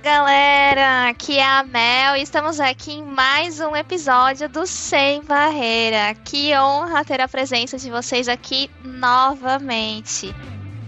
Galera, 0.00 1.10
aqui 1.10 1.38
é 1.38 1.44
a 1.44 1.62
Mel 1.62 2.16
e 2.16 2.22
estamos 2.22 2.58
aqui 2.58 2.92
em 2.92 3.02
mais 3.02 3.60
um 3.60 3.76
episódio 3.76 4.48
do 4.48 4.66
Sem 4.66 5.22
Barreira. 5.22 6.14
Que 6.24 6.56
honra 6.56 7.04
ter 7.04 7.20
a 7.20 7.28
presença 7.28 7.76
de 7.76 7.90
vocês 7.90 8.26
aqui 8.26 8.70
novamente. 8.82 10.34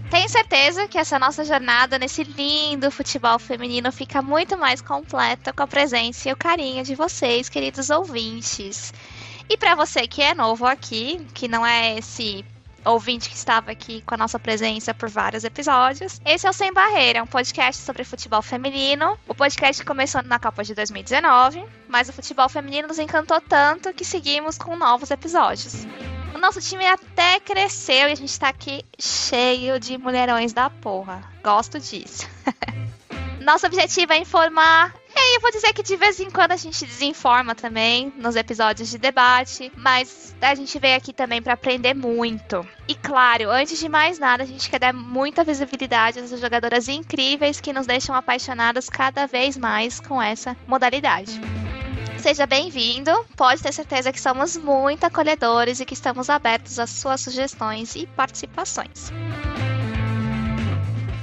Tenho 0.09 0.27
certeza 0.27 0.87
que 0.87 0.97
essa 0.97 1.19
nossa 1.19 1.45
jornada 1.45 1.99
nesse 1.99 2.23
lindo 2.23 2.89
futebol 2.89 3.37
feminino 3.37 3.91
fica 3.91 4.19
muito 4.19 4.57
mais 4.57 4.81
completa 4.81 5.53
com 5.53 5.61
a 5.61 5.67
presença 5.67 6.29
e 6.29 6.33
o 6.33 6.37
carinho 6.37 6.83
de 6.83 6.95
vocês, 6.95 7.49
queridos 7.49 7.91
ouvintes. 7.91 8.91
E 9.47 9.55
para 9.55 9.75
você 9.75 10.07
que 10.07 10.23
é 10.23 10.33
novo 10.33 10.65
aqui, 10.65 11.23
que 11.35 11.47
não 11.47 11.63
é 11.63 11.99
esse 11.99 12.43
ouvinte 12.85 13.29
que 13.29 13.35
estava 13.35 13.71
aqui 13.71 14.01
com 14.01 14.15
a 14.15 14.17
nossa 14.17 14.39
presença 14.39 14.93
por 14.93 15.09
vários 15.09 15.43
episódios. 15.43 16.19
Esse 16.25 16.47
é 16.47 16.49
o 16.49 16.53
Sem 16.53 16.73
Barreira, 16.73 17.23
um 17.23 17.27
podcast 17.27 17.81
sobre 17.81 18.03
futebol 18.03 18.41
feminino. 18.41 19.17
O 19.27 19.35
podcast 19.35 19.83
começou 19.83 20.21
na 20.23 20.39
Copa 20.39 20.63
de 20.63 20.73
2019, 20.73 21.63
mas 21.87 22.09
o 22.09 22.13
futebol 22.13 22.49
feminino 22.49 22.87
nos 22.87 22.99
encantou 22.99 23.39
tanto 23.41 23.93
que 23.93 24.05
seguimos 24.05 24.57
com 24.57 24.75
novos 24.75 25.11
episódios. 25.11 25.85
O 26.33 26.37
nosso 26.37 26.59
time 26.59 26.85
até 26.85 27.39
cresceu 27.39 28.09
e 28.09 28.11
a 28.11 28.15
gente 28.15 28.39
tá 28.39 28.49
aqui 28.49 28.83
cheio 28.99 29.79
de 29.79 29.97
mulherões 29.97 30.51
da 30.53 30.69
porra. 30.69 31.21
Gosto 31.43 31.79
disso. 31.79 32.27
Nosso 33.39 33.65
objetivo 33.67 34.13
é 34.13 34.19
informar 34.19 34.93
e 35.15 35.37
eu 35.37 35.41
vou 35.41 35.51
dizer 35.51 35.73
que 35.73 35.83
de 35.83 35.95
vez 35.95 36.19
em 36.19 36.29
quando 36.29 36.51
a 36.51 36.57
gente 36.57 36.85
desinforma 36.85 37.55
também 37.55 38.13
nos 38.17 38.35
episódios 38.35 38.89
de 38.89 38.97
debate, 38.97 39.71
mas 39.75 40.35
a 40.41 40.55
gente 40.55 40.77
veio 40.79 40.97
aqui 40.97 41.13
também 41.13 41.41
para 41.41 41.53
aprender 41.53 41.93
muito. 41.93 42.65
E 42.87 42.95
claro, 42.95 43.49
antes 43.49 43.79
de 43.79 43.87
mais 43.89 44.19
nada, 44.19 44.43
a 44.43 44.45
gente 44.45 44.69
quer 44.69 44.79
dar 44.79 44.93
muita 44.93 45.43
visibilidade 45.43 46.19
às 46.19 46.29
jogadoras 46.39 46.87
incríveis 46.87 47.59
que 47.59 47.73
nos 47.73 47.87
deixam 47.87 48.15
apaixonadas 48.15 48.89
cada 48.89 49.25
vez 49.25 49.57
mais 49.57 49.99
com 49.99 50.21
essa 50.21 50.55
modalidade. 50.67 51.39
Seja 52.17 52.45
bem-vindo. 52.45 53.11
Pode 53.35 53.61
ter 53.61 53.73
certeza 53.73 54.11
que 54.11 54.21
somos 54.21 54.55
muito 54.55 55.03
acolhedores 55.03 55.81
e 55.81 55.85
que 55.85 55.93
estamos 55.93 56.29
abertos 56.29 56.79
às 56.79 56.89
suas 56.89 57.19
sugestões 57.19 57.95
e 57.95 58.07
participações. 58.07 59.11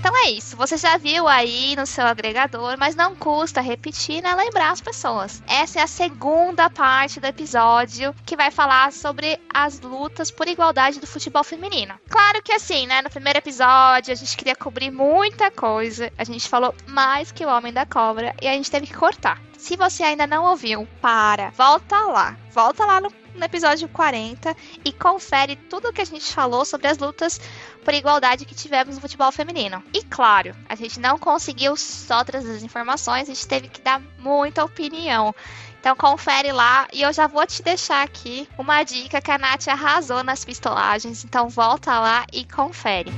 Então 0.01 0.17
é 0.17 0.31
isso. 0.31 0.57
Você 0.57 0.79
já 0.79 0.97
viu 0.97 1.29
aí 1.29 1.77
no 1.77 1.85
seu 1.85 2.07
agregador, 2.07 2.75
mas 2.79 2.97
não 2.97 3.15
custa 3.15 3.61
repetir, 3.61 4.23
né? 4.23 4.35
Lembrar 4.35 4.71
as 4.71 4.81
pessoas. 4.81 5.43
Essa 5.47 5.81
é 5.81 5.83
a 5.83 5.87
segunda 5.87 6.71
parte 6.71 7.21
do 7.21 7.27
episódio 7.27 8.15
que 8.25 8.35
vai 8.35 8.51
falar 8.51 8.93
sobre 8.93 9.39
as 9.53 9.79
lutas 9.81 10.31
por 10.31 10.49
igualdade 10.49 11.01
do 11.01 11.07
futebol 11.07 11.45
feminino. 11.45 12.01
Claro 12.09 12.43
que 12.43 12.51
assim, 12.51 12.87
né? 12.87 13.03
No 13.03 13.11
primeiro 13.11 13.41
episódio 13.41 14.11
a 14.11 14.17
gente 14.17 14.39
queria 14.39 14.57
cobrir 14.57 14.91
muita 14.91 15.51
coisa. 15.51 16.11
A 16.17 16.25
gente 16.25 16.49
falou 16.49 16.75
mais 16.87 17.31
que 17.31 17.45
o 17.45 17.51
Homem 17.51 17.73
da 17.73 17.85
Cobra 17.85 18.35
e 18.41 18.49
a 18.49 18.55
gente 18.55 18.71
teve 18.71 18.87
que 18.87 18.97
cortar. 18.97 19.39
Se 19.59 19.77
você 19.77 20.03
ainda 20.03 20.27
não 20.27 20.47
ouviu, 20.47 20.89
para, 21.03 21.51
volta 21.51 21.99
lá. 22.07 22.39
Volta 22.51 22.87
lá 22.87 23.03
no 23.03 23.11
no 23.35 23.45
episódio 23.45 23.89
40 23.89 24.57
e 24.85 24.93
confere 24.93 25.57
tudo 25.57 25.89
o 25.89 25.93
que 25.93 26.01
a 26.01 26.07
gente 26.07 26.33
falou 26.33 26.65
sobre 26.65 26.89
as 26.89 26.99
lutas 26.99 27.41
por 27.85 27.95
igualdade 27.95 28.45
que 28.45 28.55
tivemos 28.55 28.95
no 28.95 29.01
futebol 29.01 29.31
feminino. 29.33 29.83
E 29.93 30.03
claro, 30.03 30.55
a 30.69 30.75
gente 30.75 31.01
não 31.01 31.19
conseguiu 31.19 31.77
só 31.77 32.23
trazer 32.25 32.57
as 32.57 32.63
informações, 32.63 33.29
a 33.29 33.35
gente 33.35 33.47
teve 33.47 33.69
que 33.69 33.81
dar 33.81 34.01
muita 34.19 34.65
opinião. 34.65 35.35
Então 35.81 35.97
confere 35.97 36.53
lá 36.53 36.87
e 36.93 37.01
eu 37.01 37.13
já 37.13 37.27
vou 37.27 37.47
te 37.47 37.63
deixar 37.63 38.03
aqui 38.03 38.47
uma 38.59 38.83
dica 38.83 39.21
que 39.21 39.31
a 39.31 39.39
Nath 39.39 39.69
arrasou 39.69 40.23
nas 40.23 40.45
pistolagens. 40.45 41.25
Então 41.25 41.49
volta 41.49 41.99
lá 41.99 42.27
e 42.33 42.45
confere. 42.45 43.11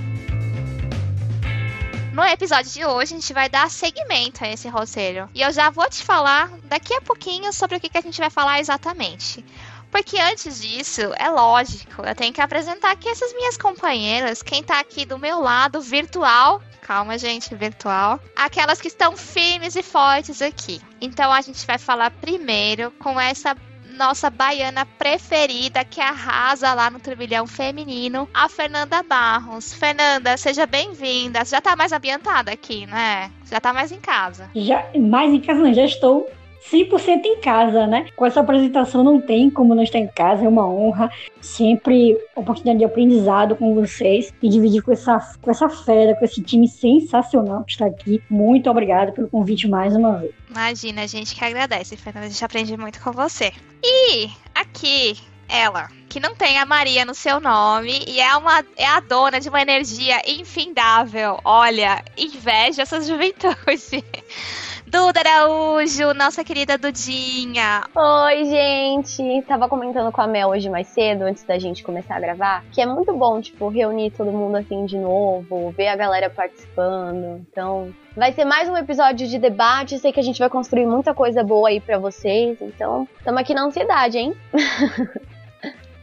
No 2.12 2.22
episódio 2.22 2.70
de 2.70 2.84
hoje, 2.84 3.14
a 3.14 3.16
gente 3.18 3.32
vai 3.32 3.48
dar 3.48 3.70
seguimento 3.70 4.44
a 4.44 4.48
esse 4.48 4.68
roteiro. 4.68 5.30
E 5.34 5.40
eu 5.40 5.50
já 5.50 5.70
vou 5.70 5.88
te 5.88 6.04
falar 6.04 6.50
daqui 6.64 6.92
a 6.94 7.00
pouquinho 7.00 7.50
sobre 7.54 7.78
o 7.78 7.80
que, 7.80 7.88
que 7.88 7.96
a 7.96 8.02
gente 8.02 8.20
vai 8.20 8.28
falar 8.28 8.60
exatamente. 8.60 9.42
Porque 9.92 10.18
antes 10.18 10.62
disso, 10.62 11.02
é 11.18 11.28
lógico, 11.28 12.02
eu 12.02 12.14
tenho 12.14 12.32
que 12.32 12.40
apresentar 12.40 12.92
aqui 12.92 13.10
essas 13.10 13.34
minhas 13.34 13.58
companheiras, 13.58 14.42
quem 14.42 14.62
tá 14.62 14.80
aqui 14.80 15.04
do 15.04 15.18
meu 15.18 15.38
lado, 15.38 15.82
virtual. 15.82 16.62
Calma, 16.80 17.18
gente, 17.18 17.54
virtual. 17.54 18.18
Aquelas 18.34 18.80
que 18.80 18.88
estão 18.88 19.14
firmes 19.18 19.76
e 19.76 19.82
fortes 19.82 20.40
aqui. 20.40 20.80
Então 20.98 21.30
a 21.30 21.42
gente 21.42 21.64
vai 21.66 21.76
falar 21.76 22.10
primeiro 22.10 22.90
com 22.92 23.20
essa 23.20 23.54
nossa 23.92 24.30
baiana 24.30 24.86
preferida 24.86 25.84
que 25.84 26.00
arrasa 26.00 26.72
lá 26.72 26.90
no 26.90 26.98
turbilhão 26.98 27.46
feminino, 27.46 28.26
a 28.32 28.48
Fernanda 28.48 29.02
Barros. 29.02 29.74
Fernanda, 29.74 30.38
seja 30.38 30.64
bem-vinda. 30.64 31.44
Já 31.44 31.60
tá 31.60 31.76
mais 31.76 31.92
ambientada 31.92 32.50
aqui, 32.50 32.86
né? 32.86 33.30
Já 33.50 33.60
tá 33.60 33.74
mais 33.74 33.92
em 33.92 34.00
casa. 34.00 34.50
Já, 34.56 34.86
mais 34.98 35.30
em 35.30 35.40
casa 35.40 35.60
não, 35.60 35.74
já 35.74 35.84
estou 35.84 36.26
100% 36.70 37.24
em 37.24 37.40
casa, 37.40 37.86
né? 37.86 38.06
Com 38.14 38.24
essa 38.24 38.40
apresentação 38.40 39.02
não 39.02 39.20
tem 39.20 39.50
como 39.50 39.74
não 39.74 39.82
estar 39.82 39.98
em 39.98 40.06
casa, 40.06 40.44
é 40.44 40.48
uma 40.48 40.66
honra. 40.66 41.10
Sempre 41.40 42.16
oportunidade 42.36 42.78
de 42.78 42.84
aprendizado 42.84 43.56
com 43.56 43.74
vocês 43.74 44.32
e 44.42 44.48
dividir 44.48 44.82
com 44.82 44.92
essa, 44.92 45.18
com 45.40 45.50
essa 45.50 45.68
fera, 45.68 46.14
com 46.14 46.24
esse 46.24 46.40
time 46.42 46.68
sensacional 46.68 47.64
que 47.64 47.72
está 47.72 47.86
aqui. 47.86 48.22
Muito 48.30 48.70
obrigada 48.70 49.12
pelo 49.12 49.28
convite 49.28 49.66
mais 49.66 49.94
uma 49.94 50.18
vez. 50.18 50.32
Imagina, 50.50 51.02
a 51.02 51.06
gente 51.06 51.34
que 51.34 51.44
agradece, 51.44 51.96
Fernanda. 51.96 52.26
A 52.26 52.30
gente 52.30 52.44
aprende 52.44 52.76
muito 52.76 53.00
com 53.00 53.10
você. 53.10 53.52
E 53.82 54.30
aqui, 54.54 55.16
ela, 55.48 55.88
que 56.08 56.20
não 56.20 56.34
tem 56.34 56.58
a 56.58 56.64
Maria 56.64 57.04
no 57.04 57.14
seu 57.14 57.40
nome 57.40 58.04
e 58.06 58.20
é 58.20 58.36
uma 58.36 58.64
é 58.76 58.86
a 58.86 59.00
dona 59.00 59.40
de 59.40 59.48
uma 59.48 59.60
energia 59.60 60.22
infindável. 60.26 61.40
Olha, 61.44 62.02
inveja 62.16 62.82
essa 62.82 63.00
juventude. 63.00 64.04
Duda 64.92 65.20
Araújo, 65.20 66.12
nossa 66.12 66.44
querida 66.44 66.76
Dudinha. 66.76 67.82
Oi, 67.94 68.44
gente. 68.44 69.42
Tava 69.48 69.66
comentando 69.66 70.12
com 70.12 70.20
a 70.20 70.26
Mel 70.26 70.50
hoje 70.50 70.68
mais 70.68 70.86
cedo, 70.88 71.22
antes 71.22 71.44
da 71.44 71.58
gente 71.58 71.82
começar 71.82 72.16
a 72.16 72.20
gravar, 72.20 72.62
que 72.70 72.78
é 72.78 72.84
muito 72.84 73.10
bom, 73.14 73.40
tipo, 73.40 73.68
reunir 73.68 74.10
todo 74.10 74.30
mundo 74.30 74.56
assim 74.56 74.84
de 74.84 74.98
novo, 74.98 75.70
ver 75.70 75.88
a 75.88 75.96
galera 75.96 76.28
participando. 76.28 77.42
Então, 77.50 77.90
vai 78.14 78.34
ser 78.34 78.44
mais 78.44 78.68
um 78.68 78.76
episódio 78.76 79.26
de 79.26 79.38
debate. 79.38 79.98
Sei 79.98 80.12
que 80.12 80.20
a 80.20 80.22
gente 80.22 80.38
vai 80.38 80.50
construir 80.50 80.84
muita 80.84 81.14
coisa 81.14 81.42
boa 81.42 81.70
aí 81.70 81.80
para 81.80 81.98
vocês. 81.98 82.58
Então, 82.60 83.08
estamos 83.16 83.40
aqui 83.40 83.54
na 83.54 83.64
ansiedade, 83.64 84.18
hein? 84.18 84.36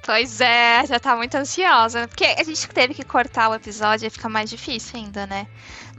Pois 0.02 0.42
é, 0.42 0.88
já 0.88 1.00
tá 1.00 1.16
muito 1.16 1.36
ansiosa. 1.36 2.08
Porque 2.08 2.26
a 2.26 2.44
gente 2.44 2.68
teve 2.70 2.96
que 2.96 3.06
cortar 3.06 3.48
o 3.50 3.54
episódio 3.54 4.08
e 4.08 4.10
fica 4.10 4.28
mais 4.28 4.50
difícil 4.50 5.00
ainda, 5.00 5.28
né? 5.28 5.46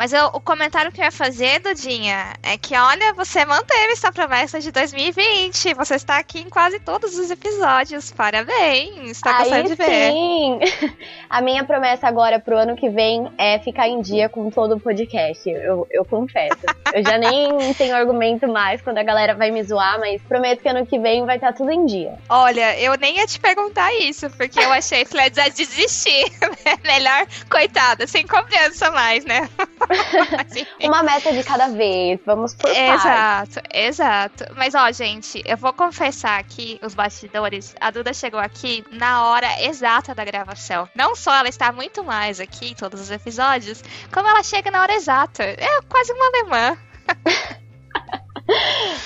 Mas 0.01 0.15
eu, 0.15 0.29
o 0.29 0.41
comentário 0.41 0.91
que 0.91 0.99
eu 0.99 1.05
ia 1.05 1.13
fazer, 1.13 1.61
Dudinha, 1.61 2.33
é 2.43 2.57
que, 2.57 2.75
olha, 2.75 3.13
você 3.13 3.45
manteve 3.45 3.93
essa 3.93 4.11
promessa 4.11 4.59
de 4.59 4.73
2020. 4.73 5.75
Você 5.75 5.97
está 5.97 6.17
aqui 6.17 6.41
em 6.41 6.49
quase 6.49 6.81
todos 6.81 7.19
os 7.19 7.31
episódios. 7.31 8.11
Parabéns. 8.11 9.21
Tá 9.21 9.41
gostando 9.41 9.69
de 9.69 9.75
ver. 9.75 10.11
Sim. 10.11 10.59
A 11.29 11.43
minha 11.43 11.65
promessa 11.65 12.09
agora 12.09 12.41
pro 12.41 12.57
ano 12.57 12.77
que 12.77 12.89
vem 12.89 13.31
é 13.37 13.59
ficar 13.59 13.89
em 13.89 14.01
dia 14.01 14.27
com 14.31 14.49
todo 14.49 14.77
o 14.77 14.81
podcast. 14.81 15.47
Eu, 15.51 15.87
eu 15.91 16.03
confesso. 16.07 16.57
eu 16.95 17.05
já 17.05 17.19
nem 17.19 17.75
tenho 17.77 17.95
argumento 17.95 18.49
mais 18.49 18.81
quando 18.81 18.97
a 18.97 19.03
galera 19.03 19.35
vai 19.35 19.51
me 19.51 19.63
zoar, 19.63 20.01
mas 20.01 20.23
prometo 20.23 20.63
que 20.63 20.69
ano 20.71 20.87
que 20.87 20.99
vem 20.99 21.27
vai 21.27 21.37
estar 21.37 21.53
tudo 21.53 21.73
em 21.73 21.85
dia. 21.85 22.15
Olha, 22.27 22.81
eu 22.81 22.97
nem 22.97 23.19
ia 23.19 23.27
te 23.27 23.39
perguntar 23.39 23.93
isso, 23.97 24.31
porque 24.31 24.61
eu 24.61 24.73
achei 24.73 25.05
que 25.05 25.15
ia 25.15 25.29
desistir. 25.29 26.25
Melhor, 26.87 27.27
coitada, 27.51 28.07
sem 28.07 28.27
confiança 28.27 28.91
mais, 28.93 29.27
né? 29.27 29.47
Uma 30.83 31.03
meta 31.03 31.33
de 31.33 31.43
cada 31.43 31.69
vez, 31.69 32.21
vamos 32.25 32.55
por 32.55 32.71
Exato, 32.71 33.55
parte. 33.55 33.69
exato. 33.73 34.45
Mas 34.57 34.75
ó, 34.75 34.91
gente, 34.93 35.43
eu 35.45 35.57
vou 35.57 35.73
confessar 35.73 36.39
aqui 36.39 36.79
os 36.83 36.95
bastidores. 36.95 37.75
A 37.81 37.91
Duda 37.91 38.13
chegou 38.15 38.39
aqui 38.41 38.85
na 38.93 39.25
hora 39.27 39.63
exata 39.63 40.15
da 40.15 40.25
gravação. 40.25 40.89
Não 40.95 41.15
só 41.17 41.35
ela 41.35 41.49
está 41.49 41.73
muito 41.73 42.05
mais 42.05 42.41
aqui 42.41 42.71
em 42.71 42.75
todos 42.75 43.01
os 43.01 43.11
episódios, 43.11 43.83
como 44.13 44.29
ela 44.29 44.43
chega 44.43 44.71
na 44.71 44.83
hora 44.83 44.93
exata. 44.95 45.43
É 45.45 45.81
quase 45.89 46.13
uma 46.13 46.27
alemã. 46.27 46.79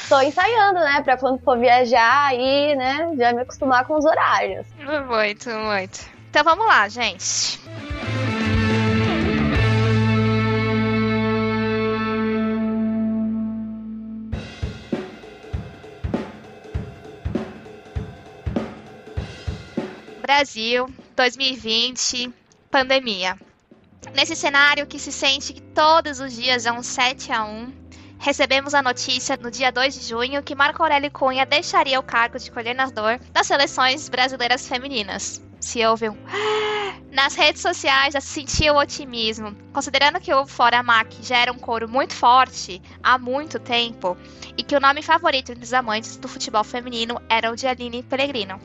Tô 0.09 0.21
ensaiando, 0.21 0.81
né? 0.81 1.03
Pra 1.03 1.17
quando 1.17 1.39
for 1.43 1.59
viajar 1.59 2.29
aí, 2.29 2.75
né? 2.77 3.11
Já 3.19 3.33
me 3.33 3.43
acostumar 3.43 3.85
com 3.87 3.97
os 3.97 4.05
horários. 4.05 4.67
Muito, 5.07 5.51
muito. 5.51 6.01
Então 6.31 6.43
vamos 6.45 6.67
lá, 6.67 6.89
gente. 6.89 7.61
Brasil, 20.25 20.89
2020, 21.15 22.33
pandemia. 22.71 23.39
Nesse 24.15 24.35
cenário 24.35 24.87
que 24.87 24.99
se 24.99 25.13
sente 25.13 25.53
que 25.53 25.61
todos 25.61 26.19
os 26.19 26.33
dias 26.33 26.65
é 26.65 26.73
um 26.73 26.83
7 26.83 27.31
a 27.31 27.45
1, 27.45 27.71
recebemos 28.19 28.73
a 28.73 28.81
notícia 28.81 29.37
no 29.37 29.51
dia 29.51 29.71
2 29.71 30.01
de 30.01 30.09
junho 30.09 30.43
que 30.43 30.55
Marco 30.55 30.83
Aurélio 30.83 31.11
Cunha 31.11 31.45
deixaria 31.45 32.01
o 32.01 32.03
cargo 32.03 32.39
de 32.39 32.51
coordenador 32.51 33.21
das 33.35 33.47
seleções 33.47 34.09
brasileiras 34.09 34.67
femininas. 34.67 35.45
Se 35.61 35.85
houve 35.85 36.09
um 36.09 36.17
nas 37.13 37.35
redes 37.35 37.61
sociais 37.61 38.15
já 38.15 38.21
se 38.21 38.29
sentia 38.29 38.73
o 38.73 38.79
otimismo, 38.79 39.55
considerando 39.75 40.21
que 40.21 40.33
o 40.33 40.47
Fora 40.47 40.83
Mac 40.83 41.13
já 41.23 41.37
era 41.37 41.53
um 41.53 41.59
coro 41.59 41.89
muito 41.89 42.15
forte 42.15 42.81
há 43.03 43.19
muito 43.19 43.59
tempo 43.59 44.17
e 44.57 44.63
que 44.63 44.75
o 44.75 44.81
nome 44.81 45.03
favorito 45.03 45.53
entre 45.53 45.65
os 45.65 45.73
amantes 45.75 46.17
do 46.17 46.27
futebol 46.27 46.65
feminino 46.65 47.21
era 47.29 47.53
o 47.53 47.57
de 47.57 47.67
Aline 47.67 48.03
Pellegrino. 48.03 48.59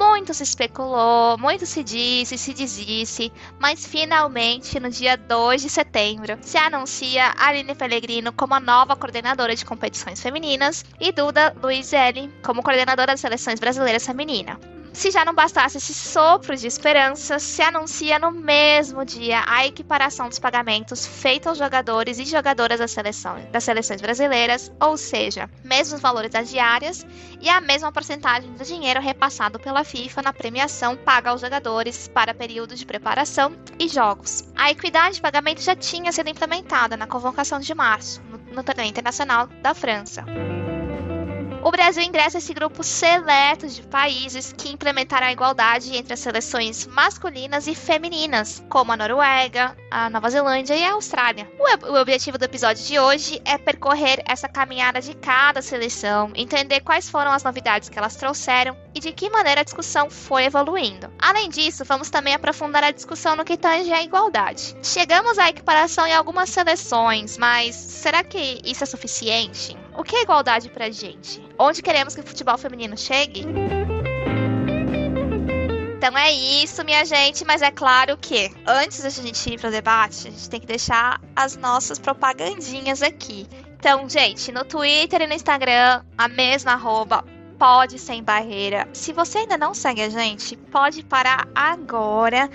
Muito 0.00 0.32
se 0.32 0.44
especulou, 0.44 1.36
muito 1.36 1.66
se 1.66 1.84
disse, 1.84 2.38
se 2.38 2.54
dizisse, 2.54 3.30
mas 3.58 3.86
finalmente, 3.86 4.80
no 4.80 4.88
dia 4.88 5.14
2 5.14 5.60
de 5.60 5.68
setembro, 5.68 6.38
se 6.40 6.56
anuncia 6.56 7.34
Aline 7.36 7.74
Pellegrino 7.74 8.32
como 8.32 8.54
a 8.54 8.60
nova 8.60 8.96
coordenadora 8.96 9.54
de 9.54 9.62
competições 9.62 10.22
femininas 10.22 10.86
e 10.98 11.12
Duda 11.12 11.54
Luizelli 11.62 12.32
como 12.42 12.62
coordenadora 12.62 13.12
das 13.12 13.20
seleções 13.20 13.60
brasileiras 13.60 14.06
feminina. 14.06 14.58
Se 14.92 15.10
já 15.10 15.24
não 15.24 15.34
bastasse 15.34 15.78
esse 15.78 15.94
sopro 15.94 16.56
de 16.56 16.66
esperança, 16.66 17.38
se 17.38 17.62
anuncia 17.62 18.18
no 18.18 18.30
mesmo 18.30 19.04
dia 19.04 19.42
a 19.46 19.66
equiparação 19.66 20.28
dos 20.28 20.38
pagamentos 20.38 21.06
feitos 21.06 21.46
aos 21.46 21.58
jogadores 21.58 22.18
e 22.18 22.24
jogadoras 22.24 22.80
das 22.80 22.90
seleções, 22.90 23.46
das 23.50 23.64
seleções 23.64 24.00
brasileiras, 24.00 24.70
ou 24.80 24.96
seja, 24.96 25.48
mesmos 25.64 26.00
valores 26.00 26.30
das 26.30 26.50
diárias 26.50 27.06
e 27.40 27.48
a 27.48 27.60
mesma 27.60 27.92
porcentagem 27.92 28.52
do 28.52 28.64
dinheiro 28.64 29.00
repassado 29.00 29.58
pela 29.58 29.84
FIFA 29.84 30.22
na 30.22 30.32
premiação 30.32 30.96
paga 30.96 31.30
aos 31.30 31.40
jogadores 31.40 32.08
para 32.08 32.34
períodos 32.34 32.78
de 32.78 32.84
preparação 32.84 33.56
e 33.78 33.88
jogos. 33.88 34.44
A 34.56 34.70
equidade 34.70 35.14
de 35.14 35.22
pagamento 35.22 35.62
já 35.62 35.74
tinha 35.74 36.12
sido 36.12 36.28
implementada 36.28 36.96
na 36.96 37.06
convocação 37.06 37.60
de 37.60 37.74
março, 37.74 38.20
no 38.52 38.62
torneio 38.62 38.90
internacional 38.90 39.46
da 39.62 39.72
França. 39.72 40.24
O 41.62 41.70
Brasil 41.70 42.02
ingressa 42.02 42.38
esse 42.38 42.54
grupo 42.54 42.82
seleto 42.82 43.68
de 43.68 43.82
países 43.82 44.50
que 44.50 44.72
implementaram 44.72 45.26
a 45.26 45.32
igualdade 45.32 45.94
entre 45.94 46.14
as 46.14 46.20
seleções 46.20 46.86
masculinas 46.86 47.66
e 47.66 47.74
femininas, 47.74 48.64
como 48.70 48.92
a 48.92 48.96
Noruega, 48.96 49.76
a 49.90 50.08
Nova 50.08 50.30
Zelândia 50.30 50.74
e 50.74 50.82
a 50.82 50.92
Austrália. 50.92 51.50
O, 51.58 51.92
o 51.92 52.00
objetivo 52.00 52.38
do 52.38 52.46
episódio 52.46 52.82
de 52.82 52.98
hoje 52.98 53.42
é 53.44 53.58
percorrer 53.58 54.22
essa 54.24 54.48
caminhada 54.48 55.02
de 55.02 55.14
cada 55.14 55.60
seleção, 55.60 56.32
entender 56.34 56.80
quais 56.80 57.10
foram 57.10 57.30
as 57.30 57.44
novidades 57.44 57.90
que 57.90 57.98
elas 57.98 58.16
trouxeram 58.16 58.74
e 58.94 59.00
de 59.00 59.12
que 59.12 59.30
maneira 59.30 59.60
a 59.60 59.64
discussão 59.64 60.10
foi 60.10 60.44
evoluindo. 60.44 61.10
Além 61.18 61.48
disso, 61.48 61.84
vamos 61.84 62.10
também 62.10 62.34
aprofundar 62.34 62.82
a 62.84 62.90
discussão 62.90 63.36
no 63.36 63.44
que 63.44 63.56
tange 63.56 63.92
à 63.92 64.02
igualdade. 64.02 64.76
Chegamos 64.82 65.38
à 65.38 65.48
equiparação 65.48 66.06
em 66.06 66.14
algumas 66.14 66.50
seleções, 66.50 67.38
mas 67.38 67.74
será 67.74 68.22
que 68.24 68.60
isso 68.64 68.84
é 68.84 68.86
suficiente? 68.86 69.76
O 69.96 70.02
que 70.02 70.16
é 70.16 70.22
igualdade 70.22 70.68
pra 70.70 70.90
gente? 70.90 71.42
Onde 71.58 71.82
queremos 71.82 72.14
que 72.14 72.20
o 72.20 72.26
futebol 72.26 72.56
feminino 72.56 72.96
chegue? 72.96 73.44
Então 75.96 76.16
é 76.16 76.32
isso, 76.32 76.82
minha 76.82 77.04
gente, 77.04 77.44
mas 77.44 77.60
é 77.60 77.70
claro 77.70 78.16
que 78.16 78.50
antes 78.66 79.02
da 79.02 79.10
gente 79.10 79.52
ir 79.52 79.60
para 79.60 79.68
o 79.68 79.70
debate, 79.70 80.28
a 80.28 80.30
gente 80.30 80.48
tem 80.48 80.58
que 80.58 80.66
deixar 80.66 81.20
as 81.36 81.56
nossas 81.56 81.98
propagandinhas 81.98 83.02
aqui. 83.02 83.46
Então, 83.78 84.08
gente, 84.08 84.50
no 84.50 84.64
Twitter 84.64 85.22
e 85.22 85.26
no 85.26 85.34
Instagram, 85.34 86.02
a 86.16 86.26
mesma 86.26 86.72
arroba, 86.72 87.22
pode 87.60 87.98
sem 87.98 88.22
barreira. 88.22 88.88
Se 88.94 89.12
você 89.12 89.40
ainda 89.40 89.58
não 89.58 89.74
segue 89.74 90.00
a 90.00 90.08
gente, 90.08 90.56
pode 90.56 91.02
parar 91.04 91.46
agora, 91.54 92.48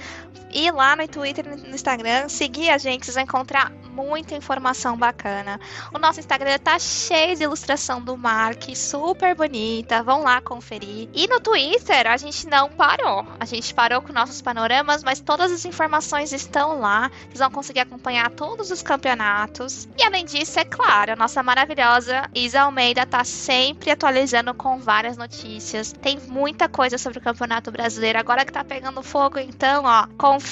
ir 0.55 0.71
lá 0.71 0.95
no 0.95 1.05
Twitter 1.05 1.45
e 1.45 1.67
no 1.67 1.75
Instagram, 1.75 2.29
seguir 2.29 2.69
a 2.69 2.77
gente, 2.77 3.05
vocês 3.05 3.15
vão 3.15 3.23
encontrar 3.23 3.71
muita 3.91 4.35
informação 4.35 4.97
bacana. 4.97 5.59
O 5.93 5.99
nosso 5.99 6.19
Instagram 6.19 6.57
tá 6.59 6.79
cheio 6.79 7.35
de 7.35 7.43
ilustração 7.43 8.01
do 8.01 8.17
Mark, 8.17 8.63
super 8.75 9.35
bonita. 9.35 10.01
Vão 10.01 10.23
lá 10.23 10.41
conferir. 10.41 11.09
E 11.13 11.27
no 11.27 11.39
Twitter 11.39 12.07
a 12.07 12.17
gente 12.17 12.47
não 12.47 12.69
parou. 12.69 13.25
A 13.39 13.45
gente 13.45 13.73
parou 13.73 14.01
com 14.01 14.13
nossos 14.13 14.41
panoramas, 14.41 15.03
mas 15.03 15.19
todas 15.19 15.51
as 15.51 15.65
informações 15.65 16.31
estão 16.31 16.79
lá. 16.79 17.11
Vocês 17.23 17.39
vão 17.39 17.51
conseguir 17.51 17.81
acompanhar 17.81 18.29
todos 18.31 18.71
os 18.71 18.81
campeonatos. 18.81 19.87
E 19.97 20.03
além 20.03 20.25
disso, 20.25 20.59
é 20.59 20.65
claro, 20.65 21.13
a 21.13 21.15
nossa 21.15 21.43
maravilhosa 21.43 22.29
Isa 22.33 22.61
Almeida 22.61 23.05
tá 23.05 23.23
sempre 23.23 23.91
atualizando 23.91 24.53
com 24.53 24.77
várias 24.77 25.17
notícias. 25.17 25.93
Tem 25.93 26.19
muita 26.27 26.67
coisa 26.69 26.97
sobre 26.97 27.19
o 27.19 27.21
Campeonato 27.21 27.71
Brasileiro. 27.71 28.19
Agora 28.19 28.45
que 28.45 28.51
tá 28.51 28.63
pegando 28.63 29.01
fogo, 29.01 29.39
então, 29.39 29.83
ó, 29.85 30.07
confere 30.17 30.44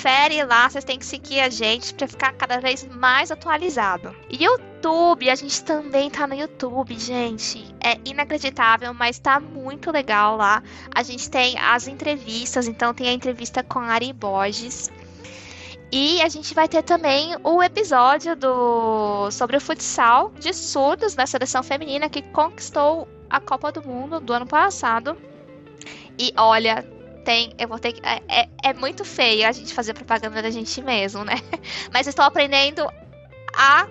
lá. 0.48 0.69
Vocês 0.69 0.84
têm 0.84 0.98
que 0.98 1.06
seguir 1.06 1.40
a 1.40 1.50
gente 1.50 1.94
para 1.94 2.07
ficar 2.07 2.34
cada 2.34 2.60
vez 2.60 2.86
mais 2.88 3.31
atualizado. 3.31 4.16
YouTube, 4.30 5.30
a 5.30 5.36
gente 5.36 5.63
também 5.63 6.10
tá 6.10 6.28
no 6.28 6.36
YouTube, 6.36 6.98
gente. 6.98 7.74
É 7.84 7.98
inacreditável, 8.06 8.94
mas 8.94 9.19
tá 9.19 9.40
muito 9.40 9.92
legal 9.92 10.38
lá. 10.38 10.63
A 10.94 11.04
gente 11.04 11.30
tem 11.30 11.57
as 11.60 11.88
entrevistas, 11.88 12.68
então 12.68 12.94
tem 12.94 13.10
a 13.10 13.13
entrevista 13.13 13.63
com 13.63 13.80
a 13.80 13.88
Ari 13.88 14.13
Borges. 14.13 14.92
E 15.92 16.22
a 16.24 16.28
gente 16.28 16.56
vai 16.56 16.68
ter 16.68 16.81
também 16.81 17.36
o 17.44 17.62
episódio 17.62 18.36
do 18.36 19.30
sobre 19.30 19.57
o 19.57 19.62
futsal 19.62 20.31
de 20.40 20.51
surdos 20.51 21.13
da 21.13 21.28
seleção 21.28 21.62
feminina 21.62 22.10
que 22.10 22.24
conquistou 22.24 23.07
a 23.30 23.40
Copa 23.40 23.72
do 23.72 23.88
Mundo 23.88 24.19
do 24.19 24.34
ano 24.34 24.48
passado. 24.48 25.16
E 26.18 26.34
olha, 26.36 26.84
tem, 27.24 27.54
eu 27.58 27.68
vou 27.68 27.80
ter 27.80 27.94
que. 27.94 28.02
É, 28.06 28.22
é, 28.28 28.50
é, 28.64 28.74
muito 28.74 29.04
feio 29.04 29.48
a 29.48 29.52
gente 29.52 29.74
fazer 29.74 29.94
propaganda 29.94 30.42
da 30.42 30.52
gente 30.52 30.81
mesmo, 30.81 31.24
né? 31.24 31.36
Mas 31.92 32.08
estou 32.08 32.25
aprendendo 32.25 32.88
a 33.56 33.88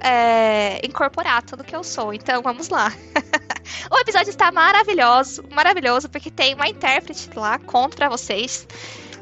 é, 0.00 0.80
incorporar 0.86 1.42
tudo 1.42 1.64
que 1.64 1.74
eu 1.74 1.84
sou. 1.84 2.12
Então 2.12 2.42
vamos 2.42 2.68
lá. 2.68 2.92
o 3.90 3.98
episódio 3.98 4.30
está 4.30 4.52
maravilhoso, 4.52 5.44
maravilhoso, 5.50 6.08
porque 6.08 6.30
tem 6.30 6.54
uma 6.54 6.68
intérprete 6.68 7.30
lá, 7.34 7.58
conto 7.58 7.96
pra 7.96 8.08
vocês. 8.08 8.66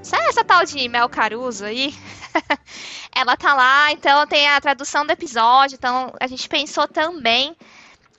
Sabe 0.02 0.24
essa 0.28 0.44
tal 0.44 0.64
de 0.64 0.86
Mel 0.88 1.08
Caruso 1.08 1.64
aí? 1.64 1.94
Ela 3.14 3.36
tá 3.36 3.54
lá, 3.54 3.90
então 3.92 4.26
tem 4.26 4.46
a 4.48 4.60
tradução 4.60 5.06
do 5.06 5.12
episódio. 5.12 5.76
Então 5.76 6.12
a 6.20 6.26
gente 6.26 6.48
pensou 6.48 6.86
também 6.86 7.56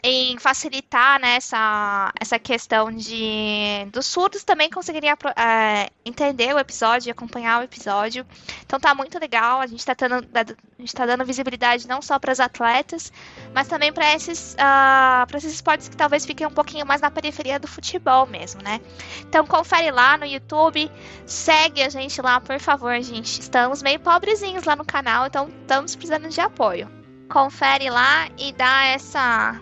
em 0.07 0.37
facilitar 0.37 1.19
né, 1.19 1.37
essa, 1.37 2.13
essa 2.21 2.37
questão 2.37 2.91
de 2.91 3.87
dos 3.91 4.05
surdos 4.05 4.43
também 4.43 4.69
conseguiriam 4.69 5.17
é, 5.35 5.89
entender 6.05 6.53
o 6.53 6.59
episódio 6.59 7.09
e 7.09 7.11
acompanhar 7.11 7.59
o 7.59 7.63
episódio. 7.63 8.23
Então 8.63 8.79
tá 8.79 8.93
muito 8.93 9.17
legal, 9.17 9.59
a 9.61 9.65
gente 9.65 9.79
está 9.79 9.95
tá 9.95 11.05
dando 11.07 11.25
visibilidade 11.25 11.87
não 11.87 12.03
só 12.03 12.19
para 12.19 12.31
as 12.31 12.39
atletas, 12.39 13.11
mas 13.51 13.67
também 13.67 13.91
para 13.91 14.13
esses, 14.13 14.53
uh, 14.53 15.35
esses 15.35 15.55
esportes 15.55 15.89
que 15.89 15.97
talvez 15.97 16.23
fiquem 16.23 16.45
um 16.45 16.51
pouquinho 16.51 16.85
mais 16.85 17.01
na 17.01 17.09
periferia 17.09 17.57
do 17.57 17.67
futebol 17.67 18.27
mesmo, 18.27 18.61
né? 18.61 18.79
Então 19.21 19.43
confere 19.47 19.89
lá 19.89 20.19
no 20.19 20.25
YouTube, 20.25 20.91
segue 21.25 21.81
a 21.81 21.89
gente 21.89 22.21
lá, 22.21 22.39
por 22.39 22.59
favor, 22.59 22.93
gente. 23.01 23.41
Estamos 23.41 23.81
meio 23.81 23.99
pobrezinhos 23.99 24.65
lá 24.65 24.75
no 24.75 24.85
canal, 24.85 25.25
então 25.25 25.49
estamos 25.61 25.95
precisando 25.95 26.29
de 26.29 26.39
apoio. 26.39 26.87
Confere 27.27 27.89
lá 27.89 28.29
e 28.37 28.53
dá 28.53 28.85
essa 28.85 29.59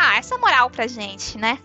ah, 0.00 0.16
essa 0.16 0.38
moral 0.38 0.70
pra 0.70 0.86
gente, 0.86 1.36
né? 1.36 1.58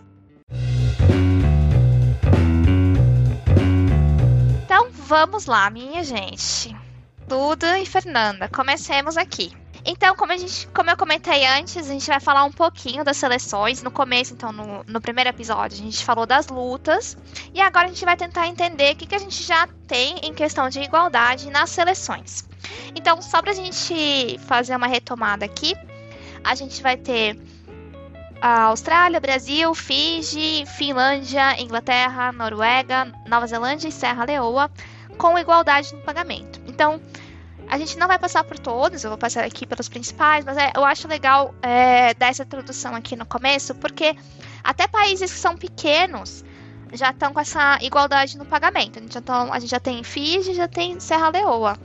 Então 4.64 4.90
vamos 4.90 5.46
lá, 5.46 5.70
minha 5.70 6.04
gente. 6.04 6.76
Duda 7.26 7.78
e 7.78 7.86
Fernanda, 7.86 8.48
comecemos 8.48 9.16
aqui. 9.16 9.56
Então, 9.88 10.16
como, 10.16 10.32
a 10.32 10.36
gente, 10.36 10.66
como 10.68 10.90
eu 10.90 10.96
comentei 10.96 11.46
antes, 11.46 11.76
a 11.88 11.92
gente 11.92 12.06
vai 12.08 12.18
falar 12.18 12.44
um 12.44 12.50
pouquinho 12.50 13.04
das 13.04 13.16
seleções. 13.16 13.82
No 13.82 13.90
começo, 13.90 14.34
então, 14.34 14.50
no, 14.50 14.82
no 14.84 15.00
primeiro 15.00 15.30
episódio, 15.30 15.78
a 15.78 15.82
gente 15.82 16.04
falou 16.04 16.26
das 16.26 16.48
lutas. 16.48 17.16
E 17.54 17.60
agora 17.60 17.86
a 17.86 17.88
gente 17.88 18.04
vai 18.04 18.16
tentar 18.16 18.48
entender 18.48 18.94
o 18.94 18.96
que, 18.96 19.06
que 19.06 19.14
a 19.14 19.18
gente 19.18 19.44
já 19.44 19.68
tem 19.86 20.18
em 20.24 20.34
questão 20.34 20.68
de 20.68 20.80
igualdade 20.80 21.48
nas 21.50 21.70
seleções. 21.70 22.44
Então, 22.96 23.22
só 23.22 23.40
pra 23.40 23.52
gente 23.52 24.38
fazer 24.40 24.74
uma 24.74 24.88
retomada 24.88 25.44
aqui, 25.44 25.76
a 26.42 26.54
gente 26.56 26.82
vai 26.82 26.96
ter 26.96 27.38
a 28.40 28.64
Austrália, 28.64 29.20
Brasil, 29.20 29.74
Fiji, 29.74 30.64
Finlândia, 30.66 31.60
Inglaterra, 31.60 32.32
Noruega, 32.32 33.12
Nova 33.26 33.46
Zelândia 33.46 33.88
e 33.88 33.92
Serra 33.92 34.24
Leoa 34.24 34.70
com 35.16 35.38
igualdade 35.38 35.94
no 35.94 36.00
pagamento. 36.02 36.60
Então, 36.66 37.00
a 37.68 37.78
gente 37.78 37.98
não 37.98 38.06
vai 38.06 38.18
passar 38.18 38.44
por 38.44 38.58
todos, 38.58 39.02
eu 39.02 39.10
vou 39.10 39.18
passar 39.18 39.44
aqui 39.44 39.66
pelos 39.66 39.88
principais, 39.88 40.44
mas 40.44 40.56
é, 40.56 40.72
eu 40.76 40.84
acho 40.84 41.08
legal 41.08 41.54
é, 41.62 42.14
dar 42.14 42.28
essa 42.28 42.42
introdução 42.42 42.94
aqui 42.94 43.16
no 43.16 43.26
começo, 43.26 43.74
porque 43.74 44.14
até 44.62 44.86
países 44.86 45.32
que 45.32 45.38
são 45.38 45.56
pequenos 45.56 46.44
já 46.92 47.10
estão 47.10 47.32
com 47.32 47.40
essa 47.40 47.78
igualdade 47.82 48.38
no 48.38 48.44
pagamento. 48.44 48.98
A 48.98 49.02
gente 49.02 49.14
já, 49.14 49.20
tão, 49.20 49.52
a 49.52 49.58
gente 49.58 49.70
já 49.70 49.80
tem 49.80 50.02
Fiji, 50.04 50.54
já 50.54 50.68
tem 50.68 51.00
Serra 51.00 51.30
Leoa. 51.30 51.76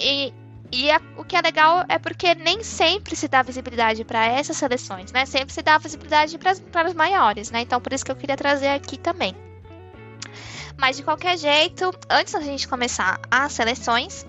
E 0.00 0.32
e 0.72 0.90
a, 0.90 1.00
o 1.16 1.24
que 1.24 1.36
é 1.36 1.40
legal 1.40 1.84
é 1.88 1.98
porque 1.98 2.34
nem 2.34 2.62
sempre 2.62 3.14
se 3.14 3.28
dá 3.28 3.42
visibilidade 3.42 4.04
para 4.04 4.24
essas 4.26 4.56
seleções, 4.56 5.12
né? 5.12 5.24
Sempre 5.26 5.52
se 5.52 5.62
dá 5.62 5.78
visibilidade 5.78 6.38
para 6.38 6.88
as 6.88 6.94
maiores, 6.94 7.50
né? 7.50 7.60
Então 7.60 7.80
por 7.80 7.92
isso 7.92 8.04
que 8.04 8.10
eu 8.10 8.16
queria 8.16 8.36
trazer 8.36 8.68
aqui 8.68 8.98
também. 8.98 9.34
Mas 10.76 10.96
de 10.96 11.02
qualquer 11.02 11.38
jeito, 11.38 11.90
antes 12.10 12.32
da 12.32 12.40
gente 12.40 12.68
começar 12.68 13.20
as 13.30 13.52
seleções, 13.52 14.26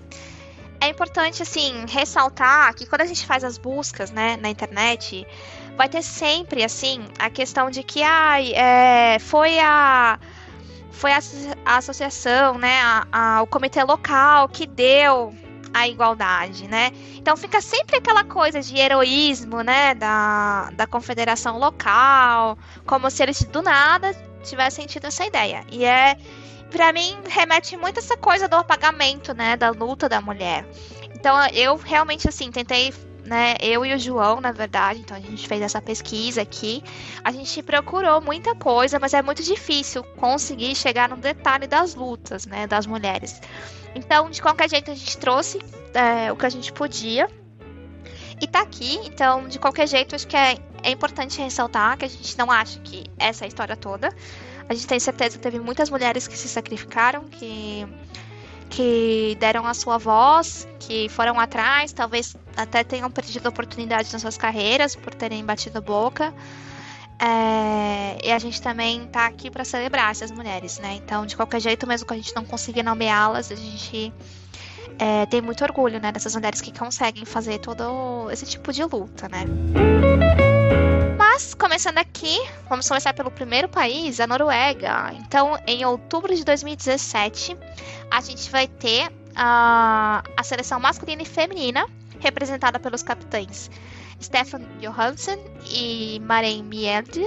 é 0.80 0.88
importante 0.88 1.42
assim 1.42 1.84
ressaltar 1.88 2.74
que 2.74 2.86
quando 2.86 3.02
a 3.02 3.06
gente 3.06 3.26
faz 3.26 3.44
as 3.44 3.58
buscas, 3.58 4.10
né, 4.10 4.36
na 4.36 4.48
internet, 4.48 5.26
vai 5.76 5.88
ter 5.88 6.02
sempre 6.02 6.64
assim 6.64 7.04
a 7.18 7.28
questão 7.28 7.70
de 7.70 7.82
que 7.82 8.02
ai, 8.02 8.52
é, 8.54 9.18
foi 9.18 9.58
a 9.58 10.18
foi 10.90 11.12
a, 11.12 11.18
a 11.64 11.76
associação, 11.76 12.58
né, 12.58 12.80
a, 12.80 13.06
a, 13.12 13.42
o 13.42 13.46
comitê 13.46 13.84
local 13.84 14.48
que 14.48 14.66
deu 14.66 15.32
a 15.72 15.86
igualdade, 15.88 16.66
né? 16.68 16.90
Então 17.16 17.36
fica 17.36 17.60
sempre 17.60 17.96
aquela 17.96 18.24
coisa 18.24 18.60
de 18.60 18.76
heroísmo, 18.76 19.62
né, 19.62 19.94
da, 19.94 20.70
da 20.72 20.86
confederação 20.86 21.58
local, 21.58 22.58
como 22.86 23.10
se 23.10 23.22
eles 23.22 23.42
do 23.44 23.62
nada 23.62 24.14
tivessem 24.42 24.86
tido 24.86 25.06
essa 25.06 25.24
ideia. 25.24 25.64
E 25.70 25.84
é, 25.84 26.16
para 26.70 26.92
mim, 26.92 27.18
remete 27.28 27.76
muito 27.76 27.98
essa 27.98 28.16
coisa 28.16 28.48
do 28.48 28.56
apagamento, 28.56 29.34
né, 29.34 29.56
da 29.56 29.70
luta 29.70 30.08
da 30.08 30.20
mulher. 30.20 30.66
Então 31.14 31.36
eu 31.48 31.76
realmente 31.76 32.28
assim 32.28 32.50
tentei 32.50 32.92
né, 33.28 33.56
eu 33.60 33.84
e 33.84 33.94
o 33.94 33.98
João, 33.98 34.40
na 34.40 34.52
verdade, 34.52 35.00
então 35.00 35.16
a 35.16 35.20
gente 35.20 35.46
fez 35.46 35.60
essa 35.60 35.80
pesquisa 35.82 36.40
aqui. 36.42 36.82
A 37.22 37.30
gente 37.30 37.62
procurou 37.62 38.20
muita 38.20 38.54
coisa, 38.54 38.98
mas 38.98 39.12
é 39.12 39.20
muito 39.20 39.42
difícil 39.42 40.02
conseguir 40.16 40.74
chegar 40.74 41.08
no 41.08 41.16
detalhe 41.16 41.66
das 41.66 41.94
lutas, 41.94 42.46
né, 42.46 42.66
das 42.66 42.86
mulheres. 42.86 43.40
Então, 43.98 44.30
de 44.30 44.40
qualquer 44.40 44.70
jeito, 44.70 44.90
a 44.92 44.94
gente 44.94 45.18
trouxe 45.18 45.58
é, 45.92 46.30
o 46.30 46.36
que 46.36 46.46
a 46.46 46.48
gente 46.48 46.72
podia. 46.72 47.28
E 48.40 48.46
tá 48.46 48.60
aqui, 48.60 49.00
então, 49.04 49.48
de 49.48 49.58
qualquer 49.58 49.88
jeito, 49.88 50.14
acho 50.14 50.26
que 50.26 50.36
é, 50.36 50.56
é 50.84 50.90
importante 50.90 51.40
ressaltar 51.40 51.98
que 51.98 52.04
a 52.04 52.08
gente 52.08 52.38
não 52.38 52.48
acha 52.48 52.78
que 52.78 53.04
essa 53.18 53.44
é 53.44 53.46
a 53.46 53.48
história 53.48 53.76
toda. 53.76 54.14
A 54.68 54.74
gente 54.74 54.86
tem 54.86 55.00
certeza 55.00 55.36
que 55.36 55.42
teve 55.42 55.58
muitas 55.58 55.90
mulheres 55.90 56.28
que 56.28 56.38
se 56.38 56.48
sacrificaram, 56.48 57.24
que, 57.24 57.84
que 58.70 59.36
deram 59.40 59.66
a 59.66 59.74
sua 59.74 59.98
voz, 59.98 60.68
que 60.78 61.08
foram 61.08 61.40
atrás, 61.40 61.92
talvez 61.92 62.36
até 62.56 62.84
tenham 62.84 63.10
perdido 63.10 63.48
oportunidades 63.48 64.12
nas 64.12 64.22
suas 64.22 64.36
carreiras 64.36 64.94
por 64.94 65.12
terem 65.12 65.44
batido 65.44 65.82
boca. 65.82 66.32
É, 67.20 68.18
e 68.24 68.30
a 68.30 68.38
gente 68.38 68.62
também 68.62 69.06
tá 69.08 69.26
aqui 69.26 69.50
para 69.50 69.64
celebrar 69.64 70.12
essas 70.12 70.30
mulheres, 70.30 70.78
né? 70.78 70.94
Então, 70.94 71.26
de 71.26 71.36
qualquer 71.36 71.60
jeito, 71.60 71.86
mesmo 71.86 72.06
que 72.06 72.14
a 72.14 72.16
gente 72.16 72.34
não 72.34 72.44
consiga 72.44 72.82
nomeá-las, 72.82 73.50
a 73.50 73.56
gente 73.56 74.12
é, 74.98 75.26
tem 75.26 75.40
muito 75.40 75.64
orgulho, 75.64 76.00
né, 76.00 76.12
dessas 76.12 76.34
mulheres 76.34 76.60
que 76.60 76.76
conseguem 76.76 77.24
fazer 77.24 77.58
todo 77.58 78.30
esse 78.30 78.46
tipo 78.46 78.72
de 78.72 78.84
luta, 78.84 79.28
né? 79.28 79.44
Mas, 81.16 81.54
começando 81.54 81.98
aqui, 81.98 82.40
vamos 82.68 82.86
começar 82.86 83.12
pelo 83.14 83.30
primeiro 83.32 83.68
país, 83.68 84.20
a 84.20 84.26
Noruega. 84.26 85.12
Então, 85.14 85.58
em 85.66 85.84
outubro 85.84 86.34
de 86.34 86.44
2017, 86.44 87.56
a 88.10 88.20
gente 88.20 88.48
vai 88.48 88.68
ter 88.68 89.10
a, 89.34 90.22
a 90.36 90.42
seleção 90.44 90.78
masculina 90.78 91.22
e 91.22 91.26
feminina, 91.26 91.84
representada 92.20 92.78
pelos 92.78 93.02
capitães 93.02 93.68
Stefan 94.20 94.62
Johansen 94.80 95.38
e 95.70 96.20
Maren 96.20 96.62
Mjelde, 96.62 97.26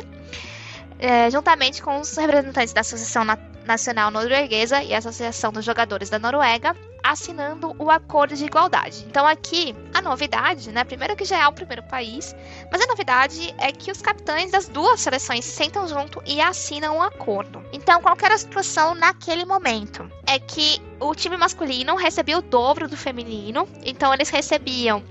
é, 1.00 1.30
juntamente 1.32 1.82
com 1.82 2.00
os 2.00 2.16
representantes 2.16 2.74
da 2.74 2.82
Associação 2.82 3.26
Nacional 3.66 4.12
Norueguesa 4.12 4.84
e 4.84 4.94
a 4.94 4.98
Associação 5.00 5.52
dos 5.52 5.66
Jogadores 5.66 6.10
da 6.10 6.20
Noruega, 6.20 6.76
assinando 7.04 7.76
o 7.80 7.90
acordo 7.90 8.36
de 8.36 8.46
igualdade. 8.46 9.04
Então 9.08 9.26
aqui 9.26 9.76
a 9.94 10.02
novidade, 10.02 10.72
né? 10.72 10.84
Primeiro 10.84 11.16
que 11.16 11.26
já 11.26 11.40
é 11.40 11.48
o 11.48 11.52
primeiro 11.52 11.84
país, 11.84 12.36
mas 12.72 12.82
a 12.82 12.88
novidade 12.88 13.54
é 13.58 13.72
que 13.72 13.92
os 13.92 14.02
capitães 14.02 14.52
das 14.52 14.68
duas 14.68 15.00
seleções 15.00 15.46
sentam 15.46 15.88
junto 15.88 16.22
e 16.26 16.40
assinam 16.40 16.98
um 16.98 17.02
acordo. 17.02 17.64
Então 17.74 18.02
qual 18.02 18.16
era 18.22 18.36
a 18.36 18.38
situação 18.38 18.94
naquele 18.94 19.46
momento? 19.46 20.10
É 20.28 20.38
que 20.38 20.80
o 21.00 21.16
time 21.16 21.38
masculino 21.38 21.96
recebia 21.96 22.38
o 22.38 22.42
dobro 22.42 22.88
do 22.88 22.96
feminino, 22.96 23.68
então 23.84 24.14
eles 24.14 24.30
recebiam 24.30 25.04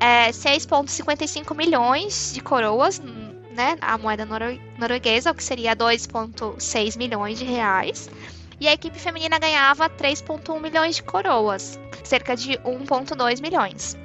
é, 0.00 0.30
6,55 0.30 1.54
milhões 1.54 2.32
de 2.32 2.40
coroas, 2.40 3.00
né, 3.54 3.76
a 3.80 3.98
moeda 3.98 4.24
noro 4.24 4.58
norueguesa, 4.78 5.30
o 5.30 5.34
que 5.34 5.44
seria 5.44 5.76
2,6 5.76 6.96
milhões 6.96 7.38
de 7.38 7.44
reais. 7.44 8.08
E 8.58 8.66
a 8.66 8.72
equipe 8.72 8.98
feminina 8.98 9.38
ganhava 9.38 9.88
3,1 9.88 10.60
milhões 10.60 10.96
de 10.96 11.02
coroas, 11.02 11.78
cerca 12.02 12.34
de 12.34 12.58
1,2 12.58 13.40
milhões. 13.40 13.96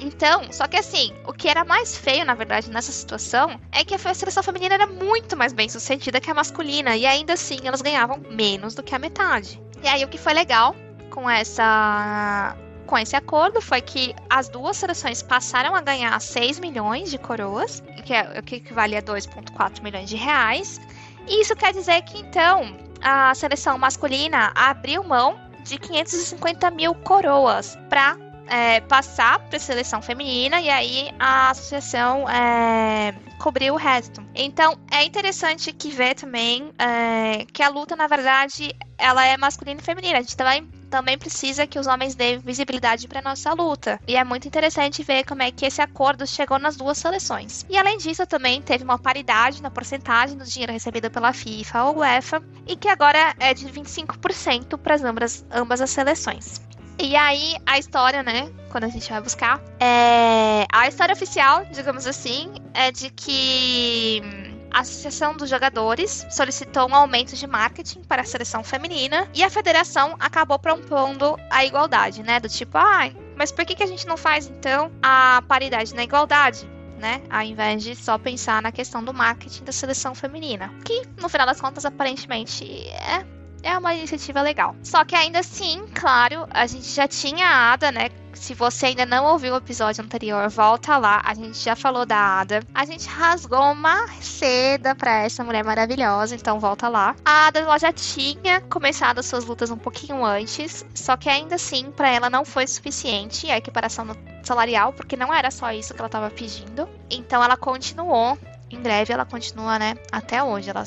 Então, 0.00 0.52
só 0.52 0.66
que 0.66 0.76
assim, 0.76 1.12
o 1.26 1.32
que 1.32 1.48
era 1.48 1.64
mais 1.64 1.96
feio, 1.96 2.24
na 2.24 2.34
verdade, 2.34 2.70
nessa 2.70 2.92
situação, 2.92 3.58
é 3.72 3.84
que 3.84 3.94
a 3.94 4.14
seleção 4.14 4.42
feminina 4.42 4.74
era 4.74 4.86
muito 4.86 5.36
mais 5.36 5.52
bem 5.52 5.68
sucedida 5.68 6.20
que 6.20 6.30
a 6.30 6.34
masculina, 6.34 6.96
e 6.96 7.06
ainda 7.06 7.34
assim 7.34 7.58
elas 7.64 7.80
ganhavam 7.80 8.20
menos 8.30 8.74
do 8.74 8.82
que 8.82 8.94
a 8.94 8.98
metade. 8.98 9.60
E 9.82 9.88
aí 9.88 10.04
o 10.04 10.08
que 10.08 10.18
foi 10.18 10.34
legal 10.34 10.74
com 11.10 11.30
essa 11.30 12.56
com 12.86 12.98
esse 12.98 13.16
acordo 13.16 13.60
foi 13.60 13.80
que 13.80 14.14
as 14.28 14.48
duas 14.48 14.76
seleções 14.76 15.22
passaram 15.22 15.74
a 15.74 15.80
ganhar 15.80 16.18
6 16.20 16.60
milhões 16.60 17.10
de 17.10 17.18
coroas, 17.18 17.82
que 18.04 18.14
é 18.14 18.38
o 18.38 18.42
que 18.42 18.56
equivale 18.56 18.96
a 18.96 19.02
2,4 19.02 19.82
milhões 19.82 20.08
de 20.08 20.16
reais. 20.16 20.80
E 21.26 21.40
isso 21.40 21.56
quer 21.56 21.72
dizer 21.72 22.02
que 22.02 22.18
então 22.18 22.76
a 23.02 23.34
seleção 23.34 23.78
masculina 23.78 24.52
abriu 24.54 25.02
mão 25.02 25.38
de 25.64 25.78
550 25.78 26.70
mil 26.70 26.94
coroas 26.94 27.76
para 27.88 28.16
é, 28.46 28.80
passar 28.82 29.38
para 29.38 29.56
a 29.56 29.60
seleção 29.60 30.02
feminina 30.02 30.60
e 30.60 30.68
aí 30.68 31.10
a 31.18 31.50
associação 31.50 32.28
é, 32.28 33.14
cobriu 33.38 33.74
o 33.74 33.76
resto. 33.76 34.22
Então 34.34 34.78
é 34.90 35.04
interessante 35.04 35.72
que 35.72 35.90
ver 35.90 36.14
também 36.14 36.72
é, 36.78 37.46
que 37.52 37.62
a 37.62 37.68
luta 37.68 37.96
na 37.96 38.06
verdade 38.06 38.74
ela 38.98 39.24
é 39.24 39.36
masculina 39.36 39.80
e 39.80 39.84
feminina. 39.84 40.18
A 40.18 40.22
gente 40.22 40.36
também 40.36 40.68
também 40.94 41.18
precisa 41.18 41.66
que 41.66 41.76
os 41.76 41.88
homens 41.88 42.14
dêem 42.14 42.38
visibilidade 42.38 43.08
para 43.08 43.20
nossa 43.20 43.52
luta. 43.52 43.98
E 44.06 44.14
é 44.14 44.22
muito 44.22 44.46
interessante 44.46 45.02
ver 45.02 45.24
como 45.24 45.42
é 45.42 45.50
que 45.50 45.66
esse 45.66 45.82
acordo 45.82 46.24
chegou 46.24 46.56
nas 46.56 46.76
duas 46.76 46.96
seleções. 46.98 47.66
E 47.68 47.76
além 47.76 47.98
disso, 47.98 48.24
também 48.28 48.62
teve 48.62 48.84
uma 48.84 48.96
paridade 48.96 49.60
na 49.60 49.72
porcentagem 49.72 50.38
do 50.38 50.44
dinheiro 50.44 50.72
recebido 50.72 51.10
pela 51.10 51.32
FIFA 51.32 51.82
ou 51.82 51.98
UEFA, 51.98 52.40
e 52.64 52.76
que 52.76 52.86
agora 52.86 53.34
é 53.40 53.52
de 53.52 53.66
25% 53.66 54.78
para 54.78 54.94
ambas, 55.04 55.44
ambas 55.50 55.80
as 55.80 55.90
seleções. 55.90 56.60
E 56.96 57.16
aí, 57.16 57.56
a 57.66 57.76
história, 57.76 58.22
né? 58.22 58.48
Quando 58.70 58.84
a 58.84 58.88
gente 58.88 59.10
vai 59.10 59.20
buscar, 59.20 59.60
é. 59.80 60.64
A 60.72 60.86
história 60.86 61.12
oficial, 61.12 61.64
digamos 61.72 62.06
assim, 62.06 62.52
é 62.72 62.92
de 62.92 63.10
que 63.10 64.53
a 64.74 64.80
Associação 64.80 65.36
dos 65.36 65.48
Jogadores 65.48 66.26
solicitou 66.28 66.90
um 66.90 66.94
aumento 66.94 67.36
de 67.36 67.46
marketing 67.46 68.02
para 68.02 68.22
a 68.22 68.24
seleção 68.24 68.64
feminina 68.64 69.28
e 69.32 69.44
a 69.44 69.48
federação 69.48 70.16
acabou 70.18 70.58
propondo 70.58 71.38
a 71.48 71.64
igualdade, 71.64 72.24
né? 72.24 72.40
Do 72.40 72.48
tipo, 72.48 72.76
ah, 72.76 73.08
mas 73.36 73.52
por 73.52 73.64
que, 73.64 73.76
que 73.76 73.84
a 73.84 73.86
gente 73.86 74.04
não 74.04 74.16
faz 74.16 74.48
então 74.48 74.90
a 75.00 75.40
paridade 75.46 75.94
na 75.94 76.02
igualdade? 76.02 76.68
Né? 76.98 77.22
Ao 77.28 77.42
invés 77.42 77.82
de 77.82 77.94
só 77.94 78.16
pensar 78.18 78.62
na 78.62 78.72
questão 78.72 79.04
do 79.04 79.12
marketing 79.12 79.64
da 79.64 79.72
seleção 79.72 80.14
feminina. 80.14 80.72
Que, 80.84 81.02
no 81.20 81.28
final 81.28 81.46
das 81.46 81.60
contas, 81.60 81.84
aparentemente 81.84 82.88
é 82.88 83.24
é 83.64 83.76
uma 83.76 83.94
iniciativa 83.94 84.42
legal. 84.42 84.76
Só 84.82 85.04
que 85.04 85.16
ainda 85.16 85.40
assim, 85.40 85.84
claro, 85.94 86.46
a 86.50 86.66
gente 86.66 86.88
já 86.88 87.08
tinha 87.08 87.46
a 87.46 87.72
Ada, 87.72 87.90
né? 87.90 88.10
Se 88.34 88.52
você 88.52 88.86
ainda 88.86 89.06
não 89.06 89.24
ouviu 89.24 89.54
o 89.54 89.56
episódio 89.56 90.04
anterior, 90.04 90.48
volta 90.50 90.98
lá. 90.98 91.22
A 91.24 91.34
gente 91.34 91.56
já 91.56 91.74
falou 91.74 92.04
da 92.04 92.40
Ada. 92.40 92.60
A 92.74 92.84
gente 92.84 93.08
rasgou 93.08 93.72
uma 93.72 94.06
seda 94.20 94.94
pra 94.94 95.22
essa 95.22 95.42
mulher 95.42 95.64
maravilhosa, 95.64 96.34
então 96.34 96.60
volta 96.60 96.88
lá. 96.88 97.16
A 97.24 97.46
Ada 97.46 97.60
ela 97.60 97.78
já 97.78 97.92
tinha 97.92 98.60
começado 98.62 99.18
as 99.20 99.26
suas 99.26 99.44
lutas 99.44 99.70
um 99.70 99.78
pouquinho 99.78 100.24
antes, 100.24 100.84
só 100.94 101.16
que 101.16 101.28
ainda 101.28 101.54
assim, 101.54 101.90
para 101.90 102.10
ela 102.10 102.28
não 102.28 102.44
foi 102.44 102.66
suficiente 102.66 103.50
a 103.50 103.56
equiparação 103.56 104.08
salarial, 104.42 104.92
porque 104.92 105.16
não 105.16 105.32
era 105.32 105.50
só 105.50 105.72
isso 105.72 105.94
que 105.94 106.00
ela 106.00 106.08
tava 106.08 106.28
pedindo. 106.28 106.88
Então 107.10 107.42
ela 107.42 107.56
continuou. 107.56 108.36
Em 108.70 108.80
breve 108.80 109.12
ela 109.12 109.24
continua, 109.24 109.78
né? 109.78 109.94
Até 110.10 110.42
hoje. 110.42 110.68
Ela 110.68 110.84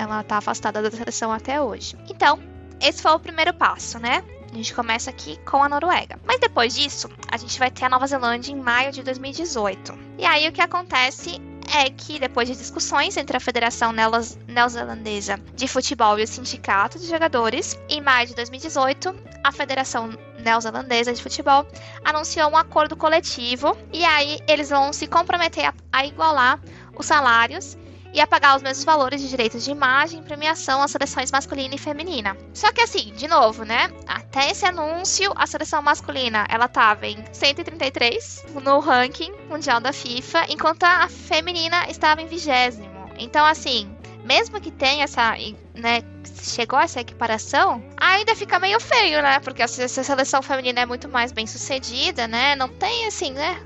ela 0.00 0.22
tá 0.22 0.38
afastada 0.38 0.82
da 0.82 0.90
seleção 0.90 1.30
até 1.30 1.60
hoje. 1.60 1.96
Então, 2.08 2.38
esse 2.80 3.02
foi 3.02 3.12
o 3.12 3.18
primeiro 3.18 3.52
passo, 3.52 3.98
né? 3.98 4.24
A 4.50 4.56
gente 4.56 4.74
começa 4.74 5.10
aqui 5.10 5.38
com 5.44 5.62
a 5.62 5.68
Noruega. 5.68 6.18
Mas 6.24 6.40
depois 6.40 6.74
disso, 6.74 7.08
a 7.30 7.36
gente 7.36 7.58
vai 7.58 7.70
ter 7.70 7.84
a 7.84 7.88
Nova 7.88 8.06
Zelândia 8.06 8.50
em 8.50 8.56
maio 8.56 8.90
de 8.90 9.02
2018. 9.02 9.96
E 10.18 10.24
aí 10.24 10.48
o 10.48 10.52
que 10.52 10.60
acontece 10.60 11.40
é 11.72 11.88
que 11.88 12.18
depois 12.18 12.48
de 12.48 12.56
discussões 12.56 13.16
entre 13.16 13.36
a 13.36 13.40
Federação 13.40 13.92
Neozelandesa 13.92 15.38
de 15.54 15.68
Futebol 15.68 16.18
e 16.18 16.24
o 16.24 16.26
Sindicato 16.26 16.98
de 16.98 17.06
Jogadores, 17.06 17.78
em 17.88 18.00
maio 18.00 18.26
de 18.26 18.34
2018, 18.34 19.14
a 19.44 19.52
Federação 19.52 20.10
Neozelandesa 20.40 21.12
de 21.12 21.22
Futebol 21.22 21.64
anunciou 22.04 22.50
um 22.50 22.56
acordo 22.56 22.96
coletivo 22.96 23.76
e 23.92 24.04
aí 24.04 24.40
eles 24.48 24.70
vão 24.70 24.92
se 24.92 25.06
comprometer 25.06 25.66
a, 25.66 25.74
a 25.92 26.04
igualar 26.04 26.58
os 26.98 27.06
salários 27.06 27.78
ia 28.12 28.26
pagar 28.26 28.56
os 28.56 28.62
mesmos 28.62 28.84
valores 28.84 29.20
de 29.20 29.28
direitos 29.28 29.64
de 29.64 29.70
imagem 29.70 30.20
e 30.20 30.22
premiação 30.22 30.82
às 30.82 30.90
seleções 30.90 31.30
masculina 31.30 31.74
e 31.74 31.78
feminina. 31.78 32.36
Só 32.52 32.72
que 32.72 32.80
assim, 32.80 33.12
de 33.14 33.28
novo, 33.28 33.64
né? 33.64 33.90
Até 34.06 34.50
esse 34.50 34.64
anúncio, 34.66 35.32
a 35.36 35.46
seleção 35.46 35.82
masculina 35.82 36.46
ela 36.48 36.66
estava 36.66 37.06
em 37.06 37.24
133 37.32 38.46
no 38.62 38.78
ranking 38.80 39.32
mundial 39.48 39.80
da 39.80 39.92
FIFA, 39.92 40.46
enquanto 40.48 40.84
a 40.84 41.08
feminina 41.08 41.88
estava 41.88 42.20
em 42.20 42.26
vigésimo. 42.26 43.10
Então, 43.18 43.44
assim, 43.44 43.94
mesmo 44.24 44.60
que 44.60 44.70
tenha 44.70 45.04
essa, 45.04 45.34
né, 45.74 46.02
chegou 46.42 46.78
a 46.78 46.84
essa 46.84 47.00
equiparação, 47.00 47.82
ainda 47.96 48.34
fica 48.34 48.58
meio 48.58 48.80
feio, 48.80 49.22
né? 49.22 49.40
Porque 49.40 49.62
a 49.62 49.68
seleção 49.68 50.42
feminina 50.42 50.80
é 50.80 50.86
muito 50.86 51.08
mais 51.08 51.32
bem 51.32 51.46
sucedida, 51.46 52.26
né? 52.26 52.56
Não 52.56 52.68
tem, 52.68 53.06
assim, 53.06 53.32
né? 53.32 53.60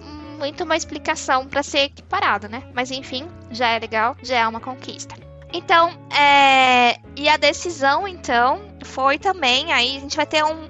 Muito 0.45 0.63
uma 0.63 0.77
explicação 0.77 1.49
para 1.49 1.63
ser 1.63 1.85
equiparado, 1.85 2.51
né? 2.51 2.63
Mas 2.75 2.91
enfim, 2.91 3.27
já 3.51 3.69
é 3.69 3.79
legal, 3.79 4.15
já 4.23 4.41
é 4.41 4.47
uma 4.47 4.61
conquista. 4.61 5.17
Então, 5.51 5.89
é... 6.15 7.01
e 7.17 7.27
a 7.31 7.39
decisão, 7.39 8.07
então, 8.07 8.61
foi 8.85 9.19
também, 9.19 9.73
aí 9.73 9.97
a 9.97 10.01
gente 10.01 10.15
vai 10.15 10.27
ter 10.27 10.45
um, 10.45 10.69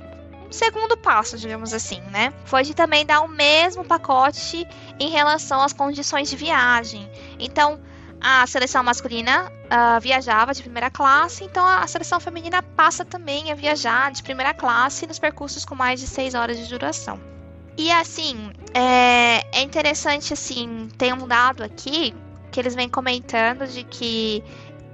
segundo 0.49 0.97
passo, 0.97 1.37
digamos 1.37 1.75
assim, 1.75 2.01
né? 2.13 2.33
Foi 2.45 2.63
de 2.63 2.73
também 2.73 3.05
dar 3.05 3.23
o 3.23 3.29
mesmo 3.29 3.85
pacote 3.85 4.65
em 5.01 5.11
relação 5.11 5.61
às 5.61 5.73
condições 5.73 6.31
de 6.31 6.37
viagem. 6.37 7.11
Então, 7.41 7.81
a 8.21 8.47
seleção 8.47 8.85
masculina 8.85 9.51
uh, 9.51 10.01
viajava 10.01 10.55
de 10.55 10.63
primeira 10.63 10.89
classe, 10.89 11.43
então 11.43 11.67
a 11.67 11.85
seleção 11.89 12.21
feminina 12.21 12.63
passa 12.63 13.05
também 13.05 13.51
a 13.51 13.57
viajar 13.57 14.13
de 14.13 14.23
primeira 14.23 14.55
classe 14.55 15.05
nos 15.05 15.19
percursos 15.19 15.65
com 15.65 15.75
mais 15.75 15.99
de 15.99 16.07
seis 16.07 16.33
horas 16.33 16.57
de 16.57 16.69
duração. 16.69 17.34
E 17.77 17.91
assim, 17.91 18.53
é, 18.73 19.45
é 19.53 19.63
interessante 19.63 20.33
assim, 20.33 20.89
tem 20.97 21.13
um 21.13 21.27
dado 21.27 21.63
aqui 21.63 22.15
que 22.53 22.61
eles 22.61 22.75
vêm 22.75 22.89
comentando 22.89 23.67
de 23.67 23.83
que 23.83 24.43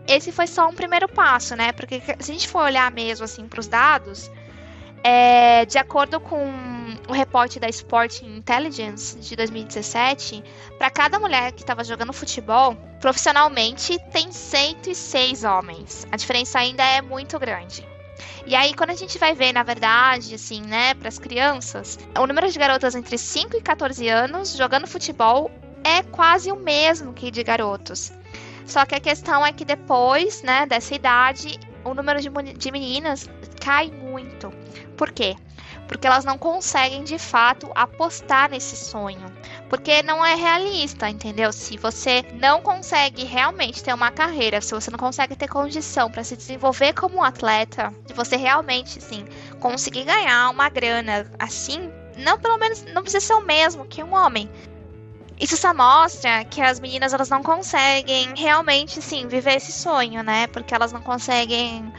esse 0.08 0.32
foi 0.32 0.46
só 0.46 0.66
um 0.66 0.75
primeiro 0.75 1.06
passo, 1.08 1.54
né? 1.54 1.72
Porque 1.72 2.00
se 2.00 2.30
a 2.30 2.34
gente 2.34 2.49
for 2.49 2.62
olhar 2.62 2.90
mesmo 2.90 3.25
assim 3.25 3.46
para 3.46 3.60
os 3.60 3.68
dados, 3.68 4.30
é, 5.04 5.64
de 5.66 5.78
acordo 5.78 6.18
com 6.18 6.42
o 7.08 7.12
reporte 7.12 7.60
da 7.60 7.68
Sporting 7.68 8.37
Intelligence 8.37 9.18
de 9.18 9.37
2017, 9.37 10.42
para 10.78 10.90
cada 10.90 11.18
mulher 11.18 11.52
que 11.52 11.62
estava 11.62 11.84
jogando 11.84 12.12
futebol, 12.12 12.75
profissionalmente 13.00 13.99
tem 14.10 14.32
106 14.32 15.44
homens. 15.44 16.06
A 16.10 16.16
diferença 16.16 16.58
ainda 16.58 16.82
é 16.82 17.02
muito 17.02 17.38
grande. 17.38 17.87
E 18.46 18.54
aí, 18.54 18.74
quando 18.74 18.90
a 18.90 18.94
gente 18.94 19.18
vai 19.18 19.34
ver, 19.34 19.52
na 19.52 19.62
verdade, 19.62 20.34
assim, 20.34 20.62
né, 20.62 20.94
para 20.94 21.08
as 21.08 21.18
crianças, 21.18 21.98
o 22.18 22.26
número 22.26 22.50
de 22.50 22.58
garotas 22.58 22.94
entre 22.94 23.16
5 23.16 23.56
e 23.56 23.60
14 23.60 24.08
anos 24.08 24.56
jogando 24.56 24.86
futebol 24.86 25.50
é 25.84 26.02
quase 26.02 26.50
o 26.50 26.56
mesmo 26.56 27.12
que 27.12 27.30
de 27.30 27.42
garotos. 27.42 28.12
Só 28.66 28.84
que 28.84 28.94
a 28.94 29.00
questão 29.00 29.44
é 29.44 29.52
que 29.52 29.64
depois, 29.64 30.42
né, 30.42 30.66
dessa 30.66 30.94
idade, 30.94 31.58
o 31.84 31.94
número 31.94 32.20
de, 32.20 32.28
de 32.54 32.70
meninas 32.70 33.28
cai 33.60 33.90
muito. 33.90 34.50
Por 34.96 35.10
quê? 35.10 35.36
porque 35.90 36.06
elas 36.06 36.24
não 36.24 36.38
conseguem 36.38 37.02
de 37.02 37.18
fato 37.18 37.68
apostar 37.74 38.48
nesse 38.48 38.76
sonho, 38.76 39.26
porque 39.70 40.02
não 40.02 40.26
é 40.26 40.34
realista, 40.34 41.08
entendeu? 41.08 41.52
Se 41.52 41.76
você 41.78 42.24
não 42.34 42.60
consegue 42.60 43.24
realmente 43.24 43.82
ter 43.82 43.94
uma 43.94 44.10
carreira, 44.10 44.60
se 44.60 44.74
você 44.74 44.90
não 44.90 44.98
consegue 44.98 45.36
ter 45.36 45.46
condição 45.46 46.10
para 46.10 46.24
se 46.24 46.36
desenvolver 46.36 46.92
como 46.92 47.22
atleta, 47.22 47.94
se 48.04 48.12
você 48.12 48.36
realmente, 48.36 49.00
sim, 49.00 49.24
conseguir 49.60 50.04
ganhar 50.04 50.50
uma 50.50 50.68
grana 50.68 51.30
assim, 51.38 51.88
não 52.16 52.36
pelo 52.36 52.58
menos 52.58 52.84
não 52.92 53.02
precisa 53.02 53.24
ser 53.24 53.34
o 53.34 53.46
mesmo 53.46 53.86
que 53.86 54.02
um 54.02 54.12
homem, 54.12 54.50
isso 55.38 55.56
só 55.56 55.72
mostra 55.72 56.44
que 56.44 56.60
as 56.60 56.80
meninas 56.80 57.14
elas 57.14 57.30
não 57.30 57.42
conseguem 57.42 58.34
realmente 58.36 59.00
sim 59.00 59.28
viver 59.28 59.54
esse 59.54 59.70
sonho, 59.70 60.22
né? 60.22 60.48
Porque 60.48 60.74
elas 60.74 60.92
não 60.92 61.00
conseguem 61.00 61.90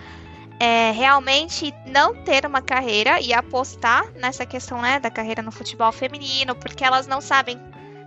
é, 0.62 0.92
realmente 0.92 1.74
não 1.88 2.14
ter 2.24 2.46
uma 2.46 2.62
carreira 2.62 3.20
e 3.20 3.34
apostar 3.34 4.06
nessa 4.14 4.46
questão 4.46 4.80
né, 4.80 5.00
da 5.00 5.10
carreira 5.10 5.42
no 5.42 5.52
futebol 5.52 5.92
feminino, 5.92 6.54
porque 6.54 6.84
elas 6.84 7.08
não 7.08 7.20
sabem 7.20 7.60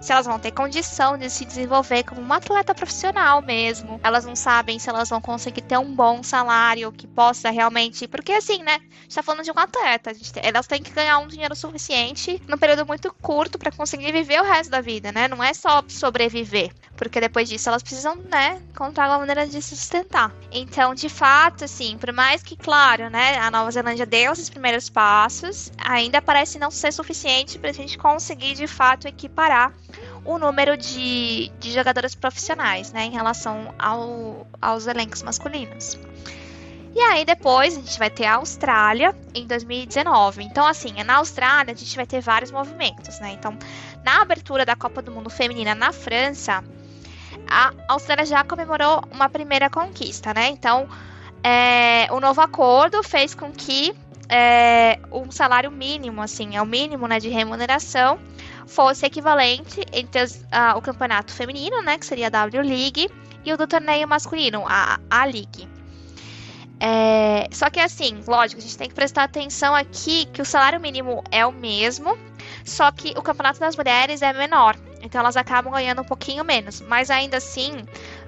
se 0.04 0.12
elas 0.12 0.26
vão 0.26 0.38
ter 0.38 0.50
condição 0.50 1.16
de 1.16 1.30
se 1.30 1.46
desenvolver 1.46 2.02
como 2.02 2.20
uma 2.20 2.36
atleta 2.36 2.74
profissional 2.74 3.40
mesmo. 3.40 3.98
Elas 4.04 4.26
não 4.26 4.36
sabem 4.36 4.78
se 4.78 4.90
elas 4.90 5.08
vão 5.08 5.18
conseguir 5.18 5.62
ter 5.62 5.78
um 5.78 5.94
bom 5.94 6.22
salário 6.22 6.92
que 6.92 7.06
possa 7.06 7.48
realmente. 7.48 8.06
Porque 8.06 8.32
assim, 8.32 8.62
né? 8.62 8.74
A 8.74 9.02
gente 9.04 9.14
tá 9.14 9.22
falando 9.22 9.44
de 9.44 9.50
um 9.50 9.58
atleta. 9.58 10.12
elas 10.42 10.66
têm 10.66 10.82
que 10.82 10.90
ganhar 10.90 11.18
um 11.20 11.26
dinheiro 11.26 11.56
suficiente 11.56 12.40
num 12.46 12.58
período 12.58 12.84
muito 12.86 13.10
curto 13.14 13.58
para 13.58 13.72
conseguir 13.72 14.12
viver 14.12 14.42
o 14.42 14.44
resto 14.44 14.70
da 14.70 14.82
vida, 14.82 15.10
né? 15.10 15.26
Não 15.26 15.42
é 15.42 15.54
só 15.54 15.82
sobreviver. 15.88 16.70
Porque 16.96 17.18
depois 17.18 17.48
disso 17.48 17.70
elas 17.70 17.82
precisam, 17.82 18.14
né, 18.30 18.62
encontrar 18.70 19.08
uma 19.08 19.18
maneira 19.18 19.46
de 19.46 19.60
se 19.60 19.74
sustentar. 19.74 20.32
Então, 20.52 20.94
de 20.94 21.08
fato, 21.08 21.64
assim, 21.64 21.98
por 21.98 22.12
mais 22.12 22.42
que, 22.42 22.56
claro, 22.56 23.10
né, 23.10 23.36
a 23.38 23.50
Nova 23.50 23.70
Zelândia 23.70 24.06
deu 24.06 24.32
esses 24.32 24.48
primeiros 24.48 24.88
passos, 24.88 25.72
ainda 25.78 26.22
parece 26.22 26.58
não 26.58 26.70
ser 26.70 26.92
suficiente 26.92 27.58
para 27.58 27.70
a 27.70 27.72
gente 27.72 27.98
conseguir, 27.98 28.54
de 28.54 28.68
fato, 28.68 29.08
equiparar 29.08 29.72
o 30.24 30.38
número 30.38 30.76
de, 30.76 31.50
de 31.58 31.72
jogadoras 31.72 32.14
profissionais, 32.14 32.92
né, 32.92 33.04
em 33.04 33.10
relação 33.10 33.74
ao, 33.78 34.46
aos 34.60 34.86
elencos 34.86 35.22
masculinos. 35.22 35.98
E 36.94 37.00
aí 37.00 37.24
depois 37.24 37.76
a 37.76 37.80
gente 37.80 37.98
vai 37.98 38.08
ter 38.08 38.24
a 38.24 38.36
Austrália 38.36 39.14
em 39.34 39.46
2019. 39.46 40.44
Então 40.44 40.64
assim, 40.64 41.02
na 41.02 41.16
Austrália 41.16 41.74
a 41.74 41.76
gente 41.76 41.96
vai 41.96 42.06
ter 42.06 42.20
vários 42.20 42.52
movimentos, 42.52 43.18
né? 43.18 43.32
Então, 43.32 43.58
na 44.04 44.22
abertura 44.22 44.64
da 44.64 44.76
Copa 44.76 45.02
do 45.02 45.10
Mundo 45.10 45.28
Feminina 45.28 45.74
na 45.74 45.92
França, 45.92 46.62
a 47.48 47.72
Austrália 47.88 48.24
já 48.24 48.44
comemorou 48.44 49.02
uma 49.10 49.28
primeira 49.28 49.68
conquista, 49.68 50.32
né? 50.32 50.48
Então, 50.48 50.88
é, 51.42 52.06
o 52.12 52.20
novo 52.20 52.40
acordo 52.40 53.02
fez 53.02 53.34
com 53.34 53.50
que 53.50 53.92
é, 54.28 54.98
um 55.12 55.30
salário 55.30 55.70
mínimo, 55.70 56.22
assim, 56.22 56.56
é 56.56 56.62
o 56.62 56.66
mínimo 56.66 57.06
né, 57.06 57.18
de 57.18 57.28
remuneração, 57.28 58.18
fosse 58.66 59.06
equivalente 59.06 59.84
entre 59.92 60.20
as, 60.20 60.44
a, 60.50 60.76
o 60.76 60.82
campeonato 60.82 61.32
feminino, 61.32 61.82
né, 61.82 61.98
que 61.98 62.06
seria 62.06 62.26
a 62.26 62.30
W 62.30 62.62
League, 62.62 63.10
e 63.44 63.52
o 63.52 63.56
do 63.56 63.66
torneio 63.66 64.08
masculino, 64.08 64.64
a 64.66 64.98
A 65.10 65.24
League. 65.24 65.68
É, 66.80 67.48
só 67.52 67.70
que 67.70 67.80
assim, 67.80 68.20
lógico, 68.26 68.60
a 68.60 68.62
gente 68.62 68.76
tem 68.76 68.88
que 68.88 68.94
prestar 68.94 69.24
atenção 69.24 69.74
aqui 69.74 70.26
que 70.26 70.42
o 70.42 70.44
salário 70.44 70.80
mínimo 70.80 71.22
é 71.30 71.46
o 71.46 71.52
mesmo, 71.52 72.18
só 72.64 72.90
que 72.90 73.14
o 73.16 73.22
campeonato 73.22 73.60
das 73.60 73.76
mulheres 73.76 74.22
é 74.22 74.32
menor. 74.32 74.76
Então 75.00 75.20
elas 75.20 75.36
acabam 75.36 75.72
ganhando 75.72 76.00
um 76.00 76.04
pouquinho 76.04 76.44
menos. 76.44 76.80
Mas 76.80 77.10
ainda 77.10 77.36
assim, 77.36 77.84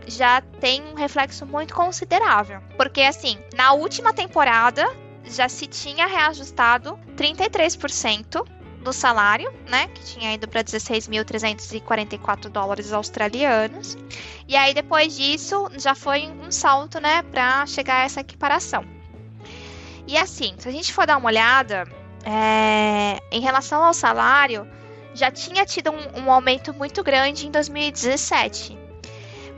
já 0.07 0.41
tem 0.61 0.83
um 0.83 0.95
reflexo 0.95 1.47
muito 1.47 1.75
considerável. 1.75 2.61
Porque 2.77 3.01
assim, 3.01 3.39
na 3.55 3.73
última 3.73 4.13
temporada 4.13 4.87
já 5.25 5.49
se 5.49 5.67
tinha 5.67 6.07
reajustado 6.07 6.99
33% 7.17 8.47
do 8.87 8.93
salário, 8.93 9.53
né, 9.69 9.89
que 9.89 10.05
tinha 10.05 10.33
ido 10.33 10.47
para 10.47 10.63
16.344 10.63 12.49
dólares 12.49 12.93
australianos. 12.93 13.99
E 14.47 14.55
aí 14.55 14.73
depois 14.73 15.17
disso 15.17 15.69
já 15.77 15.93
foi 15.95 16.29
um 16.29 16.53
salto, 16.53 17.01
né, 17.01 17.23
para 17.23 17.67
chegar 17.67 18.03
a 18.03 18.05
essa 18.05 18.21
equiparação. 18.21 18.85
E 20.07 20.17
assim, 20.17 20.55
se 20.57 20.69
a 20.69 20.71
gente 20.71 20.93
for 20.93 21.05
dar 21.05 21.17
uma 21.17 21.27
olhada 21.27 21.85
é, 22.25 23.19
em 23.33 23.41
relação 23.41 23.83
ao 23.83 23.93
salário, 23.93 24.65
já 25.15 25.33
tinha 25.33 25.67
tido 25.67 25.91
um, 25.91 26.23
um 26.23 26.31
aumento 26.31 26.73
muito 26.73 27.03
grande 27.03 27.49
em 27.49 27.51
2017, 27.51 28.79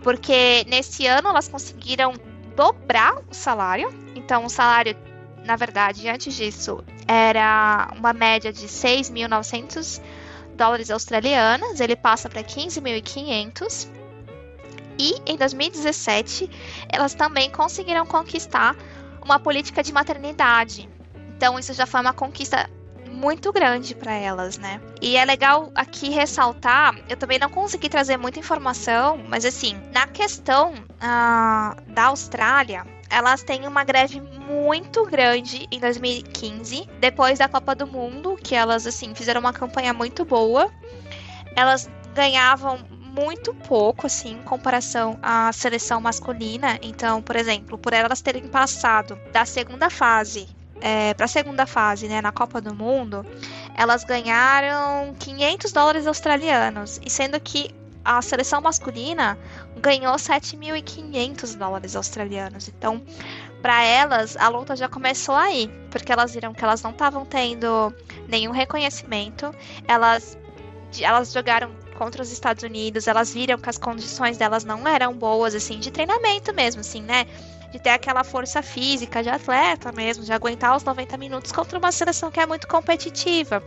porque 0.02 0.64
nesse 0.68 1.06
ano 1.06 1.28
elas 1.28 1.48
conseguiram 1.48 2.14
dobrar 2.56 3.18
o 3.30 3.34
salário. 3.34 3.92
Então, 4.14 4.46
o 4.46 4.48
salário 4.48 4.96
na 5.48 5.56
verdade, 5.56 6.06
antes 6.06 6.34
disso, 6.34 6.84
era 7.06 7.88
uma 7.96 8.12
média 8.12 8.52
de 8.52 8.66
6.900 8.66 9.98
dólares 10.54 10.90
australianos, 10.90 11.80
ele 11.80 11.96
passa 11.96 12.28
para 12.28 12.42
15.500. 12.42 13.88
E 14.98 15.14
em 15.24 15.38
2017, 15.38 16.50
elas 16.90 17.14
também 17.14 17.48
conseguiram 17.48 18.04
conquistar 18.04 18.76
uma 19.24 19.38
política 19.38 19.82
de 19.82 19.90
maternidade. 19.90 20.86
Então, 21.34 21.58
isso 21.58 21.72
já 21.72 21.86
foi 21.86 22.02
uma 22.02 22.12
conquista 22.12 22.68
muito 23.10 23.50
grande 23.50 23.94
para 23.94 24.12
elas, 24.12 24.58
né? 24.58 24.82
E 25.00 25.16
é 25.16 25.24
legal 25.24 25.72
aqui 25.74 26.10
ressaltar, 26.10 26.94
eu 27.08 27.16
também 27.16 27.38
não 27.38 27.48
consegui 27.48 27.88
trazer 27.88 28.18
muita 28.18 28.38
informação, 28.38 29.18
mas 29.26 29.46
assim, 29.46 29.80
na 29.94 30.06
questão 30.06 30.74
uh, 30.74 31.90
da 31.90 32.04
Austrália, 32.08 32.84
elas 33.10 33.42
têm 33.42 33.66
uma 33.66 33.84
greve 33.84 34.20
muito 34.20 35.04
grande 35.06 35.66
em 35.70 35.80
2015, 35.80 36.88
depois 37.00 37.38
da 37.38 37.48
Copa 37.48 37.74
do 37.74 37.86
Mundo, 37.86 38.36
que 38.42 38.54
elas 38.54 38.86
assim 38.86 39.14
fizeram 39.14 39.40
uma 39.40 39.52
campanha 39.52 39.92
muito 39.92 40.24
boa. 40.24 40.70
Elas 41.56 41.88
ganhavam 42.14 42.78
muito 42.90 43.54
pouco, 43.54 44.06
assim, 44.06 44.32
em 44.32 44.42
comparação 44.42 45.18
à 45.22 45.52
seleção 45.52 46.00
masculina. 46.00 46.78
Então, 46.82 47.22
por 47.22 47.36
exemplo, 47.36 47.78
por 47.78 47.92
elas 47.92 48.20
terem 48.20 48.46
passado 48.46 49.18
da 49.32 49.44
segunda 49.44 49.90
fase 49.90 50.48
é, 50.80 51.14
para 51.14 51.24
a 51.24 51.28
segunda 51.28 51.66
fase, 51.66 52.08
né, 52.08 52.20
na 52.20 52.32
Copa 52.32 52.60
do 52.60 52.74
Mundo, 52.74 53.24
elas 53.74 54.04
ganharam 54.04 55.14
500 55.18 55.72
dólares 55.72 56.06
australianos, 56.06 57.00
e 57.04 57.10
sendo 57.10 57.40
que 57.40 57.74
a 58.04 58.22
seleção 58.22 58.60
masculina 58.60 59.38
ganhou 59.78 60.14
7.500 60.14 61.56
dólares 61.56 61.96
australianos. 61.96 62.68
Então, 62.68 63.02
para 63.62 63.82
elas, 63.84 64.36
a 64.36 64.48
luta 64.48 64.76
já 64.76 64.88
começou 64.88 65.34
aí, 65.34 65.70
porque 65.90 66.12
elas 66.12 66.34
viram 66.34 66.52
que 66.54 66.62
elas 66.62 66.82
não 66.82 66.90
estavam 66.90 67.24
tendo 67.24 67.92
nenhum 68.28 68.52
reconhecimento. 68.52 69.52
Elas, 69.86 70.38
elas 71.00 71.32
jogaram 71.32 71.70
contra 71.96 72.22
os 72.22 72.30
Estados 72.30 72.62
Unidos, 72.62 73.08
elas 73.08 73.34
viram 73.34 73.58
que 73.58 73.68
as 73.68 73.78
condições 73.78 74.38
delas 74.38 74.64
não 74.64 74.86
eram 74.86 75.12
boas, 75.14 75.54
assim, 75.54 75.78
de 75.78 75.90
treinamento 75.90 76.54
mesmo, 76.54 76.80
assim, 76.80 77.02
né? 77.02 77.26
de 77.70 77.78
ter 77.78 77.90
aquela 77.90 78.24
força 78.24 78.62
física 78.62 79.22
de 79.22 79.28
atleta 79.28 79.92
mesmo, 79.92 80.24
de 80.24 80.32
aguentar 80.32 80.74
os 80.76 80.82
90 80.82 81.16
minutos 81.18 81.52
contra 81.52 81.78
uma 81.78 81.92
seleção 81.92 82.30
que 82.30 82.40
é 82.40 82.46
muito 82.46 82.66
competitiva. 82.66 83.62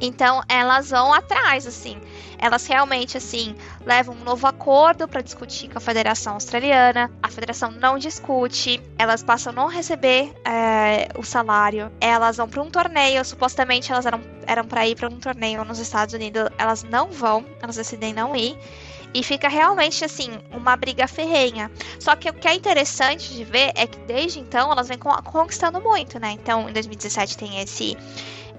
Então 0.00 0.42
elas 0.48 0.90
vão 0.90 1.12
atrás, 1.12 1.66
assim. 1.66 1.98
Elas 2.38 2.66
realmente, 2.66 3.16
assim, 3.16 3.54
levam 3.84 4.14
um 4.14 4.24
novo 4.24 4.46
acordo 4.46 5.08
para 5.08 5.20
discutir 5.20 5.68
com 5.68 5.78
a 5.78 5.80
Federação 5.80 6.34
Australiana. 6.34 7.10
A 7.22 7.28
federação 7.28 7.70
não 7.70 7.98
discute. 7.98 8.80
Elas 8.98 9.22
passam 9.22 9.52
a 9.52 9.56
não 9.56 9.66
receber 9.68 10.34
é, 10.44 11.08
o 11.18 11.22
salário. 11.22 11.90
Elas 12.00 12.36
vão 12.36 12.48
para 12.48 12.62
um 12.62 12.70
torneio. 12.70 13.24
Supostamente 13.24 13.90
elas 13.90 14.06
eram, 14.06 14.20
eram 14.46 14.64
para 14.64 14.86
ir 14.86 14.96
para 14.96 15.08
um 15.08 15.18
torneio 15.18 15.64
nos 15.64 15.78
Estados 15.78 16.14
Unidos. 16.14 16.48
Elas 16.58 16.82
não 16.82 17.10
vão. 17.10 17.44
Elas 17.62 17.76
decidem 17.76 18.12
não 18.12 18.36
ir. 18.36 18.58
E 19.14 19.22
fica 19.22 19.48
realmente 19.48 20.04
assim, 20.04 20.30
uma 20.50 20.76
briga 20.76 21.08
ferrenha. 21.08 21.70
Só 21.98 22.14
que 22.14 22.28
o 22.28 22.34
que 22.34 22.46
é 22.46 22.54
interessante 22.54 23.32
de 23.32 23.44
ver 23.44 23.72
é 23.74 23.86
que 23.86 23.98
desde 24.00 24.40
então 24.40 24.70
elas 24.70 24.88
vêm 24.88 24.98
conquistando 24.98 25.80
muito, 25.80 26.18
né? 26.18 26.32
Então, 26.32 26.68
em 26.68 26.72
2017 26.72 27.38
tem 27.38 27.60
esse 27.60 27.96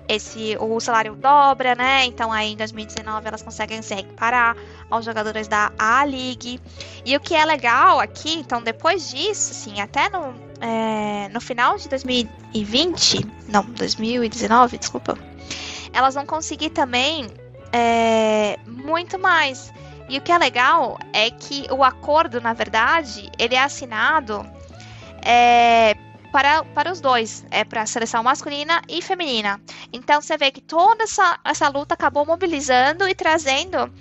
esse 0.07 0.57
o 0.59 0.79
salário 0.79 1.15
dobra, 1.15 1.75
né? 1.75 2.05
Então 2.05 2.31
aí 2.31 2.53
em 2.53 2.57
2019 2.57 3.27
elas 3.27 3.41
conseguem 3.41 3.81
se 3.81 3.93
reparar 3.95 4.55
aos 4.89 5.05
jogadores 5.05 5.47
da 5.47 5.71
A-League. 5.77 6.59
E 7.05 7.15
o 7.15 7.19
que 7.19 7.35
é 7.35 7.45
legal 7.45 7.99
aqui, 7.99 8.33
então 8.39 8.61
depois 8.61 9.09
disso, 9.09 9.51
assim, 9.51 9.81
até 9.81 10.09
no, 10.09 10.33
é, 10.61 11.29
no 11.29 11.41
final 11.41 11.77
de 11.77 11.89
2020, 11.89 13.25
não, 13.49 13.63
2019, 13.63 14.77
desculpa, 14.77 15.17
elas 15.93 16.15
vão 16.15 16.25
conseguir 16.25 16.69
também 16.69 17.27
é, 17.71 18.57
muito 18.65 19.19
mais. 19.19 19.73
E 20.09 20.17
o 20.17 20.21
que 20.21 20.31
é 20.31 20.37
legal 20.37 20.97
é 21.11 21.29
que 21.29 21.67
o 21.69 21.83
acordo, 21.83 22.39
na 22.39 22.53
verdade, 22.53 23.29
ele 23.37 23.55
é 23.55 23.61
assinado 23.61 24.45
é, 25.21 25.95
para, 26.31 26.63
para 26.63 26.91
os 26.91 26.99
dois, 27.01 27.45
é 27.51 27.63
para 27.63 27.81
a 27.81 27.85
seleção 27.85 28.23
masculina 28.23 28.81
e 28.87 29.01
feminina. 29.01 29.59
Então 29.91 30.21
você 30.21 30.37
vê 30.37 30.51
que 30.51 30.61
toda 30.61 31.03
essa, 31.03 31.39
essa 31.43 31.67
luta 31.69 31.93
acabou 31.93 32.25
mobilizando 32.25 33.07
e 33.07 33.15
trazendo, 33.15 33.91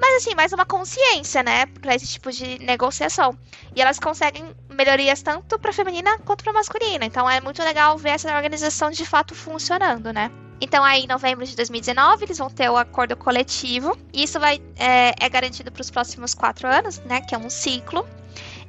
mas 0.00 0.16
assim, 0.16 0.34
mais 0.34 0.52
uma 0.52 0.66
consciência, 0.66 1.42
né, 1.42 1.66
para 1.66 1.94
esse 1.94 2.06
tipo 2.06 2.30
de 2.30 2.58
negociação. 2.60 3.36
E 3.74 3.80
elas 3.80 3.98
conseguem 3.98 4.44
melhorias 4.68 5.22
tanto 5.22 5.58
para 5.58 5.72
feminina 5.72 6.18
quanto 6.18 6.44
para 6.44 6.52
masculina. 6.52 7.04
Então 7.04 7.28
é 7.28 7.40
muito 7.40 7.62
legal 7.62 7.96
ver 7.96 8.10
essa 8.10 8.34
organização 8.34 8.90
de 8.90 9.04
fato 9.04 9.34
funcionando, 9.34 10.12
né? 10.12 10.30
Então, 10.60 10.82
aí, 10.82 11.04
em 11.04 11.06
novembro 11.06 11.46
de 11.46 11.54
2019, 11.54 12.24
eles 12.24 12.38
vão 12.38 12.50
ter 12.50 12.68
o 12.68 12.76
acordo 12.76 13.16
coletivo. 13.16 13.96
E 14.12 14.24
isso 14.24 14.40
vai, 14.40 14.60
é, 14.76 15.14
é 15.18 15.28
garantido 15.28 15.70
para 15.70 15.80
os 15.80 15.90
próximos 15.90 16.34
quatro 16.34 16.66
anos, 16.66 16.98
né? 17.00 17.20
Que 17.20 17.34
é 17.34 17.38
um 17.38 17.48
ciclo. 17.48 18.06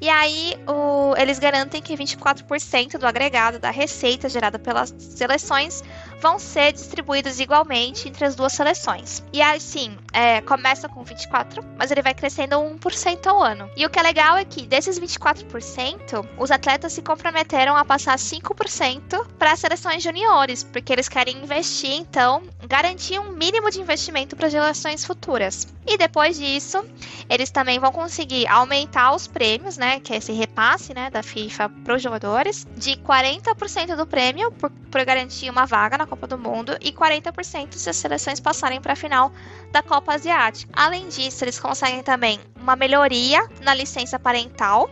E 0.02 0.08
aí, 0.08 0.56
o, 0.66 1.14
eles 1.18 1.40
garantem 1.40 1.82
que 1.82 1.94
24% 1.94 2.98
do 2.98 3.06
agregado 3.06 3.60
da 3.60 3.70
receita 3.70 4.30
gerada 4.30 4.58
pelas 4.58 4.96
seleções 4.98 5.84
vão 6.20 6.38
ser 6.38 6.74
distribuídos 6.74 7.40
igualmente 7.40 8.08
entre 8.08 8.26
as 8.26 8.36
duas 8.36 8.54
seleções. 8.54 9.24
E 9.32 9.42
assim, 9.42 9.98
é, 10.14 10.42
começa 10.42 10.90
com 10.90 11.04
24, 11.04 11.64
mas 11.78 11.92
ele 11.92 12.02
vai 12.02 12.14
crescendo 12.14 12.56
1% 12.56 13.28
ao 13.28 13.42
ano. 13.42 13.70
E 13.76 13.86
o 13.86 13.90
que 13.90 14.00
é 14.00 14.04
legal 14.04 14.38
é 14.38 14.46
que 14.46 14.66
desses 14.66 15.00
24%, 15.00 16.28
os 16.38 16.52
atletas 16.52 16.94
se 16.94 17.02
comprometeram 17.02 17.76
a 17.76 17.86
passar 17.86 18.18
5% 18.18 19.26
para 19.38 19.54
as 19.54 19.60
seleções 19.60 20.04
juniores, 20.04 20.64
porque 20.64 20.92
eles 20.92 21.10
querem 21.10 21.38
investir, 21.38 21.92
então, 21.92 22.44
garantir 22.68 23.20
um 23.20 23.32
mínimo 23.32 23.72
de 23.72 23.80
investimento 23.80 24.36
para 24.36 24.50
gerações 24.50 25.06
futuras. 25.06 25.68
E 25.88 25.98
depois 25.98 26.38
disso, 26.38 26.84
eles 27.30 27.50
também 27.50 27.80
vão 27.80 27.92
conseguir 27.92 28.48
aumentar 28.48 29.16
os 29.16 29.28
prêmios, 29.28 29.78
né, 29.78 30.00
que 30.00 30.14
é 30.14 30.18
esse 30.18 30.32
repasse, 30.32 30.94
né, 30.94 31.10
da 31.10 31.24
FIFA 31.24 31.70
para 31.84 31.96
os 31.96 32.02
jogadores, 32.02 32.68
de 32.76 32.96
40% 32.98 33.96
do 33.96 34.06
prêmio 34.06 34.52
por, 34.52 34.70
por 34.70 35.04
garantir 35.04 35.50
uma 35.50 35.66
vaga 35.66 35.98
na 35.98 36.06
Copa 36.10 36.28
do 36.28 36.38
Mundo 36.38 36.76
e 36.82 36.91
40% 36.91 37.74
se 37.74 37.89
as 37.89 37.95
seleções 37.95 38.39
passarem 38.39 38.82
para 38.82 38.93
a 38.93 38.95
final 38.95 39.32
da 39.72 39.84
Copa 39.84 40.13
Asiática. 40.13 40.72
Além 40.76 41.08
disso, 41.08 41.43
eles 41.43 41.60
conseguem 41.60 42.02
também 42.02 42.39
uma 42.60 42.76
melhoria 42.76 43.48
na 43.62 43.74
licença 43.74 44.17
parental, 44.17 44.89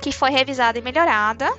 que 0.00 0.12
foi 0.12 0.30
revisada 0.30 0.78
e 0.78 0.82
melhorada 0.82 1.50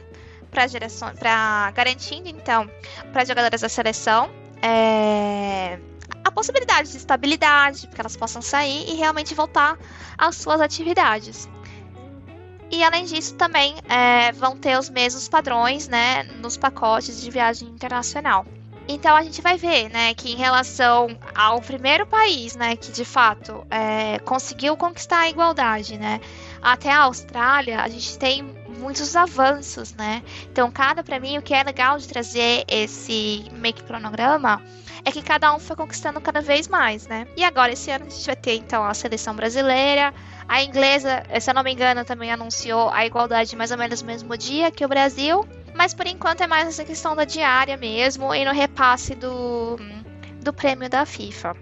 para 0.49 0.67
gerações, 0.67 1.17
para 1.19 1.71
garantindo 1.71 2.27
então 2.29 2.69
para 3.11 3.21
as 3.21 3.27
jogadoras 3.27 3.61
da 3.61 3.69
seleção 3.69 4.29
é, 4.61 5.79
a 6.23 6.31
possibilidade 6.31 6.91
de 6.91 6.97
estabilidade, 6.97 7.87
para 7.87 7.95
que 7.95 8.01
elas 8.01 8.15
possam 8.15 8.41
sair 8.41 8.89
e 8.89 8.95
realmente 8.95 9.33
voltar 9.33 9.77
às 10.17 10.35
suas 10.35 10.61
atividades. 10.61 11.49
E 12.69 12.83
além 12.83 13.03
disso, 13.03 13.35
também 13.35 13.75
é, 13.89 14.31
vão 14.31 14.55
ter 14.55 14.77
os 14.77 14.89
mesmos 14.89 15.27
padrões 15.27 15.89
né, 15.89 16.23
nos 16.23 16.55
pacotes 16.55 17.21
de 17.21 17.29
viagem 17.29 17.67
internacional. 17.67 18.45
Então 18.87 19.15
a 19.15 19.23
gente 19.23 19.41
vai 19.41 19.57
ver, 19.57 19.89
né, 19.89 20.13
que 20.13 20.31
em 20.31 20.35
relação 20.35 21.17
ao 21.33 21.61
primeiro 21.61 22.05
país, 22.05 22.55
né, 22.55 22.75
que 22.75 22.91
de 22.91 23.05
fato 23.05 23.65
é, 23.69 24.19
conseguiu 24.19 24.75
conquistar 24.75 25.19
a 25.19 25.29
igualdade, 25.29 25.97
né, 25.97 26.19
até 26.61 26.91
a 26.91 27.03
Austrália, 27.03 27.81
a 27.81 27.87
gente 27.87 28.17
tem 28.17 28.43
muitos 28.79 29.15
avanços, 29.15 29.93
né? 29.93 30.23
Então 30.51 30.71
cada 30.71 31.03
para 31.03 31.19
mim 31.19 31.37
o 31.37 31.41
que 31.41 31.53
é 31.53 31.63
legal 31.63 31.97
de 31.97 32.07
trazer 32.07 32.63
esse 32.67 33.45
make 33.53 33.83
cronograma 33.83 34.61
é 35.03 35.11
que 35.11 35.21
cada 35.21 35.53
um 35.53 35.59
foi 35.59 35.75
conquistando 35.75 36.21
cada 36.21 36.41
vez 36.41 36.67
mais, 36.67 37.07
né? 37.07 37.27
E 37.35 37.43
agora 37.43 37.71
esse 37.73 37.89
ano 37.91 38.05
a 38.05 38.09
gente 38.09 38.25
vai 38.25 38.35
ter 38.35 38.55
então 38.55 38.83
a 38.83 38.93
seleção 38.93 39.35
brasileira, 39.35 40.13
a 40.47 40.63
inglesa, 40.63 41.23
se 41.39 41.49
eu 41.49 41.53
não 41.53 41.63
me 41.63 41.71
engano, 41.71 42.05
também 42.05 42.31
anunciou 42.31 42.89
a 42.89 43.05
igualdade 43.05 43.55
mais 43.55 43.71
ou 43.71 43.77
menos 43.77 44.01
no 44.01 44.07
mesmo 44.07 44.37
dia 44.37 44.71
que 44.71 44.85
o 44.85 44.87
Brasil. 44.87 45.45
Mas 45.81 45.95
por 45.95 46.05
enquanto 46.05 46.41
é 46.41 46.47
mais 46.47 46.67
essa 46.67 46.85
questão 46.85 47.15
da 47.15 47.25
diária 47.25 47.75
mesmo 47.75 48.35
e 48.35 48.45
no 48.45 48.51
repasse 48.51 49.15
do, 49.15 49.77
do 50.39 50.53
prêmio 50.53 50.87
da 50.87 51.07
FIFA. 51.07 51.55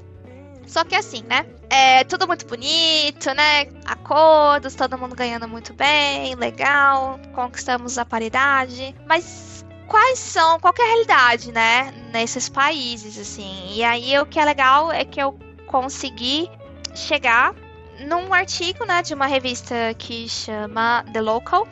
Só 0.67 0.83
que 0.83 0.93
assim, 0.93 1.23
né? 1.23 1.45
É 1.69 2.03
tudo 2.03 2.27
muito 2.27 2.45
bonito, 2.45 3.33
né? 3.33 3.69
Acordos, 3.85 4.75
todo 4.75 4.97
mundo 4.97 5.15
ganhando 5.15 5.47
muito 5.47 5.73
bem, 5.73 6.35
legal, 6.35 7.17
conquistamos 7.33 7.97
a 7.97 8.03
paridade. 8.03 8.93
Mas 9.07 9.65
quais 9.87 10.19
são, 10.19 10.59
qual 10.59 10.73
é 10.77 10.81
a 10.81 10.85
realidade, 10.85 11.53
né? 11.53 11.93
Nesses 12.11 12.49
países, 12.49 13.17
assim. 13.17 13.73
E 13.73 13.85
aí 13.85 14.19
o 14.19 14.25
que 14.25 14.37
é 14.37 14.43
legal 14.43 14.91
é 14.91 15.05
que 15.05 15.21
eu 15.21 15.39
consegui 15.65 16.51
chegar 16.93 17.55
num 18.01 18.33
artigo, 18.33 18.85
né, 18.85 19.01
de 19.01 19.13
uma 19.13 19.27
revista 19.27 19.93
que 19.97 20.27
chama 20.27 21.05
The 21.13 21.21
Local, 21.21 21.65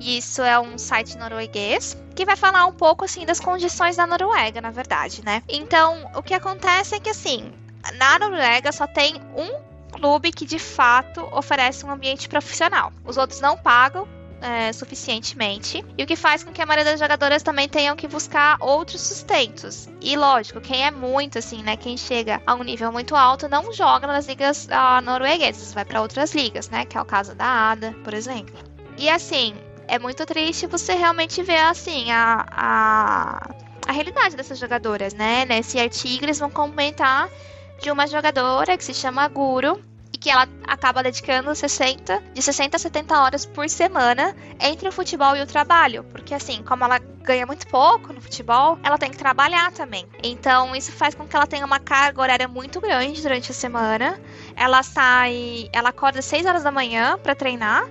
isso 0.00 0.42
é 0.42 0.58
um 0.58 0.76
site 0.78 1.16
norueguês 1.16 1.96
que 2.14 2.24
vai 2.24 2.36
falar 2.36 2.66
um 2.66 2.72
pouco 2.72 3.04
assim 3.04 3.26
das 3.26 3.40
condições 3.40 3.96
da 3.96 4.06
Noruega, 4.06 4.60
na 4.60 4.70
verdade, 4.70 5.22
né? 5.24 5.42
Então, 5.48 6.10
o 6.14 6.22
que 6.22 6.34
acontece 6.34 6.94
é 6.94 7.00
que 7.00 7.10
assim, 7.10 7.52
na 7.94 8.18
Noruega 8.18 8.72
só 8.72 8.86
tem 8.86 9.20
um 9.36 9.60
clube 9.92 10.32
que 10.32 10.46
de 10.46 10.58
fato 10.58 11.20
oferece 11.32 11.84
um 11.84 11.90
ambiente 11.90 12.28
profissional. 12.28 12.92
Os 13.04 13.16
outros 13.16 13.40
não 13.40 13.56
pagam 13.56 14.08
é, 14.40 14.72
suficientemente. 14.72 15.84
E 15.96 16.02
o 16.02 16.06
que 16.06 16.16
faz 16.16 16.44
com 16.44 16.52
que 16.52 16.60
a 16.60 16.66
maioria 16.66 16.84
das 16.84 17.00
jogadoras 17.00 17.42
também 17.42 17.68
tenham 17.68 17.96
que 17.96 18.06
buscar 18.06 18.56
outros 18.60 19.00
sustentos. 19.00 19.88
E 20.00 20.16
lógico, 20.16 20.60
quem 20.60 20.84
é 20.84 20.90
muito 20.90 21.38
assim, 21.38 21.62
né? 21.62 21.76
Quem 21.76 21.96
chega 21.96 22.42
a 22.46 22.54
um 22.54 22.62
nível 22.62 22.92
muito 22.92 23.14
alto 23.14 23.48
não 23.48 23.72
joga 23.72 24.06
nas 24.06 24.26
ligas 24.26 24.66
uh, 24.66 25.00
norueguesas, 25.02 25.72
vai 25.72 25.84
para 25.84 26.00
outras 26.00 26.34
ligas, 26.34 26.68
né? 26.68 26.84
Que 26.84 26.96
é 26.96 27.00
o 27.00 27.04
caso 27.04 27.34
da 27.34 27.46
Ada, 27.46 27.94
por 28.04 28.14
exemplo. 28.14 28.56
E 28.98 29.08
assim, 29.08 29.54
é 29.88 29.98
muito 29.98 30.24
triste 30.26 30.66
você 30.66 30.94
realmente 30.94 31.42
ver 31.42 31.58
assim 31.58 32.10
a, 32.10 32.44
a, 32.50 33.54
a 33.86 33.92
realidade 33.92 34.36
dessas 34.36 34.58
jogadoras, 34.58 35.14
né? 35.14 35.44
Nesse 35.44 35.78
artigo 35.78 36.24
eles 36.24 36.38
vão 36.38 36.50
comentar 36.50 37.28
de 37.80 37.90
uma 37.90 38.06
jogadora 38.06 38.76
que 38.76 38.84
se 38.84 38.94
chama 38.94 39.28
Guru 39.28 39.80
e 40.12 40.18
que 40.18 40.30
ela 40.30 40.48
acaba 40.66 41.02
dedicando 41.02 41.54
60, 41.54 42.22
de 42.32 42.40
60 42.42 42.76
a 42.76 42.80
70 42.80 43.20
horas 43.20 43.46
por 43.46 43.68
semana 43.68 44.34
entre 44.58 44.88
o 44.88 44.92
futebol 44.92 45.36
e 45.36 45.42
o 45.42 45.46
trabalho, 45.46 46.04
porque 46.04 46.32
assim, 46.32 46.62
como 46.62 46.84
ela 46.84 46.98
ganha 46.98 47.44
muito 47.44 47.66
pouco 47.66 48.12
no 48.12 48.20
futebol, 48.20 48.78
ela 48.82 48.96
tem 48.96 49.10
que 49.10 49.18
trabalhar 49.18 49.72
também. 49.72 50.06
Então, 50.22 50.74
isso 50.74 50.92
faz 50.92 51.14
com 51.14 51.26
que 51.26 51.36
ela 51.36 51.46
tenha 51.46 51.66
uma 51.66 51.80
carga 51.80 52.22
horária 52.22 52.48
muito 52.48 52.80
grande 52.80 53.20
durante 53.20 53.50
a 53.50 53.54
semana. 53.54 54.18
Ela 54.54 54.82
sai, 54.82 55.68
ela 55.72 55.88
acorda 55.88 56.20
às 56.20 56.24
6 56.24 56.46
horas 56.46 56.62
da 56.62 56.70
manhã 56.70 57.18
para 57.18 57.34
treinar 57.34 57.84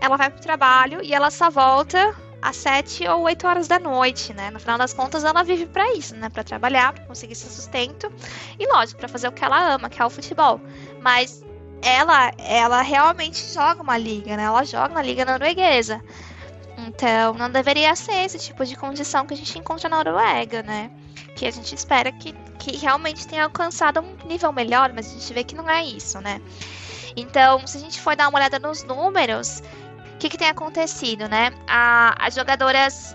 ela 0.00 0.16
vai 0.16 0.30
pro 0.30 0.40
trabalho 0.40 1.02
e 1.02 1.14
ela 1.14 1.30
só 1.30 1.50
volta 1.50 2.14
às 2.40 2.56
7 2.56 3.08
ou 3.08 3.22
8 3.22 3.46
horas 3.46 3.68
da 3.68 3.78
noite, 3.78 4.34
né? 4.34 4.50
No 4.50 4.60
final 4.60 4.76
das 4.76 4.92
contas, 4.92 5.24
ela 5.24 5.42
vive 5.42 5.66
para 5.66 5.94
isso, 5.94 6.14
né? 6.14 6.28
Para 6.28 6.44
trabalhar, 6.44 6.92
para 6.92 7.04
conseguir 7.04 7.34
seu 7.34 7.50
sustento 7.50 8.12
e, 8.58 8.66
lógico, 8.66 8.98
para 8.98 9.08
fazer 9.08 9.28
o 9.28 9.32
que 9.32 9.44
ela 9.44 9.74
ama, 9.74 9.88
que 9.88 10.00
é 10.00 10.04
o 10.04 10.10
futebol. 10.10 10.60
Mas 11.00 11.42
ela, 11.80 12.32
ela 12.38 12.82
realmente 12.82 13.42
joga 13.52 13.82
uma 13.82 13.96
liga, 13.96 14.36
né? 14.36 14.44
Ela 14.44 14.64
joga 14.64 14.94
na 14.94 15.02
liga 15.02 15.24
norueguesa. 15.24 16.02
Então, 16.76 17.34
não 17.34 17.50
deveria 17.50 17.94
ser 17.94 18.24
esse 18.24 18.38
tipo 18.38 18.64
de 18.64 18.76
condição 18.76 19.26
que 19.26 19.34
a 19.34 19.36
gente 19.36 19.58
encontra 19.58 19.88
na 19.88 20.02
Noruega, 20.02 20.62
né? 20.62 20.90
Que 21.36 21.46
a 21.46 21.50
gente 21.50 21.74
espera 21.74 22.10
que, 22.12 22.34
que 22.58 22.76
realmente 22.76 23.26
tenha 23.26 23.44
alcançado 23.44 24.00
um 24.00 24.26
nível 24.26 24.52
melhor, 24.52 24.92
mas 24.92 25.06
a 25.06 25.10
gente 25.10 25.32
vê 25.32 25.44
que 25.44 25.54
não 25.54 25.68
é 25.68 25.84
isso, 25.84 26.20
né? 26.20 26.40
Então, 27.16 27.64
se 27.66 27.76
a 27.76 27.80
gente 27.80 28.00
for 28.00 28.16
dar 28.16 28.28
uma 28.28 28.38
olhada 28.38 28.58
nos 28.58 28.82
números, 28.82 29.62
que, 30.24 30.30
que 30.30 30.38
tem 30.38 30.48
acontecido, 30.48 31.28
né? 31.28 31.52
A, 31.66 32.26
as 32.26 32.34
jogadoras, 32.34 33.14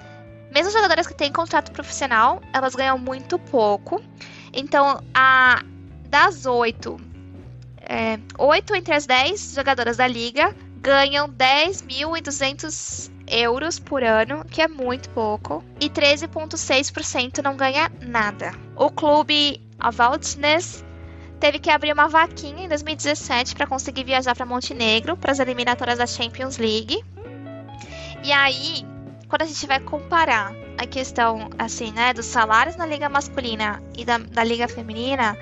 mesmo 0.52 0.68
as 0.68 0.74
jogadoras 0.74 1.08
que 1.08 1.14
têm 1.16 1.32
contrato 1.32 1.72
profissional, 1.72 2.42
elas 2.54 2.76
ganham 2.76 3.00
muito 3.00 3.40
pouco. 3.40 4.02
Então, 4.54 5.02
a, 5.14 5.64
das 6.08 6.46
oito, 6.46 7.00
é, 7.82 8.20
oito 8.38 8.76
entre 8.76 8.94
as 8.94 9.08
dez 9.08 9.54
jogadoras 9.56 9.98
da 9.98 10.08
liga 10.08 10.56
ganham 10.78 11.28
10.200 11.30 13.12
euros 13.28 13.80
por 13.80 14.04
ano, 14.04 14.46
que 14.46 14.62
é 14.62 14.68
muito 14.68 15.10
pouco, 15.10 15.64
e 15.80 15.90
13,6% 15.90 17.44
não 17.44 17.56
ganha 17.56 17.92
nada. 18.02 18.54
O 18.76 18.90
clube 18.90 19.62
Avaldsnes 19.80 20.84
teve 21.40 21.60
que 21.60 21.70
abrir 21.70 21.94
uma 21.94 22.08
vaquinha 22.08 22.66
em 22.66 22.68
2017 22.68 23.56
para 23.56 23.66
conseguir 23.66 24.04
viajar 24.04 24.36
para 24.36 24.46
Montenegro 24.46 25.16
para 25.16 25.32
as 25.32 25.40
eliminatórias 25.40 25.98
da 25.98 26.06
Champions 26.06 26.58
League. 26.58 27.04
E 28.24 28.32
aí, 28.32 28.86
quando 29.28 29.44
a 29.44 29.46
gente 29.46 29.66
vai 29.66 29.80
comparar 29.80 30.54
a 30.78 30.86
questão 30.86 31.50
assim, 31.58 31.92
né, 31.92 32.14
dos 32.14 32.26
salários 32.26 32.76
na 32.76 32.86
liga 32.86 33.08
masculina 33.08 33.82
e 33.98 34.04
da, 34.04 34.18
da 34.18 34.44
liga 34.44 34.68
feminina, 34.68 35.38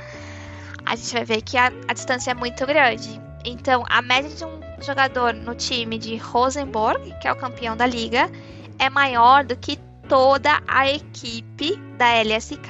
a 0.86 0.96
gente 0.96 1.14
vai 1.14 1.26
ver 1.26 1.42
que 1.42 1.58
a, 1.58 1.72
a 1.88 1.94
distância 1.94 2.32
é 2.32 2.34
muito 2.34 2.66
grande. 2.66 3.20
Então, 3.44 3.84
a 3.90 4.02
média 4.02 4.30
de 4.30 4.46
um 4.46 4.60
jogador 4.82 5.34
no 5.34 5.56
time 5.56 5.98
de 5.98 6.16
Rosenborg, 6.18 7.14
que 7.20 7.28
é 7.28 7.32
o 7.32 7.36
campeão 7.36 7.76
da 7.76 7.86
liga, 7.86 8.30
é 8.78 8.90
maior 8.90 9.44
do 9.44 9.56
que 9.56 9.78
toda 10.08 10.62
a 10.68 10.90
equipe 10.90 11.76
da 11.98 12.08
LSK, 12.24 12.68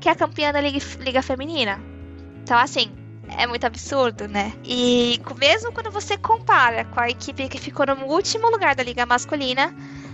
que 0.00 0.08
é 0.08 0.12
a 0.12 0.14
campeã 0.14 0.52
da 0.52 0.60
liga, 0.60 0.78
liga 1.00 1.22
feminina. 1.22 1.87
Então, 2.48 2.56
assim, 2.56 2.90
é 3.36 3.46
muito 3.46 3.66
absurdo, 3.66 4.26
né? 4.26 4.54
E 4.64 5.20
mesmo 5.38 5.70
quando 5.70 5.90
você 5.90 6.16
compara 6.16 6.82
com 6.86 6.98
a 6.98 7.10
equipe 7.10 7.46
que 7.46 7.58
ficou 7.58 7.84
no 7.84 8.06
último 8.06 8.48
lugar 8.50 8.74
da 8.74 8.82
liga 8.82 9.04
masculina, 9.04 9.70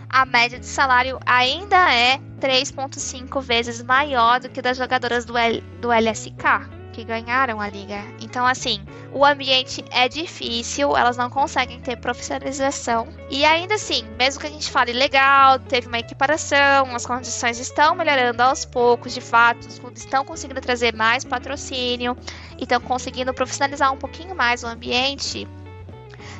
a 0.08 0.26
média 0.26 0.58
de 0.58 0.66
salário 0.66 1.20
ainda 1.24 1.94
é 1.94 2.18
3,5 2.40 3.40
vezes 3.40 3.84
maior 3.84 4.40
do 4.40 4.48
que 4.48 4.60
das 4.60 4.76
jogadoras 4.76 5.24
do, 5.24 5.38
L, 5.38 5.60
do 5.80 5.92
LSK 5.92 6.83
que 6.94 7.04
ganharam 7.04 7.60
a 7.60 7.68
liga. 7.68 8.02
Então, 8.20 8.46
assim, 8.46 8.80
o 9.12 9.24
ambiente 9.24 9.84
é 9.90 10.08
difícil, 10.08 10.96
elas 10.96 11.16
não 11.16 11.28
conseguem 11.28 11.80
ter 11.80 11.96
profissionalização. 11.96 13.08
E 13.28 13.44
ainda 13.44 13.74
assim, 13.74 14.04
mesmo 14.16 14.40
que 14.40 14.46
a 14.46 14.50
gente 14.50 14.70
fale 14.70 14.92
legal, 14.92 15.58
teve 15.58 15.88
uma 15.88 15.98
equiparação, 15.98 16.94
as 16.94 17.04
condições 17.04 17.58
estão 17.58 17.94
melhorando 17.96 18.42
aos 18.42 18.64
poucos, 18.64 19.12
de 19.12 19.20
fato, 19.20 19.66
os 19.66 19.78
clubes 19.78 20.02
estão 20.02 20.24
conseguindo 20.24 20.60
trazer 20.60 20.94
mais 20.94 21.24
patrocínio 21.24 22.16
e 22.56 22.62
estão 22.62 22.80
conseguindo 22.80 23.34
profissionalizar 23.34 23.92
um 23.92 23.98
pouquinho 23.98 24.34
mais 24.34 24.62
o 24.62 24.68
ambiente. 24.68 25.48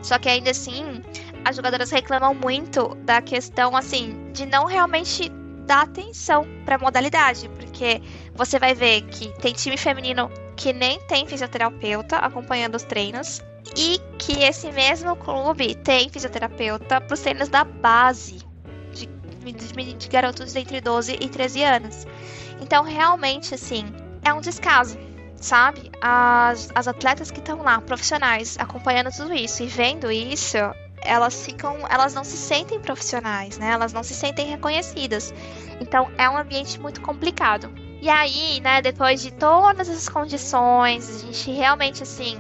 Só 0.03 0.19
que 0.19 0.29
ainda 0.29 0.53
assim, 0.53 1.03
as 1.45 1.57
jogadoras 1.57 1.91
reclamam 1.91 2.33
muito 2.33 2.95
da 3.03 3.21
questão 3.21 3.77
assim 3.77 4.31
de 4.33 4.47
não 4.47 4.67
realmente 4.67 5.31
dar 5.67 5.83
atenção 5.83 6.47
para 6.65 6.77
a 6.77 6.79
modalidade, 6.79 7.49
porque 7.49 8.01
você 8.35 8.59
vai 8.59 8.75
ver 8.75 9.03
que 9.03 9.29
tem 9.41 9.53
time 9.53 9.77
feminino 9.77 10.31
que 10.57 10.73
nem 10.73 11.01
tem 11.01 11.27
fisioterapeuta 11.27 12.17
acompanhando 12.17 12.77
os 12.77 12.83
treinos 12.83 13.43
e 13.77 13.99
que 14.19 14.43
esse 14.43 14.71
mesmo 14.73 15.17
clube 15.17 15.75
tem 15.77 16.09
fisioterapeuta 16.09 17.01
para 17.01 17.15
os 17.15 17.21
treinos 17.21 17.49
da 17.49 17.65
base 17.65 18.39
de, 18.93 19.07
de, 19.07 19.95
de 19.95 20.09
garotos 20.09 20.55
entre 20.55 20.81
12 20.81 21.19
e 21.21 21.29
13 21.29 21.63
anos. 21.65 22.07
Então, 22.61 22.85
realmente, 22.85 23.55
assim, 23.55 23.85
é 24.23 24.33
um 24.33 24.41
descaso, 24.41 24.99
sabe? 25.37 25.91
As, 26.01 26.69
as 26.75 26.89
atletas 26.89 27.31
que 27.31 27.41
estão 27.41 27.63
lá, 27.63 27.81
profissionais, 27.81 28.57
acompanhando 28.59 29.11
tudo 29.11 29.35
isso 29.35 29.63
e 29.63 29.67
vendo 29.67 30.11
isso, 30.11 30.57
elas 31.03 31.45
ficam, 31.45 31.79
elas 31.91 32.15
não 32.15 32.25
se 32.25 32.37
sentem 32.37 32.81
profissionais, 32.81 33.59
né? 33.59 33.71
Elas 33.71 33.93
não 33.93 34.03
se 34.03 34.15
sentem 34.15 34.47
reconhecidas. 34.47 35.33
Então, 35.81 36.11
é 36.17 36.29
um 36.31 36.37
ambiente 36.37 36.81
muito 36.81 37.01
complicado. 37.01 37.71
E 38.05 38.11
aí, 38.11 38.61
né, 38.61 38.83
depois 38.83 39.23
de 39.23 39.31
todas 39.31 39.89
essas 39.89 40.11
condições, 40.11 41.09
a 41.09 41.19
gente 41.21 41.51
realmente, 41.51 42.03
assim, 42.03 42.39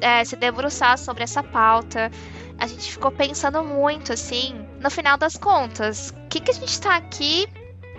é, 0.00 0.24
se 0.24 0.34
debruçar 0.34 0.98
sobre 0.98 1.22
essa 1.22 1.40
pauta, 1.40 2.10
a 2.58 2.66
gente 2.66 2.90
ficou 2.90 3.12
pensando 3.12 3.62
muito, 3.62 4.12
assim, 4.12 4.66
no 4.80 4.90
final 4.90 5.16
das 5.16 5.36
contas, 5.36 6.10
o 6.10 6.28
que, 6.28 6.40
que 6.40 6.50
a 6.50 6.54
gente 6.54 6.70
está 6.70 6.96
aqui 6.96 7.46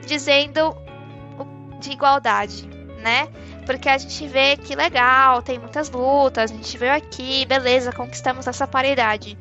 dizendo 0.06 0.76
de 1.80 1.92
igualdade, 1.92 2.68
né? 3.02 3.30
Porque 3.66 3.88
a 3.88 3.98
gente 3.98 4.28
vê 4.28 4.58
que 4.58 4.76
legal, 4.76 5.42
tem 5.42 5.58
muitas 5.58 5.90
lutas, 5.90 6.52
a 6.52 6.54
gente 6.54 6.78
veio 6.78 6.96
aqui, 6.96 7.46
beleza, 7.46 7.94
conquistamos 7.94 8.46
essa 8.46 8.68
paridade. 8.68 9.38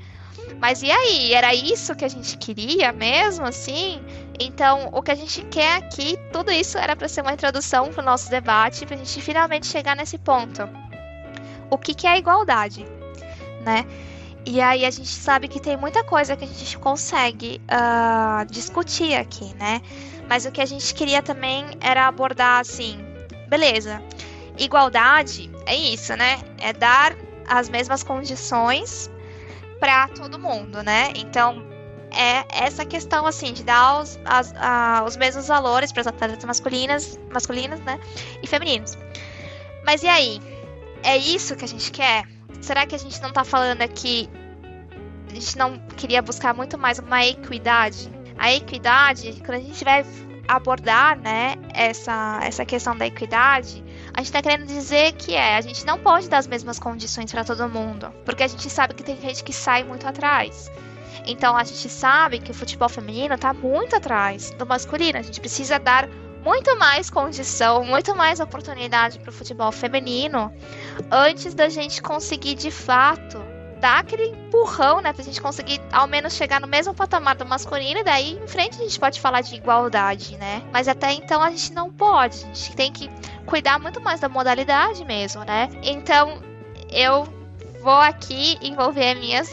Mas 0.60 0.82
e 0.82 0.90
aí? 0.90 1.34
Era 1.34 1.54
isso 1.54 1.94
que 1.94 2.04
a 2.04 2.08
gente 2.08 2.36
queria 2.38 2.92
mesmo, 2.92 3.44
assim? 3.44 4.00
Então, 4.38 4.88
o 4.92 5.02
que 5.02 5.10
a 5.10 5.14
gente 5.14 5.42
quer 5.44 5.76
aqui, 5.76 6.18
tudo 6.32 6.50
isso 6.50 6.76
era 6.78 6.96
para 6.96 7.08
ser 7.08 7.20
uma 7.20 7.32
introdução 7.32 7.90
para 7.92 8.02
o 8.02 8.04
nosso 8.04 8.30
debate, 8.30 8.86
para 8.86 8.96
a 8.96 8.98
gente 8.98 9.20
finalmente 9.20 9.66
chegar 9.66 9.94
nesse 9.94 10.18
ponto. 10.18 10.68
O 11.70 11.78
que, 11.78 11.94
que 11.94 12.06
é 12.06 12.18
igualdade, 12.18 12.84
né? 13.64 13.86
E 14.46 14.60
aí 14.60 14.84
a 14.84 14.90
gente 14.90 15.08
sabe 15.08 15.48
que 15.48 15.58
tem 15.58 15.76
muita 15.76 16.04
coisa 16.04 16.36
que 16.36 16.44
a 16.44 16.46
gente 16.46 16.76
consegue 16.78 17.60
uh, 17.64 18.44
discutir 18.50 19.14
aqui, 19.14 19.54
né? 19.54 19.80
Mas 20.28 20.44
o 20.44 20.52
que 20.52 20.60
a 20.60 20.66
gente 20.66 20.94
queria 20.94 21.22
também 21.22 21.64
era 21.80 22.06
abordar 22.06 22.60
assim, 22.60 22.98
beleza? 23.48 24.02
Igualdade 24.58 25.50
é 25.66 25.74
isso, 25.74 26.14
né? 26.16 26.40
É 26.58 26.72
dar 26.72 27.16
as 27.48 27.68
mesmas 27.68 28.02
condições 28.02 29.10
para 29.84 30.08
todo 30.08 30.38
mundo, 30.38 30.82
né? 30.82 31.12
Então 31.14 31.62
é 32.10 32.64
essa 32.64 32.86
questão 32.86 33.26
assim 33.26 33.52
de 33.52 33.62
dar 33.62 34.00
os, 34.00 34.18
as, 34.24 34.54
a, 34.56 35.04
os 35.06 35.14
mesmos 35.14 35.46
valores 35.46 35.92
para 35.92 36.00
as 36.00 36.06
atletas 36.06 36.42
masculinas, 36.42 37.20
masculinas, 37.30 37.78
né, 37.80 38.00
e 38.42 38.46
femininos. 38.46 38.96
Mas 39.84 40.02
e 40.02 40.08
aí? 40.08 40.40
É 41.02 41.18
isso 41.18 41.54
que 41.54 41.66
a 41.66 41.68
gente 41.68 41.90
quer? 41.90 42.24
Será 42.62 42.86
que 42.86 42.94
a 42.94 42.98
gente 42.98 43.20
não 43.20 43.28
está 43.28 43.44
falando 43.44 43.82
aqui? 43.82 44.26
A 45.30 45.34
gente 45.34 45.58
não 45.58 45.78
queria 45.98 46.22
buscar 46.22 46.54
muito 46.54 46.78
mais 46.78 46.98
uma 46.98 47.22
equidade? 47.22 48.10
A 48.38 48.54
equidade, 48.54 49.34
quando 49.44 49.58
a 49.58 49.60
gente 49.60 49.84
vai 49.84 50.02
abordar, 50.48 51.18
né, 51.18 51.56
essa 51.74 52.40
essa 52.42 52.64
questão 52.64 52.96
da 52.96 53.06
equidade, 53.06 53.83
a 54.14 54.20
gente 54.20 54.26
está 54.26 54.40
querendo 54.40 54.66
dizer 54.66 55.12
que 55.12 55.34
é, 55.34 55.56
a 55.56 55.60
gente 55.60 55.84
não 55.84 55.98
pode 55.98 56.28
dar 56.28 56.38
as 56.38 56.46
mesmas 56.46 56.78
condições 56.78 57.32
para 57.32 57.44
todo 57.44 57.68
mundo, 57.68 58.12
porque 58.24 58.44
a 58.44 58.46
gente 58.46 58.70
sabe 58.70 58.94
que 58.94 59.02
tem 59.02 59.20
gente 59.20 59.42
que 59.42 59.52
sai 59.52 59.82
muito 59.82 60.06
atrás. 60.06 60.70
Então 61.26 61.56
a 61.56 61.64
gente 61.64 61.88
sabe 61.88 62.38
que 62.38 62.52
o 62.52 62.54
futebol 62.54 62.88
feminino 62.88 63.34
está 63.34 63.52
muito 63.52 63.96
atrás 63.96 64.50
do 64.52 64.64
masculino. 64.64 65.18
A 65.18 65.22
gente 65.22 65.40
precisa 65.40 65.78
dar 65.78 66.08
muito 66.44 66.78
mais 66.78 67.10
condição, 67.10 67.84
muito 67.84 68.14
mais 68.14 68.38
oportunidade 68.38 69.18
para 69.18 69.30
o 69.30 69.32
futebol 69.32 69.72
feminino 69.72 70.52
antes 71.10 71.54
da 71.54 71.68
gente 71.68 72.00
conseguir 72.00 72.54
de 72.54 72.70
fato 72.70 73.42
dar 73.80 73.98
aquele 73.98 74.24
empurrão, 74.28 75.02
né, 75.02 75.12
para 75.12 75.20
a 75.20 75.24
gente 75.26 75.42
conseguir 75.42 75.78
ao 75.92 76.06
menos 76.06 76.32
chegar 76.32 76.58
no 76.58 76.66
mesmo 76.66 76.94
patamar 76.94 77.36
do 77.36 77.44
masculino 77.44 78.00
e 78.00 78.04
daí 78.04 78.38
em 78.42 78.46
frente 78.46 78.76
a 78.78 78.82
gente 78.82 78.98
pode 78.98 79.20
falar 79.20 79.42
de 79.42 79.54
igualdade, 79.54 80.38
né? 80.38 80.62
Mas 80.72 80.88
até 80.88 81.12
então 81.12 81.42
a 81.42 81.50
gente 81.50 81.72
não 81.74 81.92
pode, 81.92 82.36
a 82.44 82.46
gente 82.46 82.74
tem 82.74 82.90
que 82.90 83.10
cuidar 83.54 83.78
muito 83.78 84.00
mais 84.00 84.18
da 84.18 84.28
modalidade 84.28 85.04
mesmo, 85.04 85.44
né? 85.44 85.68
Então 85.80 86.42
eu 86.90 87.22
vou 87.80 88.00
aqui 88.00 88.58
envolver 88.60 89.14
minhas 89.14 89.48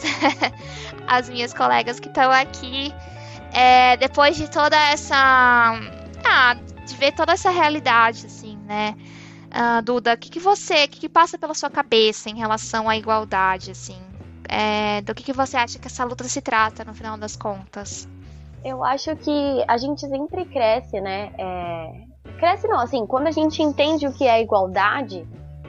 as 1.06 1.28
minhas 1.30 1.54
colegas 1.54 2.00
que 2.00 2.08
estão 2.08 2.32
aqui 2.32 2.92
é, 3.52 3.96
depois 3.96 4.36
de 4.36 4.50
toda 4.50 4.76
essa. 4.76 5.14
Ah, 6.24 6.54
de 6.84 6.96
ver 6.96 7.12
toda 7.12 7.32
essa 7.32 7.50
realidade, 7.50 8.26
assim, 8.26 8.56
né? 8.66 8.96
Uh, 9.54 9.82
Duda, 9.82 10.14
o 10.14 10.16
que, 10.16 10.30
que 10.30 10.40
você, 10.40 10.84
o 10.84 10.88
que, 10.88 10.98
que 10.98 11.08
passa 11.08 11.38
pela 11.38 11.54
sua 11.54 11.70
cabeça 11.70 12.28
em 12.28 12.34
relação 12.34 12.88
à 12.88 12.96
igualdade, 12.96 13.70
assim? 13.70 14.00
É, 14.48 15.00
do 15.02 15.14
que, 15.14 15.22
que 15.22 15.32
você 15.32 15.56
acha 15.56 15.78
que 15.78 15.86
essa 15.86 16.02
luta 16.04 16.24
se 16.24 16.40
trata 16.40 16.84
no 16.84 16.92
final 16.92 17.16
das 17.16 17.36
contas? 17.36 18.08
Eu 18.64 18.82
acho 18.82 19.14
que 19.14 19.64
a 19.68 19.76
gente 19.76 20.00
sempre 20.00 20.44
cresce, 20.46 21.00
né? 21.00 21.32
É... 21.38 22.11
Cresce 22.42 22.66
não, 22.66 22.80
assim, 22.80 23.06
quando 23.06 23.28
a 23.28 23.30
gente 23.30 23.62
entende 23.62 24.04
o 24.04 24.12
que 24.12 24.26
é 24.26 24.42
igualdade, 24.42 25.24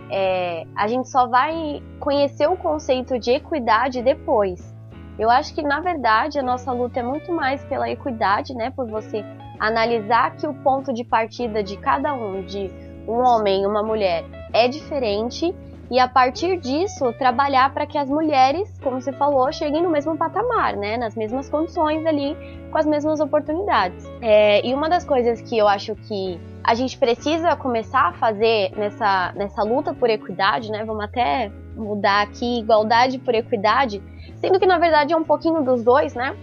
é... 0.09 0.65
a 0.75 0.87
gente 0.87 1.07
só 1.07 1.27
vai 1.27 1.83
conhecer 1.99 2.49
o 2.49 2.57
conceito 2.57 3.19
de 3.19 3.29
equidade 3.29 4.01
depois. 4.01 4.73
Eu 5.19 5.29
acho 5.29 5.53
que 5.53 5.61
na 5.61 5.81
verdade 5.81 6.39
a 6.39 6.41
nossa 6.41 6.71
luta 6.71 6.99
é 6.99 7.03
muito 7.03 7.31
mais 7.31 7.63
pela 7.65 7.87
equidade, 7.91 8.55
né? 8.55 8.71
Por 8.71 8.87
você 8.87 9.23
analisar 9.59 10.35
que 10.35 10.47
o 10.47 10.53
ponto 10.63 10.91
de 10.91 11.03
partida 11.03 11.61
de 11.61 11.77
cada 11.77 12.11
um, 12.15 12.43
de 12.43 12.71
um 13.07 13.19
homem 13.23 13.61
e 13.61 13.67
uma 13.67 13.83
mulher, 13.83 14.25
é 14.51 14.67
diferente 14.67 15.53
e 15.91 15.99
a 15.99 16.07
partir 16.07 16.57
disso 16.57 17.13
trabalhar 17.19 17.71
para 17.71 17.85
que 17.85 17.99
as 17.99 18.09
mulheres, 18.09 18.79
como 18.81 18.99
você 18.99 19.13
falou, 19.13 19.53
cheguem 19.53 19.83
no 19.83 19.91
mesmo 19.91 20.17
patamar, 20.17 20.75
né? 20.75 20.97
Nas 20.97 21.13
mesmas 21.13 21.47
condições 21.47 22.03
ali, 22.03 22.35
com 22.71 22.79
as 22.79 22.87
mesmas 22.87 23.19
oportunidades. 23.19 24.03
É, 24.23 24.65
e 24.65 24.73
uma 24.73 24.89
das 24.89 25.05
coisas 25.05 25.39
que 25.39 25.55
eu 25.55 25.67
acho 25.67 25.93
que 25.93 26.41
a 26.63 26.75
gente 26.75 26.97
precisa 26.97 27.55
começar 27.55 28.09
a 28.09 28.13
fazer 28.13 28.71
nessa, 28.77 29.33
nessa 29.35 29.63
luta 29.63 29.93
por 29.93 30.09
equidade, 30.09 30.71
né? 30.71 30.83
Vamos 30.85 31.03
até 31.03 31.51
mudar 31.75 32.21
aqui 32.21 32.59
igualdade 32.59 33.17
por 33.19 33.33
equidade 33.33 34.01
sendo 34.43 34.59
que 34.59 34.65
na 34.65 34.77
verdade 34.77 35.13
é 35.13 35.15
um 35.15 35.23
pouquinho 35.23 35.63
dos 35.63 35.83
dois, 35.83 36.13
né? 36.13 36.35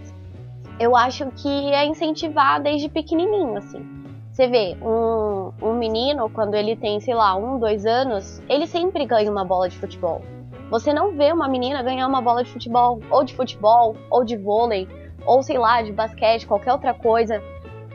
Eu 0.79 0.95
acho 0.95 1.27
que 1.35 1.71
é 1.71 1.85
incentivar 1.85 2.59
desde 2.59 2.89
pequenininho, 2.89 3.55
assim. 3.57 3.87
Você 4.31 4.47
vê, 4.47 4.75
um, 4.81 5.51
um 5.61 5.73
menino, 5.75 6.27
quando 6.27 6.55
ele 6.55 6.75
tem, 6.75 6.99
sei 6.99 7.13
lá, 7.13 7.35
um, 7.35 7.59
dois 7.59 7.85
anos, 7.85 8.41
ele 8.49 8.65
sempre 8.65 9.05
ganha 9.05 9.29
uma 9.29 9.45
bola 9.45 9.69
de 9.69 9.77
futebol. 9.77 10.23
Você 10.71 10.91
não 10.91 11.11
vê 11.11 11.31
uma 11.31 11.47
menina 11.47 11.83
ganhar 11.83 12.07
uma 12.07 12.21
bola 12.21 12.43
de 12.43 12.49
futebol, 12.49 12.99
ou 13.11 13.23
de 13.23 13.35
futebol, 13.35 13.95
ou 14.09 14.23
de 14.23 14.35
vôlei, 14.35 14.87
ou 15.23 15.43
sei 15.43 15.59
lá, 15.59 15.83
de 15.83 15.91
basquete, 15.91 16.47
qualquer 16.47 16.71
outra 16.71 16.95
coisa. 16.95 17.39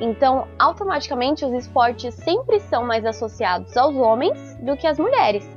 Então, 0.00 0.46
automaticamente, 0.59 1.44
os 1.44 1.52
esportes 1.52 2.14
sempre 2.14 2.61
são 2.61 2.85
mais 2.85 3.04
associados 3.04 3.76
aos 3.76 3.96
homens 3.96 4.56
do 4.56 4.76
que 4.76 4.87
às 4.87 4.98
mulheres. 4.98 5.48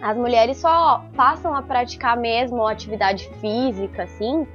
As 0.00 0.16
mulheres 0.16 0.58
só 0.58 1.04
passam 1.16 1.54
a 1.54 1.62
praticar 1.62 2.16
mesmo 2.16 2.66
atividade 2.66 3.28
física, 3.40 4.04
assim, 4.04 4.46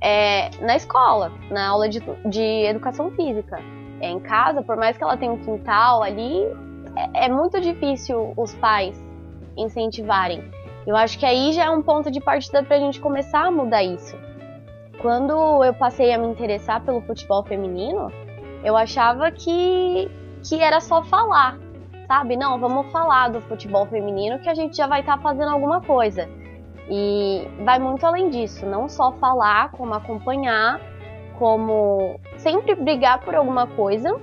é, 0.00 0.50
na 0.60 0.76
escola, 0.76 1.32
na 1.50 1.68
aula 1.68 1.88
de, 1.88 2.00
de 2.26 2.64
educação 2.66 3.10
física. 3.10 3.58
É, 4.00 4.08
em 4.08 4.20
casa, 4.20 4.62
por 4.62 4.76
mais 4.76 4.96
que 4.96 5.04
ela 5.04 5.16
tenha 5.16 5.32
um 5.32 5.38
quintal 5.38 6.02
ali, 6.02 6.44
é, 6.96 7.26
é 7.26 7.28
muito 7.28 7.60
difícil 7.60 8.32
os 8.36 8.54
pais 8.54 9.02
incentivarem. 9.56 10.42
Eu 10.86 10.96
acho 10.96 11.18
que 11.18 11.26
aí 11.26 11.52
já 11.52 11.64
é 11.64 11.70
um 11.70 11.82
ponto 11.82 12.10
de 12.10 12.20
partida 12.20 12.62
para 12.62 12.76
a 12.76 12.80
gente 12.80 13.00
começar 13.00 13.46
a 13.46 13.50
mudar 13.50 13.82
isso. 13.82 14.16
Quando 15.00 15.64
eu 15.64 15.74
passei 15.74 16.12
a 16.12 16.18
me 16.18 16.26
interessar 16.26 16.82
pelo 16.82 17.00
futebol 17.02 17.42
feminino, 17.42 18.10
eu 18.64 18.76
achava 18.76 19.30
que, 19.30 20.10
que 20.42 20.60
era 20.60 20.80
só 20.80 21.02
falar, 21.04 21.58
sabe? 22.08 22.36
Não, 22.36 22.58
vamos 22.58 22.90
falar 22.90 23.28
do 23.28 23.42
futebol 23.42 23.86
feminino 23.86 24.38
que 24.40 24.48
a 24.48 24.54
gente 24.54 24.76
já 24.76 24.86
vai 24.86 25.00
estar 25.00 25.18
tá 25.18 25.22
fazendo 25.22 25.50
alguma 25.50 25.82
coisa. 25.82 26.28
E 26.88 27.46
vai 27.64 27.78
muito 27.78 28.04
além 28.04 28.30
disso, 28.30 28.66
não 28.66 28.88
só 28.88 29.12
falar, 29.12 29.70
como 29.72 29.94
acompanhar, 29.94 30.80
como 31.38 32.18
sempre 32.38 32.74
brigar 32.74 33.20
por 33.20 33.34
alguma 33.34 33.66
coisa. 33.66 34.18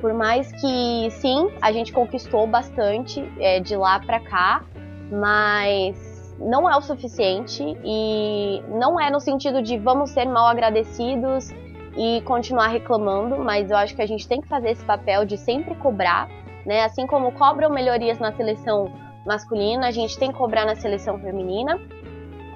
Por 0.00 0.12
mais 0.12 0.50
que 0.60 1.08
sim, 1.12 1.48
a 1.60 1.70
gente 1.70 1.92
conquistou 1.92 2.46
bastante 2.46 3.24
é, 3.38 3.60
de 3.60 3.76
lá 3.76 4.00
para 4.00 4.18
cá, 4.18 4.64
mas 5.10 6.36
não 6.40 6.68
é 6.68 6.76
o 6.76 6.82
suficiente 6.82 7.62
e 7.84 8.60
não 8.68 9.00
é 9.00 9.10
no 9.10 9.20
sentido 9.20 9.62
de 9.62 9.78
vamos 9.78 10.10
ser 10.10 10.26
mal 10.26 10.48
agradecidos 10.48 11.52
e 11.96 12.22
continuar 12.22 12.68
reclamando, 12.68 13.38
mas 13.38 13.70
eu 13.70 13.76
acho 13.76 13.94
que 13.94 14.02
a 14.02 14.06
gente 14.06 14.26
tem 14.26 14.40
que 14.40 14.48
fazer 14.48 14.70
esse 14.70 14.84
papel 14.84 15.24
de 15.24 15.36
sempre 15.36 15.74
cobrar, 15.76 16.28
né? 16.64 16.84
Assim 16.84 17.06
como 17.06 17.32
cobram 17.32 17.70
melhorias 17.70 18.18
na 18.18 18.32
seleção 18.32 18.92
masculina, 19.26 19.88
a 19.88 19.90
gente 19.90 20.18
tem 20.18 20.32
que 20.32 20.38
cobrar 20.38 20.64
na 20.64 20.74
seleção 20.74 21.18
feminina 21.18 21.80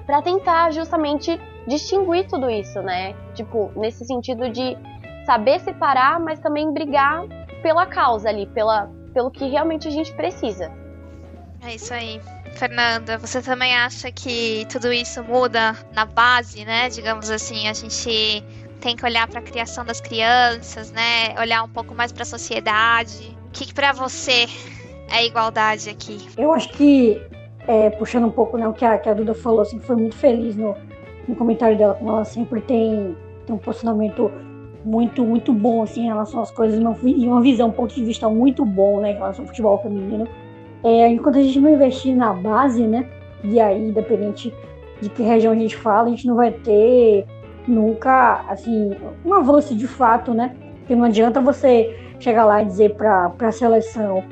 para 0.05 0.21
tentar 0.21 0.71
justamente 0.71 1.39
distinguir 1.67 2.27
tudo 2.27 2.49
isso, 2.49 2.81
né? 2.81 3.13
Tipo, 3.33 3.71
nesse 3.75 4.05
sentido 4.05 4.49
de 4.49 4.77
saber 5.25 5.59
separar, 5.59 6.19
mas 6.19 6.39
também 6.39 6.71
brigar 6.71 7.23
pela 7.61 7.85
causa 7.85 8.29
ali, 8.29 8.45
pela, 8.47 8.89
pelo 9.13 9.29
que 9.29 9.47
realmente 9.47 9.87
a 9.87 9.91
gente 9.91 10.13
precisa. 10.13 10.71
É 11.61 11.75
isso 11.75 11.93
aí. 11.93 12.21
Fernanda, 12.57 13.17
você 13.19 13.41
também 13.41 13.75
acha 13.75 14.11
que 14.11 14.65
tudo 14.71 14.91
isso 14.91 15.23
muda 15.23 15.75
na 15.93 16.05
base, 16.05 16.65
né? 16.65 16.89
Digamos 16.89 17.29
assim, 17.29 17.67
a 17.67 17.73
gente 17.73 18.43
tem 18.81 18.95
que 18.95 19.05
olhar 19.05 19.27
para 19.27 19.39
a 19.39 19.43
criação 19.43 19.85
das 19.85 20.01
crianças, 20.01 20.91
né? 20.91 21.39
Olhar 21.39 21.63
um 21.63 21.69
pouco 21.69 21.93
mais 21.93 22.11
para 22.11 22.23
a 22.23 22.25
sociedade. 22.25 23.37
O 23.47 23.51
que, 23.51 23.67
que 23.67 23.73
para 23.73 23.93
você 23.93 24.47
é 25.11 25.25
igualdade 25.25 25.89
aqui? 25.89 26.17
Eu 26.35 26.51
acho 26.51 26.69
que, 26.69 27.21
é, 27.67 27.91
puxando 27.91 28.25
um 28.25 28.31
pouco 28.31 28.57
né, 28.57 28.67
o 28.67 28.73
que 28.73 28.83
a, 28.83 28.97
que 28.97 29.07
a 29.07 29.13
Duda 29.13 29.35
falou, 29.35 29.61
assim, 29.61 29.79
foi 29.79 29.95
muito 29.95 30.15
feliz 30.15 30.55
no, 30.55 30.75
no 31.27 31.35
comentário 31.35 31.77
dela, 31.77 31.93
como 31.93 32.09
ela 32.09 32.25
sempre 32.25 32.59
tem, 32.61 33.15
tem 33.45 33.55
um 33.55 33.59
posicionamento 33.59 34.31
muito, 34.83 35.23
muito 35.23 35.53
bom 35.53 35.83
assim, 35.83 36.03
em 36.03 36.07
relação 36.07 36.41
às 36.41 36.49
coisas 36.49 36.79
e 36.79 37.27
uma 37.27 37.41
visão, 37.41 37.69
um 37.69 37.71
ponto 37.71 37.93
de 37.93 38.03
vista 38.03 38.29
muito 38.29 38.65
bom 38.65 38.99
né, 39.01 39.11
em 39.11 39.15
relação 39.15 39.43
ao 39.43 39.47
futebol 39.47 39.81
feminino. 39.81 40.27
É, 40.83 41.07
enquanto 41.09 41.37
a 41.37 41.41
gente 41.41 41.59
não 41.59 41.73
investir 41.73 42.15
na 42.15 42.33
base, 42.33 42.85
né, 42.85 43.07
e 43.43 43.59
aí, 43.59 43.89
independente 43.89 44.53
de 45.01 45.09
que 45.09 45.23
região 45.23 45.53
a 45.53 45.55
gente 45.55 45.75
fala, 45.75 46.07
a 46.07 46.09
gente 46.09 46.27
não 46.27 46.35
vai 46.35 46.51
ter 46.51 47.25
nunca, 47.67 48.45
assim, 48.47 48.91
um 49.25 49.33
avanço 49.33 49.75
de 49.75 49.87
fato, 49.87 50.33
né? 50.33 50.55
Porque 50.79 50.95
não 50.95 51.03
adianta 51.03 51.41
você 51.41 51.95
chegar 52.19 52.45
lá 52.45 52.63
e 52.63 52.65
dizer 52.65 52.95
para 52.95 53.31
a 53.39 53.51
seleção 53.51 54.23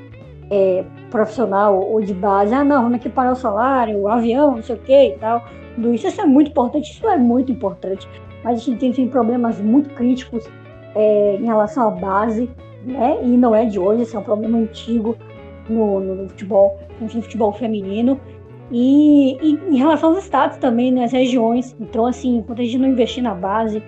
é, 0.50 0.84
profissional 1.12 1.80
ou 1.80 2.02
de 2.02 2.14
base, 2.14 2.54
ah, 2.54 2.64
não, 2.64 2.84
vamos 2.84 2.98
equiparar 2.98 3.34
o 3.34 3.36
salário, 3.36 4.00
o 4.00 4.08
avião, 4.08 4.56
não 4.56 4.64
sei 4.64 4.76
o 4.76 4.80
que 4.80 5.08
e 5.10 5.18
tal. 5.18 5.44
Tudo 5.76 5.94
isso, 5.94 6.08
isso 6.08 6.22
é 6.22 6.26
muito 6.26 6.50
importante, 6.50 6.92
isso 6.92 7.08
é 7.08 7.18
muito 7.18 7.52
importante. 7.52 8.08
Mas 8.44 8.62
a 8.62 8.64
gente 8.64 8.80
tem, 8.80 8.92
tem 8.92 9.08
problemas 9.08 9.60
muito 9.60 9.90
críticos 9.96 10.48
é, 10.96 11.36
em 11.36 11.46
relação 11.46 11.88
à 11.88 11.92
base, 11.92 12.50
né? 12.84 13.20
E 13.22 13.28
não 13.28 13.54
é 13.54 13.66
de 13.66 13.80
hoje, 13.80 14.04
esse 14.04 14.16
é 14.16 14.20
um 14.20 14.24
problema 14.24 14.58
antigo 14.58 15.16
no, 15.70 16.00
no, 16.00 16.30
futebol, 16.30 16.80
no 17.00 17.10
futebol 17.10 17.52
feminino. 17.54 18.20
E, 18.72 19.38
e, 19.42 19.60
em 19.70 19.78
relação 19.78 20.10
aos 20.10 20.24
estados 20.24 20.58
também, 20.58 20.92
né, 20.92 21.04
as 21.04 21.12
regiões. 21.12 21.76
Então, 21.80 22.06
assim, 22.06 22.44
quando 22.46 22.62
a 22.62 22.64
gente 22.64 22.78
não 22.78 22.90
investir 22.90 23.24
na 23.24 23.36
base, 23.36 23.82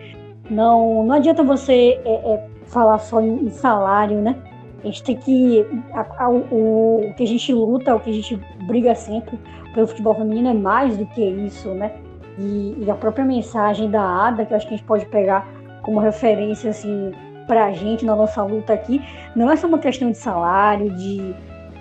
não, 0.49 1.03
não 1.03 1.15
adianta 1.15 1.43
você 1.43 1.99
é, 2.05 2.33
é, 2.33 2.47
falar 2.65 2.99
só 2.99 3.21
em, 3.21 3.45
em, 3.45 3.49
salário, 3.49 4.21
né? 4.21 4.35
A 4.83 4.85
gente 4.85 5.03
tem 5.03 5.15
que. 5.15 5.65
A, 5.93 6.25
a, 6.25 6.29
o, 6.29 7.09
o, 7.09 7.13
que 7.15 7.23
a 7.23 7.27
gente 7.27 7.51
luta, 7.53 7.95
o 7.95 7.99
que 7.99 8.09
a 8.09 8.13
gente 8.13 8.39
briga 8.67 8.93
sempre 8.93 9.39
pelo 9.73 9.87
futebol 9.87 10.13
feminino 10.15 10.49
é 10.49 10.53
mais 10.53 10.97
do 10.97 11.05
que 11.07 11.21
isso, 11.21 11.69
né? 11.69 11.91
E, 12.37 12.75
e 12.85 12.91
a 12.91 12.95
própria 12.95 13.25
mensagem 13.25 13.89
da 13.89 14.27
ADA, 14.27 14.45
que 14.45 14.53
eu 14.53 14.57
acho 14.57 14.67
que 14.67 14.75
a 14.75 14.77
gente 14.77 14.85
pode 14.85 15.05
pegar 15.07 15.47
como 15.81 15.99
referência, 15.99 16.69
assim, 16.69 17.11
pra 17.47 17.71
gente 17.71 18.05
na 18.05 18.15
nossa 18.15 18.43
luta 18.43 18.73
aqui, 18.73 19.01
não 19.35 19.49
é 19.49 19.55
só 19.55 19.67
uma 19.67 19.79
questão 19.79 20.11
de 20.11 20.17
salário, 20.17 20.91
de 20.91 21.33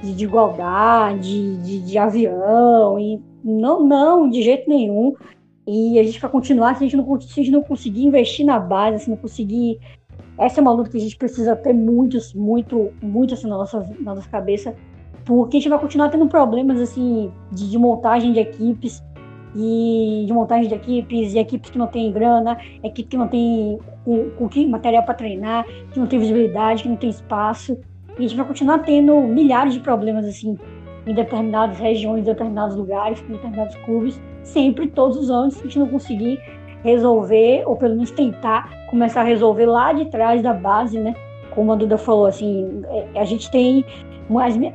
de, 0.06 0.14
de 0.14 0.24
igualdade, 0.24 1.56
de, 1.58 1.80
de, 1.80 1.98
avião, 1.98 2.98
e 2.98 3.20
não, 3.42 3.84
não, 3.84 4.28
de 4.28 4.42
jeito 4.42 4.68
nenhum. 4.68 5.14
E 5.66 5.98
a 5.98 6.04
gente 6.04 6.20
vai 6.20 6.30
continuar, 6.30 6.76
se 6.76 6.84
a 6.84 6.86
gente 6.86 6.96
não, 6.96 7.20
se 7.20 7.40
a 7.40 7.42
gente 7.42 7.50
não 7.50 7.62
conseguir 7.62 8.04
investir 8.04 8.46
na 8.46 8.58
base, 8.58 9.04
se 9.04 9.10
não 9.10 9.16
conseguir. 9.16 9.80
Essa 10.38 10.60
é 10.60 10.62
uma 10.62 10.72
luta 10.72 10.90
que 10.90 10.98
a 10.98 11.00
gente 11.00 11.16
precisa 11.16 11.56
ter 11.56 11.72
muitos, 11.72 12.34
muito, 12.34 12.92
muito 13.02 13.34
assim 13.34 13.48
na 13.48 13.56
nossa, 13.56 13.80
na 14.00 14.14
nossa 14.14 14.28
cabeça, 14.28 14.76
porque 15.24 15.56
a 15.56 15.60
gente 15.60 15.70
vai 15.70 15.78
continuar 15.78 16.10
tendo 16.10 16.28
problemas 16.28 16.80
assim 16.80 17.32
de, 17.50 17.70
de 17.70 17.78
montagem 17.78 18.32
de 18.32 18.40
equipes 18.40 19.02
e 19.56 20.24
de 20.26 20.32
montagem 20.32 20.68
de 20.68 20.74
equipes 20.74 21.32
e 21.32 21.38
equipes 21.38 21.70
que 21.70 21.78
não 21.78 21.86
têm 21.86 22.12
grana, 22.12 22.58
equipes 22.84 23.10
que 23.10 23.16
não 23.16 23.26
têm 23.26 23.78
o, 24.04 24.12
o 24.38 24.68
material 24.68 25.02
para 25.02 25.14
treinar, 25.14 25.64
que 25.90 25.98
não 25.98 26.06
tem 26.06 26.18
visibilidade, 26.18 26.82
que 26.82 26.88
não 26.88 26.96
tem 26.96 27.08
espaço. 27.08 27.78
E 28.18 28.24
a 28.24 28.28
gente 28.28 28.36
vai 28.36 28.46
continuar 28.46 28.78
tendo 28.80 29.20
milhares 29.22 29.74
de 29.74 29.80
problemas 29.80 30.24
assim 30.24 30.56
em 31.06 31.14
determinadas 31.14 31.78
regiões, 31.78 32.20
em 32.20 32.24
determinados 32.24 32.76
lugares, 32.76 33.22
em 33.28 33.32
determinados 33.32 33.76
clubes, 33.76 34.20
sempre, 34.42 34.88
todos 34.88 35.16
os 35.16 35.30
anos, 35.30 35.54
se 35.54 35.60
a 35.60 35.62
gente 35.64 35.78
não 35.78 35.86
conseguir 35.86 36.40
resolver, 36.82 37.62
ou 37.66 37.76
pelo 37.76 37.94
menos 37.94 38.10
tentar 38.10 38.86
começar 38.88 39.20
a 39.20 39.24
resolver 39.24 39.66
lá 39.66 39.92
de 39.92 40.06
trás 40.06 40.42
da 40.42 40.52
base, 40.52 40.98
né? 40.98 41.14
Como 41.54 41.72
a 41.72 41.76
Duda 41.76 41.96
falou, 41.96 42.26
assim, 42.26 42.82
é, 42.88 43.20
a 43.20 43.24
gente 43.24 43.50
tem. 43.50 43.84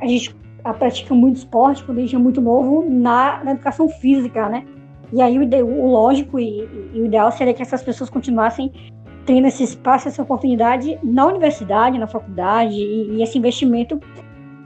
A 0.00 0.06
gente 0.06 0.34
pratica 0.78 1.14
muito 1.14 1.36
esporte 1.36 1.84
quando 1.84 1.98
a 1.98 2.00
gente 2.00 2.14
é 2.14 2.18
muito 2.18 2.40
novo 2.40 2.88
na, 2.88 3.42
na 3.44 3.52
educação 3.52 3.88
física, 3.88 4.48
né? 4.48 4.64
E 5.12 5.20
aí 5.20 5.38
o, 5.38 5.66
o 5.66 5.90
lógico 5.90 6.38
e, 6.38 6.68
e, 6.94 7.00
o 7.00 7.06
ideal 7.06 7.30
seria 7.32 7.52
que 7.52 7.60
essas 7.60 7.82
pessoas 7.82 8.08
continuassem 8.08 8.72
tendo 9.24 9.46
esse 9.46 9.62
espaço, 9.62 10.08
essa 10.08 10.22
oportunidade 10.22 10.98
na 11.02 11.26
universidade, 11.26 11.98
na 11.98 12.06
faculdade, 12.06 12.74
e, 12.74 13.16
e 13.16 13.22
esse 13.22 13.38
investimento, 13.38 14.00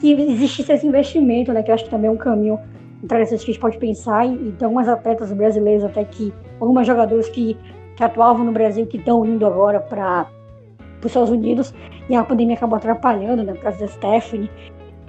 que 0.00 0.12
existisse 0.12 0.72
esse 0.72 0.86
investimento, 0.86 1.52
né, 1.52 1.62
que 1.62 1.70
eu 1.70 1.74
acho 1.74 1.84
que 1.84 1.90
também 1.90 2.08
é 2.08 2.12
um 2.12 2.16
caminho 2.16 2.58
interessante 3.02 3.44
que 3.44 3.50
a 3.50 3.54
gente 3.54 3.60
pode 3.60 3.78
pensar, 3.78 4.26
e, 4.26 4.34
e 4.34 4.52
tem 4.52 4.66
algumas 4.66 4.88
atletas 4.88 5.32
brasileiras 5.32 5.84
até 5.84 6.04
que, 6.04 6.32
algumas 6.60 6.86
jogadoras 6.86 7.28
que, 7.28 7.56
que 7.96 8.04
atuavam 8.04 8.44
no 8.44 8.52
Brasil, 8.52 8.86
que 8.86 8.96
estão 8.96 9.24
indo 9.24 9.46
agora 9.46 9.80
para 9.80 10.26
os 11.00 11.06
Estados 11.06 11.30
Unidos, 11.30 11.74
e 12.08 12.14
a 12.14 12.24
pandemia 12.24 12.56
acabou 12.56 12.76
atrapalhando, 12.76 13.42
né, 13.42 13.52
por 13.52 13.62
causa 13.62 13.78
da 13.78 13.88
Stephanie 13.88 14.50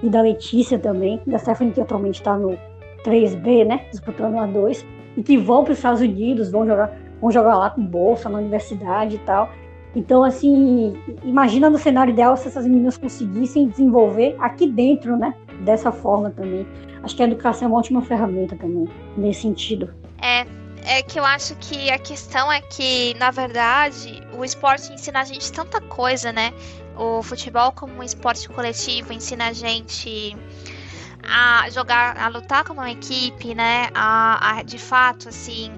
e 0.02 0.08
da 0.08 0.20
Letícia 0.20 0.78
também, 0.78 1.20
da 1.26 1.38
Stephanie 1.38 1.72
que 1.72 1.80
atualmente 1.80 2.16
está 2.16 2.36
no 2.36 2.58
3B, 3.04 3.66
né, 3.66 3.86
disputando 3.90 4.36
a 4.36 4.46
2, 4.46 4.86
e 5.16 5.22
que 5.22 5.36
vão 5.38 5.64
para 5.64 5.72
os 5.72 5.78
Estados 5.78 6.00
Unidos, 6.00 6.50
vão 6.50 6.66
jogar 6.66 7.07
vão 7.20 7.30
jogar 7.30 7.56
lá 7.56 7.70
com 7.70 7.84
bolsa 7.84 8.28
na 8.28 8.38
universidade 8.38 9.16
e 9.16 9.18
tal. 9.18 9.50
Então, 9.94 10.22
assim, 10.22 10.96
imagina 11.24 11.70
no 11.70 11.78
cenário 11.78 12.12
ideal 12.12 12.36
se 12.36 12.48
essas 12.48 12.66
meninas 12.66 12.96
conseguissem 12.96 13.68
desenvolver 13.68 14.36
aqui 14.38 14.66
dentro, 14.68 15.16
né? 15.16 15.34
Dessa 15.60 15.90
forma 15.90 16.30
também. 16.30 16.66
Acho 17.02 17.16
que 17.16 17.22
a 17.22 17.26
educação 17.26 17.66
é 17.66 17.70
uma 17.70 17.78
ótima 17.78 18.02
ferramenta 18.02 18.54
também, 18.56 18.86
nesse 19.16 19.42
sentido. 19.42 19.92
É, 20.22 20.46
é 20.84 21.02
que 21.02 21.18
eu 21.18 21.24
acho 21.24 21.54
que 21.56 21.90
a 21.90 21.98
questão 21.98 22.50
é 22.52 22.60
que, 22.60 23.14
na 23.18 23.30
verdade, 23.30 24.22
o 24.36 24.44
esporte 24.44 24.92
ensina 24.92 25.20
a 25.20 25.24
gente 25.24 25.50
tanta 25.52 25.80
coisa, 25.80 26.32
né? 26.32 26.52
O 26.96 27.22
futebol, 27.22 27.72
como 27.72 27.94
um 27.94 28.02
esporte 28.02 28.48
coletivo, 28.48 29.12
ensina 29.12 29.48
a 29.48 29.52
gente 29.52 30.36
a 31.22 31.68
jogar, 31.70 32.16
a 32.18 32.28
lutar 32.28 32.64
como 32.64 32.80
uma 32.80 32.90
equipe, 32.90 33.54
né? 33.54 33.88
A, 33.94 34.58
a 34.58 34.62
de 34.62 34.78
fato, 34.78 35.28
assim, 35.28 35.72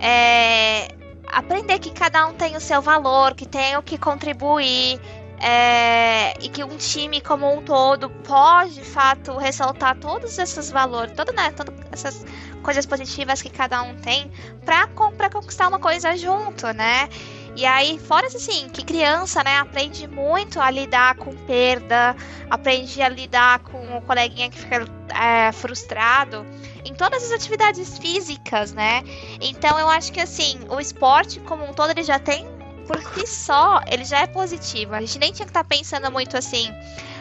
é, 0.00 0.88
aprender 1.26 1.78
que 1.78 1.90
cada 1.90 2.26
um 2.26 2.34
tem 2.34 2.56
o 2.56 2.60
seu 2.60 2.80
valor, 2.80 3.34
que 3.34 3.46
tem 3.46 3.76
o 3.76 3.82
que 3.82 3.98
contribuir. 3.98 5.00
É, 5.42 6.34
e 6.44 6.50
que 6.50 6.62
um 6.62 6.76
time 6.76 7.18
como 7.22 7.50
um 7.50 7.62
todo 7.62 8.10
pode, 8.10 8.74
de 8.74 8.84
fato, 8.84 9.38
ressaltar 9.38 9.96
todos 9.96 10.38
esses 10.38 10.70
valores, 10.70 11.14
né, 11.34 11.50
todas 11.56 11.74
essas 11.90 12.26
coisas 12.62 12.84
positivas 12.84 13.40
que 13.40 13.48
cada 13.48 13.80
um 13.80 13.96
tem 13.96 14.30
para 14.66 15.30
conquistar 15.30 15.68
uma 15.68 15.78
coisa 15.78 16.14
junto, 16.14 16.70
né? 16.74 17.08
E 17.56 17.66
aí, 17.66 17.98
fora 17.98 18.26
assim, 18.26 18.68
que 18.68 18.84
criança, 18.84 19.42
né, 19.42 19.58
aprende 19.58 20.06
muito 20.06 20.60
a 20.60 20.70
lidar 20.70 21.16
com 21.16 21.34
perda, 21.46 22.16
aprende 22.48 23.02
a 23.02 23.08
lidar 23.08 23.58
com 23.60 23.96
o 23.96 24.02
coleguinha 24.02 24.48
que 24.48 24.58
fica 24.58 24.86
é, 25.14 25.50
frustrado 25.52 26.46
em 26.84 26.94
todas 26.94 27.24
as 27.24 27.32
atividades 27.32 27.98
físicas, 27.98 28.72
né? 28.72 29.02
Então 29.40 29.78
eu 29.78 29.88
acho 29.88 30.12
que 30.12 30.20
assim, 30.20 30.58
o 30.68 30.80
esporte 30.80 31.40
como 31.40 31.64
um 31.64 31.72
todo 31.72 31.90
ele 31.90 32.02
já 32.02 32.18
tem 32.18 32.46
por 32.86 33.00
si 33.14 33.26
só, 33.26 33.80
ele 33.86 34.04
já 34.04 34.20
é 34.20 34.26
positivo. 34.26 34.94
A 34.94 35.00
gente 35.00 35.18
nem 35.18 35.32
tinha 35.32 35.46
que 35.46 35.50
estar 35.50 35.62
tá 35.62 35.68
pensando 35.68 36.10
muito 36.10 36.36
assim, 36.36 36.72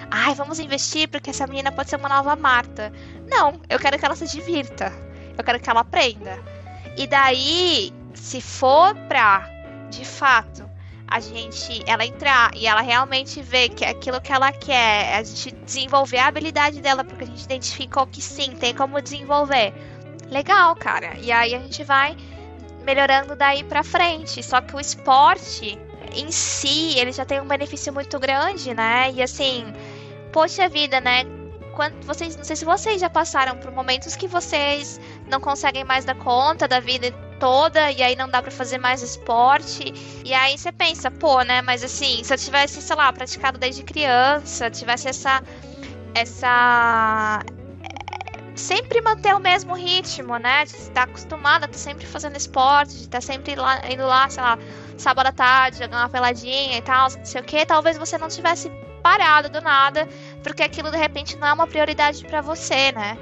ai, 0.10 0.34
vamos 0.36 0.60
investir 0.60 1.08
porque 1.10 1.30
essa 1.30 1.46
menina 1.46 1.72
pode 1.72 1.90
ser 1.90 1.98
uma 1.98 2.10
nova 2.10 2.36
Marta. 2.36 2.92
Não, 3.28 3.60
eu 3.70 3.78
quero 3.80 3.98
que 3.98 4.06
ela 4.06 4.16
se 4.16 4.28
divirta. 4.28 4.92
Eu 5.38 5.44
quero 5.44 5.60
que 5.60 5.70
ela 5.70 5.82
aprenda. 5.82 6.40
E 6.98 7.08
daí, 7.08 7.94
se 8.14 8.42
for 8.42 8.96
pra 9.08 9.59
de 9.90 10.06
fato 10.06 10.70
a 11.10 11.20
gente 11.20 11.84
ela 11.88 12.06
entrar 12.06 12.52
e 12.56 12.68
ela 12.68 12.82
realmente 12.82 13.42
ver 13.42 13.70
que 13.70 13.84
é 13.84 13.90
aquilo 13.90 14.22
que 14.22 14.32
ela 14.32 14.52
quer, 14.52 15.16
a 15.16 15.24
gente 15.24 15.52
desenvolver 15.66 16.20
a 16.20 16.28
habilidade 16.28 16.82
dela, 16.82 17.04
porque 17.04 17.24
a 17.24 17.28
gente 17.28 17.44
identificou 17.44 18.06
que 18.06 18.22
sim, 18.22 18.56
tem 18.56 18.76
como 18.76 19.02
desenvolver. 19.02 19.74
Legal, 20.30 20.76
cara. 20.76 21.18
E 21.18 21.32
aí 21.32 21.56
a 21.56 21.60
gente 21.60 21.84
vai 21.84 22.16
melhorando 22.84 23.36
daí 23.36 23.64
para 23.64 23.84
frente. 23.84 24.44
Só 24.44 24.62
que 24.62 24.76
o 24.76 24.80
esporte 24.80 25.80
em 26.14 26.32
si, 26.32 27.00
ele 27.00 27.12
já 27.12 27.26
tem 27.26 27.42
um 27.42 27.48
benefício 27.48 27.92
muito 27.92 28.20
grande, 28.20 28.74
né? 28.76 29.12
E 29.12 29.24
assim, 29.24 29.74
poxa 30.32 30.70
vida, 30.70 31.02
né? 31.02 31.24
Quando 31.76 32.04
vocês, 32.06 32.36
não 32.36 32.44
sei 32.44 32.56
se 32.56 32.66
vocês 32.66 33.02
já 33.02 33.10
passaram 33.10 33.58
por 33.58 33.72
momentos 33.72 34.16
que 34.16 34.28
vocês 34.28 35.00
não 35.28 35.40
conseguem 35.40 35.84
mais 35.84 36.06
dar 36.06 36.16
conta 36.16 36.68
da 36.68 36.80
vida 36.80 37.12
toda 37.40 37.92
e 37.92 38.04
aí 38.04 38.16
não 38.16 38.30
dá 38.30 38.42
para 38.42 38.52
fazer 38.52 38.78
mais 38.78 39.02
esporte. 39.02 39.94
E 40.26 40.34
aí 40.34 40.58
você 40.58 40.72
pensa, 40.72 41.10
pô, 41.10 41.42
né, 41.42 41.62
mas 41.62 41.84
assim, 41.84 42.24
se 42.24 42.34
eu 42.34 42.38
tivesse, 42.38 42.82
sei 42.82 42.96
lá, 42.96 43.12
praticado 43.14 43.58
desde 43.58 43.84
criança, 43.84 44.70
tivesse 44.70 45.08
essa 45.08 45.42
essa 46.14 47.40
sempre 48.56 49.02
manter 49.02 49.34
o 49.34 49.40
mesmo 49.40 49.74
ritmo, 49.74 50.38
né? 50.38 50.66
De 50.66 50.76
estar 50.76 51.04
acostumada 51.04 51.66
a 51.66 51.68
estar 51.68 51.80
sempre 51.80 52.06
fazendo 52.06 52.36
esporte, 52.36 52.94
de 52.96 53.04
estar 53.04 53.22
sempre 53.22 53.56
lá, 53.56 53.80
indo 53.90 54.06
lá, 54.06 54.30
sei 54.30 54.44
lá, 54.44 54.60
sábado 54.98 55.28
à 55.28 55.32
tarde, 55.32 55.80
jogar 55.80 55.98
uma 55.98 56.10
peladinha 56.10 56.78
e 56.78 56.82
tal, 56.82 57.10
não 57.10 57.26
sei 57.26 57.42
o 57.42 57.44
que, 57.44 57.66
talvez 57.66 57.98
você 57.98 58.18
não 58.18 58.28
tivesse 58.28 58.70
parado 59.02 59.50
do 59.50 59.62
nada, 59.62 60.08
porque 60.44 60.62
aquilo 60.62 60.92
de 60.92 60.98
repente 60.98 61.38
não 61.38 61.48
é 61.48 61.54
uma 61.54 61.66
prioridade 61.68 62.24
para 62.26 62.42
você, 62.42 62.92
né? 62.92 63.18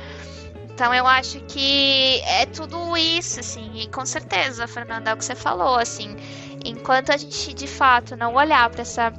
Então 0.78 0.94
eu 0.94 1.08
acho 1.08 1.40
que 1.46 2.22
é 2.22 2.46
tudo 2.46 2.96
isso, 2.96 3.40
assim, 3.40 3.72
e 3.74 3.88
com 3.88 4.06
certeza, 4.06 4.68
Fernanda, 4.68 5.10
é 5.10 5.14
o 5.16 5.18
que 5.18 5.26
você 5.26 5.34
falou, 5.34 5.76
assim, 5.80 6.16
enquanto 6.64 7.12
a 7.12 7.18
gente 7.18 7.52
de 7.52 7.66
fato 7.66 8.16
não 8.16 8.36
olhar 8.36 8.70
para 8.70 8.84
essa 8.84 9.12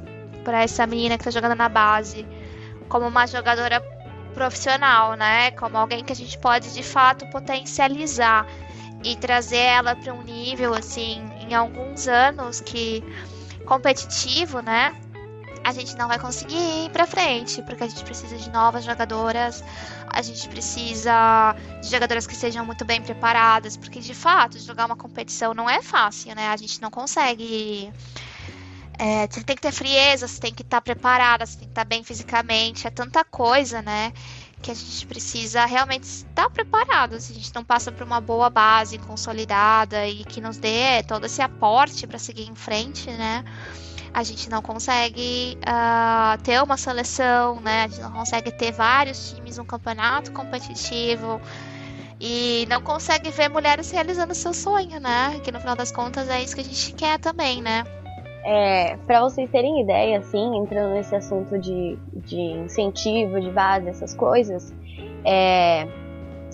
para 0.45 0.63
essa 0.63 0.87
menina 0.87 1.17
que 1.17 1.25
tá 1.25 1.31
jogando 1.31 1.55
na 1.55 1.67
base 1.67 2.25
como 2.87 3.05
uma 3.05 3.27
jogadora 3.27 3.81
profissional, 4.33 5.15
né? 5.15 5.51
Como 5.51 5.77
alguém 5.77 6.01
que 6.01 6.13
a 6.13 6.15
gente 6.15 6.37
pode 6.39 6.73
de 6.73 6.81
fato 6.81 7.27
potencializar 7.27 8.47
e 9.03 9.17
trazer 9.17 9.57
ela 9.57 9.97
para 9.97 10.13
um 10.13 10.23
nível 10.23 10.73
assim 10.73 11.29
em 11.41 11.53
alguns 11.53 12.07
anos 12.07 12.61
que 12.61 13.03
competitivo, 13.65 14.61
né? 14.61 14.95
A 15.69 15.71
gente 15.71 15.95
não 15.95 16.07
vai 16.07 16.17
conseguir 16.17 16.85
ir 16.85 16.89
para 16.89 17.05
frente, 17.05 17.61
porque 17.61 17.83
a 17.83 17.87
gente 17.87 18.03
precisa 18.03 18.35
de 18.35 18.49
novas 18.49 18.83
jogadoras, 18.83 19.63
a 20.07 20.21
gente 20.21 20.49
precisa 20.49 21.55
de 21.81 21.89
jogadoras 21.89 22.25
que 22.25 22.35
sejam 22.35 22.65
muito 22.65 22.83
bem 22.83 23.01
preparadas, 23.01 23.77
porque 23.77 23.99
de 23.99 24.15
fato 24.15 24.59
jogar 24.59 24.87
uma 24.87 24.95
competição 24.95 25.53
não 25.53 25.69
é 25.69 25.81
fácil, 25.81 26.33
né? 26.35 26.47
A 26.49 26.57
gente 26.57 26.81
não 26.81 26.89
consegue. 26.89 27.93
É, 28.97 29.27
você 29.27 29.43
tem 29.43 29.55
que 29.55 29.61
ter 29.61 29.71
frieza, 29.71 30.27
você 30.27 30.41
tem 30.41 30.53
que 30.53 30.63
estar 30.63 30.81
preparada, 30.81 31.45
você 31.45 31.57
tem 31.57 31.67
que 31.67 31.71
estar 31.71 31.85
bem 31.85 32.03
fisicamente, 32.03 32.87
é 32.87 32.89
tanta 32.89 33.23
coisa, 33.23 33.81
né? 33.81 34.11
Que 34.61 34.71
a 34.71 34.73
gente 34.73 35.05
precisa 35.05 35.65
realmente 35.65 36.03
estar 36.03 36.49
preparado. 36.49 37.17
Se 37.21 37.31
a 37.31 37.35
gente 37.35 37.53
não 37.55 37.63
passa 37.63 37.91
por 37.91 38.03
uma 38.03 38.19
boa 38.19 38.49
base 38.49 38.97
consolidada 38.97 40.05
e 40.07 40.25
que 40.25 40.41
nos 40.41 40.57
dê 40.57 41.03
todo 41.03 41.27
esse 41.27 41.41
aporte 41.41 42.07
para 42.07 42.19
seguir 42.19 42.49
em 42.49 42.55
frente, 42.55 43.09
né? 43.11 43.45
A 44.19 44.23
gente 44.23 44.49
não 44.49 44.61
consegue 44.61 45.57
uh, 45.59 46.41
ter 46.43 46.61
uma 46.61 46.75
seleção, 46.75 47.61
né? 47.61 47.83
A 47.83 47.87
gente 47.87 48.01
não 48.01 48.11
consegue 48.11 48.51
ter 48.51 48.73
vários 48.73 49.31
times 49.31 49.57
num 49.57 49.63
campeonato 49.65 50.33
competitivo 50.33 51.39
e 52.19 52.67
não 52.69 52.81
consegue 52.81 53.29
ver 53.29 53.49
mulheres 53.49 53.89
realizando 53.89 54.35
seu 54.35 54.53
sonho, 54.53 54.99
né? 54.99 55.39
Que 55.41 55.53
no 55.53 55.59
final 55.61 55.75
das 55.75 55.89
contas 55.89 56.27
é 56.27 56.41
isso 56.41 56.53
que 56.53 56.61
a 56.61 56.65
gente 56.65 56.93
quer 56.93 57.17
também, 57.17 57.61
né? 57.61 57.85
É, 58.43 58.97
para 59.07 59.21
vocês 59.21 59.49
terem 59.49 59.81
ideia, 59.81 60.19
assim, 60.19 60.57
entrando 60.57 60.93
nesse 60.93 61.15
assunto 61.15 61.57
de, 61.57 61.97
de 62.13 62.41
incentivo, 62.41 63.39
de 63.39 63.49
base, 63.49 63.87
essas 63.87 64.13
coisas, 64.13 64.73
é, 65.23 65.87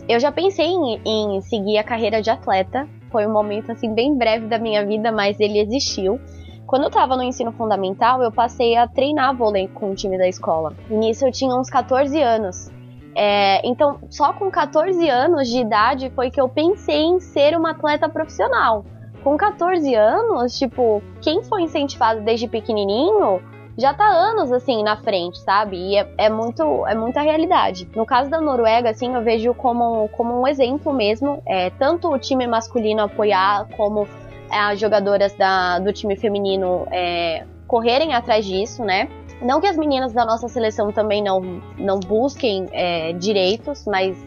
eu 0.07 0.19
já 0.19 0.31
pensei 0.31 0.67
em, 0.67 1.01
em 1.03 1.41
seguir 1.41 1.79
a 1.79 1.83
carreira 1.83 2.21
de 2.21 2.29
atleta. 2.29 2.87
Foi 3.11 3.25
um 3.25 3.33
momento 3.33 3.71
assim 3.71 3.91
bem 3.93 4.15
breve 4.15 4.45
da 4.45 4.59
minha 4.59 4.85
vida, 4.85 5.11
mas 5.11 5.39
ele 5.39 5.59
existiu. 5.59 6.19
Quando 6.67 6.83
eu 6.83 6.89
tava 6.89 7.15
no 7.15 7.23
ensino 7.23 7.51
fundamental, 7.51 8.21
eu 8.23 8.31
passei 8.31 8.75
a 8.75 8.87
treinar 8.87 9.35
vôlei 9.35 9.67
com 9.67 9.91
o 9.91 9.95
time 9.95 10.17
da 10.17 10.27
escola. 10.27 10.73
Nisso 10.89 11.25
eu 11.25 11.31
tinha 11.31 11.55
uns 11.55 11.69
14 11.69 12.19
anos. 12.21 12.71
É, 13.15 13.65
então, 13.65 13.99
só 14.09 14.33
com 14.33 14.51
14 14.51 15.07
anos 15.07 15.47
de 15.47 15.59
idade 15.59 16.11
foi 16.13 16.29
que 16.29 16.41
eu 16.41 16.49
pensei 16.49 17.03
em 17.03 17.19
ser 17.19 17.55
uma 17.55 17.71
atleta 17.71 18.09
profissional. 18.09 18.83
Com 19.23 19.37
14 19.37 19.93
anos, 19.95 20.57
tipo, 20.57 21.01
quem 21.21 21.41
foi 21.43 21.63
incentivado 21.63 22.21
desde 22.21 22.47
pequenininho 22.47 23.41
já 23.77 23.93
tá 23.93 24.05
anos 24.05 24.51
assim 24.51 24.83
na 24.83 24.95
frente, 24.97 25.39
sabe? 25.39 25.77
E 25.77 25.97
é, 25.97 26.07
é, 26.17 26.29
muito 26.29 26.85
é 26.87 26.95
muita 26.95 27.21
realidade. 27.21 27.87
No 27.95 28.05
caso 28.05 28.29
da 28.29 28.39
Noruega, 28.39 28.89
assim, 28.89 29.13
eu 29.13 29.21
vejo 29.21 29.53
como, 29.53 30.07
como 30.09 30.39
um 30.39 30.47
exemplo 30.47 30.93
mesmo, 30.93 31.41
é, 31.45 31.69
tanto 31.71 32.09
o 32.09 32.17
time 32.17 32.47
masculino 32.47 33.03
apoiar 33.03 33.67
como 33.75 34.07
as 34.49 34.79
jogadoras 34.79 35.33
da, 35.33 35.79
do 35.79 35.91
time 35.91 36.15
feminino 36.15 36.87
é, 36.91 37.45
correrem 37.67 38.13
atrás 38.13 38.45
disso, 38.45 38.83
né? 38.83 39.09
Não 39.41 39.59
que 39.59 39.67
as 39.67 39.77
meninas 39.77 40.13
da 40.13 40.25
nossa 40.25 40.47
seleção 40.47 40.91
também 40.91 41.23
não, 41.23 41.41
não 41.77 41.99
busquem 41.99 42.67
é, 42.71 43.13
direitos, 43.13 43.85
mas 43.85 44.17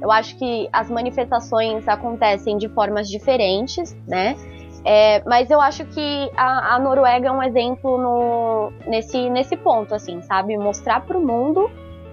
eu 0.00 0.10
acho 0.10 0.36
que 0.36 0.68
as 0.72 0.90
manifestações 0.90 1.86
acontecem 1.88 2.58
de 2.58 2.68
formas 2.68 3.08
diferentes, 3.08 3.96
né? 4.06 4.36
É, 4.84 5.20
mas 5.26 5.50
eu 5.50 5.60
acho 5.60 5.84
que 5.86 6.30
a, 6.36 6.74
a, 6.74 6.78
Noruega 6.78 7.28
é 7.28 7.32
um 7.32 7.42
exemplo 7.42 7.98
no, 7.98 8.72
nesse, 8.86 9.28
nesse 9.30 9.56
ponto, 9.56 9.94
assim, 9.94 10.22
sabe? 10.22 10.56
Mostrar 10.56 11.00
para 11.00 11.18
o 11.18 11.26
mundo 11.26 11.68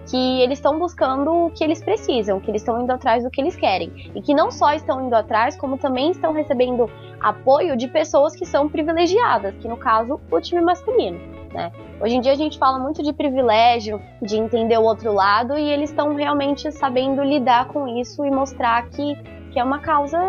que 0.09 0.41
eles 0.41 0.57
estão 0.59 0.77
buscando 0.77 1.45
o 1.45 1.51
que 1.51 1.63
eles 1.63 1.81
precisam, 1.81 2.39
que 2.39 2.51
eles 2.51 2.61
estão 2.61 2.81
indo 2.81 2.91
atrás 2.91 3.23
do 3.23 3.29
que 3.29 3.39
eles 3.39 3.55
querem. 3.55 4.11
E 4.13 4.21
que 4.21 4.33
não 4.33 4.51
só 4.51 4.73
estão 4.73 5.05
indo 5.05 5.15
atrás, 5.15 5.55
como 5.55 5.77
também 5.77 6.11
estão 6.11 6.33
recebendo 6.33 6.89
apoio 7.19 7.77
de 7.77 7.87
pessoas 7.87 8.35
que 8.35 8.45
são 8.45 8.67
privilegiadas, 8.67 9.55
que 9.55 9.67
no 9.67 9.77
caso, 9.77 10.19
o 10.29 10.41
time 10.41 10.61
masculino. 10.61 11.19
Né? 11.53 11.71
Hoje 12.01 12.15
em 12.15 12.21
dia 12.21 12.31
a 12.31 12.35
gente 12.35 12.57
fala 12.57 12.79
muito 12.79 13.03
de 13.03 13.13
privilégio, 13.13 14.01
de 14.21 14.37
entender 14.37 14.77
o 14.77 14.83
outro 14.83 15.13
lado, 15.13 15.57
e 15.57 15.69
eles 15.69 15.91
estão 15.91 16.15
realmente 16.15 16.71
sabendo 16.71 17.23
lidar 17.23 17.67
com 17.67 17.87
isso 17.87 18.25
e 18.25 18.31
mostrar 18.31 18.89
que, 18.89 19.15
que 19.51 19.59
é 19.59 19.63
uma 19.63 19.79
causa 19.79 20.19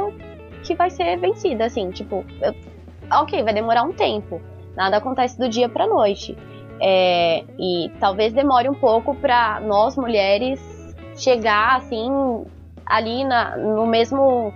que 0.62 0.74
vai 0.74 0.90
ser 0.90 1.18
vencida, 1.18 1.64
assim, 1.64 1.90
tipo, 1.90 2.24
eu, 2.40 2.54
ok, 3.20 3.42
vai 3.42 3.52
demorar 3.52 3.82
um 3.82 3.92
tempo, 3.92 4.40
nada 4.76 4.98
acontece 4.98 5.38
do 5.38 5.48
dia 5.48 5.68
pra 5.68 5.86
noite. 5.86 6.36
É, 6.80 7.44
e 7.58 7.90
talvez 8.00 8.32
demore 8.32 8.68
um 8.68 8.74
pouco 8.74 9.14
para 9.14 9.60
nós 9.60 9.96
mulheres 9.96 10.60
chegar 11.16 11.76
assim 11.76 12.10
ali 12.86 13.24
na, 13.24 13.56
no 13.56 13.86
mesmo 13.86 14.52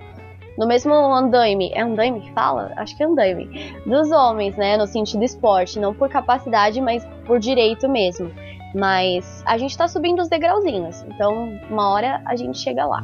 no 0.59 0.67
mesmo 0.67 0.93
andaime, 0.93 1.71
é 1.73 1.83
andaime 1.83 2.21
que 2.21 2.33
fala? 2.33 2.73
Acho 2.77 2.97
que 2.97 3.03
é 3.05 3.07
andaime, 3.07 3.73
dos 3.87 4.11
homens, 4.11 4.57
né, 4.57 4.77
no 4.77 4.89
sentido 4.89 5.23
esporte, 5.23 5.79
não 5.79 5.95
por 5.95 6.09
capacidade, 6.09 6.81
mas 6.81 7.07
por 7.25 7.39
direito 7.39 7.89
mesmo. 7.89 8.33
Mas 8.75 9.43
a 9.47 9.57
gente 9.57 9.79
tá 9.79 9.87
subindo 9.87 10.21
os 10.21 10.29
degrauzinhos, 10.29 11.03
então 11.03 11.57
uma 11.71 11.91
hora 11.91 12.21
a 12.27 12.35
gente 12.35 12.59
chega 12.59 12.85
lá. 12.85 13.03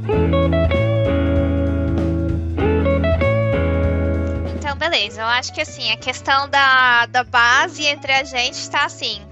Então, 4.74 4.90
beleza. 4.90 5.20
Eu 5.20 5.26
acho 5.26 5.52
que 5.52 5.60
assim, 5.60 5.92
a 5.92 5.96
questão 5.96 6.48
da, 6.48 7.06
da 7.06 7.22
base 7.22 7.86
entre 7.86 8.12
a 8.12 8.24
gente 8.24 8.54
está 8.54 8.84
assim. 8.84 9.22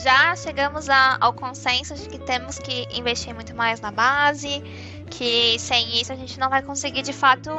Já 0.00 0.34
chegamos 0.36 0.88
a, 0.88 1.16
ao 1.20 1.32
consenso 1.32 1.94
de 1.94 2.08
que 2.08 2.18
temos 2.18 2.58
que 2.58 2.86
investir 2.92 3.34
muito 3.34 3.54
mais 3.54 3.80
na 3.80 3.90
base, 3.90 4.62
que 5.10 5.58
sem 5.58 6.00
isso 6.00 6.12
a 6.12 6.16
gente 6.16 6.38
não 6.38 6.48
vai 6.48 6.62
conseguir 6.62 7.02
de 7.02 7.12
fato 7.12 7.50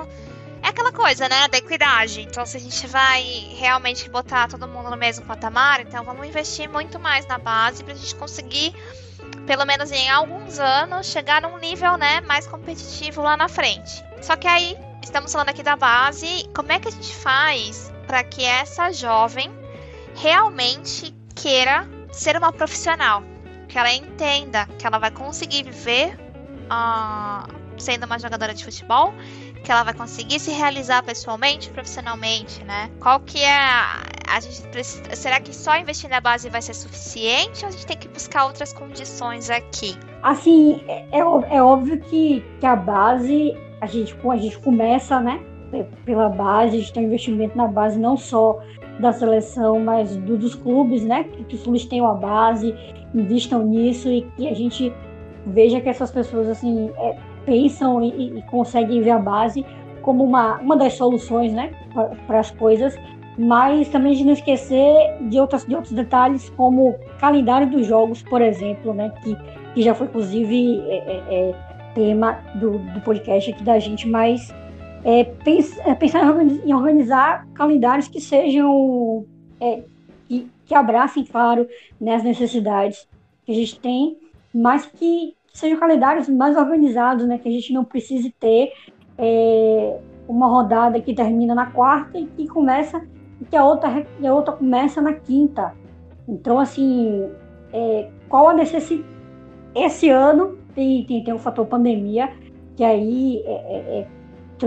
É 0.61 0.69
aquela 0.69 0.91
coisa, 0.93 1.27
né, 1.27 1.49
da 1.49 1.57
equidade. 1.57 2.21
Então, 2.21 2.45
se 2.45 2.55
a 2.55 2.59
gente 2.59 2.87
vai 2.87 3.23
realmente 3.57 4.09
botar 4.09 4.47
todo 4.47 4.65
mundo 4.65 4.89
no 4.89 4.97
mesmo 4.97 5.25
patamar, 5.25 5.81
então 5.81 6.05
vamos 6.05 6.25
investir 6.25 6.69
muito 6.69 6.97
mais 6.97 7.25
na 7.27 7.37
base 7.37 7.83
pra 7.83 7.93
gente 7.93 8.15
conseguir, 8.15 8.73
pelo 9.45 9.65
menos 9.65 9.91
em 9.91 10.09
alguns 10.09 10.59
anos, 10.59 11.07
chegar 11.07 11.41
num 11.41 11.57
nível, 11.57 11.97
né, 11.97 12.21
mais 12.21 12.47
competitivo 12.47 13.21
lá 13.21 13.35
na 13.35 13.49
frente. 13.49 14.01
Só 14.21 14.37
que 14.37 14.47
aí, 14.47 14.77
estamos 15.03 15.31
falando 15.31 15.49
aqui 15.49 15.61
da 15.61 15.75
base, 15.75 16.49
como 16.55 16.71
é 16.71 16.79
que 16.79 16.87
a 16.87 16.91
gente 16.91 17.13
faz 17.15 17.91
para 18.07 18.23
que 18.23 18.43
essa 18.43 18.91
jovem 18.91 19.51
realmente 20.15 21.13
queira 21.35 21.87
ser 22.11 22.37
uma 22.37 22.51
profissional? 22.51 23.23
Que 23.67 23.77
ela 23.77 23.93
entenda 23.93 24.65
que 24.79 24.87
ela 24.87 24.97
vai 24.99 25.11
conseguir 25.11 25.63
viver 25.63 26.17
uh, 26.65 27.51
sendo 27.77 28.05
uma 28.05 28.17
jogadora 28.17 28.53
de 28.53 28.63
futebol, 28.63 29.13
que 29.63 29.71
ela 29.71 29.83
vai 29.83 29.93
conseguir 29.93 30.39
se 30.39 30.51
realizar 30.51 31.03
pessoalmente, 31.03 31.69
profissionalmente, 31.69 32.63
né? 32.63 32.89
Qual 32.99 33.19
que 33.19 33.41
é 33.41 33.55
a, 33.55 34.03
a 34.29 34.39
gente 34.39 34.61
precisa, 34.67 35.15
será 35.15 35.39
que 35.39 35.53
só 35.53 35.77
investir 35.77 36.09
na 36.09 36.21
base 36.21 36.49
vai 36.49 36.61
ser 36.61 36.73
suficiente 36.73 37.63
ou 37.63 37.69
a 37.69 37.71
gente 37.71 37.85
tem 37.85 37.97
que 37.97 38.07
buscar 38.07 38.45
outras 38.45 38.73
condições 38.73 39.49
aqui? 39.49 39.97
Assim, 40.21 40.83
é, 40.87 41.05
é, 41.11 41.19
é 41.19 41.63
óbvio 41.63 41.99
que, 42.01 42.45
que 42.59 42.65
a 42.65 42.75
base 42.75 43.57
a 43.83 43.85
gente 43.85 44.15
a 44.29 44.37
gente 44.37 44.57
começa, 44.59 45.19
né? 45.19 45.41
Pela 46.05 46.29
base, 46.29 46.77
a 46.77 46.79
gente 46.79 46.93
tem 46.93 47.03
um 47.03 47.07
investimento 47.07 47.57
na 47.57 47.67
base 47.67 47.99
não 47.99 48.15
só 48.15 48.59
da 48.99 49.11
seleção, 49.11 49.79
mas 49.79 50.15
do, 50.15 50.37
dos 50.37 50.55
clubes, 50.55 51.03
né? 51.03 51.25
Que, 51.25 51.43
que 51.43 51.55
os 51.55 51.63
clubes 51.63 51.85
tenham 51.85 52.07
a 52.07 52.13
base, 52.13 52.73
invistam 53.13 53.65
nisso 53.65 54.09
e 54.09 54.21
que 54.37 54.47
a 54.47 54.53
gente 54.53 54.93
veja 55.47 55.81
que 55.81 55.89
essas 55.89 56.11
pessoas 56.11 56.47
assim 56.47 56.91
é, 56.97 57.17
pensam 57.45 58.01
e, 58.01 58.37
e, 58.37 58.41
conseguem 58.43 59.01
ver 59.01 59.11
a 59.11 59.19
base 59.19 59.65
como 60.01 60.23
uma, 60.23 60.59
uma 60.59 60.77
das 60.77 60.93
soluções 60.93 61.51
né, 61.51 61.71
para 62.25 62.39
as 62.39 62.51
coisas, 62.51 62.95
mas 63.37 63.89
também 63.89 64.13
de 64.13 64.23
não 64.23 64.33
esquecer 64.33 65.17
de, 65.29 65.39
outras, 65.39 65.65
de 65.65 65.75
outros 65.75 65.93
detalhes, 65.93 66.49
como 66.51 66.95
calendário 67.19 67.69
dos 67.69 67.85
jogos, 67.85 68.21
por 68.21 68.41
exemplo, 68.41 68.93
né, 68.93 69.11
que, 69.21 69.35
que 69.73 69.81
já 69.81 69.93
foi 69.93 70.07
inclusive 70.07 70.79
é, 70.87 70.95
é, 70.95 71.49
é 71.49 71.72
tema 71.93 72.39
do, 72.55 72.79
do 72.79 73.01
podcast 73.01 73.51
aqui 73.51 73.63
da 73.63 73.79
gente, 73.79 74.07
mas 74.07 74.53
é, 75.03 75.23
pens, 75.23 75.77
é 75.79 75.93
pensar 75.93 76.23
em 76.65 76.73
organizar, 76.73 77.47
calendários 77.53 78.07
que 78.07 78.21
sejam 78.21 79.25
é, 79.59 79.83
que, 80.27 80.49
que 80.65 80.75
abracem, 80.75 81.25
claro, 81.25 81.67
né, 81.99 82.15
as 82.15 82.23
necessidades 82.23 83.07
que 83.45 83.51
a 83.51 83.55
gente 83.55 83.79
tem 83.79 84.17
mas 84.53 84.85
que 84.85 85.35
sejam 85.51 85.79
calendários 85.79 86.29
mais 86.29 86.55
organizados, 86.55 87.25
né? 87.25 87.37
Que 87.39 87.49
a 87.49 87.51
gente 87.51 87.73
não 87.73 87.83
precise 87.83 88.29
ter 88.29 88.71
é, 89.17 89.99
uma 90.27 90.47
rodada 90.47 91.01
que 91.01 91.13
termina 91.13 91.55
na 91.55 91.65
quarta 91.65 92.19
e 92.19 92.25
que 92.25 92.47
começa 92.47 93.03
e 93.41 93.45
que 93.45 93.55
a 93.55 93.65
outra, 93.65 94.05
e 94.19 94.27
a 94.27 94.33
outra 94.33 94.53
começa 94.53 95.01
na 95.01 95.13
quinta. 95.13 95.73
Então, 96.27 96.59
assim, 96.59 97.29
é, 97.73 98.09
qual 98.29 98.49
a 98.49 98.53
necessidade? 98.53 99.11
Esse 99.75 100.07
ano 100.07 100.59
tem, 100.75 101.03
tem, 101.05 101.23
tem 101.23 101.33
o 101.33 101.39
fator 101.39 101.65
pandemia, 101.65 102.31
que 102.75 102.83
aí 102.83 103.41
é, 103.45 103.51
é, 103.51 103.99
é 103.99 104.07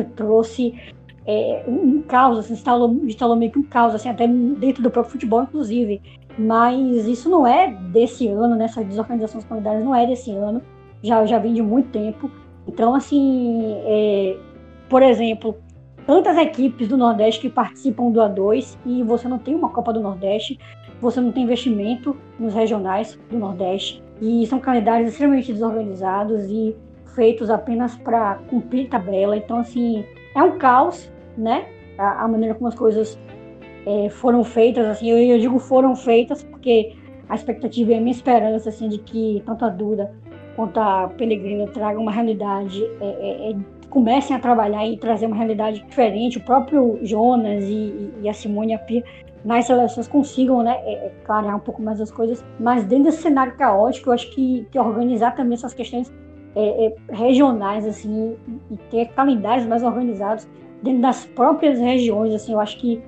trouxe 0.02 0.74
é, 1.26 1.64
um 1.66 2.02
caos, 2.02 2.38
assim, 2.38 2.54
instalou, 2.54 2.92
instalou 3.04 3.36
meio 3.36 3.50
que 3.50 3.58
um 3.58 3.62
caos, 3.62 3.94
assim, 3.94 4.08
até 4.08 4.26
dentro 4.26 4.82
do 4.82 4.90
próprio 4.90 5.12
futebol, 5.12 5.42
inclusive. 5.42 6.00
Mas 6.38 7.06
isso 7.06 7.28
não 7.28 7.46
é 7.46 7.72
desse 7.72 8.28
ano, 8.28 8.54
né? 8.54 8.66
Essa 8.66 8.84
desorganização 8.84 9.40
dos 9.40 9.48
calendários 9.48 9.84
não 9.84 9.94
é 9.94 10.06
desse 10.06 10.30
ano, 10.30 10.62
já, 11.02 11.24
já 11.26 11.38
vem 11.38 11.54
de 11.54 11.62
muito 11.62 11.90
tempo. 11.90 12.30
Então, 12.68 12.94
assim, 12.94 13.74
é, 13.84 14.36
por 14.88 15.02
exemplo, 15.02 15.56
tantas 16.06 16.36
equipes 16.36 16.88
do 16.88 16.96
Nordeste 16.96 17.40
que 17.40 17.48
participam 17.48 18.10
do 18.10 18.20
A2 18.20 18.76
e 18.84 19.02
você 19.02 19.26
não 19.26 19.38
tem 19.38 19.54
uma 19.54 19.70
Copa 19.70 19.92
do 19.92 20.00
Nordeste, 20.00 20.58
você 21.00 21.20
não 21.20 21.32
tem 21.32 21.44
investimento 21.44 22.16
nos 22.38 22.54
regionais 22.54 23.18
do 23.30 23.38
Nordeste 23.38 24.05
e 24.20 24.46
são 24.46 24.58
calendários 24.58 25.10
extremamente 25.10 25.52
desorganizados 25.52 26.46
e 26.46 26.76
feitos 27.14 27.50
apenas 27.50 27.96
para 27.96 28.36
cumprir 28.48 28.88
tabela. 28.88 29.36
Então, 29.36 29.58
assim, 29.58 30.04
é 30.34 30.42
um 30.42 30.58
caos, 30.58 31.10
né? 31.36 31.66
A, 31.98 32.24
a 32.24 32.28
maneira 32.28 32.54
como 32.54 32.68
as 32.68 32.74
coisas 32.74 33.18
é, 33.86 34.08
foram 34.10 34.44
feitas, 34.44 34.86
assim, 34.86 35.10
eu, 35.10 35.18
eu, 35.18 35.38
digo 35.38 35.58
foram 35.58 35.94
feitas 35.94 36.42
porque 36.42 36.94
a 37.28 37.34
expectativa 37.34 37.92
e 37.92 37.94
a 37.94 38.00
minha 38.00 38.12
esperança, 38.12 38.68
assim, 38.68 38.88
de 38.88 38.98
que 38.98 39.42
tanto 39.46 39.64
a 39.64 39.68
Duda 39.68 40.12
quanto 40.54 40.78
a 40.80 41.08
Pellegrino 41.08 41.66
tragam 41.68 42.02
uma 42.02 42.12
realidade, 42.12 42.82
é, 43.00 43.04
é, 43.04 43.50
é, 43.50 43.56
comecem 43.90 44.34
a 44.34 44.38
trabalhar 44.38 44.86
e 44.86 44.96
trazer 44.96 45.26
uma 45.26 45.36
realidade 45.36 45.84
diferente, 45.84 46.38
o 46.38 46.40
próprio 46.40 46.98
Jonas 47.02 47.64
e, 47.64 48.10
e 48.22 48.28
a 48.28 48.32
Simone 48.32 48.74
a 48.74 48.78
Pia 48.78 49.04
nas 49.46 49.66
seleções 49.66 50.08
consigam, 50.08 50.62
né, 50.62 50.76
é, 50.84 51.06
é, 51.06 51.12
clarear 51.24 51.56
um 51.56 51.60
pouco 51.60 51.80
mais 51.80 52.00
as 52.00 52.10
coisas, 52.10 52.44
mas 52.58 52.84
dentro 52.84 53.04
desse 53.04 53.22
cenário 53.22 53.54
caótico, 53.56 54.10
eu 54.10 54.12
acho 54.12 54.30
que, 54.32 54.66
que 54.70 54.78
organizar 54.78 55.36
também 55.36 55.54
essas 55.54 55.72
questões 55.72 56.12
regionais, 57.10 57.86
assim, 57.86 58.34
e 58.70 58.76
ter 58.90 59.08
calendários 59.08 59.66
mais 59.66 59.82
organizados 59.82 60.48
dentro 60.82 61.02
das 61.02 61.26
próprias 61.26 61.78
regiões, 61.78 62.32
assim, 62.32 62.54
eu 62.54 62.60
acho 62.60 62.78
que 62.78 63.02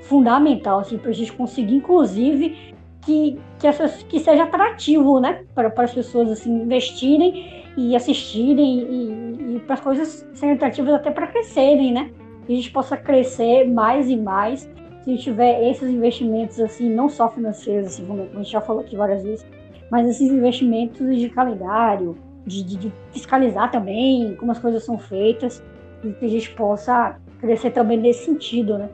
fundamental 0.00 0.80
assim, 0.80 0.96
para 0.96 1.10
a 1.10 1.14
gente 1.14 1.32
conseguir, 1.32 1.76
inclusive, 1.76 2.74
que, 3.02 3.38
que, 3.58 3.66
essas, 3.66 4.02
que 4.04 4.18
seja 4.18 4.44
atrativo 4.44 5.20
né, 5.20 5.44
para, 5.54 5.70
para 5.70 5.84
as 5.84 5.94
pessoas 5.94 6.30
assim, 6.30 6.62
investirem 6.62 7.64
e 7.76 7.94
assistirem 7.94 8.78
e, 8.80 9.56
e 9.56 9.60
para 9.60 9.74
as 9.74 9.80
coisas 9.80 10.28
serem 10.34 10.54
atrativas 10.54 10.94
até 10.94 11.10
para 11.10 11.26
crescerem, 11.26 11.92
né? 11.92 12.10
Que 12.46 12.52
a 12.52 12.56
gente 12.56 12.70
possa 12.70 12.96
crescer 12.96 13.68
mais 13.68 14.08
e 14.08 14.16
mais 14.16 14.68
se 15.06 15.16
tiver 15.18 15.70
esses 15.70 15.88
investimentos 15.88 16.58
assim, 16.58 16.92
não 16.92 17.08
só 17.08 17.30
financeiros, 17.30 17.86
assim, 17.86 18.04
como 18.04 18.22
a 18.22 18.36
gente 18.38 18.50
já 18.50 18.60
falou 18.60 18.82
aqui 18.82 18.96
várias 18.96 19.22
vezes, 19.22 19.46
mas 19.88 20.08
esses 20.08 20.28
investimentos 20.32 21.16
de 21.16 21.30
calendário, 21.30 22.18
de, 22.44 22.64
de, 22.64 22.76
de 22.76 22.92
fiscalizar 23.12 23.70
também 23.70 24.34
como 24.34 24.50
as 24.50 24.58
coisas 24.58 24.84
são 24.84 24.98
feitas 24.98 25.62
e 26.02 26.12
que 26.12 26.24
a 26.24 26.28
gente 26.28 26.50
possa 26.50 27.16
crescer 27.40 27.70
também 27.70 27.98
nesse 27.98 28.24
sentido, 28.24 28.78
né? 28.78 28.88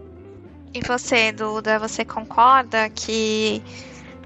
E 0.74 0.80
você, 0.80 1.32
Duda, 1.32 1.78
você 1.78 2.04
concorda 2.04 2.90
que 2.90 3.62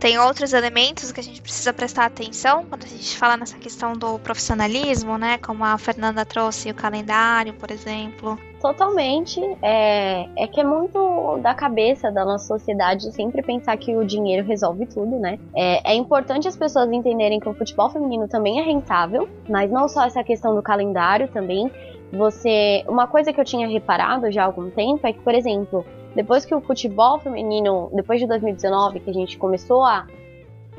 tem 0.07 0.21
outros 0.21 0.53
elementos 0.53 1.11
que 1.11 1.19
a 1.19 1.23
gente 1.23 1.43
precisa 1.43 1.73
prestar 1.73 2.05
atenção 2.05 2.65
quando 2.65 2.85
a 2.85 2.87
gente 2.87 3.19
fala 3.19 3.37
nessa 3.37 3.59
questão 3.59 3.95
do 3.95 4.21
profissionalismo, 4.21 5.19
né? 5.19 5.37
Como 5.39 5.65
a 5.65 5.77
Fernanda 5.77 6.25
trouxe 6.25 6.71
o 6.71 6.75
calendário, 6.75 7.53
por 7.55 7.73
exemplo. 7.73 8.39
Totalmente. 8.61 9.41
É, 9.61 10.29
é 10.37 10.47
que 10.47 10.61
é 10.61 10.65
muito 10.65 11.39
da 11.39 11.57
cabeça 11.57 12.13
da 12.13 12.25
nossa 12.25 12.47
sociedade 12.47 13.13
sempre 13.15 13.43
pensar 13.43 13.77
que 13.79 13.97
o 13.97 14.05
dinheiro 14.05 14.47
resolve 14.47 14.87
tudo, 14.87 15.19
né? 15.19 15.41
É, 15.53 15.93
é 15.93 15.97
importante 15.97 16.47
as 16.47 16.57
pessoas 16.57 16.89
entenderem 16.93 17.41
que 17.41 17.49
o 17.49 17.55
futebol 17.55 17.91
feminino 17.91 18.29
também 18.29 18.61
é 18.61 18.63
rentável, 18.63 19.29
mas 19.49 19.73
não 19.73 19.89
só 19.89 20.05
essa 20.05 20.23
questão 20.23 20.55
do 20.55 20.63
calendário 20.63 21.27
também. 21.33 21.69
Você. 22.13 22.85
Uma 22.87 23.09
coisa 23.09 23.33
que 23.33 23.41
eu 23.41 23.45
tinha 23.45 23.67
reparado 23.67 24.31
já 24.31 24.43
há 24.43 24.47
algum 24.47 24.71
tempo 24.71 25.05
é 25.05 25.13
que, 25.13 25.19
por 25.19 25.35
exemplo, 25.35 25.85
depois 26.17 26.47
que 26.47 26.55
o 26.55 26.61
futebol 26.63 27.19
feminino, 27.19 27.91
depois 27.93 28.19
de 28.19 28.27
2019, 28.27 29.01
que 29.01 29.11
a 29.11 29.13
gente 29.13 29.37
começou 29.37 29.85
a, 29.85 30.07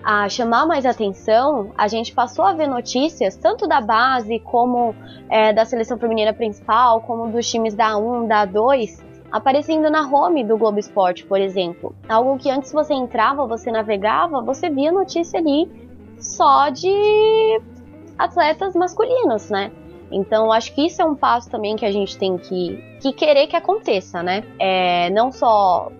a 0.03 0.27
chamar 0.27 0.65
mais 0.65 0.83
atenção, 0.83 1.71
a 1.77 1.87
gente 1.87 2.11
passou 2.11 2.43
a 2.43 2.53
ver 2.53 2.67
notícias 2.67 3.37
tanto 3.37 3.67
da 3.67 3.79
base 3.79 4.39
como 4.39 4.95
é, 5.29 5.53
da 5.53 5.63
seleção 5.63 5.95
feminina 5.99 6.33
principal, 6.33 7.01
como 7.01 7.29
dos 7.29 7.49
times 7.49 7.75
da 7.75 7.95
1, 7.95 8.27
da 8.27 8.45
2, 8.45 9.05
aparecendo 9.31 9.91
na 9.91 10.01
home 10.09 10.43
do 10.43 10.57
Globo 10.57 10.79
Esporte, 10.79 11.23
por 11.23 11.39
exemplo. 11.39 11.93
Algo 12.09 12.35
que 12.39 12.49
antes 12.49 12.73
você 12.73 12.95
entrava, 12.95 13.45
você 13.45 13.71
navegava, 13.71 14.41
você 14.41 14.71
via 14.71 14.91
notícia 14.91 15.39
ali 15.39 15.69
só 16.17 16.69
de 16.69 17.61
atletas 18.17 18.75
masculinos, 18.75 19.51
né? 19.51 19.71
Então, 20.11 20.51
acho 20.51 20.73
que 20.73 20.85
isso 20.85 21.01
é 21.01 21.05
um 21.05 21.15
passo 21.15 21.49
também 21.49 21.75
que 21.75 21.85
a 21.85 21.91
gente 21.91 22.17
tem 22.17 22.37
que, 22.37 22.83
que 23.01 23.11
querer 23.11 23.47
que 23.47 23.55
aconteça, 23.55 24.23
né? 24.23 24.43
É, 24.59 25.09
não 25.09 25.31
só 25.31 25.91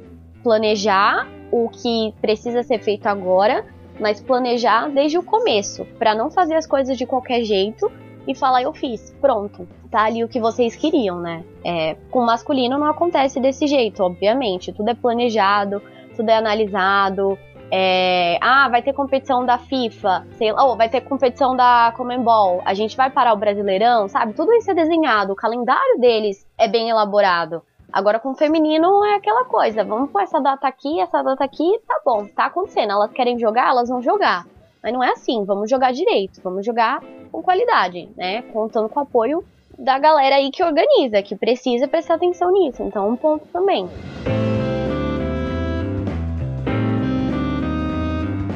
planejar 0.44 1.28
o 1.52 1.70
que 1.70 2.14
precisa 2.22 2.64
ser 2.64 2.80
feito 2.80 3.08
agora, 3.08 3.66
mas 4.00 4.22
planejar 4.22 4.90
desde 4.90 5.18
o 5.18 5.24
começo, 5.24 5.86
para 5.98 6.14
não 6.14 6.30
fazer 6.30 6.56
as 6.56 6.68
coisas 6.68 6.98
de 6.98 7.06
qualquer 7.06 7.44
jeito 7.44 7.92
e 8.28 8.36
falar 8.36 8.62
eu 8.64 8.74
fiz, 8.74 9.16
pronto, 9.22 9.68
tá 9.90 10.04
ali 10.04 10.24
o 10.24 10.28
que 10.28 10.40
vocês 10.40 10.76
queriam, 10.76 11.20
né? 11.20 11.44
É, 11.64 11.96
com 12.12 12.22
masculino 12.22 12.78
não 12.78 12.88
acontece 12.88 13.40
desse 13.40 13.68
jeito, 13.68 14.04
obviamente, 14.04 14.74
tudo 14.74 14.90
é 14.90 14.94
planejado, 14.94 15.82
tudo 16.16 16.30
é 16.30 16.36
analisado, 16.36 17.38
é, 17.72 18.38
ah, 18.42 18.70
vai 18.70 18.82
ter 18.82 18.94
competição 18.94 19.46
da 19.46 19.58
FIFA, 19.58 20.26
sei 20.38 20.52
lá, 20.52 20.66
ou 20.66 20.78
vai 20.78 20.90
ter 20.90 21.02
competição 21.02 21.56
da 21.56 21.94
Comembol, 21.96 22.62
a 22.66 22.74
gente 22.74 22.96
vai 22.96 23.10
parar 23.10 23.34
o 23.34 23.38
Brasileirão, 23.38 24.08
sabe? 24.08 24.34
Tudo 24.34 24.54
isso 24.54 24.72
é 24.72 24.74
desenhado, 24.74 25.34
o 25.34 25.36
calendário 25.36 26.00
deles 26.00 26.46
é 26.58 26.68
bem 26.68 26.90
elaborado. 26.90 27.62
Agora 27.92 28.20
com 28.20 28.32
o 28.32 28.36
feminino 28.36 29.04
é 29.06 29.16
aquela 29.16 29.46
coisa, 29.46 29.84
vamos 29.84 30.12
pôr 30.12 30.22
essa 30.22 30.40
data 30.40 30.68
aqui, 30.68 31.00
essa 31.00 31.22
data 31.22 31.44
aqui, 31.44 31.80
tá 31.88 32.02
bom, 32.06 32.28
tá 32.28 32.46
acontecendo. 32.46 32.92
Elas 32.92 33.12
querem 33.12 33.40
jogar, 33.40 33.70
elas 33.70 33.90
vão 33.90 34.02
jogar. 34.02 34.46
Mas 34.84 34.94
não 34.94 35.04
é 35.04 35.12
assim, 35.12 35.44
vamos 35.46 35.70
jogar 35.70 35.92
direito, 35.92 36.42
vamos 36.42 36.66
jogar 36.66 37.02
com 37.32 37.42
qualidade, 37.42 38.10
né? 38.16 38.42
Contando 38.54 38.90
com 38.90 39.00
o 39.00 39.04
apoio 39.04 39.44
da 39.78 40.00
galera 40.00 40.36
aí 40.36 40.52
que 40.52 40.64
organiza, 40.64 41.22
que 41.22 41.36
precisa 41.36 41.88
prestar 41.88 42.16
atenção 42.16 42.52
nisso. 42.52 42.84
Então, 42.84 43.10
um 43.10 43.16
ponto 43.16 43.46
também. 43.48 43.88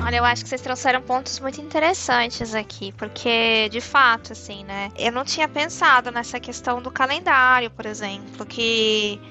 Olha, 0.03 0.17
eu 0.17 0.25
acho 0.25 0.43
que 0.43 0.49
vocês 0.49 0.61
trouxeram 0.61 0.99
pontos 1.01 1.39
muito 1.39 1.61
interessantes 1.61 2.55
aqui, 2.55 2.91
porque 2.93 3.69
de 3.69 3.79
fato, 3.79 4.33
assim, 4.33 4.63
né? 4.63 4.89
Eu 4.97 5.11
não 5.11 5.23
tinha 5.23 5.47
pensado 5.47 6.11
nessa 6.11 6.39
questão 6.39 6.81
do 6.81 6.89
calendário, 6.89 7.69
por 7.69 7.85
exemplo, 7.85 8.45
que 8.45 9.21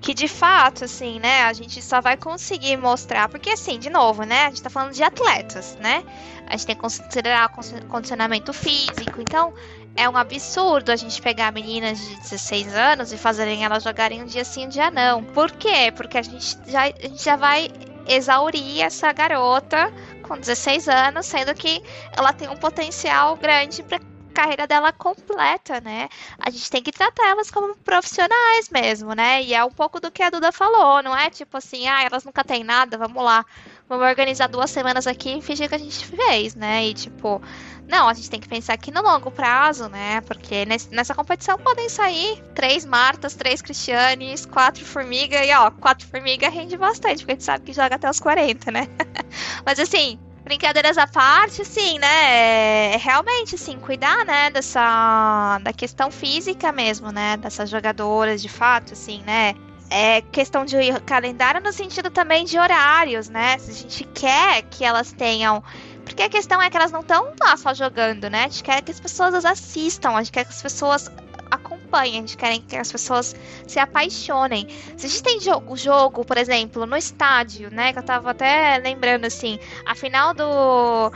que 0.00 0.14
de 0.14 0.26
fato, 0.26 0.86
assim, 0.86 1.20
né, 1.20 1.42
a 1.42 1.52
gente 1.52 1.82
só 1.82 2.00
vai 2.00 2.16
conseguir 2.16 2.74
mostrar, 2.78 3.28
porque 3.28 3.50
assim, 3.50 3.78
de 3.78 3.90
novo, 3.90 4.22
né, 4.22 4.46
a 4.46 4.48
gente 4.48 4.62
tá 4.62 4.70
falando 4.70 4.94
de 4.94 5.02
atletas, 5.02 5.76
né? 5.78 6.02
A 6.46 6.52
gente 6.56 6.66
tem 6.66 6.74
que 6.74 6.80
considerar 6.80 7.50
condicionamento 7.88 8.52
físico, 8.52 9.20
então 9.20 9.52
é 9.94 10.08
um 10.08 10.16
absurdo 10.16 10.90
a 10.90 10.96
gente 10.96 11.20
pegar 11.20 11.52
meninas 11.52 11.98
de 11.98 12.16
16 12.16 12.74
anos 12.74 13.12
e 13.12 13.18
fazerem 13.18 13.62
elas 13.62 13.84
jogarem 13.84 14.22
um 14.22 14.26
dia 14.26 14.44
sim, 14.44 14.66
um 14.66 14.68
dia 14.68 14.90
não. 14.90 15.22
Por 15.22 15.50
quê? 15.52 15.92
Porque 15.94 16.16
a 16.16 16.22
gente 16.22 16.56
já, 16.66 16.84
a 16.84 17.08
gente 17.08 17.22
já 17.22 17.36
vai 17.36 17.70
exaurir 18.06 18.82
essa 18.82 19.12
garota 19.12 19.92
com 20.22 20.38
16 20.38 20.88
anos, 20.88 21.26
sendo 21.26 21.54
que 21.54 21.82
ela 22.16 22.32
tem 22.32 22.48
um 22.48 22.56
potencial 22.56 23.36
grande 23.36 23.82
para 23.82 24.00
carreira 24.30 24.66
dela 24.66 24.92
completa, 24.92 25.80
né? 25.80 26.08
A 26.38 26.50
gente 26.50 26.70
tem 26.70 26.82
que 26.82 26.92
tratar 26.92 27.28
elas 27.28 27.50
como 27.50 27.76
profissionais 27.76 28.70
mesmo, 28.70 29.12
né? 29.12 29.42
E 29.42 29.52
é 29.54 29.62
um 29.64 29.70
pouco 29.70 30.00
do 30.00 30.10
que 30.10 30.22
a 30.22 30.30
Duda 30.30 30.52
falou, 30.52 31.02
não 31.02 31.16
é 31.16 31.28
tipo 31.28 31.56
assim, 31.56 31.86
ah, 31.88 32.02
elas 32.02 32.24
nunca 32.24 32.42
têm 32.44 32.64
nada, 32.64 32.96
vamos 32.96 33.22
lá, 33.22 33.44
vamos 33.90 34.06
organizar 34.06 34.46
duas 34.46 34.70
semanas 34.70 35.04
aqui 35.08 35.38
e 35.38 35.42
fingir 35.42 35.68
que 35.68 35.74
a 35.74 35.78
gente 35.78 36.06
fez, 36.06 36.54
né? 36.54 36.86
E 36.86 36.94
tipo, 36.94 37.42
não, 37.88 38.08
a 38.08 38.14
gente 38.14 38.30
tem 38.30 38.38
que 38.38 38.48
pensar 38.48 38.74
aqui 38.74 38.92
no 38.92 39.02
longo 39.02 39.32
prazo, 39.32 39.88
né? 39.88 40.20
Porque 40.20 40.64
nessa 40.92 41.12
competição 41.12 41.58
podem 41.58 41.88
sair 41.88 42.40
três 42.54 42.84
Martas, 42.84 43.34
três 43.34 43.60
Cristianes, 43.60 44.46
quatro 44.46 44.84
Formiga 44.84 45.44
e 45.44 45.52
ó, 45.52 45.72
quatro 45.72 46.06
Formiga 46.06 46.48
rende 46.48 46.76
bastante, 46.76 47.18
porque 47.18 47.32
a 47.32 47.34
gente 47.34 47.44
sabe 47.44 47.64
que 47.64 47.72
joga 47.72 47.96
até 47.96 48.08
os 48.08 48.20
40, 48.20 48.70
né? 48.70 48.86
Mas 49.66 49.80
assim, 49.80 50.20
brincadeiras 50.44 50.96
à 50.96 51.08
parte, 51.08 51.64
sim, 51.64 51.98
né? 51.98 52.94
É 52.94 52.96
realmente, 52.96 53.56
assim, 53.56 53.76
cuidar, 53.80 54.24
né, 54.24 54.50
dessa. 54.50 55.58
da 55.62 55.72
questão 55.72 56.12
física 56.12 56.70
mesmo, 56.70 57.10
né? 57.10 57.36
Dessas 57.38 57.68
jogadoras, 57.68 58.40
de 58.40 58.48
fato, 58.48 58.92
assim, 58.92 59.20
né? 59.24 59.56
É 59.90 60.20
questão 60.20 60.64
de 60.64 60.76
calendário 61.04 61.60
no 61.60 61.72
sentido 61.72 62.10
também 62.10 62.44
de 62.44 62.56
horários, 62.56 63.28
né? 63.28 63.58
Se 63.58 63.70
a 63.70 63.74
gente 63.74 64.04
quer 64.14 64.62
que 64.62 64.84
elas 64.84 65.12
tenham. 65.12 65.62
Porque 66.04 66.22
a 66.22 66.28
questão 66.28 66.62
é 66.62 66.70
que 66.70 66.76
elas 66.76 66.92
não 66.92 67.00
estão 67.00 67.32
lá 67.40 67.56
só 67.56 67.74
jogando, 67.74 68.30
né? 68.30 68.44
A 68.44 68.48
gente 68.48 68.62
quer 68.62 68.82
que 68.82 68.90
as 68.90 69.00
pessoas 69.00 69.44
assistam, 69.44 70.10
a 70.10 70.22
gente 70.22 70.32
quer 70.32 70.44
que 70.44 70.52
as 70.52 70.62
pessoas 70.62 71.10
acompanhem, 71.50 72.18
a 72.18 72.20
gente 72.20 72.36
quer 72.36 72.58
que 72.60 72.76
as 72.76 72.90
pessoas 72.90 73.34
se 73.66 73.78
apaixonem. 73.78 74.68
Se 74.96 75.06
a 75.06 75.08
gente 75.08 75.22
tem 75.22 75.40
jogo, 75.40 75.76
jogo, 75.76 76.24
por 76.24 76.38
exemplo, 76.38 76.86
no 76.86 76.96
estádio, 76.96 77.70
né? 77.70 77.92
Que 77.92 77.98
eu 77.98 78.02
tava 78.02 78.30
até 78.30 78.78
lembrando 78.78 79.24
assim, 79.24 79.58
a 79.84 79.94
final 79.94 80.32
do, 80.32 81.12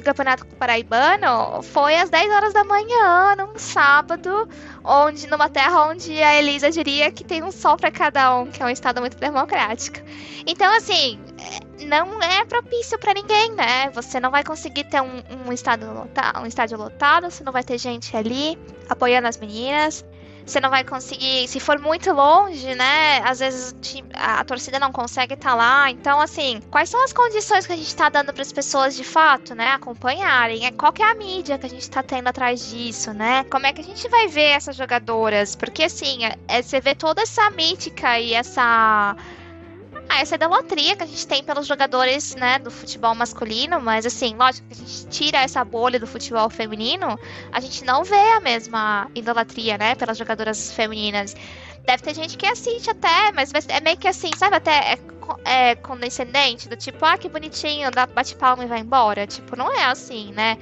do 0.00 0.04
Campeonato 0.04 0.46
Paraibano 0.46 1.60
foi 1.62 1.96
às 1.96 2.08
10 2.08 2.30
horas 2.30 2.52
da 2.54 2.62
manhã, 2.62 3.34
num 3.36 3.58
sábado, 3.58 4.48
onde 4.84 5.26
numa 5.26 5.48
terra 5.48 5.86
onde 5.86 6.22
a 6.22 6.38
Elisa 6.38 6.70
diria 6.70 7.10
que 7.10 7.24
tem 7.24 7.42
um 7.42 7.50
sol 7.50 7.76
para 7.76 7.90
cada 7.90 8.36
um, 8.36 8.46
que 8.46 8.62
é 8.62 8.66
um 8.66 8.68
estado 8.68 9.00
muito 9.00 9.16
democrático. 9.16 9.98
Então, 10.46 10.72
assim, 10.76 11.18
não 11.86 12.22
é 12.22 12.44
propício 12.44 12.98
para 12.98 13.12
ninguém, 13.12 13.52
né? 13.52 13.90
Você 13.90 14.20
não 14.20 14.30
vai 14.30 14.44
conseguir 14.44 14.84
ter 14.84 15.00
um, 15.00 15.22
um, 15.46 15.52
estádio 15.52 15.92
lotado, 15.92 16.40
um 16.40 16.46
estádio 16.46 16.78
lotado, 16.78 17.30
você 17.30 17.42
não 17.42 17.52
vai 17.52 17.64
ter 17.64 17.76
gente 17.76 18.16
ali 18.16 18.56
apoiando 18.88 19.26
as 19.26 19.36
meninas. 19.36 20.04
Você 20.48 20.60
não 20.60 20.70
vai 20.70 20.82
conseguir, 20.82 21.46
se 21.46 21.60
for 21.60 21.78
muito 21.78 22.10
longe, 22.10 22.74
né? 22.74 23.18
Às 23.18 23.40
vezes 23.40 23.76
a, 24.14 24.42
torcida 24.44 24.78
não 24.78 24.90
consegue 24.90 25.34
estar 25.34 25.50
tá 25.50 25.54
lá. 25.54 25.90
Então, 25.90 26.18
assim, 26.20 26.62
quais 26.70 26.88
são 26.88 27.04
as 27.04 27.12
condições 27.12 27.66
que 27.66 27.72
a 27.74 27.76
gente 27.76 27.86
está 27.86 28.08
dando 28.08 28.32
para 28.32 28.40
as 28.40 28.50
pessoas 28.50 28.96
de 28.96 29.04
fato, 29.04 29.54
né? 29.54 29.72
Acompanharem? 29.72 30.64
É, 30.64 30.72
qual 30.72 30.90
que 30.90 31.02
é 31.02 31.10
a 31.10 31.14
mídia 31.14 31.58
que 31.58 31.66
a 31.66 31.68
gente 31.68 31.82
está 31.82 32.02
tendo 32.02 32.28
atrás 32.28 32.70
disso, 32.70 33.12
né? 33.12 33.44
Como 33.50 33.66
é 33.66 33.74
que 33.74 33.82
a 33.82 33.84
gente 33.84 34.08
vai 34.08 34.26
ver 34.26 34.52
essas 34.52 34.74
jogadoras? 34.74 35.54
Porque, 35.54 35.82
assim, 35.82 36.24
é, 36.24 36.38
é 36.48 36.62
você 36.62 36.80
vê 36.80 36.94
toda 36.94 37.20
essa 37.20 37.50
mítica 37.50 38.18
e 38.18 38.32
essa 38.32 39.14
ah, 40.08 40.20
essa 40.20 40.36
idolatria 40.36 40.96
que 40.96 41.02
a 41.02 41.06
gente 41.06 41.26
tem 41.26 41.44
pelos 41.44 41.66
jogadores, 41.66 42.34
né, 42.34 42.58
do 42.58 42.70
futebol 42.70 43.14
masculino, 43.14 43.80
mas 43.80 44.06
assim, 44.06 44.34
lógico 44.34 44.66
que 44.68 44.74
a 44.74 44.76
gente 44.76 45.06
tira 45.08 45.38
essa 45.38 45.64
bolha 45.64 46.00
do 46.00 46.06
futebol 46.06 46.48
feminino, 46.48 47.18
a 47.52 47.60
gente 47.60 47.84
não 47.84 48.04
vê 48.04 48.32
a 48.32 48.40
mesma 48.40 49.10
idolatria, 49.14 49.76
né, 49.76 49.94
pelas 49.94 50.16
jogadoras 50.16 50.72
femininas. 50.72 51.34
Deve 51.84 52.02
ter 52.02 52.14
gente 52.14 52.36
que 52.36 52.46
assiste 52.46 52.90
até, 52.90 53.32
mas 53.32 53.52
é 53.68 53.80
meio 53.80 53.96
que 53.96 54.08
assim, 54.08 54.30
sabe, 54.36 54.56
até 54.56 54.92
é, 54.92 54.98
é 55.44 55.74
condescendente, 55.74 56.68
do 56.68 56.76
tipo, 56.76 57.04
ah, 57.04 57.16
que 57.16 57.28
bonitinho, 57.28 57.90
dá 57.90 58.06
bate 58.06 58.34
palma 58.36 58.64
e 58.64 58.66
vai 58.66 58.80
embora. 58.80 59.26
Tipo, 59.26 59.56
não 59.56 59.72
é 59.72 59.84
assim, 59.84 60.32
né? 60.32 60.58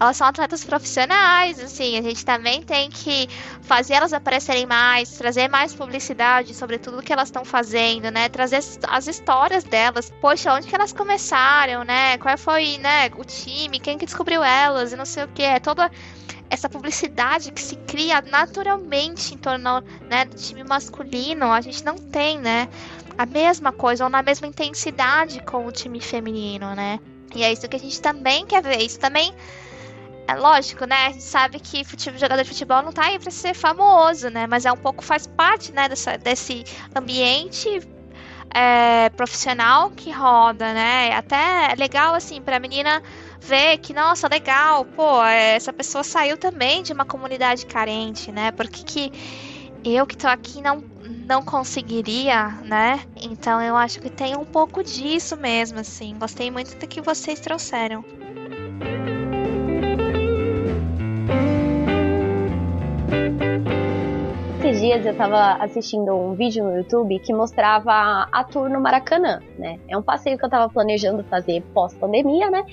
Elas 0.00 0.16
são 0.16 0.26
atletas 0.26 0.64
profissionais, 0.64 1.60
assim, 1.60 1.98
a 1.98 2.02
gente 2.02 2.24
também 2.24 2.62
tem 2.62 2.88
que 2.88 3.28
fazer 3.60 3.94
elas 3.94 4.14
aparecerem 4.14 4.64
mais, 4.64 5.10
trazer 5.10 5.46
mais 5.46 5.74
publicidade 5.74 6.54
sobre 6.54 6.78
tudo 6.78 7.02
que 7.02 7.12
elas 7.12 7.28
estão 7.28 7.44
fazendo, 7.44 8.10
né? 8.10 8.30
Trazer 8.30 8.64
as 8.88 9.06
histórias 9.06 9.62
delas. 9.62 10.10
Poxa, 10.18 10.54
onde 10.54 10.66
que 10.66 10.74
elas 10.74 10.94
começaram, 10.94 11.84
né? 11.84 12.16
Qual 12.16 12.38
foi, 12.38 12.78
né, 12.78 13.10
o 13.14 13.24
time, 13.24 13.78
quem 13.78 13.98
que 13.98 14.06
descobriu 14.06 14.42
elas 14.42 14.90
e 14.90 14.96
não 14.96 15.04
sei 15.04 15.24
o 15.24 15.28
que. 15.28 15.42
É 15.42 15.60
toda 15.60 15.90
essa 16.48 16.66
publicidade 16.66 17.52
que 17.52 17.60
se 17.60 17.76
cria 17.76 18.22
naturalmente 18.22 19.34
em 19.34 19.36
torno 19.36 19.82
né, 20.08 20.24
do 20.24 20.34
time 20.34 20.64
masculino, 20.64 21.52
a 21.52 21.60
gente 21.60 21.84
não 21.84 21.96
tem, 21.96 22.38
né? 22.38 22.70
A 23.18 23.26
mesma 23.26 23.70
coisa, 23.70 24.04
ou 24.04 24.08
na 24.08 24.22
mesma 24.22 24.46
intensidade 24.46 25.42
com 25.44 25.66
o 25.66 25.70
time 25.70 26.00
feminino, 26.00 26.74
né? 26.74 26.98
E 27.34 27.44
é 27.44 27.52
isso 27.52 27.68
que 27.68 27.76
a 27.76 27.78
gente 27.78 28.00
também 28.00 28.46
quer 28.46 28.62
ver. 28.62 28.80
Isso 28.80 28.98
também 28.98 29.34
é 30.26 30.34
lógico, 30.34 30.84
né? 30.84 31.06
A 31.06 31.12
gente 31.12 31.24
sabe 31.24 31.58
que 31.58 31.84
futebol, 31.84 32.18
jogador 32.18 32.42
de 32.42 32.48
futebol 32.48 32.82
não 32.82 32.92
tá 32.92 33.06
aí 33.06 33.18
pra 33.18 33.30
ser 33.30 33.54
famoso, 33.54 34.28
né? 34.30 34.46
Mas 34.46 34.64
é 34.64 34.72
um 34.72 34.76
pouco, 34.76 35.04
faz 35.04 35.26
parte, 35.26 35.72
né, 35.72 35.88
dessa, 35.88 36.16
desse 36.16 36.64
ambiente 36.94 37.80
é, 38.54 39.08
profissional 39.10 39.90
que 39.90 40.10
roda, 40.10 40.72
né? 40.72 41.12
Até 41.14 41.72
é 41.72 41.74
legal, 41.76 42.14
assim, 42.14 42.40
pra 42.40 42.58
menina 42.58 43.02
ver 43.40 43.78
que, 43.78 43.94
nossa, 43.94 44.28
legal, 44.28 44.84
pô, 44.84 45.22
essa 45.24 45.72
pessoa 45.72 46.04
saiu 46.04 46.36
também 46.36 46.82
de 46.82 46.92
uma 46.92 47.04
comunidade 47.04 47.66
carente, 47.66 48.30
né? 48.30 48.50
Porque 48.52 48.82
que 48.82 49.12
eu 49.84 50.06
que 50.06 50.16
tô 50.16 50.28
aqui 50.28 50.60
não, 50.60 50.84
não 51.26 51.42
conseguiria, 51.42 52.48
né? 52.64 53.00
Então 53.22 53.60
eu 53.62 53.76
acho 53.76 54.00
que 54.00 54.10
tem 54.10 54.36
um 54.36 54.44
pouco 54.44 54.82
disso 54.82 55.36
mesmo, 55.36 55.80
assim. 55.80 56.14
Gostei 56.18 56.50
muito 56.50 56.76
do 56.76 56.86
que 56.86 57.00
vocês 57.00 57.40
trouxeram. 57.40 58.04
Esses 64.70 64.80
dias 64.82 65.04
eu 65.04 65.16
tava 65.16 65.54
assistindo 65.64 66.14
um 66.14 66.34
vídeo 66.34 66.62
no 66.62 66.76
YouTube 66.76 67.18
que 67.18 67.32
mostrava 67.32 68.28
a 68.30 68.44
tour 68.44 68.68
no 68.68 68.80
Maracanã, 68.80 69.40
né? 69.58 69.80
É 69.88 69.96
um 69.98 70.02
passeio 70.02 70.38
que 70.38 70.44
eu 70.44 70.48
tava 70.48 70.72
planejando 70.72 71.24
fazer 71.24 71.60
pós-pandemia, 71.74 72.48
né? 72.50 72.64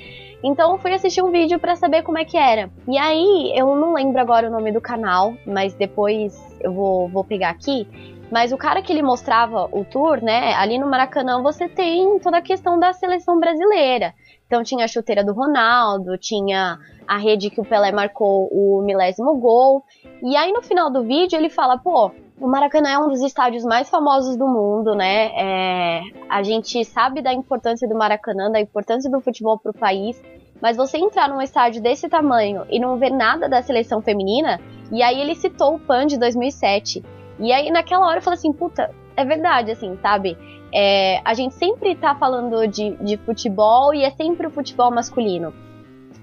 Então 0.43 0.78
fui 0.78 0.93
assistir 0.93 1.24
um 1.24 1.32
vídeo 1.32 1.58
para 1.58 1.76
saber 1.76 2.04
como 2.04 2.20
é 2.20 2.24
que 2.24 2.38
era. 2.38 2.70
E 2.88 2.98
aí, 3.00 3.52
eu 3.56 3.76
não 3.76 3.95
lembro 3.95 4.22
agora 4.22 4.48
o 4.48 4.52
nome 4.52 4.72
do 4.72 4.80
canal, 4.80 5.34
mas 5.43 5.74
depois 5.74 6.39
eu 6.62 6.72
vou, 6.72 7.10
vou 7.10 7.24
pegar 7.24 7.50
aqui. 7.50 7.88
Mas 8.30 8.52
o 8.52 8.58
cara 8.58 8.82
que 8.82 8.93
ele 8.93 9.02
mostrava 9.02 9.68
o 9.72 9.84
tour, 9.84 10.22
né? 10.22 10.54
Ali 10.54 10.78
no 10.78 10.88
Maracanã 10.88 11.41
você 11.41 11.68
tem 11.68 12.20
toda 12.20 12.38
a 12.38 12.41
questão 12.41 12.78
da 12.78 12.93
seleção 12.93 13.39
brasileira. 13.39 14.14
Então 14.48 14.64
tinha 14.64 14.86
a 14.86 14.88
chuteira 14.88 15.24
do 15.24 15.34
Ronaldo, 15.34 16.18
tinha 16.18 16.80
a 17.06 17.18
rede 17.18 17.50
que 17.50 17.60
o 17.60 17.66
Pelé 17.66 17.91
marcou 17.91 18.48
o 18.52 18.82
milésimo 18.82 19.38
gol. 19.38 19.84
E 20.24 20.36
aí 20.38 20.52
no 20.54 20.62
final 20.62 20.89
do 20.89 21.04
vídeo 21.04 21.38
ele 21.38 21.50
fala, 21.50 21.78
pô, 21.78 22.12
o 22.39 22.48
Maracanã 22.48 22.89
é 22.89 22.98
um 22.98 23.10
dos 23.10 23.22
estádios 23.22 23.66
mais 23.66 23.89
famosos 23.89 24.38
do 24.38 24.48
mundo, 24.48 24.95
né? 24.95 25.32
É, 25.36 26.02
a 26.30 26.41
gente 26.43 26.84
sabe 26.86 27.22
da 27.22 27.34
importância 27.34 27.88
do 27.88 27.95
Maracanã, 27.95 28.50
da 28.50 28.62
importância 28.62 29.12
do 29.12 29.20
futebol 29.20 29.60
para 29.60 29.72
o 29.72 29.78
país, 29.78 30.22
mas 30.62 30.78
você 30.78 30.98
entrar 30.98 31.28
num 31.28 31.41
estádio 31.41 31.82
desse 31.82 32.08
tamanho 32.08 32.66
e 32.70 32.80
não 32.80 32.98
ver 32.98 33.12
nada 33.12 33.50
da 33.50 33.62
seleção 33.62 34.02
feminina, 34.02 34.62
e 34.91 35.04
aí 35.04 35.20
ele 35.20 35.36
citou 35.36 35.76
o 35.76 35.80
PAN 35.80 36.06
de 36.06 36.18
2007. 36.18 37.04
E 37.39 37.52
aí 37.52 37.70
naquela 37.70 38.08
hora 38.08 38.20
eu 38.20 38.24
falei 38.24 38.38
assim, 38.38 38.54
puta, 38.54 38.93
é 39.16 39.26
verdade, 39.26 39.72
assim, 39.72 39.98
sabe? 40.02 40.38
É, 40.80 41.21
a 41.25 41.34
gente 41.34 41.55
sempre 41.55 41.95
tá 41.95 42.13
falando 42.13 42.67
de, 42.67 42.91
de 42.97 43.17
futebol 43.17 43.95
e 43.95 44.03
é 44.03 44.11
sempre 44.11 44.45
o 44.45 44.51
futebol 44.51 44.91
masculino. 44.91 45.51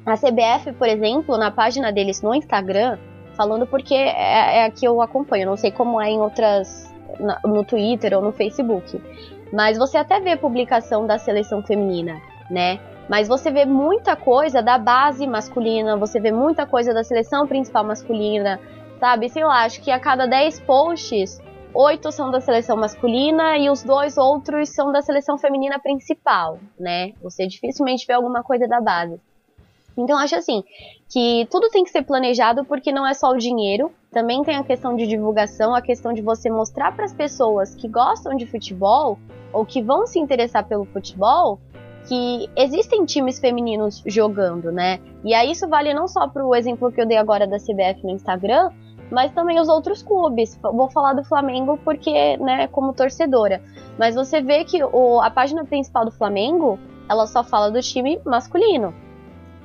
A 0.06 0.16
CBF, 0.16 0.72
por 0.78 0.86
exemplo, 0.86 1.36
na 1.36 1.50
página 1.50 1.90
deles 1.90 2.22
no 2.22 2.32
Instagram, 2.32 2.96
falando 3.36 3.66
porque 3.66 3.96
é, 3.96 4.58
é 4.58 4.64
a 4.66 4.70
que 4.70 4.86
eu 4.86 5.02
acompanho, 5.02 5.46
não 5.46 5.56
sei 5.56 5.72
como 5.72 6.00
é 6.00 6.08
em 6.08 6.20
outras. 6.20 6.88
no 7.44 7.64
Twitter 7.64 8.16
ou 8.16 8.22
no 8.22 8.30
Facebook. 8.30 9.02
Mas 9.52 9.76
você 9.76 9.98
até 9.98 10.20
vê 10.20 10.36
publicação 10.36 11.04
da 11.04 11.18
seleção 11.18 11.60
feminina, 11.60 12.20
né? 12.48 12.78
Mas 13.08 13.26
você 13.26 13.50
vê 13.50 13.64
muita 13.64 14.14
coisa 14.14 14.62
da 14.62 14.78
base 14.78 15.26
masculina, 15.26 15.96
você 15.96 16.20
vê 16.20 16.30
muita 16.30 16.64
coisa 16.64 16.94
da 16.94 17.02
seleção 17.02 17.44
principal 17.48 17.82
masculina, 17.82 18.60
sabe? 19.00 19.28
Sei 19.28 19.44
lá, 19.44 19.64
acho 19.64 19.80
que 19.82 19.90
a 19.90 19.98
cada 19.98 20.26
10 20.26 20.60
posts, 20.60 21.40
oito 21.74 22.12
são 22.12 22.30
da 22.30 22.40
seleção 22.40 22.76
masculina 22.76 23.58
e 23.58 23.68
os 23.68 23.82
dois 23.82 24.16
outros 24.16 24.68
são 24.70 24.92
da 24.92 25.02
seleção 25.02 25.36
feminina 25.36 25.78
principal, 25.78 26.58
né? 26.78 27.12
Você 27.22 27.46
dificilmente 27.46 28.06
vê 28.06 28.12
alguma 28.12 28.42
coisa 28.42 28.68
da 28.68 28.80
base. 28.80 29.20
Então 29.96 30.18
acho 30.18 30.36
assim 30.36 30.62
que 31.08 31.46
tudo 31.50 31.68
tem 31.68 31.84
que 31.84 31.90
ser 31.90 32.02
planejado 32.02 32.64
porque 32.64 32.90
não 32.90 33.06
é 33.06 33.14
só 33.14 33.30
o 33.30 33.38
dinheiro, 33.38 33.92
também 34.10 34.42
tem 34.42 34.56
a 34.56 34.64
questão 34.64 34.96
de 34.96 35.06
divulgação, 35.06 35.74
a 35.74 35.82
questão 35.82 36.12
de 36.12 36.22
você 36.22 36.50
mostrar 36.50 36.94
para 36.94 37.04
as 37.04 37.12
pessoas 37.12 37.74
que 37.74 37.86
gostam 37.86 38.36
de 38.36 38.46
futebol 38.46 39.18
ou 39.52 39.64
que 39.64 39.80
vão 39.80 40.06
se 40.06 40.18
interessar 40.18 40.66
pelo 40.66 40.84
futebol 40.84 41.60
que 42.08 42.50
existem 42.56 43.04
times 43.04 43.38
femininos 43.38 44.02
jogando, 44.06 44.70
né? 44.70 45.00
E 45.24 45.32
aí 45.32 45.52
isso 45.52 45.66
vale 45.68 45.94
não 45.94 46.06
só 46.06 46.28
para 46.28 46.44
o 46.44 46.54
exemplo 46.54 46.92
que 46.92 47.00
eu 47.00 47.06
dei 47.06 47.16
agora 47.16 47.46
da 47.46 47.58
CBF 47.58 48.04
no 48.04 48.10
Instagram, 48.10 48.70
mas 49.10 49.32
também 49.32 49.60
os 49.60 49.68
outros 49.68 50.02
clubes. 50.02 50.58
Vou 50.62 50.90
falar 50.90 51.12
do 51.12 51.24
Flamengo 51.24 51.78
porque, 51.84 52.36
né, 52.38 52.66
como 52.68 52.92
torcedora. 52.92 53.62
Mas 53.98 54.14
você 54.14 54.40
vê 54.40 54.64
que 54.64 54.82
o, 54.82 55.20
a 55.20 55.30
página 55.30 55.64
principal 55.64 56.04
do 56.04 56.10
Flamengo, 56.10 56.78
ela 57.08 57.26
só 57.26 57.44
fala 57.44 57.70
do 57.70 57.80
time 57.80 58.20
masculino. 58.24 58.94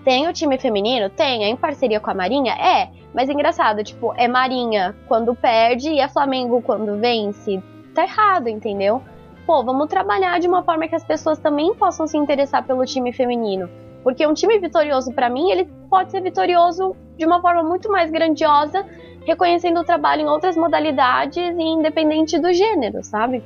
Tem 0.03 0.27
o 0.27 0.33
time 0.33 0.57
feminino? 0.57 1.09
Tem. 1.09 1.43
É 1.43 1.49
em 1.49 1.55
parceria 1.55 1.99
com 1.99 2.09
a 2.09 2.13
Marinha? 2.13 2.53
É. 2.53 2.89
Mas 3.13 3.27
é 3.27 3.33
engraçado, 3.33 3.83
tipo, 3.83 4.13
é 4.15 4.27
Marinha 4.27 4.95
quando 5.07 5.33
perde 5.35 5.89
e 5.89 5.99
é 5.99 6.07
Flamengo 6.07 6.61
quando 6.61 6.97
vence. 6.97 7.61
Tá 7.93 8.03
errado, 8.03 8.47
entendeu? 8.47 9.01
Pô, 9.47 9.63
vamos 9.63 9.87
trabalhar 9.87 10.39
de 10.39 10.47
uma 10.47 10.63
forma 10.63 10.87
que 10.87 10.95
as 10.95 11.03
pessoas 11.03 11.39
também 11.39 11.73
possam 11.73 12.05
se 12.05 12.15
interessar 12.17 12.63
pelo 12.63 12.85
time 12.85 13.11
feminino. 13.11 13.67
Porque 14.03 14.25
um 14.25 14.33
time 14.33 14.59
vitorioso, 14.59 15.11
para 15.11 15.29
mim, 15.29 15.49
ele 15.49 15.65
pode 15.89 16.11
ser 16.11 16.21
vitorioso 16.21 16.95
de 17.17 17.25
uma 17.25 17.41
forma 17.41 17.63
muito 17.63 17.91
mais 17.91 18.11
grandiosa, 18.11 18.85
reconhecendo 19.29 19.79
o 19.79 19.83
trabalho 19.83 20.23
em 20.23 20.27
outras 20.27 20.57
modalidades 20.57 21.37
e 21.37 21.63
independente 21.63 22.39
do 22.39 22.51
gênero, 22.51 23.03
sabe? 23.03 23.43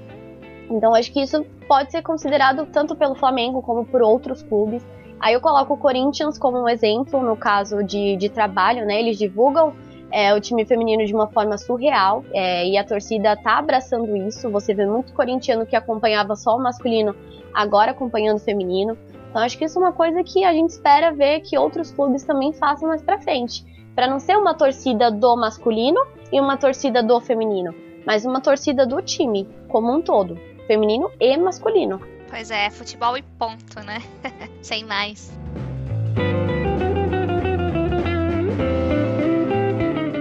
Então 0.69 0.95
acho 0.95 1.11
que 1.11 1.21
isso 1.21 1.45
pode 1.67 1.91
ser 1.91 2.01
considerado 2.01 2.65
tanto 2.65 2.95
pelo 2.95 3.15
Flamengo 3.15 3.61
como 3.61 3.86
por 3.86 4.01
outros 4.01 4.41
clubes. 4.41 4.86
Aí 5.19 5.34
eu 5.34 5.41
coloco 5.41 5.73
o 5.73 5.77
Corinthians 5.77 6.38
como 6.38 6.57
um 6.57 6.69
exemplo 6.69 7.21
no 7.21 7.36
caso 7.36 7.84
de, 7.84 8.15
de 8.15 8.29
trabalho, 8.29 8.86
né? 8.86 8.99
Eles 8.99 9.17
divulgam 9.17 9.73
é, 10.09 10.34
o 10.34 10.39
time 10.39 10.65
feminino 10.65 11.05
de 11.05 11.13
uma 11.13 11.27
forma 11.27 11.57
surreal 11.57 12.23
é, 12.34 12.65
e 12.65 12.77
a 12.77 12.84
torcida 12.84 13.36
tá 13.36 13.57
abraçando 13.57 14.15
isso. 14.15 14.49
Você 14.51 14.73
vê 14.73 14.86
muito 14.86 15.13
corintiano 15.13 15.65
que 15.65 15.75
acompanhava 15.75 16.36
só 16.36 16.55
o 16.55 16.63
masculino, 16.63 17.13
agora 17.53 17.91
acompanhando 17.91 18.38
o 18.38 18.41
feminino. 18.41 18.97
Então 19.29 19.41
acho 19.41 19.57
que 19.57 19.65
isso 19.65 19.79
é 19.79 19.81
uma 19.81 19.91
coisa 19.91 20.23
que 20.23 20.45
a 20.45 20.53
gente 20.53 20.69
espera 20.69 21.11
ver 21.11 21.41
que 21.41 21.57
outros 21.57 21.91
clubes 21.91 22.23
também 22.23 22.53
façam 22.53 22.88
mais 22.88 23.01
para 23.01 23.19
frente, 23.19 23.65
para 23.95 24.07
não 24.07 24.19
ser 24.19 24.37
uma 24.37 24.53
torcida 24.53 25.11
do 25.11 25.35
masculino 25.35 25.99
e 26.31 26.39
uma 26.39 26.57
torcida 26.57 27.03
do 27.03 27.19
feminino, 27.21 27.73
mas 28.05 28.25
uma 28.25 28.41
torcida 28.41 28.85
do 28.85 29.01
time 29.01 29.47
como 29.67 29.93
um 29.93 30.01
todo, 30.01 30.39
feminino 30.67 31.11
e 31.19 31.37
masculino. 31.37 32.01
Pois 32.29 32.49
é, 32.49 32.69
futebol 32.69 33.15
e 33.17 33.21
ponto, 33.21 33.79
né? 33.85 34.01
Sem 34.61 34.83
mais. 34.85 35.31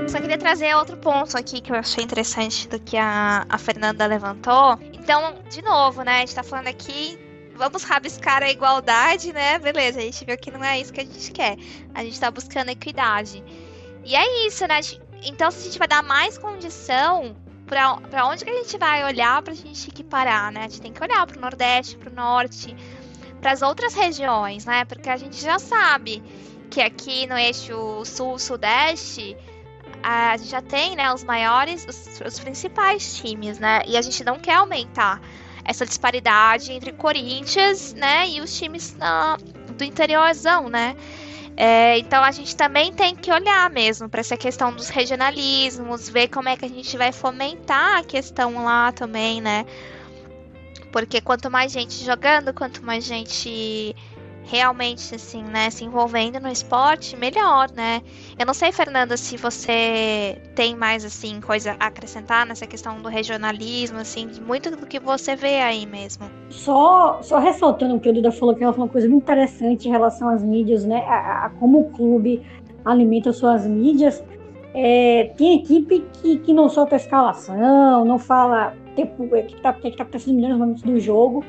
Só 0.08 0.20
queria 0.20 0.36
trazer 0.36 0.74
outro 0.76 0.98
ponto 0.98 1.38
aqui 1.38 1.62
que 1.62 1.72
eu 1.72 1.76
achei 1.76 2.04
interessante 2.04 2.68
do 2.68 2.78
que 2.78 2.98
a, 2.98 3.46
a 3.48 3.56
Fernanda 3.56 4.04
levantou. 4.04 4.78
Então, 4.92 5.36
de 5.48 5.62
novo, 5.62 6.02
né? 6.02 6.16
A 6.16 6.20
gente 6.20 6.34
tá 6.34 6.42
falando 6.42 6.68
aqui 6.68 7.18
vamos 7.62 7.84
rabiscar 7.84 8.42
a 8.42 8.50
igualdade, 8.50 9.32
né? 9.32 9.58
Beleza, 9.58 10.00
a 10.00 10.02
gente 10.02 10.24
viu 10.24 10.36
que 10.36 10.50
não 10.50 10.64
é 10.64 10.80
isso 10.80 10.92
que 10.92 11.00
a 11.00 11.04
gente 11.04 11.30
quer. 11.32 11.56
A 11.94 12.02
gente 12.04 12.18
tá 12.18 12.30
buscando 12.30 12.70
equidade. 12.70 13.42
E 14.04 14.14
é 14.14 14.46
isso, 14.46 14.66
né? 14.66 14.80
Então, 15.24 15.50
se 15.50 15.60
a 15.60 15.64
gente 15.64 15.78
vai 15.78 15.88
dar 15.88 16.02
mais 16.02 16.36
condição 16.36 17.36
para 17.66 18.26
onde 18.26 18.44
que 18.44 18.50
a 18.50 18.54
gente 18.54 18.76
vai 18.76 19.04
olhar 19.04 19.40
para 19.42 19.52
a 19.52 19.56
gente 19.56 19.88
equiparar, 19.88 20.52
né? 20.52 20.60
A 20.60 20.68
gente 20.68 20.80
tem 20.80 20.92
que 20.92 21.02
olhar 21.02 21.26
para 21.26 21.38
o 21.38 21.40
Nordeste, 21.40 21.96
para 21.96 22.10
o 22.10 22.14
Norte, 22.14 22.76
para 23.40 23.52
as 23.52 23.62
outras 23.62 23.94
regiões, 23.94 24.66
né? 24.66 24.84
Porque 24.84 25.08
a 25.08 25.16
gente 25.16 25.40
já 25.40 25.58
sabe 25.58 26.22
que 26.70 26.80
aqui 26.80 27.26
no 27.26 27.36
eixo 27.36 28.04
Sul-Sudeste 28.04 29.36
a 30.02 30.36
gente 30.36 30.50
já 30.50 30.60
tem, 30.60 30.96
né, 30.96 31.12
os 31.12 31.22
maiores, 31.22 31.86
os, 31.88 32.20
os 32.20 32.40
principais 32.40 33.16
times, 33.16 33.58
né? 33.58 33.82
E 33.86 33.96
a 33.96 34.02
gente 34.02 34.24
não 34.24 34.38
quer 34.38 34.56
aumentar 34.56 35.20
essa 35.64 35.86
disparidade 35.86 36.72
entre 36.72 36.92
Corinthians, 36.92 37.94
né, 37.94 38.28
e 38.28 38.40
os 38.40 38.56
times 38.58 38.96
na, 38.96 39.36
do 39.76 39.84
interiorzão, 39.84 40.68
né? 40.68 40.96
É, 41.56 41.98
então 41.98 42.24
a 42.24 42.30
gente 42.30 42.56
também 42.56 42.92
tem 42.92 43.14
que 43.14 43.30
olhar 43.30 43.68
mesmo 43.70 44.08
para 44.08 44.20
essa 44.20 44.36
questão 44.36 44.74
dos 44.74 44.88
regionalismos, 44.88 46.08
ver 46.08 46.28
como 46.28 46.48
é 46.48 46.56
que 46.56 46.64
a 46.64 46.68
gente 46.68 46.96
vai 46.96 47.12
fomentar 47.12 47.98
a 47.98 48.02
questão 48.04 48.64
lá 48.64 48.90
também, 48.90 49.40
né? 49.40 49.66
Porque 50.90 51.20
quanto 51.20 51.50
mais 51.50 51.72
gente 51.72 52.04
jogando, 52.04 52.52
quanto 52.54 52.84
mais 52.84 53.04
gente 53.04 53.94
realmente, 54.44 55.14
assim, 55.14 55.42
né, 55.42 55.70
se 55.70 55.84
envolvendo 55.84 56.40
no 56.40 56.48
esporte, 56.48 57.16
melhor, 57.16 57.70
né? 57.72 58.02
Eu 58.38 58.46
não 58.46 58.54
sei, 58.54 58.72
Fernanda, 58.72 59.16
se 59.16 59.36
você 59.36 60.40
tem 60.54 60.74
mais, 60.76 61.04
assim, 61.04 61.40
coisa 61.40 61.76
a 61.78 61.86
acrescentar 61.86 62.46
nessa 62.46 62.66
questão 62.66 63.00
do 63.00 63.08
regionalismo, 63.08 63.98
assim, 63.98 64.28
muito 64.46 64.70
do 64.70 64.86
que 64.86 64.98
você 64.98 65.36
vê 65.36 65.60
aí 65.60 65.86
mesmo. 65.86 66.26
Só, 66.50 67.20
só 67.22 67.38
ressaltando 67.38 67.96
o 67.96 68.00
que 68.00 68.08
o 68.08 68.12
Duda 68.12 68.32
falou, 68.32 68.54
que 68.54 68.62
ela 68.62 68.72
falou 68.72 68.86
uma 68.86 68.92
coisa 68.92 69.08
muito 69.08 69.22
interessante 69.22 69.88
em 69.88 69.90
relação 69.90 70.28
às 70.28 70.42
mídias, 70.42 70.84
né? 70.84 71.04
A, 71.06 71.46
a 71.46 71.50
como 71.50 71.80
o 71.80 71.90
clube 71.90 72.42
alimenta 72.84 73.32
suas 73.32 73.66
mídias. 73.66 74.22
É, 74.74 75.32
tem 75.36 75.60
equipe 75.60 76.04
que, 76.14 76.38
que 76.38 76.52
não 76.52 76.68
solta 76.68 76.96
a 76.96 76.98
escalação, 76.98 78.04
não 78.04 78.18
fala 78.18 78.74
tempo, 78.96 79.24
o 79.24 79.28
que 79.28 79.54
está 79.54 79.72
tá 79.72 79.88
acontecendo 79.88 80.40
nos 80.40 80.58
momentos 80.58 80.82
do 80.82 80.98
jogo. 80.98 81.44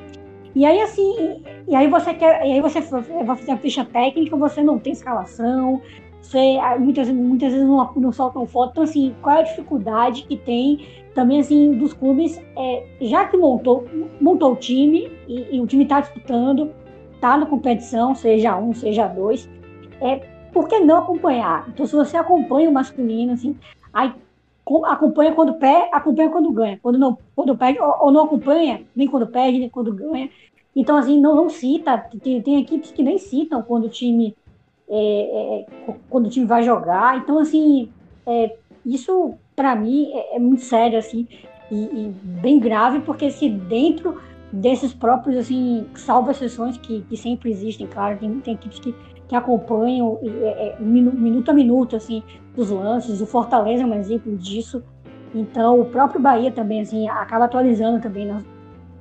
E 0.56 0.66
aí, 0.66 0.82
assim, 0.82 1.41
e 1.68 1.76
aí 1.76 1.88
você 1.88 2.14
quer, 2.14 2.45
e 2.45 2.54
aí 2.54 2.62
você 2.62 2.80
vai 2.82 3.36
fazer 3.38 3.51
a 3.51 3.58
ficha 3.58 3.84
técnica, 3.84 4.36
você 4.38 4.62
não 4.64 4.78
tem 4.78 4.93
escalação, 4.93 5.82
você 6.22 6.58
ah, 6.62 6.78
muitas, 6.78 7.10
muitas 7.10 7.51
vezes 7.51 7.68
não, 7.68 7.91
não 7.95 8.12
soltam 8.12 8.45
foto. 8.45 8.72
Então, 8.72 8.84
assim, 8.84 9.16
qual 9.22 9.38
é 9.38 9.39
a 9.39 9.43
dificuldade 9.43 10.24
que 10.24 10.38
tem 10.38 10.86
também, 11.14 11.39
assim, 11.39 11.74
dos 11.78 11.93
clubes, 11.93 12.41
é, 12.56 12.86
já 13.01 13.26
que 13.26 13.38
montou, 13.38 13.88
montou 14.20 14.54
o 14.54 14.56
time 14.56 15.12
e, 15.28 15.56
e 15.56 15.62
o 15.62 15.68
time 15.68 15.84
está 15.84 15.99
disputando, 16.01 16.72
está 17.14 17.38
na 17.38 17.45
competição, 17.45 18.16
seja 18.16 18.58
um, 18.58 18.74
seja 18.74 19.08
dois, 19.08 19.49
é, 20.01 20.18
por 20.51 20.68
que 20.68 20.80
não 20.80 20.99
acompanhar? 20.99 21.68
Então, 21.70 21.86
se 21.86 21.95
você 21.95 22.18
acompanha 22.18 22.70
o 22.70 22.74
masculino, 22.74 23.34
assim, 23.34 23.56
aí 23.93 24.14
acompanha 24.86 25.34
quando 25.34 25.53
perde, 25.55 25.89
acompanha 25.91 26.30
quando 26.30 26.51
ganha. 26.51 26.80
Quando 26.82 26.97
não, 26.97 27.18
quando 27.36 27.57
perde, 27.57 27.80
ou, 27.80 27.95
ou, 28.05 28.11
não 28.11 28.26
acompanha, 28.26 28.82
nem 28.95 29.07
quando 29.07 29.28
perde, 29.28 29.59
nem 29.59 29.70
quando 29.70 29.93
ganha. 29.93 30.30
Então, 30.76 30.95
assim, 30.97 31.20
não, 31.20 31.36
não 31.36 31.49
cita. 31.49 31.97
Tem, 32.22 32.41
tem 32.41 32.61
equipes 32.61 32.91
que 32.91 33.03
nem 33.03 33.18
citam 33.18 33.61
quando 33.61 33.86
o 33.86 33.89
time 33.89 34.36
é, 34.89 35.66
é, 35.89 35.95
quando 36.09 36.28
o 36.28 36.30
time 36.30 36.45
vai 36.45 36.64
jogar. 36.64 37.18
Então, 37.18 37.39
assim, 37.39 37.89
é, 38.26 38.55
isso 38.86 39.36
para 39.55 39.76
mim 39.76 40.11
é, 40.14 40.36
é, 40.36 40.39
muito 40.39 40.64
sério, 40.64 40.97
assim, 40.97 41.28
e, 41.72 41.76
e, 41.76 42.14
bem 42.41 42.59
grave, 42.59 42.99
porque 43.01 43.32
se 43.32 43.49
dentro 43.49 44.22
desses 44.51 44.93
próprios, 44.93 45.38
assim, 45.38 45.86
salvo 45.95 46.30
exceções 46.32 46.78
que, 46.78 47.01
que 47.09 47.18
sempre 47.18 47.49
existem, 47.49 47.88
claro, 47.88 48.20
tem, 48.20 48.39
tem 48.39 48.53
equipes 48.53 48.80
que, 48.80 48.93
que 49.34 49.38
acompanham 49.38 50.20
é, 50.24 50.76
é, 50.80 50.80
minuto 50.80 51.50
a 51.50 51.54
minuto, 51.56 51.96
assim, 51.96 52.22
dos 52.56 52.70
lances. 52.70 53.20
O 53.20 53.26
Fortaleza 53.26 53.82
é 53.82 53.86
um 53.86 53.96
exemplo 53.96 54.38
disso. 54.38 54.84
Então, 55.34 55.82
o 55.82 55.86
próprio 55.86 56.22
Bahia 56.22 56.52
também, 56.52 56.82
assim, 56.82 57.10
acaba 57.10 57.46
atualizando 57.46 58.00
também 58.00 58.28
né, 58.28 58.44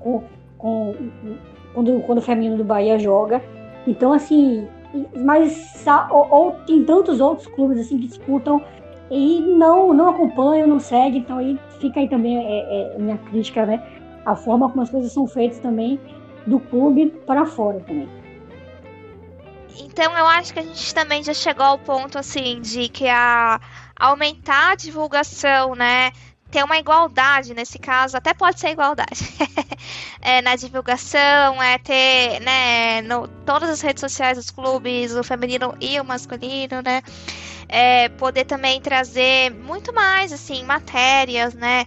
com, 0.01 0.23
com, 0.57 0.95
quando, 1.75 2.01
quando 2.07 2.17
o 2.17 2.23
feminino 2.23 2.57
do 2.57 2.65
Bahia 2.65 2.99
joga. 2.99 3.43
Então, 3.87 4.15
assim, 4.15 4.67
mas 5.15 5.85
ou, 6.11 6.27
ou, 6.31 6.53
tem 6.67 6.83
tantos 6.83 7.21
outros 7.21 7.47
clubes 7.49 7.79
assim 7.79 7.99
que 7.99 8.07
disputam 8.07 8.63
e 9.11 9.39
não 9.41 9.93
não 9.93 10.09
acompanham, 10.09 10.67
não 10.67 10.81
seguem. 10.81 11.21
Então, 11.21 11.37
aí 11.37 11.61
fica 11.79 12.01
aí 12.01 12.09
também 12.09 12.39
é, 12.39 12.95
é, 12.95 12.99
minha 12.99 13.19
crítica, 13.19 13.67
né? 13.67 13.83
A 14.25 14.35
forma 14.35 14.67
como 14.71 14.81
as 14.81 14.89
coisas 14.89 15.13
são 15.13 15.27
feitas 15.27 15.59
também 15.59 16.01
do 16.47 16.59
clube 16.59 17.09
para 17.27 17.45
fora 17.45 17.81
também. 17.81 18.22
Então 19.79 20.17
eu 20.17 20.27
acho 20.27 20.53
que 20.53 20.59
a 20.59 20.63
gente 20.63 20.95
também 20.95 21.23
já 21.23 21.35
chegou 21.35 21.65
ao 21.65 21.79
ponto 21.79 22.19
assim 22.19 22.61
de 22.61 22.89
que 22.89 23.09
a 23.09 23.61
aumentar 23.97 24.73
a 24.73 24.75
divulgação, 24.75 25.75
né? 25.75 26.13
Ter 26.51 26.63
uma 26.65 26.77
igualdade 26.77 27.55
nesse 27.55 27.79
caso, 27.79 28.17
até 28.17 28.35
pode 28.35 28.61
ser 28.61 28.71
igualdade 28.71 29.25
é, 30.21 30.43
na 30.43 30.55
divulgação, 30.55 31.63
é 31.63 31.79
ter, 31.79 32.41
né, 32.41 33.01
no, 33.03 33.27
todas 33.47 33.71
as 33.71 33.81
redes 33.81 34.03
sociais 34.03 34.37
dos 34.37 34.51
clubes, 34.51 35.15
o 35.15 35.23
feminino 35.23 35.75
e 35.81 35.99
o 35.99 36.05
masculino, 36.05 36.83
né? 36.85 37.01
É, 37.69 38.11
poder 38.11 38.45
também 38.45 38.83
trazer 38.83 39.51
muito 39.51 39.95
mais, 39.95 40.31
assim, 40.31 40.63
matérias, 40.65 41.55
né? 41.55 41.87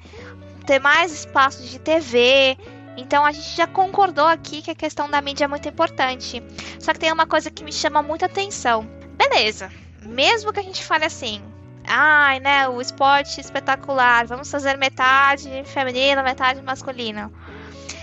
Ter 0.65 0.79
mais 0.79 1.11
espaços 1.11 1.69
de 1.69 1.77
TV, 1.77 2.57
então 2.97 3.25
a 3.25 3.31
gente 3.31 3.55
já 3.55 3.67
concordou 3.67 4.27
aqui 4.27 4.61
que 4.61 4.71
a 4.71 4.75
questão 4.75 5.09
da 5.09 5.21
mídia 5.21 5.45
é 5.45 5.47
muito 5.47 5.67
importante. 5.67 6.41
Só 6.79 6.93
que 6.93 6.99
tem 6.99 7.11
uma 7.11 7.25
coisa 7.25 7.51
que 7.51 7.63
me 7.63 7.71
chama 7.71 8.01
muita 8.01 8.25
atenção. 8.25 8.87
Beleza, 9.17 9.71
mesmo 10.03 10.53
que 10.53 10.59
a 10.59 10.63
gente 10.63 10.83
fale 10.83 11.05
assim, 11.05 11.41
ai, 11.87 12.39
né, 12.39 12.67
o 12.67 12.81
esporte 12.81 13.39
espetacular, 13.39 14.25
vamos 14.25 14.49
fazer 14.49 14.77
metade 14.77 15.49
feminino, 15.65 16.23
metade 16.23 16.61
masculino. 16.61 17.31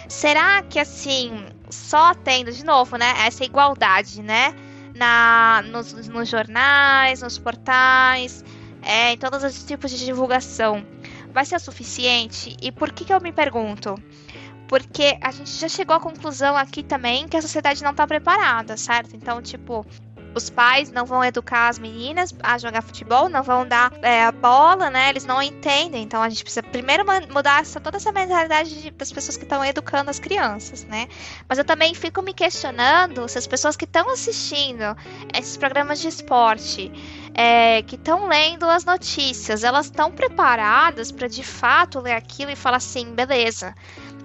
Será 0.08 0.62
que 0.62 0.78
assim, 0.78 1.46
só 1.70 2.14
tendo 2.14 2.52
de 2.52 2.64
novo, 2.64 2.96
né, 2.96 3.14
essa 3.26 3.44
igualdade, 3.44 4.22
né, 4.22 4.54
na 4.94 5.62
nos, 5.66 5.92
nos 6.08 6.28
jornais, 6.28 7.22
nos 7.22 7.38
portais, 7.38 8.44
é, 8.82 9.12
em 9.12 9.16
todos 9.16 9.42
os 9.42 9.64
tipos 9.64 9.90
de 9.90 10.04
divulgação, 10.04 10.84
vai 11.32 11.44
ser 11.44 11.58
suficiente? 11.60 12.56
E 12.60 12.70
por 12.70 12.92
que 12.92 13.04
que 13.04 13.12
eu 13.12 13.20
me 13.20 13.32
pergunto? 13.32 13.94
Porque 14.72 15.18
a 15.20 15.30
gente 15.30 15.50
já 15.50 15.68
chegou 15.68 15.94
à 15.94 16.00
conclusão 16.00 16.56
aqui 16.56 16.82
também 16.82 17.28
que 17.28 17.36
a 17.36 17.42
sociedade 17.42 17.82
não 17.82 17.90
está 17.90 18.06
preparada, 18.06 18.74
certo? 18.74 19.14
Então, 19.14 19.42
tipo, 19.42 19.84
os 20.34 20.48
pais 20.48 20.90
não 20.90 21.04
vão 21.04 21.22
educar 21.22 21.68
as 21.68 21.78
meninas 21.78 22.34
a 22.42 22.56
jogar 22.56 22.80
futebol, 22.80 23.28
não 23.28 23.42
vão 23.42 23.68
dar 23.68 23.92
é, 24.00 24.24
a 24.24 24.32
bola, 24.32 24.88
né? 24.88 25.10
Eles 25.10 25.26
não 25.26 25.42
entendem. 25.42 26.02
Então 26.02 26.22
a 26.22 26.28
gente 26.30 26.42
precisa 26.42 26.62
primeiro 26.62 27.04
mudar 27.30 27.60
essa, 27.60 27.80
toda 27.80 27.98
essa 27.98 28.10
mentalidade 28.12 28.90
das 28.92 29.12
pessoas 29.12 29.36
que 29.36 29.44
estão 29.44 29.62
educando 29.62 30.08
as 30.08 30.18
crianças, 30.18 30.84
né? 30.84 31.06
Mas 31.46 31.58
eu 31.58 31.66
também 31.66 31.94
fico 31.94 32.22
me 32.22 32.32
questionando 32.32 33.28
se 33.28 33.36
as 33.36 33.46
pessoas 33.46 33.76
que 33.76 33.84
estão 33.84 34.08
assistindo 34.08 34.96
esses 35.34 35.58
programas 35.58 36.00
de 36.00 36.08
esporte, 36.08 36.90
é, 37.34 37.82
que 37.82 37.96
estão 37.96 38.26
lendo 38.26 38.64
as 38.64 38.86
notícias, 38.86 39.64
elas 39.64 39.86
estão 39.86 40.10
preparadas 40.10 41.12
para 41.12 41.28
de 41.28 41.42
fato 41.42 42.00
ler 42.00 42.14
aquilo 42.14 42.50
e 42.50 42.56
falar 42.56 42.78
assim, 42.78 43.14
beleza, 43.14 43.74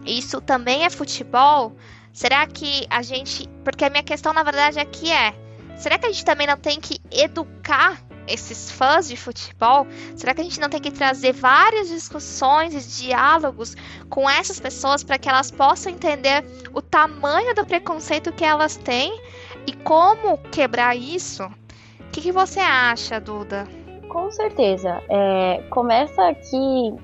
isso 0.07 0.41
também 0.41 0.85
é 0.85 0.89
futebol? 0.89 1.75
Será 2.13 2.47
que 2.47 2.87
a 2.89 3.01
gente. 3.01 3.47
Porque 3.63 3.85
a 3.85 3.89
minha 3.89 4.03
questão, 4.03 4.33
na 4.33 4.43
verdade, 4.43 4.79
aqui 4.79 5.11
é 5.11 5.33
Será 5.77 5.99
que 5.99 6.07
a 6.07 6.11
gente 6.11 6.25
também 6.25 6.47
não 6.47 6.57
tem 6.57 6.79
que 6.79 6.99
educar 7.11 8.01
esses 8.27 8.71
fãs 8.71 9.07
de 9.07 9.15
futebol? 9.15 9.85
Será 10.15 10.33
que 10.33 10.41
a 10.41 10.43
gente 10.43 10.59
não 10.59 10.69
tem 10.69 10.81
que 10.81 10.89
trazer 10.89 11.33
várias 11.33 11.87
discussões 11.87 12.73
e 12.73 13.03
diálogos 13.03 13.75
com 14.09 14.27
essas 14.27 14.59
pessoas 14.59 15.03
para 15.03 15.19
que 15.19 15.29
elas 15.29 15.51
possam 15.51 15.91
entender 15.91 16.43
o 16.73 16.81
tamanho 16.81 17.53
do 17.53 17.63
preconceito 17.63 18.33
que 18.33 18.43
elas 18.43 18.75
têm 18.75 19.21
e 19.67 19.73
como 19.73 20.39
quebrar 20.51 20.95
isso? 20.95 21.43
O 21.43 22.09
que, 22.11 22.21
que 22.21 22.31
você 22.31 22.59
acha, 22.59 23.21
Duda? 23.21 23.67
Com 24.09 24.31
certeza. 24.31 24.99
É, 25.09 25.61
começa 25.69 26.33
que 26.33 26.95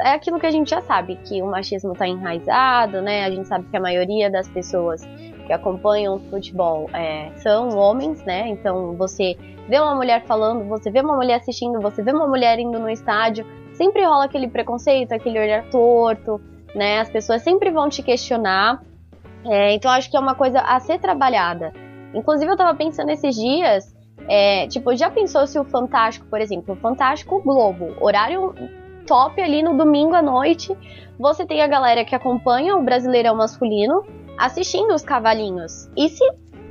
é 0.00 0.10
aquilo 0.10 0.38
que 0.38 0.46
a 0.46 0.50
gente 0.50 0.70
já 0.70 0.80
sabe, 0.80 1.16
que 1.24 1.42
o 1.42 1.46
machismo 1.46 1.92
está 1.92 2.06
enraizado, 2.06 3.00
né? 3.00 3.24
A 3.24 3.30
gente 3.30 3.48
sabe 3.48 3.66
que 3.68 3.76
a 3.76 3.80
maioria 3.80 4.30
das 4.30 4.48
pessoas 4.48 5.02
que 5.46 5.52
acompanham 5.52 6.16
o 6.16 6.18
futebol 6.30 6.90
é, 6.92 7.30
são 7.36 7.76
homens, 7.76 8.22
né? 8.24 8.48
Então 8.48 8.94
você 8.96 9.36
vê 9.68 9.78
uma 9.78 9.94
mulher 9.94 10.24
falando, 10.24 10.68
você 10.68 10.90
vê 10.90 11.00
uma 11.00 11.16
mulher 11.16 11.36
assistindo, 11.36 11.80
você 11.80 12.02
vê 12.02 12.12
uma 12.12 12.26
mulher 12.26 12.58
indo 12.58 12.78
no 12.78 12.90
estádio, 12.90 13.46
sempre 13.74 14.04
rola 14.04 14.24
aquele 14.24 14.48
preconceito, 14.48 15.12
aquele 15.12 15.38
olhar 15.38 15.64
torto, 15.70 16.40
né? 16.74 17.00
As 17.00 17.08
pessoas 17.08 17.42
sempre 17.42 17.70
vão 17.70 17.88
te 17.88 18.02
questionar. 18.02 18.82
É, 19.44 19.72
então 19.74 19.90
acho 19.90 20.10
que 20.10 20.16
é 20.16 20.20
uma 20.20 20.34
coisa 20.34 20.60
a 20.60 20.78
ser 20.80 20.98
trabalhada. 20.98 21.72
Inclusive 22.12 22.50
eu 22.50 22.56
tava 22.56 22.76
pensando 22.76 23.10
esses 23.10 23.34
dias, 23.34 23.94
é, 24.28 24.66
tipo, 24.66 24.94
já 24.96 25.10
pensou 25.10 25.46
se 25.46 25.58
o 25.58 25.64
Fantástico, 25.64 26.26
por 26.26 26.40
exemplo, 26.40 26.74
o 26.74 26.76
Fantástico 26.76 27.40
Globo, 27.42 27.94
horário 28.00 28.54
top 29.06 29.40
ali 29.40 29.62
no 29.62 29.76
domingo 29.76 30.14
à 30.14 30.20
noite, 30.20 30.76
você 31.18 31.46
tem 31.46 31.62
a 31.62 31.66
galera 31.66 32.04
que 32.04 32.14
acompanha 32.14 32.76
o 32.76 32.82
Brasileirão 32.82 33.34
masculino, 33.34 34.04
assistindo 34.36 34.92
os 34.92 35.02
cavalinhos. 35.02 35.88
E 35.96 36.08
se, 36.08 36.24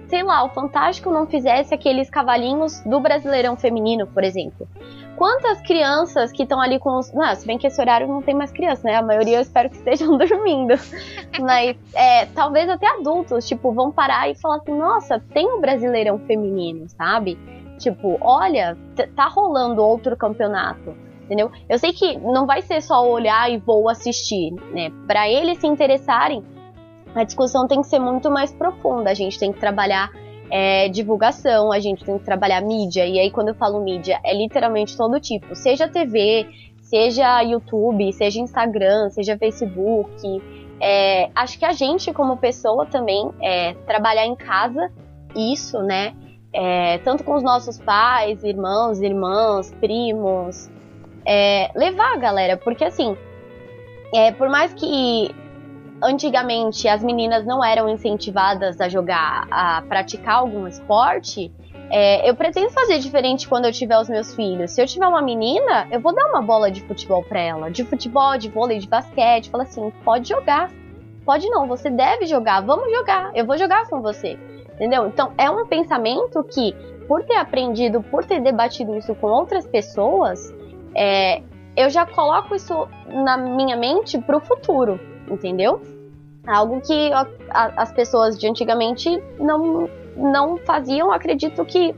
sei 0.07 0.21
lá, 0.21 0.43
o 0.43 0.49
Fantástico 0.49 1.09
não 1.09 1.25
fizesse 1.25 1.73
aqueles 1.73 2.09
cavalinhos 2.09 2.81
do 2.81 2.99
Brasileirão 2.99 3.55
Feminino, 3.55 4.05
por 4.05 4.23
exemplo? 4.23 4.67
Quantas 5.15 5.61
crianças 5.61 6.31
que 6.31 6.43
estão 6.43 6.59
ali 6.59 6.77
com 6.77 6.99
os. 6.99 7.11
Não, 7.13 7.33
se 7.33 7.47
bem 7.47 7.57
que 7.57 7.65
esse 7.65 7.79
horário 7.79 8.05
não 8.05 8.21
tem 8.21 8.35
mais 8.35 8.51
crianças, 8.51 8.83
né? 8.83 8.95
A 8.95 9.01
maioria 9.01 9.37
eu 9.37 9.41
espero 9.41 9.69
que 9.69 9.77
estejam 9.77 10.15
dormindo. 10.19 10.73
Mas 11.39 11.77
é, 11.95 12.25
talvez 12.25 12.69
até 12.69 12.85
adultos, 12.87 13.47
tipo, 13.47 13.71
vão 13.71 13.93
parar 13.93 14.29
e 14.29 14.35
falar 14.35 14.57
assim: 14.57 14.77
nossa, 14.77 15.17
tem 15.33 15.47
o 15.47 15.57
um 15.57 15.61
Brasileirão 15.61 16.19
Feminino, 16.19 16.89
sabe? 16.89 17.39
Tipo, 17.79 18.17
olha, 18.19 18.77
tá 19.15 19.27
rolando 19.27 19.81
outro 19.81 20.17
campeonato 20.17 20.93
entendeu? 21.25 21.51
Eu 21.67 21.77
sei 21.77 21.91
que 21.91 22.17
não 22.17 22.45
vai 22.45 22.61
ser 22.61 22.81
só 22.81 23.07
olhar 23.07 23.51
e 23.51 23.57
vou 23.57 23.89
assistir, 23.89 24.53
né? 24.71 24.91
Para 25.05 25.29
eles 25.29 25.59
se 25.59 25.67
interessarem, 25.67 26.43
a 27.13 27.23
discussão 27.23 27.67
tem 27.67 27.81
que 27.81 27.87
ser 27.87 27.99
muito 27.99 28.29
mais 28.29 28.53
profunda. 28.53 29.09
A 29.09 29.13
gente 29.13 29.39
tem 29.39 29.51
que 29.51 29.59
trabalhar 29.59 30.11
é, 30.49 30.89
divulgação, 30.89 31.71
a 31.71 31.79
gente 31.79 32.03
tem 32.03 32.17
que 32.17 32.25
trabalhar 32.25 32.61
mídia. 32.61 33.05
E 33.05 33.19
aí, 33.19 33.31
quando 33.31 33.49
eu 33.49 33.55
falo 33.55 33.81
mídia, 33.81 34.19
é 34.23 34.35
literalmente 34.35 34.95
todo 34.95 35.19
tipo, 35.19 35.55
seja 35.55 35.87
TV, 35.87 36.47
seja 36.81 37.41
YouTube, 37.41 38.11
seja 38.13 38.39
Instagram, 38.39 39.09
seja 39.09 39.37
Facebook. 39.37 40.41
É, 40.79 41.29
acho 41.33 41.57
que 41.57 41.65
a 41.65 41.71
gente, 41.71 42.11
como 42.13 42.37
pessoa, 42.37 42.85
também 42.85 43.31
é, 43.41 43.73
trabalhar 43.85 44.25
em 44.25 44.35
casa 44.35 44.91
isso, 45.35 45.81
né? 45.81 46.13
É, 46.53 46.99
tanto 46.99 47.23
com 47.23 47.35
os 47.35 47.43
nossos 47.43 47.77
pais, 47.79 48.43
irmãos, 48.43 49.01
irmãs, 49.01 49.73
primos, 49.79 50.69
é, 51.25 51.71
levar 51.75 52.13
a 52.13 52.17
galera, 52.17 52.57
porque 52.57 52.83
assim, 52.83 53.17
é, 54.13 54.31
por 54.31 54.49
mais 54.49 54.73
que 54.73 55.33
antigamente 56.01 56.87
as 56.87 57.03
meninas 57.03 57.45
não 57.45 57.63
eram 57.63 57.89
incentivadas 57.89 58.79
a 58.79 58.87
jogar, 58.87 59.47
a 59.49 59.81
praticar 59.81 60.35
algum 60.35 60.67
esporte, 60.67 61.51
é, 61.89 62.27
eu 62.27 62.35
pretendo 62.35 62.69
fazer 62.71 62.99
diferente 62.99 63.47
quando 63.47 63.65
eu 63.65 63.71
tiver 63.71 63.97
os 63.97 64.09
meus 64.09 64.33
filhos. 64.35 64.71
Se 64.71 64.81
eu 64.81 64.87
tiver 64.87 65.07
uma 65.07 65.21
menina, 65.21 65.87
eu 65.91 65.99
vou 65.99 66.13
dar 66.13 66.27
uma 66.29 66.41
bola 66.41 66.71
de 66.71 66.81
futebol 66.81 67.23
para 67.23 67.39
ela, 67.39 67.69
de 67.69 67.83
futebol, 67.83 68.37
de 68.37 68.49
vôlei, 68.49 68.79
de 68.79 68.87
basquete, 68.87 69.49
fala 69.49 69.63
assim, 69.63 69.91
pode 70.03 70.29
jogar. 70.29 70.71
Pode 71.25 71.47
não, 71.49 71.67
você 71.67 71.89
deve 71.89 72.25
jogar, 72.27 72.61
vamos 72.61 72.91
jogar, 72.91 73.31
eu 73.33 73.45
vou 73.45 73.57
jogar 73.57 73.87
com 73.87 74.01
você. 74.01 74.37
Entendeu? 74.75 75.07
Então 75.07 75.31
é 75.37 75.49
um 75.49 75.65
pensamento 75.65 76.43
que, 76.43 76.73
por 77.07 77.23
ter 77.23 77.35
aprendido, 77.35 78.01
por 78.03 78.25
ter 78.25 78.41
debatido 78.41 78.95
isso 78.95 79.15
com 79.15 79.27
outras 79.27 79.65
pessoas, 79.65 80.53
é, 80.95 81.41
eu 81.75 81.89
já 81.89 82.05
coloco 82.05 82.55
isso 82.55 82.87
na 83.07 83.37
minha 83.37 83.75
mente 83.75 84.17
pro 84.17 84.39
futuro 84.39 84.99
entendeu? 85.29 85.81
Algo 86.47 86.81
que 86.81 87.11
a, 87.11 87.27
a, 87.49 87.81
as 87.81 87.91
pessoas 87.91 88.37
de 88.37 88.47
antigamente 88.47 89.09
não, 89.39 89.89
não 90.15 90.57
faziam, 90.57 91.11
acredito 91.11 91.65
que 91.65 91.95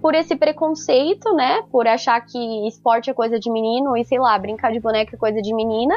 por 0.00 0.14
esse 0.14 0.36
preconceito, 0.36 1.34
né, 1.34 1.62
por 1.72 1.88
achar 1.88 2.20
que 2.20 2.68
esporte 2.68 3.10
é 3.10 3.14
coisa 3.14 3.38
de 3.38 3.50
menino 3.50 3.96
e 3.96 4.04
sei 4.04 4.18
lá, 4.18 4.38
brincar 4.38 4.72
de 4.72 4.78
boneca 4.78 5.16
é 5.16 5.18
coisa 5.18 5.42
de 5.42 5.52
menina, 5.52 5.94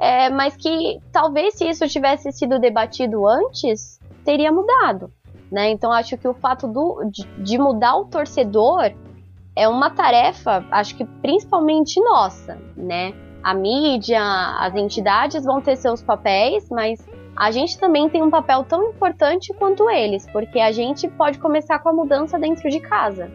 é, 0.00 0.30
mas 0.30 0.56
que 0.56 1.00
talvez 1.10 1.54
se 1.54 1.68
isso 1.68 1.88
tivesse 1.88 2.30
sido 2.30 2.60
debatido 2.60 3.26
antes, 3.26 3.98
teria 4.24 4.52
mudado, 4.52 5.12
né? 5.50 5.70
Então 5.70 5.92
acho 5.92 6.16
que 6.16 6.28
o 6.28 6.34
fato 6.34 6.68
do, 6.68 7.04
de, 7.10 7.24
de 7.42 7.58
mudar 7.58 7.96
o 7.96 8.04
torcedor 8.04 8.92
é 9.54 9.68
uma 9.68 9.90
tarefa, 9.90 10.64
acho 10.70 10.96
que 10.96 11.04
principalmente 11.04 12.00
nossa, 12.00 12.58
né? 12.76 13.14
a 13.42 13.54
mídia, 13.54 14.22
as 14.58 14.74
entidades 14.74 15.44
vão 15.44 15.60
ter 15.60 15.76
seus 15.76 16.00
papéis, 16.02 16.68
mas 16.70 17.04
a 17.36 17.50
gente 17.50 17.78
também 17.78 18.08
tem 18.08 18.22
um 18.22 18.30
papel 18.30 18.64
tão 18.64 18.90
importante 18.90 19.52
quanto 19.54 19.90
eles, 19.90 20.26
porque 20.30 20.60
a 20.60 20.70
gente 20.70 21.08
pode 21.08 21.38
começar 21.38 21.78
com 21.80 21.88
a 21.88 21.92
mudança 21.92 22.38
dentro 22.38 22.70
de 22.70 22.78
casa. 22.80 23.30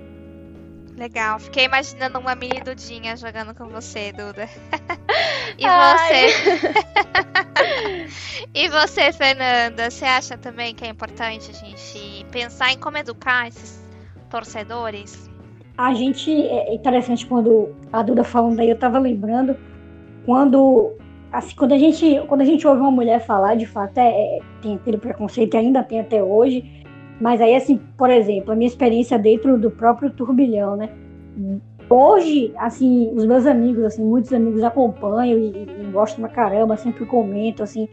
Legal, 0.96 1.40
fiquei 1.40 1.66
imaginando 1.66 2.18
uma 2.18 2.34
mini 2.34 2.60
Dudinha 2.60 3.16
jogando 3.16 3.54
com 3.54 3.66
você, 3.66 4.12
Duda. 4.12 4.50
e 5.58 5.66
Ai. 5.66 6.30
você? 6.32 6.74
e 8.54 8.68
você, 8.70 9.14
Fernanda? 9.14 9.92
Você 9.92 10.06
acha 10.06 10.38
também 10.38 10.74
que 10.74 10.84
é 10.86 10.88
importante 10.88 11.52
a 11.52 11.54
gente 11.54 12.26
pensar 12.32 12.72
em 12.72 12.80
como 12.80 12.98
educar 12.98 13.48
esses 13.48 13.80
torcedores? 14.28 15.27
A 15.78 15.94
gente, 15.94 16.32
é 16.32 16.74
interessante 16.74 17.28
quando 17.28 17.70
a 17.94 18.02
Duda 18.02 18.24
falando 18.24 18.60
aí, 18.60 18.70
eu 18.70 18.80
tava 18.80 18.98
lembrando 18.98 19.56
quando 20.26 20.94
assim, 21.32 21.56
quando 21.56 21.74
a 21.74 21.78
gente 21.78 22.20
quando 22.28 22.42
a 22.42 22.46
gente 22.46 22.66
ouve 22.66 22.82
uma 22.82 22.90
mulher 22.90 23.20
falar, 23.20 23.56
de 23.56 23.68
fato 23.68 24.00
é, 24.00 24.10
é 24.10 24.40
tem 24.60 24.76
aquele 24.76 24.98
preconceito 24.98 25.56
ainda 25.56 25.84
tem 25.84 26.00
até 26.00 26.24
hoje. 26.24 26.66
Mas 27.22 27.40
aí 27.42 27.56
assim, 27.56 27.80
por 27.96 28.10
exemplo, 28.10 28.52
a 28.52 28.56
minha 28.56 28.68
experiência 28.68 29.20
dentro 29.20 29.58
do 29.60 29.70
próprio 29.70 30.10
turbilhão, 30.10 30.76
né? 30.76 30.90
Hoje, 31.90 32.54
assim, 32.58 33.12
os 33.16 33.26
meus 33.26 33.46
amigos, 33.46 33.84
assim, 33.84 34.04
muitos 34.04 34.34
amigos 34.34 34.64
acompanham 34.64 35.38
e, 35.40 35.68
e 35.82 35.92
gostam 35.92 36.26
pra 36.26 36.34
caramba, 36.34 36.76
sempre 36.76 37.06
comentam, 37.06 37.64
assim, 37.64 37.88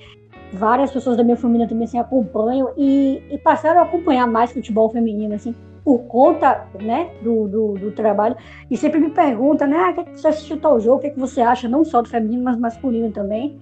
várias 0.52 0.90
pessoas 0.90 1.16
da 1.16 1.22
minha 1.22 1.36
família 1.36 1.68
também 1.68 1.84
assim, 1.84 1.98
acompanham 1.98 2.72
e, 2.76 3.22
e 3.30 3.38
passaram 3.38 3.80
a 3.80 3.84
acompanhar 3.84 4.26
mais 4.26 4.52
futebol 4.52 4.88
feminino, 4.90 5.34
assim 5.34 5.54
por 5.84 5.98
conta 6.04 6.66
né, 6.80 7.10
do, 7.22 7.46
do, 7.46 7.74
do, 7.74 7.92
trabalho, 7.92 8.36
e 8.70 8.76
sempre 8.76 8.98
me 8.98 9.10
pergunta, 9.10 9.66
né, 9.66 9.76
ah, 9.76 9.92
que, 9.92 10.00
é 10.00 10.04
que 10.04 10.20
você 10.20 10.28
assistiu 10.28 10.58
tal 10.58 10.80
jogo, 10.80 10.96
o 10.96 11.00
que, 11.00 11.08
é 11.08 11.10
que 11.10 11.20
você 11.20 11.42
acha, 11.42 11.68
não 11.68 11.84
só 11.84 12.00
do 12.00 12.08
feminino, 12.08 12.42
mas 12.42 12.58
masculino 12.58 13.10
também. 13.10 13.58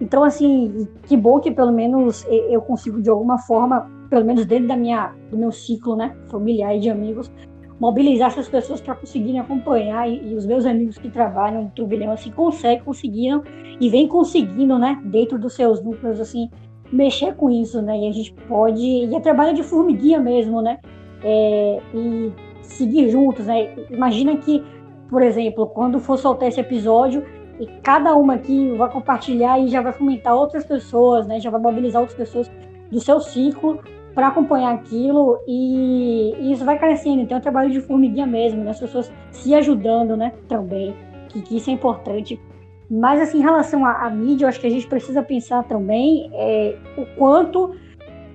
Então, 0.00 0.24
assim, 0.24 0.88
que 1.06 1.16
bom 1.16 1.38
que 1.38 1.50
pelo 1.50 1.70
menos 1.70 2.26
eu 2.28 2.60
consigo, 2.62 3.00
de 3.00 3.08
alguma 3.08 3.38
forma, 3.38 3.88
pelo 4.08 4.24
menos 4.24 4.44
dentro 4.46 4.66
da 4.66 4.76
minha, 4.76 5.14
do 5.30 5.36
meu 5.36 5.52
ciclo, 5.52 5.94
né, 5.94 6.16
familiar 6.28 6.74
e 6.74 6.80
de 6.80 6.90
amigos, 6.90 7.30
mobilizar 7.78 8.28
essas 8.28 8.48
pessoas 8.48 8.80
para 8.80 8.94
conseguirem 8.94 9.40
acompanhar 9.40 10.08
e, 10.08 10.32
e, 10.32 10.34
os 10.34 10.44
meus 10.44 10.66
amigos 10.66 10.98
que 10.98 11.08
trabalham 11.08 11.64
no 11.64 11.70
turbilhão 11.70 12.12
assim 12.12 12.30
conseguem, 12.30 12.84
conseguiram 12.84 13.42
e 13.80 13.88
vem 13.88 14.08
conseguindo, 14.08 14.78
né, 14.78 15.00
dentro 15.04 15.38
dos 15.38 15.54
seus 15.54 15.82
núcleos 15.82 16.20
assim 16.20 16.50
mexer 16.92 17.34
com 17.36 17.48
isso, 17.48 17.80
né? 17.80 17.98
E 18.00 18.08
a 18.08 18.12
gente 18.12 18.34
pode 18.48 18.82
e 18.82 19.14
é 19.14 19.20
trabalho 19.20 19.54
de 19.54 19.62
formiguinha 19.62 20.18
mesmo, 20.18 20.60
né? 20.60 20.78
É, 21.22 21.80
e 21.94 22.32
seguir 22.62 23.10
juntos, 23.10 23.46
né? 23.46 23.74
Imagina 23.90 24.36
que, 24.36 24.64
por 25.08 25.22
exemplo, 25.22 25.66
quando 25.66 25.98
for 25.98 26.16
soltar 26.16 26.48
esse 26.48 26.60
episódio 26.60 27.24
e 27.58 27.66
cada 27.82 28.14
uma 28.14 28.34
aqui 28.34 28.72
vai 28.76 28.90
compartilhar 28.90 29.58
e 29.58 29.68
já 29.68 29.82
vai 29.82 29.92
fomentar 29.92 30.34
outras 30.34 30.64
pessoas, 30.64 31.26
né? 31.26 31.38
Já 31.40 31.50
vai 31.50 31.60
mobilizar 31.60 32.00
outras 32.00 32.16
pessoas 32.16 32.50
do 32.90 33.00
seu 33.00 33.20
ciclo 33.20 33.80
para 34.14 34.28
acompanhar 34.28 34.74
aquilo 34.74 35.38
e, 35.46 36.34
e, 36.38 36.52
isso 36.52 36.64
vai 36.64 36.78
crescendo. 36.78 37.20
Então 37.20 37.36
é 37.36 37.38
um 37.38 37.42
trabalho 37.42 37.70
de 37.70 37.80
formiguinha 37.80 38.26
mesmo, 38.26 38.64
né? 38.64 38.70
As 38.70 38.80
pessoas 38.80 39.12
se 39.30 39.54
ajudando, 39.54 40.16
né? 40.16 40.32
Também, 40.48 40.94
que, 41.28 41.42
que 41.42 41.56
isso 41.56 41.70
é 41.70 41.72
importante. 41.72 42.40
Mas 42.90 43.20
assim, 43.20 43.38
em 43.38 43.42
relação 43.42 43.86
à, 43.86 44.06
à, 44.06 44.10
mídia, 44.10 44.44
eu 44.44 44.48
acho 44.48 44.60
que 44.60 44.66
a 44.66 44.70
gente 44.70 44.86
precisa 44.86 45.22
pensar 45.22 45.62
também 45.64 46.28
é, 46.32 46.76
o 46.96 47.06
quanto 47.16 47.74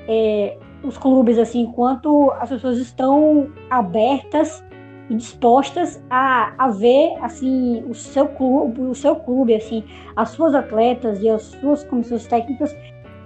é, 0.07 0.57
os 0.87 0.97
clubes, 0.97 1.37
assim, 1.37 1.65
quanto 1.67 2.31
as 2.39 2.49
pessoas 2.49 2.77
estão 2.77 3.47
abertas 3.69 4.63
e 5.09 5.15
dispostas 5.15 6.03
a, 6.09 6.53
a 6.57 6.69
ver 6.69 7.13
assim 7.21 7.83
o 7.87 7.93
seu 7.93 8.27
clube, 8.27 8.81
o 8.81 8.95
seu 8.95 9.15
clube, 9.15 9.55
assim, 9.55 9.83
as 10.15 10.29
suas 10.29 10.55
atletas 10.55 11.21
e 11.21 11.29
as 11.29 11.43
suas 11.43 11.83
comissões 11.83 12.25
técnicas 12.25 12.75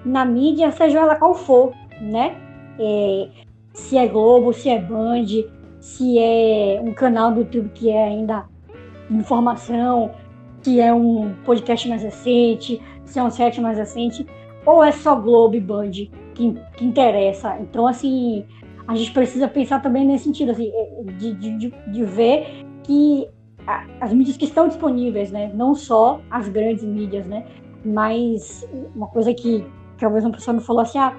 na 0.06 0.26
mídia, 0.26 0.72
seja 0.72 1.00
ela 1.00 1.16
qual 1.16 1.34
for, 1.34 1.74
né? 2.02 2.36
É, 2.80 3.28
se 3.74 3.98
é 3.98 4.08
Globo, 4.08 4.54
se 4.54 4.70
é 4.70 4.80
Band, 4.80 5.26
se 5.80 6.18
é 6.20 6.82
um 6.84 6.94
canal 6.94 7.32
do 7.32 7.42
YouTube 7.42 7.70
que 7.74 7.90
é 7.90 8.04
ainda 8.06 8.46
informação, 9.10 10.12
se 10.62 10.80
é 10.80 10.94
um 10.94 11.34
podcast 11.46 11.88
mais 11.88 12.04
recente, 12.04 12.82
se 13.06 13.20
é 13.20 13.24
um 13.24 13.30
set 13.30 13.60
mais 13.60 13.78
recente, 13.78 14.26
ou 14.66 14.84
é 14.84 14.92
só 14.92 15.16
Globo 15.16 15.56
e 15.56 15.60
Band 15.60 15.92
que, 15.92 16.58
que 16.76 16.86
interessa. 16.86 17.58
Então, 17.60 17.88
assim, 17.88 18.46
a 18.88 18.96
gente 18.96 19.12
precisa 19.12 19.48
pensar 19.48 19.82
também 19.82 20.06
nesse 20.06 20.26
sentido, 20.26 20.52
assim, 20.52 20.72
é, 20.74 21.04
de, 21.18 21.34
de, 21.34 21.74
de 21.88 22.04
ver 22.04 22.66
que 22.84 23.28
as 24.02 24.12
mídias 24.12 24.36
que 24.36 24.46
estão 24.46 24.68
disponíveis, 24.68 25.32
né, 25.32 25.52
não 25.54 25.76
só 25.76 26.22
as 26.32 26.50
grandes 26.50 26.84
mídias, 26.84 27.28
né, 27.28 27.46
mas 27.86 28.68
uma 28.96 29.08
coisa 29.08 29.34
que, 29.34 29.64
talvez 29.98 30.24
uma 30.26 30.34
pessoa 30.34 30.56
me 30.56 30.62
falou 30.62 30.82
assim, 30.82 30.98
ah, 30.98 31.16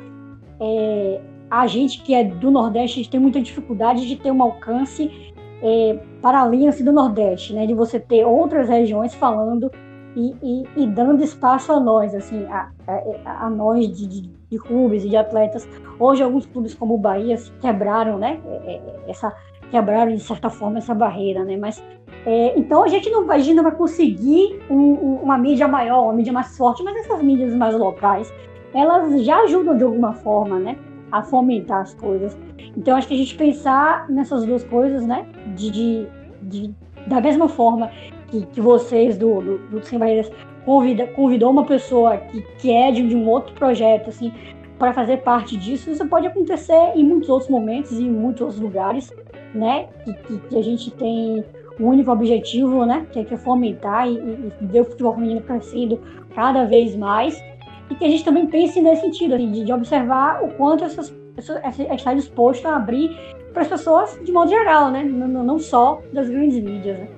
é, 0.61 1.21
a 1.51 1.67
gente 1.67 2.03
que 2.03 2.15
é 2.15 2.25
do 2.25 2.51
Nordeste, 2.51 3.01
a 3.01 3.03
gente 3.03 3.11
tem 3.11 3.21
muita 3.21 3.41
dificuldade 3.41 4.07
de 4.07 4.17
ter 4.17 4.31
um 4.31 4.43
alcance 4.43 5.33
é, 5.63 5.99
para 6.23 6.41
além 6.41 6.69
assim, 6.69 6.85
do 6.85 6.93
Nordeste, 6.93 7.53
né? 7.53 7.67
De 7.67 7.75
você 7.75 7.99
ter 7.99 8.25
outras 8.25 8.69
regiões 8.69 9.15
falando 9.15 9.71
e, 10.17 10.35
e, 10.43 10.69
e 10.77 10.87
dando 10.87 11.23
espaço 11.23 11.73
a 11.73 11.81
nós, 11.81 12.15
assim, 12.15 12.45
a, 12.47 12.71
a, 12.87 13.47
a 13.47 13.51
nós 13.51 13.89
de, 13.89 14.07
de, 14.07 14.31
de, 14.51 14.59
clubes 14.59 15.05
e 15.05 15.09
de 15.09 15.17
atletas. 15.17 15.69
Hoje 15.99 16.23
alguns 16.23 16.47
clubes 16.47 16.75
como 16.75 16.95
o 16.95 16.99
Bahia 16.99 17.37
quebraram, 17.61 18.19
né? 18.19 18.41
É, 18.47 18.73
é, 18.73 19.01
essa 19.09 19.33
quebraram 19.71 20.13
de 20.13 20.21
certa 20.21 20.51
forma 20.51 20.79
essa 20.79 20.95
barreira, 20.95 21.45
né? 21.45 21.57
Mas 21.57 21.83
é, 22.27 22.59
então 22.59 22.83
a 22.83 22.89
gente 22.89 23.09
não, 23.09 23.31
a 23.31 23.39
gente 23.39 23.55
não 23.55 23.63
vai 23.63 23.73
conseguir 23.73 24.61
um, 24.69 24.75
um, 24.75 25.15
uma 25.23 25.39
mídia 25.39 25.69
maior, 25.69 26.05
uma 26.05 26.13
mídia 26.13 26.33
mais 26.33 26.57
forte, 26.57 26.83
mas 26.83 26.97
essas 26.97 27.23
mídias 27.23 27.55
mais 27.55 27.77
locais 27.77 28.33
elas 28.75 29.25
já 29.25 29.41
ajudam 29.43 29.77
de 29.77 29.85
alguma 29.85 30.13
forma, 30.13 30.59
né? 30.59 30.77
A 31.11 31.23
fomentar 31.23 31.81
as 31.81 31.95
coisas. 31.95 32.37
Então, 32.77 32.97
acho 32.97 33.09
que 33.09 33.15
a 33.15 33.17
gente 33.17 33.35
pensar 33.37 34.09
nessas 34.09 34.45
duas 34.45 34.63
coisas, 34.65 35.05
né? 35.05 35.27
De, 35.57 35.71
de, 35.71 36.09
de 36.43 36.75
da 37.07 37.21
mesma 37.21 37.49
forma 37.49 37.91
que, 38.31 38.47
que 38.47 38.61
vocês 38.61 39.19
do, 39.19 39.41
do, 39.41 39.59
do 39.59 39.85
Sem 39.85 39.99
Barreiras 39.99 40.31
convida, 40.65 41.07
convidou 41.09 41.51
uma 41.51 41.65
pessoa 41.65 42.17
que, 42.17 42.43
que 42.59 42.73
é 42.73 42.91
de, 42.91 43.07
de 43.07 43.17
um 43.17 43.29
outro 43.29 43.55
projeto, 43.55 44.11
assim, 44.11 44.33
para 44.79 44.93
fazer 44.95 45.19
parte 45.19 45.57
disso, 45.57 45.91
isso 45.91 46.07
pode 46.09 46.27
acontecer 46.27 46.93
em 46.95 47.05
muitos 47.05 47.29
outros 47.29 47.51
momentos 47.51 47.93
e 47.93 48.05
em 48.05 48.11
muitos 48.11 48.41
outros 48.41 48.61
lugares, 48.61 49.13
né? 49.55 49.89
Que, 50.05 50.15
que, 50.15 50.39
que 50.39 50.57
a 50.57 50.63
gente 50.63 50.91
tem 50.93 51.45
um 51.79 51.87
único 51.87 52.11
objetivo, 52.11 52.87
né? 52.87 53.07
Que 53.13 53.21
é, 53.21 53.25
que 53.25 53.35
é 53.35 53.37
fomentar 53.37 54.09
e, 54.09 54.15
e 54.15 54.67
ver 54.67 54.81
o 54.81 54.85
futebol 54.85 55.15
feminino 55.15 55.43
crescendo 55.43 56.01
cada 56.35 56.65
vez 56.65 56.97
mais 56.97 57.43
e 57.91 57.95
que 57.95 58.05
a 58.05 58.09
gente 58.09 58.25
também 58.25 58.47
pense 58.47 58.81
nesse 58.81 59.03
sentido, 59.03 59.35
assim, 59.35 59.51
de, 59.51 59.65
de, 59.65 59.73
observar 59.73 60.43
o 60.43 60.49
quanto 60.55 60.85
essas 60.85 61.11
pessoas 61.35 61.61
está 61.79 62.15
disposto 62.15 62.67
a 62.67 62.77
abrir 62.77 63.11
para 63.53 63.63
as 63.63 63.69
pessoas 63.69 64.19
de 64.25 64.33
modo 64.33 64.49
geral, 64.49 64.91
né? 64.91 65.03
Não, 65.03 65.45
não 65.45 65.59
só 65.59 66.01
das 66.13 66.29
grandes 66.29 66.63
mídias. 66.63 66.99
Né? 66.99 67.09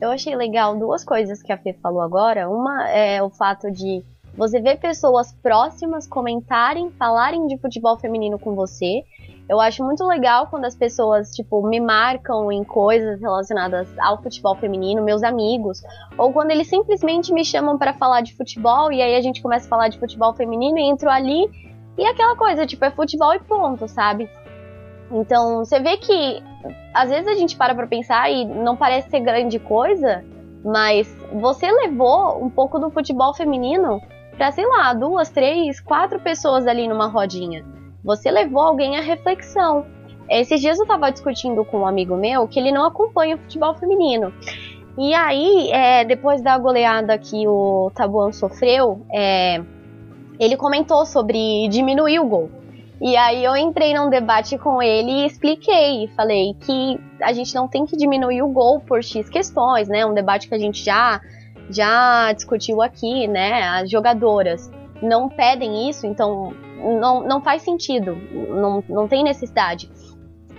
Eu 0.00 0.10
achei 0.10 0.36
legal 0.36 0.78
duas 0.78 1.04
coisas 1.04 1.42
que 1.42 1.52
a 1.52 1.56
Fê 1.56 1.72
falou 1.72 2.02
agora. 2.02 2.50
Uma 2.50 2.88
é 2.88 3.22
o 3.22 3.30
fato 3.30 3.70
de 3.70 4.04
você 4.36 4.60
ver 4.60 4.78
pessoas 4.78 5.32
próximas 5.42 6.06
comentarem, 6.06 6.90
falarem 6.92 7.46
de 7.46 7.56
futebol 7.56 7.98
feminino 7.98 8.38
com 8.38 8.54
você. 8.54 9.02
Eu 9.48 9.60
acho 9.60 9.82
muito 9.82 10.04
legal 10.04 10.48
quando 10.48 10.64
as 10.64 10.74
pessoas, 10.74 11.30
tipo, 11.30 11.66
me 11.66 11.80
marcam 11.80 12.50
em 12.52 12.62
coisas 12.64 13.20
relacionadas 13.20 13.88
ao 13.98 14.20
futebol 14.22 14.56
feminino, 14.56 15.02
meus 15.02 15.22
amigos, 15.22 15.82
ou 16.18 16.32
quando 16.32 16.50
eles 16.50 16.68
simplesmente 16.68 17.32
me 17.32 17.44
chamam 17.44 17.78
para 17.78 17.94
falar 17.94 18.20
de 18.22 18.34
futebol 18.34 18.92
e 18.92 19.00
aí 19.00 19.14
a 19.14 19.20
gente 19.20 19.40
começa 19.40 19.66
a 19.66 19.70
falar 19.70 19.88
de 19.88 19.98
futebol 19.98 20.34
feminino 20.34 20.78
e 20.78 20.82
entro 20.82 21.08
ali 21.08 21.48
e 21.96 22.04
aquela 22.04 22.36
coisa, 22.36 22.66
tipo, 22.66 22.84
é 22.84 22.90
futebol 22.90 23.32
e 23.34 23.38
ponto, 23.38 23.88
sabe? 23.88 24.28
Então, 25.10 25.64
você 25.64 25.78
vê 25.80 25.96
que 25.96 26.42
às 26.92 27.10
vezes 27.10 27.28
a 27.28 27.34
gente 27.34 27.56
para 27.56 27.74
pra 27.74 27.86
pensar 27.86 28.30
e 28.30 28.44
não 28.44 28.76
parece 28.76 29.10
ser 29.10 29.20
grande 29.20 29.58
coisa, 29.58 30.24
mas 30.64 31.06
você 31.32 31.70
levou 31.70 32.42
um 32.42 32.50
pouco 32.50 32.78
do 32.78 32.90
futebol 32.90 33.34
feminino 33.34 34.00
para, 34.36 34.50
sei 34.50 34.66
lá, 34.66 34.92
duas, 34.92 35.30
três, 35.30 35.80
quatro 35.80 36.20
pessoas 36.20 36.66
ali 36.66 36.88
numa 36.88 37.06
rodinha. 37.06 37.64
Você 38.04 38.30
levou 38.30 38.62
alguém 38.62 38.96
à 38.96 39.00
reflexão. 39.00 39.86
Esses 40.28 40.60
dias 40.60 40.78
eu 40.78 40.86
tava 40.86 41.10
discutindo 41.10 41.64
com 41.64 41.80
um 41.80 41.86
amigo 41.86 42.16
meu 42.16 42.48
que 42.48 42.58
ele 42.58 42.72
não 42.72 42.84
acompanha 42.84 43.36
o 43.36 43.38
futebol 43.38 43.74
feminino. 43.74 44.32
E 44.98 45.14
aí, 45.14 45.70
é, 45.70 46.04
depois 46.04 46.42
da 46.42 46.56
goleada 46.58 47.16
que 47.18 47.46
o 47.46 47.90
Tabuão 47.94 48.32
sofreu, 48.32 49.06
é, 49.12 49.62
ele 50.38 50.56
comentou 50.56 51.04
sobre 51.04 51.68
diminuir 51.68 52.18
o 52.18 52.26
gol. 52.26 52.50
E 53.00 53.14
aí 53.16 53.44
eu 53.44 53.54
entrei 53.56 53.94
num 53.94 54.08
debate 54.08 54.56
com 54.56 54.80
ele 54.80 55.10
e 55.10 55.26
expliquei, 55.26 56.08
falei 56.16 56.54
que 56.54 56.98
a 57.20 57.32
gente 57.32 57.54
não 57.54 57.68
tem 57.68 57.84
que 57.84 57.96
diminuir 57.96 58.42
o 58.42 58.48
gol 58.48 58.80
por 58.80 59.02
X 59.02 59.28
questões, 59.28 59.86
né? 59.86 60.06
Um 60.06 60.14
debate 60.14 60.48
que 60.48 60.54
a 60.54 60.58
gente 60.58 60.82
já 60.82 61.20
já 61.68 62.32
discutiu 62.32 62.80
aqui, 62.80 63.26
né? 63.26 63.62
As 63.68 63.90
jogadoras 63.90 64.70
não 65.02 65.28
pedem 65.28 65.90
isso, 65.90 66.06
então 66.06 66.54
não, 66.78 67.22
não 67.22 67.42
faz 67.42 67.62
sentido, 67.62 68.16
não, 68.32 68.82
não 68.88 69.08
tem 69.08 69.22
necessidade. 69.22 69.90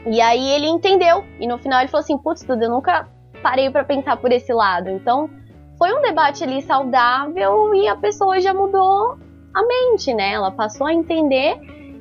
E 0.05 0.21
aí 0.21 0.47
ele 0.49 0.67
entendeu, 0.67 1.23
e 1.39 1.47
no 1.47 1.57
final 1.57 1.79
ele 1.79 1.89
falou 1.89 2.03
assim: 2.03 2.17
putz, 2.17 2.43
tudo, 2.43 2.63
eu 2.63 2.69
nunca 2.69 3.07
parei 3.41 3.69
para 3.69 3.83
pensar 3.83 4.17
por 4.17 4.31
esse 4.31 4.53
lado. 4.53 4.89
Então 4.89 5.29
foi 5.77 5.93
um 5.93 6.01
debate 6.01 6.43
ali 6.43 6.61
saudável 6.61 7.73
e 7.73 7.87
a 7.87 7.95
pessoa 7.95 8.39
já 8.39 8.53
mudou 8.53 9.17
a 9.53 9.63
mente, 9.65 10.13
né? 10.13 10.33
Ela 10.33 10.51
passou 10.51 10.87
a 10.87 10.93
entender 10.93 11.59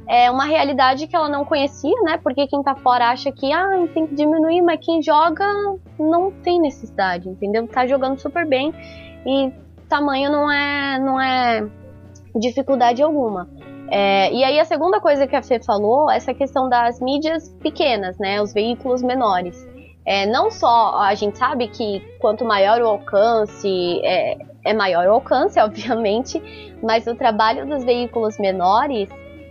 é, 0.08 0.30
uma 0.30 0.44
realidade 0.44 1.06
que 1.06 1.16
ela 1.16 1.28
não 1.28 1.44
conhecia, 1.44 2.00
né? 2.02 2.18
Porque 2.22 2.46
quem 2.46 2.62
tá 2.62 2.74
fora 2.76 3.08
acha 3.08 3.32
que 3.32 3.52
ah, 3.52 3.88
tem 3.92 4.06
que 4.06 4.14
diminuir, 4.14 4.62
mas 4.62 4.78
quem 4.80 5.02
joga 5.02 5.44
não 5.98 6.30
tem 6.30 6.60
necessidade, 6.60 7.28
entendeu? 7.28 7.66
Tá 7.66 7.86
jogando 7.86 8.18
super 8.18 8.46
bem 8.46 8.72
e 9.26 9.52
tamanho 9.88 10.30
não 10.30 10.50
é, 10.50 10.98
não 10.98 11.20
é 11.20 11.66
dificuldade 12.34 13.02
alguma. 13.02 13.48
É, 13.90 14.32
e 14.32 14.42
aí 14.42 14.58
a 14.58 14.64
segunda 14.64 15.00
coisa 15.00 15.26
que 15.26 15.36
a 15.36 15.42
Fê 15.42 15.60
falou, 15.62 16.10
essa 16.10 16.34
questão 16.34 16.68
das 16.68 17.00
mídias 17.00 17.48
pequenas, 17.60 18.18
né, 18.18 18.40
os 18.40 18.52
veículos 18.52 19.02
menores. 19.02 19.66
É, 20.04 20.24
não 20.24 20.52
só 20.52 21.00
a 21.00 21.14
gente 21.16 21.36
sabe 21.36 21.66
que 21.66 22.00
quanto 22.20 22.44
maior 22.44 22.80
o 22.80 22.86
alcance, 22.86 24.00
é, 24.04 24.38
é 24.64 24.72
maior 24.72 25.06
o 25.08 25.12
alcance, 25.14 25.58
obviamente, 25.60 26.40
mas 26.80 27.06
o 27.08 27.14
trabalho 27.16 27.66
dos 27.66 27.84
veículos 27.84 28.38
menores, 28.38 29.08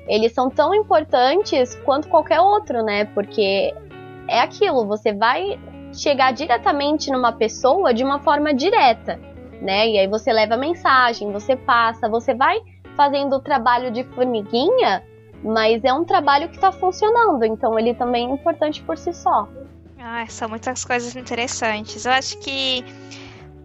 eles 0.07 0.33
são 0.33 0.49
tão 0.49 0.73
importantes 0.73 1.75
quanto 1.83 2.07
qualquer 2.07 2.39
outro, 2.39 2.83
né? 2.83 3.05
Porque 3.05 3.73
é 4.27 4.39
aquilo, 4.39 4.85
você 4.85 5.13
vai 5.13 5.59
chegar 5.93 6.33
diretamente 6.33 7.11
numa 7.11 7.31
pessoa 7.31 7.93
de 7.93 8.03
uma 8.03 8.19
forma 8.19 8.53
direta, 8.53 9.19
né? 9.61 9.87
E 9.87 9.99
aí 9.99 10.07
você 10.07 10.31
leva 10.31 10.57
mensagem, 10.57 11.31
você 11.31 11.55
passa, 11.55 12.09
você 12.09 12.33
vai 12.33 12.59
fazendo 12.95 13.35
o 13.37 13.39
trabalho 13.39 13.91
de 13.91 14.03
formiguinha, 14.03 15.03
mas 15.43 15.83
é 15.83 15.93
um 15.93 16.03
trabalho 16.03 16.49
que 16.49 16.55
está 16.55 16.71
funcionando, 16.71 17.43
então 17.43 17.77
ele 17.77 17.93
também 17.93 18.29
é 18.29 18.33
importante 18.33 18.81
por 18.83 18.97
si 18.97 19.13
só. 19.13 19.47
Ah, 19.99 20.25
são 20.27 20.47
muitas 20.49 20.85
coisas 20.85 21.15
interessantes. 21.15 22.05
Eu 22.05 22.11
acho 22.11 22.37
que 22.39 22.85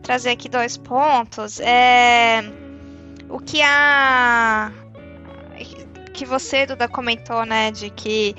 trazer 0.03 0.30
aqui 0.30 0.49
dois 0.49 0.76
pontos 0.76 1.61
é 1.61 2.41
o 3.28 3.38
que 3.38 3.61
a 3.62 4.72
que 6.11 6.25
você 6.25 6.67
Duda 6.67 6.89
comentou, 6.89 7.45
né, 7.45 7.71
de 7.71 7.91
que 7.91 8.35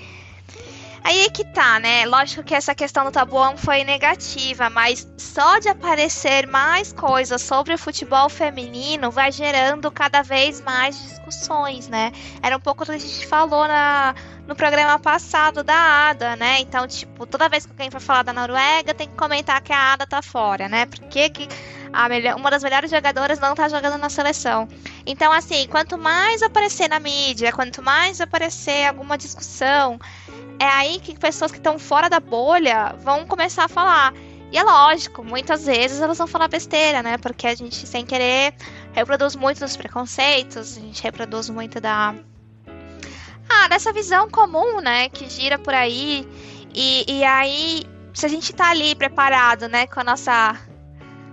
Aí 1.04 1.22
é 1.22 1.30
que 1.30 1.44
tá, 1.44 1.80
né? 1.80 2.06
Lógico 2.06 2.44
que 2.44 2.54
essa 2.54 2.76
questão 2.76 3.04
do 3.04 3.12
tabuão 3.12 3.58
foi 3.58 3.84
negativa, 3.84 4.70
mas 4.70 5.08
só 5.18 5.58
de 5.58 5.68
aparecer 5.68 6.46
mais 6.46 6.94
coisas 6.94 7.42
sobre 7.42 7.74
o 7.74 7.78
futebol 7.78 8.30
feminino 8.30 9.10
vai 9.10 9.32
gerando 9.32 9.90
cada 9.92 10.22
vez 10.22 10.62
mais 10.62 11.02
discussões, 11.02 11.88
né? 11.88 12.12
Era 12.42 12.56
um 12.56 12.60
pouco 12.60 12.84
o 12.84 12.86
que 12.86 12.92
a 12.92 12.98
gente 13.00 13.26
falou 13.26 13.68
na, 13.68 14.14
no 14.46 14.56
programa 14.56 15.00
passado 15.00 15.64
da 15.64 16.10
Ada, 16.10 16.36
né? 16.36 16.60
Então, 16.60 16.88
tipo, 16.88 17.26
toda 17.26 17.50
vez 17.50 17.66
que 17.66 17.72
alguém 17.72 17.90
for 17.90 18.00
falar 18.00 18.22
da 18.22 18.32
Noruega, 18.32 18.94
tem 18.94 19.08
que 19.08 19.16
comentar 19.16 19.60
que 19.62 19.74
a 19.74 19.94
Ada 19.94 20.06
tá 20.06 20.22
fora, 20.22 20.70
né? 20.70 20.86
Por 20.86 21.00
que, 21.08 21.30
que 21.32 21.48
a 21.94 22.10
melhor, 22.10 22.36
uma 22.36 22.50
das 22.50 22.64
melhores 22.64 22.90
jogadoras 22.90 23.40
não 23.40 23.54
tá 23.56 23.68
jogando 23.68 23.98
na 23.98 24.10
seleção? 24.10 24.68
Então, 25.06 25.32
assim, 25.32 25.68
quanto 25.68 25.98
mais 25.98 26.42
aparecer 26.42 26.88
na 26.90 27.00
mídia, 27.00 27.52
quanto 27.52 27.82
mais 27.82 28.22
aparecer 28.22 28.88
alguma 28.88 29.18
discussão 29.18 30.00
é 30.62 30.66
aí 30.66 31.00
que 31.00 31.18
pessoas 31.18 31.52
que 31.52 31.58
estão 31.58 31.80
fora 31.80 32.08
da 32.08 32.20
bolha 32.20 32.96
vão 33.00 33.26
começar 33.26 33.66
a 33.66 33.68
falar. 33.68 34.14
E 34.52 34.58
é 34.60 34.64
lógico, 34.64 35.24
muitas 35.24 35.66
vezes 35.66 36.00
elas 36.00 36.20
vão 36.20 36.28
falar 36.28 36.48
besteira, 36.48 37.02
né? 37.02 37.18
Porque 37.18 37.48
a 37.48 37.56
gente, 37.56 37.88
sem 37.88 38.06
querer, 38.06 38.54
reproduz 38.94 39.36
muito 39.36 39.60
dos 39.60 39.76
preconceitos, 39.76 40.78
a 40.78 40.80
gente 40.82 41.02
reproduz 41.02 41.50
muito 41.50 41.82
da. 41.82 42.14
Ah, 43.50 43.68
dessa 43.70 43.92
visão 43.92 44.30
comum, 44.30 44.80
né? 44.82 45.10
Que 45.10 45.28
gira 45.28 45.58
por 45.58 45.74
aí. 45.74 46.28
E, 46.76 47.06
e 47.08 47.24
aí, 47.24 47.84
se 48.14 48.28
a 48.28 48.30
gente 48.30 48.54
tá 48.54 48.70
ali 48.70 48.94
preparado, 48.94 49.68
né? 49.68 49.88
Com 49.88 50.02
a 50.02 50.04
nossa 50.04 50.60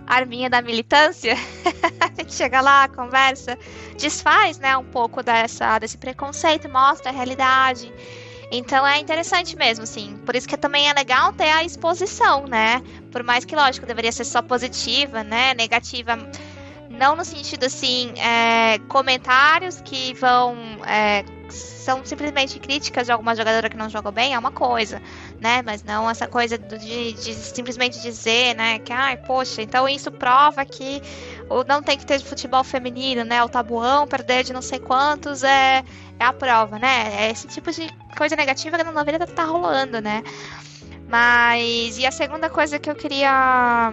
arminha 0.09 0.48
da 0.48 0.62
militância, 0.62 1.34
a 2.00 2.20
gente 2.20 2.34
chega 2.34 2.61
lá, 2.61 2.88
conversa, 2.88 3.59
desfaz, 3.96 4.59
né? 4.59 4.76
Um 4.76 4.84
pouco 4.84 5.22
dessa, 5.22 5.78
desse 5.78 5.98
preconceito, 5.98 6.68
mostra 6.68 7.11
a 7.11 7.12
realidade. 7.12 7.92
Então 8.50 8.86
é 8.86 8.98
interessante 8.98 9.56
mesmo, 9.56 9.84
assim. 9.84 10.16
Por 10.24 10.34
isso 10.34 10.48
que 10.48 10.56
também 10.56 10.88
é 10.88 10.92
legal 10.92 11.32
ter 11.32 11.50
a 11.50 11.62
exposição, 11.62 12.46
né? 12.46 12.82
Por 13.12 13.22
mais 13.22 13.44
que, 13.44 13.54
lógico, 13.54 13.86
deveria 13.86 14.11
ser 14.11 14.24
só 14.24 14.40
positiva, 14.40 15.22
né? 15.22 15.52
Negativa, 15.54 16.16
não 16.88 17.14
no 17.14 17.24
sentido 17.24 17.66
assim, 17.66 18.12
é, 18.18 18.78
comentários 18.88 19.80
que 19.80 20.14
vão. 20.14 20.56
É, 20.86 21.24
são 21.50 22.04
simplesmente 22.04 22.59
críticas 22.59 23.06
de 23.06 23.12
alguma 23.12 23.34
jogadora 23.34 23.70
que 23.70 23.76
não 23.76 23.88
jogou 23.88 24.12
bem, 24.12 24.34
é 24.34 24.38
uma 24.38 24.50
coisa, 24.50 25.00
né? 25.41 25.62
Mas 25.64 25.82
não 25.82 26.09
essa 26.11 26.26
coisa 26.26 26.59
de, 26.59 27.12
de 27.12 27.34
simplesmente 27.34 28.01
dizer, 28.01 28.55
né? 28.57 28.78
Que, 28.78 28.93
ai, 28.93 29.16
poxa, 29.16 29.62
então 29.62 29.89
isso 29.89 30.11
prova 30.11 30.64
que 30.64 31.01
não 31.66 31.82
tem 31.82 31.97
que 31.97 32.05
ter 32.05 32.20
futebol 32.20 32.64
feminino, 32.64 33.24
né? 33.24 33.43
O 33.43 33.49
tabuão, 33.49 34.07
perder 34.07 34.45
de 34.45 34.53
não 34.53 34.62
sei 34.62 34.78
quantos 34.78 35.43
é, 35.43 35.84
é 36.18 36.24
a 36.24 36.32
prova, 36.32 36.78
né? 36.78 37.26
É 37.26 37.30
esse 37.30 37.47
tipo 37.47 37.70
de 37.70 37.89
coisa 38.16 38.36
negativa 38.36 38.76
que 38.76 38.84
não 38.84 38.95
deveria 38.95 39.24
estar 39.24 39.45
rolando, 39.45 40.01
né? 40.01 40.22
Mas, 41.09 41.97
e 41.99 42.05
a 42.05 42.11
segunda 42.11 42.51
coisa 42.51 42.78
que 42.78 42.91
eu 42.91 42.95
queria 42.95 43.93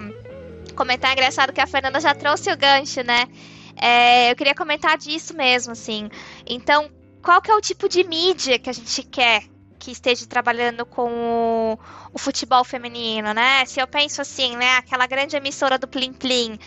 comentar, 0.75 1.11
é 1.11 1.13
engraçado 1.13 1.53
que 1.53 1.61
a 1.61 1.67
Fernanda 1.67 1.99
já 1.99 2.13
trouxe 2.13 2.51
o 2.51 2.57
gancho, 2.57 3.01
né? 3.03 3.27
É, 3.75 4.31
eu 4.31 4.35
queria 4.35 4.55
comentar 4.55 4.97
disso 4.97 5.35
mesmo, 5.35 5.71
assim. 5.73 6.09
Então, 6.45 6.89
qual 7.21 7.41
que 7.41 7.49
é 7.49 7.55
o 7.55 7.61
tipo 7.61 7.87
de 7.87 8.03
mídia 8.03 8.59
que 8.59 8.69
a 8.69 8.73
gente 8.73 9.03
quer 9.03 9.43
que 9.85 9.91
esteja 9.91 10.25
trabalhando 10.25 10.83
com 10.83 11.07
o, 11.11 11.79
o, 12.11 12.17
futebol 12.17 12.63
feminino, 12.63 13.35
né? 13.35 13.63
Se 13.65 13.79
eu 13.79 13.85
penso 13.87 14.19
assim, 14.19 14.57
né, 14.57 14.77
aquela 14.77 15.05
grande 15.05 15.35
emissora 15.35 15.77
do 15.77 15.87
Plim 15.87 16.11
Plim, 16.11 16.57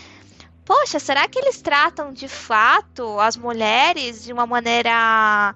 poxa, 0.65 1.01
será 1.01 1.27
que 1.27 1.37
eles 1.37 1.61
tratam 1.61 2.13
de 2.13 2.29
fato 2.29 3.19
as 3.19 3.37
mulheres 3.37 4.23
de 4.23 4.33
uma 4.33 4.47
maneira 4.47 5.53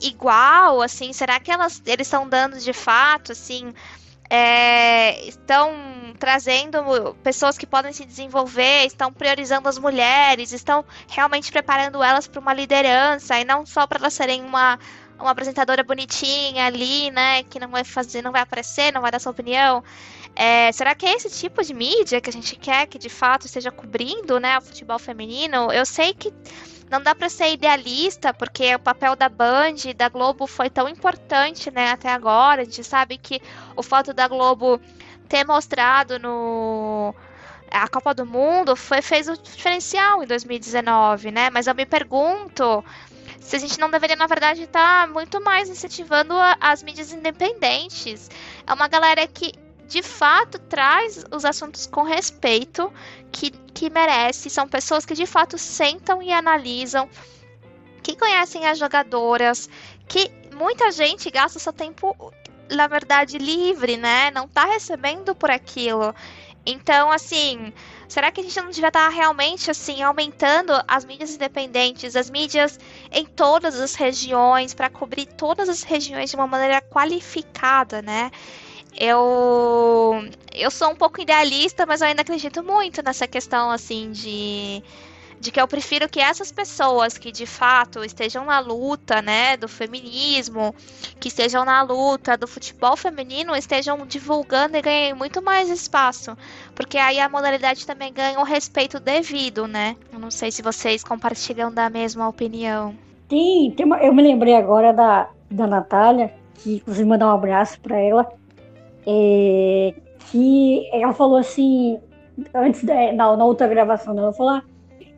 igual, 0.00 0.82
assim? 0.82 1.12
Será 1.12 1.38
que 1.38 1.52
elas, 1.52 1.80
eles 1.86 2.08
estão 2.08 2.28
dando 2.28 2.58
de 2.58 2.72
fato, 2.72 3.30
assim, 3.30 3.72
é, 4.28 5.28
estão 5.28 5.72
trazendo 6.18 7.14
pessoas 7.22 7.56
que 7.56 7.68
podem 7.68 7.92
se 7.92 8.04
desenvolver, 8.04 8.84
estão 8.84 9.12
priorizando 9.12 9.68
as 9.68 9.78
mulheres, 9.78 10.50
estão 10.50 10.84
realmente 11.08 11.52
preparando 11.52 12.02
elas 12.02 12.26
para 12.26 12.40
uma 12.40 12.52
liderança 12.52 13.38
e 13.38 13.44
não 13.44 13.64
só 13.64 13.86
para 13.86 14.00
elas 14.00 14.14
serem 14.14 14.42
uma, 14.42 14.76
uma 15.20 15.30
apresentadora 15.30 15.82
bonitinha 15.82 16.66
ali, 16.66 17.10
né, 17.10 17.42
que 17.44 17.58
não 17.58 17.68
vai 17.68 17.84
fazer, 17.84 18.22
não 18.22 18.32
vai 18.32 18.42
aparecer, 18.42 18.92
não 18.92 19.00
vai 19.00 19.10
dar 19.10 19.18
sua 19.18 19.32
opinião. 19.32 19.82
É, 20.34 20.70
será 20.72 20.94
que 20.94 21.06
é 21.06 21.14
esse 21.14 21.30
tipo 21.30 21.62
de 21.62 21.74
mídia 21.74 22.20
que 22.20 22.30
a 22.30 22.32
gente 22.32 22.56
quer 22.56 22.86
que 22.86 22.98
de 22.98 23.08
fato 23.08 23.46
esteja 23.46 23.70
cobrindo, 23.70 24.38
né, 24.38 24.56
o 24.58 24.62
futebol 24.62 24.98
feminino? 24.98 25.72
Eu 25.72 25.84
sei 25.84 26.14
que 26.14 26.32
não 26.90 27.00
dá 27.00 27.14
para 27.14 27.28
ser 27.28 27.52
idealista, 27.52 28.34
porque 28.34 28.74
o 28.74 28.78
papel 28.78 29.14
da 29.14 29.28
Band 29.28 29.76
e 29.86 29.94
da 29.94 30.08
Globo 30.08 30.46
foi 30.46 30.68
tão 30.68 30.88
importante, 30.88 31.70
né, 31.70 31.92
até 31.92 32.08
agora. 32.08 32.62
A 32.62 32.64
gente 32.64 32.82
sabe 32.82 33.16
que 33.16 33.40
o 33.76 33.82
fato 33.82 34.12
da 34.12 34.26
Globo 34.26 34.80
ter 35.28 35.46
mostrado 35.46 36.18
no 36.18 37.14
a 37.70 37.86
Copa 37.86 38.12
do 38.12 38.26
Mundo 38.26 38.74
foi 38.74 39.00
fez 39.00 39.28
o 39.28 39.36
diferencial 39.40 40.22
em 40.22 40.26
2019, 40.26 41.30
né? 41.30 41.50
Mas 41.50 41.68
eu 41.68 41.74
me 41.74 41.86
pergunto 41.86 42.84
se 43.40 43.56
a 43.56 43.58
gente 43.58 43.80
não 43.80 43.90
deveria, 43.90 44.16
na 44.16 44.26
verdade, 44.26 44.62
estar 44.62 45.06
tá 45.06 45.12
muito 45.12 45.42
mais 45.42 45.68
incentivando 45.68 46.34
as 46.60 46.82
mídias 46.82 47.10
independentes. 47.12 48.30
É 48.66 48.72
uma 48.72 48.86
galera 48.86 49.26
que 49.26 49.52
de 49.88 50.02
fato 50.02 50.58
traz 50.58 51.24
os 51.32 51.44
assuntos 51.44 51.86
com 51.86 52.02
respeito 52.02 52.92
que, 53.32 53.50
que 53.50 53.90
merece. 53.90 54.48
São 54.48 54.68
pessoas 54.68 55.04
que 55.04 55.14
de 55.14 55.26
fato 55.26 55.58
sentam 55.58 56.22
e 56.22 56.30
analisam, 56.30 57.08
que 58.02 58.14
conhecem 58.14 58.66
as 58.66 58.78
jogadoras, 58.78 59.68
que 60.06 60.30
muita 60.54 60.92
gente 60.92 61.28
gasta 61.30 61.58
seu 61.58 61.72
tempo, 61.72 62.14
na 62.70 62.86
verdade, 62.86 63.38
livre, 63.38 63.96
né? 63.96 64.30
Não 64.30 64.46
tá 64.46 64.66
recebendo 64.66 65.34
por 65.34 65.50
aquilo. 65.50 66.14
Então, 66.64 67.10
assim, 67.10 67.72
será 68.10 68.30
que 68.30 68.40
a 68.40 68.44
gente 68.44 68.60
não 68.60 68.70
devia 68.70 68.88
estar 68.88 69.08
tá 69.08 69.08
realmente 69.08 69.70
assim 69.70 70.02
aumentando 70.02 70.72
as 70.86 71.04
mídias 71.04 71.34
independentes, 71.34 72.16
as 72.16 72.28
mídias 72.28 72.78
em 73.10 73.24
todas 73.24 73.80
as 73.80 73.94
regiões 73.94 74.74
para 74.74 74.90
cobrir 74.90 75.26
todas 75.26 75.68
as 75.68 75.82
regiões 75.82 76.28
de 76.28 76.36
uma 76.36 76.46
maneira 76.46 76.82
qualificada, 76.82 78.02
né? 78.02 78.30
eu 78.96 80.22
eu 80.52 80.70
sou 80.70 80.90
um 80.90 80.96
pouco 80.96 81.20
idealista, 81.20 81.86
mas 81.86 82.00
eu 82.00 82.08
ainda 82.08 82.22
acredito 82.22 82.62
muito 82.62 83.02
nessa 83.02 83.26
questão 83.26 83.70
assim 83.70 84.10
de 84.10 84.82
de 85.40 85.50
que 85.50 85.58
eu 85.58 85.66
prefiro 85.66 86.06
que 86.06 86.20
essas 86.20 86.52
pessoas 86.52 87.16
que 87.16 87.32
de 87.32 87.46
fato 87.46 88.04
estejam 88.04 88.44
na 88.44 88.60
luta, 88.60 89.22
né, 89.22 89.56
do 89.56 89.66
feminismo, 89.66 90.74
que 91.18 91.28
estejam 91.28 91.64
na 91.64 91.82
luta 91.82 92.36
do 92.36 92.46
futebol 92.46 92.94
feminino, 92.94 93.56
estejam 93.56 94.06
divulgando 94.06 94.76
e 94.76 94.82
ganhem 94.82 95.14
muito 95.14 95.40
mais 95.40 95.70
espaço, 95.70 96.36
porque 96.74 96.98
aí 96.98 97.18
a 97.18 97.28
modalidade 97.28 97.86
também 97.86 98.12
ganha 98.12 98.38
o 98.38 98.44
respeito 98.44 99.00
devido, 99.00 99.66
né? 99.66 99.96
Eu 100.12 100.18
não 100.18 100.30
sei 100.30 100.52
se 100.52 100.60
vocês 100.60 101.02
compartilham 101.02 101.72
da 101.72 101.88
mesma 101.88 102.28
opinião. 102.28 102.94
Tem, 103.26 103.70
tem 103.70 103.86
uma, 103.86 103.96
eu 103.98 104.12
me 104.12 104.22
lembrei 104.22 104.54
agora 104.54 104.92
da, 104.92 105.30
da 105.50 105.66
Natália, 105.66 106.34
que 106.56 106.76
inclusive 106.76 107.08
mandar 107.08 107.28
um 107.28 107.34
abraço 107.34 107.80
para 107.80 107.96
ela, 107.96 108.30
é, 109.06 109.94
que 110.30 110.86
ela 110.92 111.14
falou 111.14 111.38
assim, 111.38 111.98
antes 112.54 112.84
da, 112.84 113.12
na, 113.12 113.36
na 113.36 113.44
outra 113.44 113.66
gravação, 113.66 114.18
ela 114.18 114.32
falou: 114.32 114.52
ah, 114.52 114.62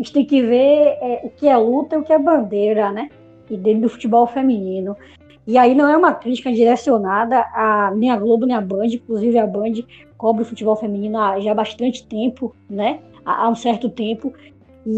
a 0.02 0.04
gente 0.04 0.12
tem 0.12 0.24
que 0.24 0.42
ver 0.42 0.98
é, 1.00 1.20
o 1.22 1.30
que 1.30 1.46
é 1.46 1.56
luta 1.56 1.94
e 1.94 1.98
o 1.98 2.02
que 2.02 2.12
é 2.12 2.18
bandeira, 2.18 2.90
né? 2.90 3.08
E 3.48 3.56
dentro 3.56 3.82
do 3.82 3.88
futebol 3.88 4.26
feminino. 4.26 4.96
E 5.46 5.56
aí 5.56 5.76
não 5.76 5.88
é 5.88 5.96
uma 5.96 6.12
crítica 6.12 6.52
direcionada 6.52 7.38
a 7.54 7.92
nem 7.94 8.10
a 8.10 8.16
Globo 8.16 8.44
nem 8.44 8.56
a 8.56 8.60
Band, 8.60 8.86
inclusive 8.86 9.38
a 9.38 9.46
Band 9.46 9.74
cobre 10.18 10.42
o 10.42 10.46
futebol 10.46 10.74
feminino 10.74 11.18
há 11.18 11.38
já 11.38 11.54
bastante 11.54 12.04
tempo, 12.04 12.52
né? 12.68 12.98
Há, 13.24 13.44
há 13.44 13.48
um 13.48 13.54
certo 13.54 13.88
tempo. 13.88 14.32
E, 14.84 14.88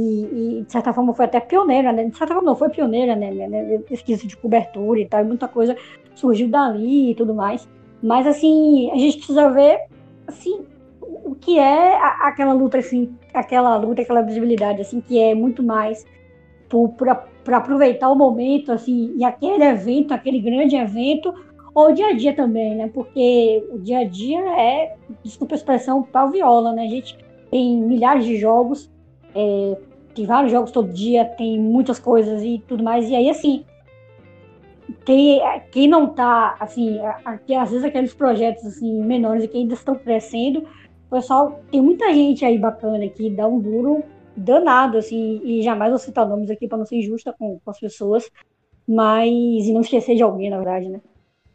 e, 0.61 0.63
de 0.63 0.73
certa 0.73 0.95
forma 0.95 1.13
foi 1.13 1.27
até 1.27 1.39
pioneira, 1.39 1.93
né? 1.93 2.05
De 2.05 2.17
certa 2.17 2.33
forma 2.33 2.49
não, 2.49 2.57
foi 2.57 2.71
pioneira, 2.71 3.15
né? 3.15 3.31
né, 3.31 3.47
né 3.47 3.79
pesquisa 3.87 4.27
de 4.27 4.35
cobertura 4.39 5.01
e 5.01 5.07
tal, 5.07 5.21
e 5.21 5.25
muita 5.25 5.47
coisa 5.47 5.77
surgiu 6.15 6.49
dali 6.49 7.11
e 7.11 7.15
tudo 7.15 7.35
mais. 7.35 7.69
Mas, 8.03 8.27
assim, 8.27 8.91
a 8.91 8.97
gente 8.97 9.19
precisa 9.19 9.51
ver, 9.51 9.81
assim, 10.27 10.65
o 11.25 11.35
que 11.35 11.59
é 11.59 11.97
aquela 12.21 12.53
luta, 12.53 12.79
assim, 12.79 13.17
aquela 13.33 13.77
luta, 13.77 14.03
aquela 14.03 14.23
visibilidade, 14.23 14.83
assim, 14.83 15.01
que 15.01 15.19
é 15.19 15.35
muito 15.35 15.63
mais 15.63 16.05
para 17.45 17.57
aproveitar 17.57 18.11
o 18.11 18.17
momento, 18.17 18.73
assim, 18.73 19.15
e 19.17 19.25
aquele 19.25 19.65
evento, 19.65 20.13
aquele 20.13 20.41
grande 20.41 20.77
evento, 20.77 21.33
ou 21.75 21.89
o 21.89 21.93
dia 21.93 22.09
a 22.09 22.13
dia 22.13 22.35
também, 22.35 22.75
né? 22.75 22.91
Porque 22.93 23.67
o 23.73 23.79
dia 23.79 24.01
a 24.01 24.05
dia 24.05 24.41
é, 24.61 24.97
desculpa 25.23 25.55
a 25.55 25.57
expressão, 25.57 26.03
pau 26.03 26.31
viola, 26.31 26.73
né? 26.73 26.85
A 26.85 26.89
gente 26.89 27.17
tem 27.51 27.77
milhares 27.81 28.25
de 28.25 28.37
jogos, 28.37 28.91
é, 29.35 29.77
tem 30.15 30.27
vários 30.27 30.53
jogos 30.53 30.71
todo 30.71 30.93
dia, 30.93 31.25
tem 31.25 31.59
muitas 31.59 31.99
coisas 31.99 32.43
e 32.43 32.63
tudo 32.67 32.85
mais, 32.85 33.09
e 33.09 33.17
aí, 33.17 33.29
assim, 33.31 33.65
quem, 35.05 35.41
quem 35.71 35.89
não 35.89 36.07
está, 36.07 36.57
assim, 36.61 36.99
às 37.59 37.71
vezes 37.71 37.85
aqueles 37.85 38.15
projetos 38.15 38.65
assim, 38.65 39.03
menores 39.03 39.47
que 39.47 39.57
ainda 39.57 39.75
estão 39.75 39.95
crescendo, 39.95 40.65
pessoal, 41.15 41.61
tem 41.71 41.81
muita 41.81 42.13
gente 42.13 42.45
aí 42.45 42.59
bacana 42.59 43.09
que 43.09 43.31
dá 43.31 43.47
um 43.47 43.61
duro 43.61 44.03
danado, 44.37 44.99
assim, 44.99 45.41
e 45.45 45.63
jamais 45.63 45.91
vou 45.91 45.99
citar 45.99 46.29
nomes 46.29 46.51
aqui 46.51 46.67
para 46.67 46.79
não 46.79 46.85
ser 46.85 46.97
injusta 46.97 47.33
com, 47.33 47.61
com 47.65 47.71
as 47.71 47.79
pessoas, 47.79 48.29
mas, 48.87 49.31
e 49.31 49.73
não 49.73 49.81
esquecer 49.81 50.17
de 50.17 50.23
alguém, 50.23 50.51
na 50.51 50.57
verdade, 50.57 50.89
né? 50.89 51.01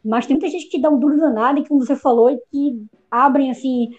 Mas 0.03 0.25
tem 0.25 0.37
muita 0.37 0.49
gente 0.49 0.69
que 0.69 0.79
dá 0.79 0.89
um 0.89 0.97
duro 0.97 1.19
danado, 1.19 1.59
e 1.59 1.67
como 1.67 1.85
você 1.85 1.95
falou, 1.95 2.29
que 2.49 2.85
abrem 3.11 3.51
assim 3.51 3.89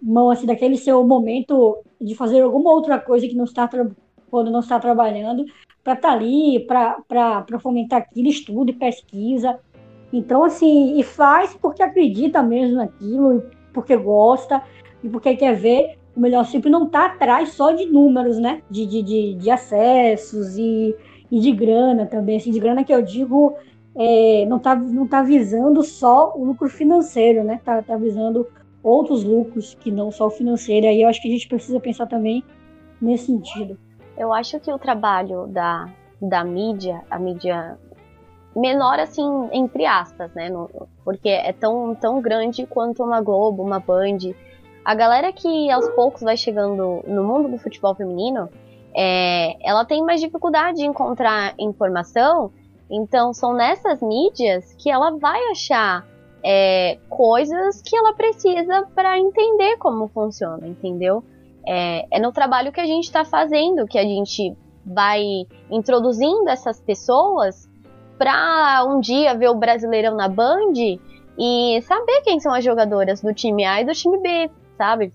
mão 0.00 0.30
assim 0.30 0.46
daquele 0.46 0.76
seu 0.76 1.04
momento 1.04 1.78
de 2.00 2.14
fazer 2.14 2.40
alguma 2.40 2.70
outra 2.70 3.00
coisa 3.00 3.26
que 3.26 3.34
não 3.34 3.44
está 3.44 3.68
quando 4.30 4.50
não 4.50 4.60
está 4.60 4.78
trabalhando 4.78 5.44
para 5.82 5.94
estar 5.94 6.08
tá 6.10 6.14
ali, 6.14 6.64
para 6.64 7.58
fomentar 7.60 7.98
aquilo, 7.98 8.28
estudo 8.28 8.70
e 8.70 8.74
pesquisa. 8.74 9.58
Então, 10.12 10.44
assim, 10.44 10.98
e 10.98 11.02
faz 11.02 11.56
porque 11.60 11.82
acredita 11.82 12.42
mesmo 12.42 12.76
naquilo, 12.76 13.42
porque 13.72 13.96
gosta, 13.96 14.62
e 15.02 15.08
porque 15.08 15.36
quer 15.36 15.54
ver 15.54 15.98
o 16.16 16.20
melhor 16.20 16.44
sempre 16.44 16.68
não 16.68 16.86
está 16.86 17.06
atrás 17.06 17.50
só 17.50 17.70
de 17.70 17.86
números, 17.86 18.38
né? 18.38 18.60
De, 18.68 18.84
de, 18.84 19.02
de, 19.02 19.34
de 19.34 19.50
acessos 19.50 20.58
e, 20.58 20.94
e 21.30 21.38
de 21.38 21.52
grana 21.52 22.06
também. 22.06 22.36
Assim, 22.36 22.50
de 22.50 22.58
grana 22.58 22.82
que 22.82 22.92
eu 22.92 23.00
digo, 23.00 23.54
é, 23.94 24.44
não 24.46 24.56
está 24.56 24.74
não 24.74 25.06
tá 25.06 25.22
visando 25.22 25.82
só 25.84 26.32
o 26.36 26.44
lucro 26.44 26.68
financeiro, 26.68 27.44
né? 27.44 27.54
Está 27.54 27.80
tá 27.82 27.96
visando 27.96 28.46
outros 28.82 29.22
lucros 29.22 29.74
que 29.74 29.92
não 29.92 30.10
só 30.10 30.26
o 30.26 30.30
financeiro. 30.30 30.86
E 30.86 30.88
aí 30.88 31.02
eu 31.02 31.08
acho 31.08 31.22
que 31.22 31.28
a 31.28 31.30
gente 31.30 31.48
precisa 31.48 31.78
pensar 31.78 32.06
também 32.06 32.42
nesse 33.00 33.26
sentido. 33.26 33.78
Eu 34.16 34.32
acho 34.32 34.58
que 34.58 34.72
o 34.72 34.78
trabalho 34.78 35.46
da, 35.46 35.88
da 36.20 36.42
mídia, 36.42 37.00
a 37.08 37.16
mídia 37.16 37.78
menor 38.56 38.98
assim, 38.98 39.48
entre 39.52 39.86
aspas, 39.86 40.34
né? 40.34 40.50
Porque 41.04 41.28
é 41.28 41.52
tão, 41.52 41.94
tão 41.94 42.20
grande 42.20 42.66
quanto 42.66 43.04
uma 43.04 43.20
Globo, 43.20 43.62
uma 43.62 43.78
Band. 43.78 44.18
A 44.88 44.94
galera 44.94 45.30
que 45.34 45.70
aos 45.70 45.86
poucos 45.90 46.22
vai 46.22 46.34
chegando 46.34 47.04
no 47.06 47.22
mundo 47.22 47.46
do 47.50 47.58
futebol 47.58 47.94
feminino, 47.94 48.48
é, 48.96 49.54
ela 49.62 49.84
tem 49.84 50.02
mais 50.02 50.18
dificuldade 50.18 50.78
de 50.78 50.86
encontrar 50.86 51.52
informação. 51.58 52.50
Então 52.90 53.34
são 53.34 53.52
nessas 53.52 54.00
mídias 54.00 54.74
que 54.78 54.90
ela 54.90 55.10
vai 55.18 55.38
achar 55.50 56.06
é, 56.42 56.96
coisas 57.06 57.82
que 57.82 57.94
ela 57.94 58.14
precisa 58.14 58.88
para 58.94 59.18
entender 59.18 59.76
como 59.76 60.08
funciona, 60.08 60.66
entendeu? 60.66 61.22
É, 61.66 62.06
é 62.10 62.18
no 62.18 62.32
trabalho 62.32 62.72
que 62.72 62.80
a 62.80 62.86
gente 62.86 63.04
está 63.04 63.26
fazendo 63.26 63.86
que 63.86 63.98
a 63.98 64.04
gente 64.04 64.56
vai 64.86 65.22
introduzindo 65.70 66.48
essas 66.48 66.80
pessoas 66.80 67.68
para 68.16 68.86
um 68.88 69.00
dia 69.00 69.34
ver 69.34 69.50
o 69.50 69.54
Brasileirão 69.54 70.16
na 70.16 70.28
Band 70.28 70.72
e 71.38 71.78
saber 71.82 72.22
quem 72.22 72.40
são 72.40 72.54
as 72.54 72.64
jogadoras 72.64 73.20
do 73.20 73.34
time 73.34 73.66
A 73.66 73.82
e 73.82 73.84
do 73.84 73.92
time 73.92 74.18
B, 74.18 74.50
sabe? 74.78 75.12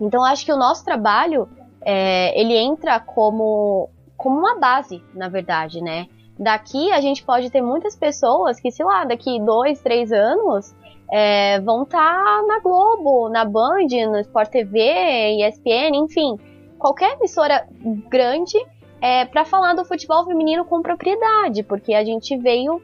Então 0.00 0.22
acho 0.24 0.44
que 0.44 0.52
o 0.52 0.56
nosso 0.56 0.84
trabalho 0.84 1.48
é, 1.80 2.38
ele 2.38 2.54
entra 2.56 3.00
como 3.00 3.90
como 4.16 4.38
uma 4.38 4.58
base, 4.58 5.02
na 5.14 5.28
verdade, 5.28 5.82
né? 5.82 6.06
Daqui 6.38 6.92
a 6.92 7.00
gente 7.00 7.24
pode 7.24 7.50
ter 7.50 7.62
muitas 7.62 7.96
pessoas 7.96 8.60
que, 8.60 8.70
sei 8.70 8.84
lá, 8.84 9.04
daqui 9.04 9.40
dois, 9.40 9.80
três 9.80 10.12
anos 10.12 10.74
é, 11.10 11.58
vão 11.60 11.84
estar 11.84 11.98
tá 11.98 12.44
na 12.46 12.60
Globo, 12.60 13.30
na 13.30 13.46
Band, 13.46 13.88
no 14.10 14.18
Sport 14.20 14.50
TV, 14.50 15.38
ESPN, 15.38 15.96
enfim, 15.96 16.38
qualquer 16.78 17.14
emissora 17.14 17.66
grande 18.10 18.58
é, 19.00 19.24
para 19.24 19.44
falar 19.44 19.74
do 19.74 19.84
futebol 19.86 20.24
feminino 20.26 20.66
com 20.66 20.82
propriedade, 20.82 21.62
porque 21.62 21.94
a 21.94 22.04
gente 22.04 22.36
veio 22.36 22.80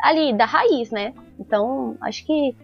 ali 0.00 0.32
da 0.32 0.44
raiz, 0.44 0.90
né? 0.90 1.14
Então, 1.38 1.96
acho 2.00 2.24
que 2.24 2.56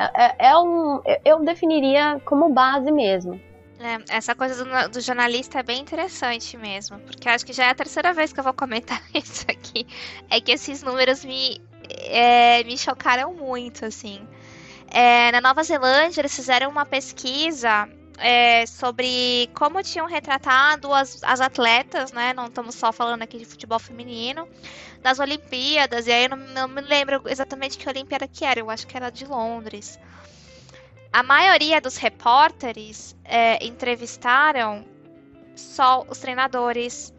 é, 0.00 0.24
é, 0.24 0.36
é 0.50 0.58
um, 0.58 1.02
eu 1.24 1.44
definiria 1.44 2.20
como 2.24 2.48
base 2.52 2.90
mesmo. 2.90 3.40
É, 3.78 4.16
essa 4.16 4.34
coisa 4.34 4.62
do, 4.62 4.90
do, 4.90 5.00
jornalista 5.00 5.60
é 5.60 5.62
bem 5.62 5.80
interessante 5.80 6.56
mesmo, 6.56 6.98
porque 7.00 7.28
acho 7.28 7.46
que 7.46 7.52
já 7.52 7.64
é 7.66 7.70
a 7.70 7.74
terceira 7.74 8.12
vez 8.12 8.30
que 8.32 8.38
eu 8.38 8.44
vou 8.44 8.52
comentar 8.52 9.02
isso 9.14 9.44
aqui. 9.48 9.86
É 10.28 10.40
que 10.40 10.52
esses 10.52 10.82
números 10.82 11.24
me, 11.24 11.60
é, 11.88 12.62
me 12.64 12.76
chocaram 12.76 13.32
muito, 13.32 13.84
assim. 13.84 14.20
É, 14.90 15.32
na 15.32 15.40
Nova 15.40 15.62
Zelândia, 15.62 16.20
eles 16.20 16.34
fizeram 16.34 16.68
uma 16.70 16.84
pesquisa 16.84 17.88
é, 18.20 18.66
sobre 18.66 19.50
como 19.54 19.82
tinham 19.82 20.06
retratado 20.06 20.92
as, 20.92 21.22
as 21.24 21.40
atletas, 21.40 22.12
né? 22.12 22.32
Não 22.32 22.46
estamos 22.46 22.74
só 22.74 22.92
falando 22.92 23.22
aqui 23.22 23.38
de 23.38 23.44
futebol 23.44 23.78
feminino, 23.78 24.48
das 25.02 25.18
Olimpíadas, 25.18 26.06
e 26.06 26.12
aí 26.12 26.24
eu 26.24 26.30
não, 26.30 26.36
não 26.36 26.68
me 26.68 26.80
lembro 26.82 27.22
exatamente 27.26 27.78
que 27.78 27.88
Olimpíada 27.88 28.28
que 28.28 28.44
era, 28.44 28.60
eu 28.60 28.70
acho 28.70 28.86
que 28.86 28.96
era 28.96 29.10
de 29.10 29.24
Londres 29.26 29.98
a 31.12 31.22
maioria 31.22 31.80
dos 31.80 31.96
repórteres 31.96 33.16
é, 33.24 33.64
entrevistaram 33.64 34.84
só 35.56 36.04
os 36.08 36.18
treinadores 36.18 37.12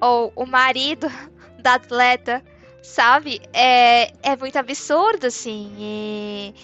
ou 0.00 0.32
o 0.34 0.44
marido 0.44 1.06
da 1.60 1.74
atleta, 1.74 2.42
sabe? 2.82 3.40
É, 3.52 4.12
é 4.22 4.36
muito 4.36 4.58
absurdo, 4.58 5.26
assim. 5.26 5.72
E 5.78 6.54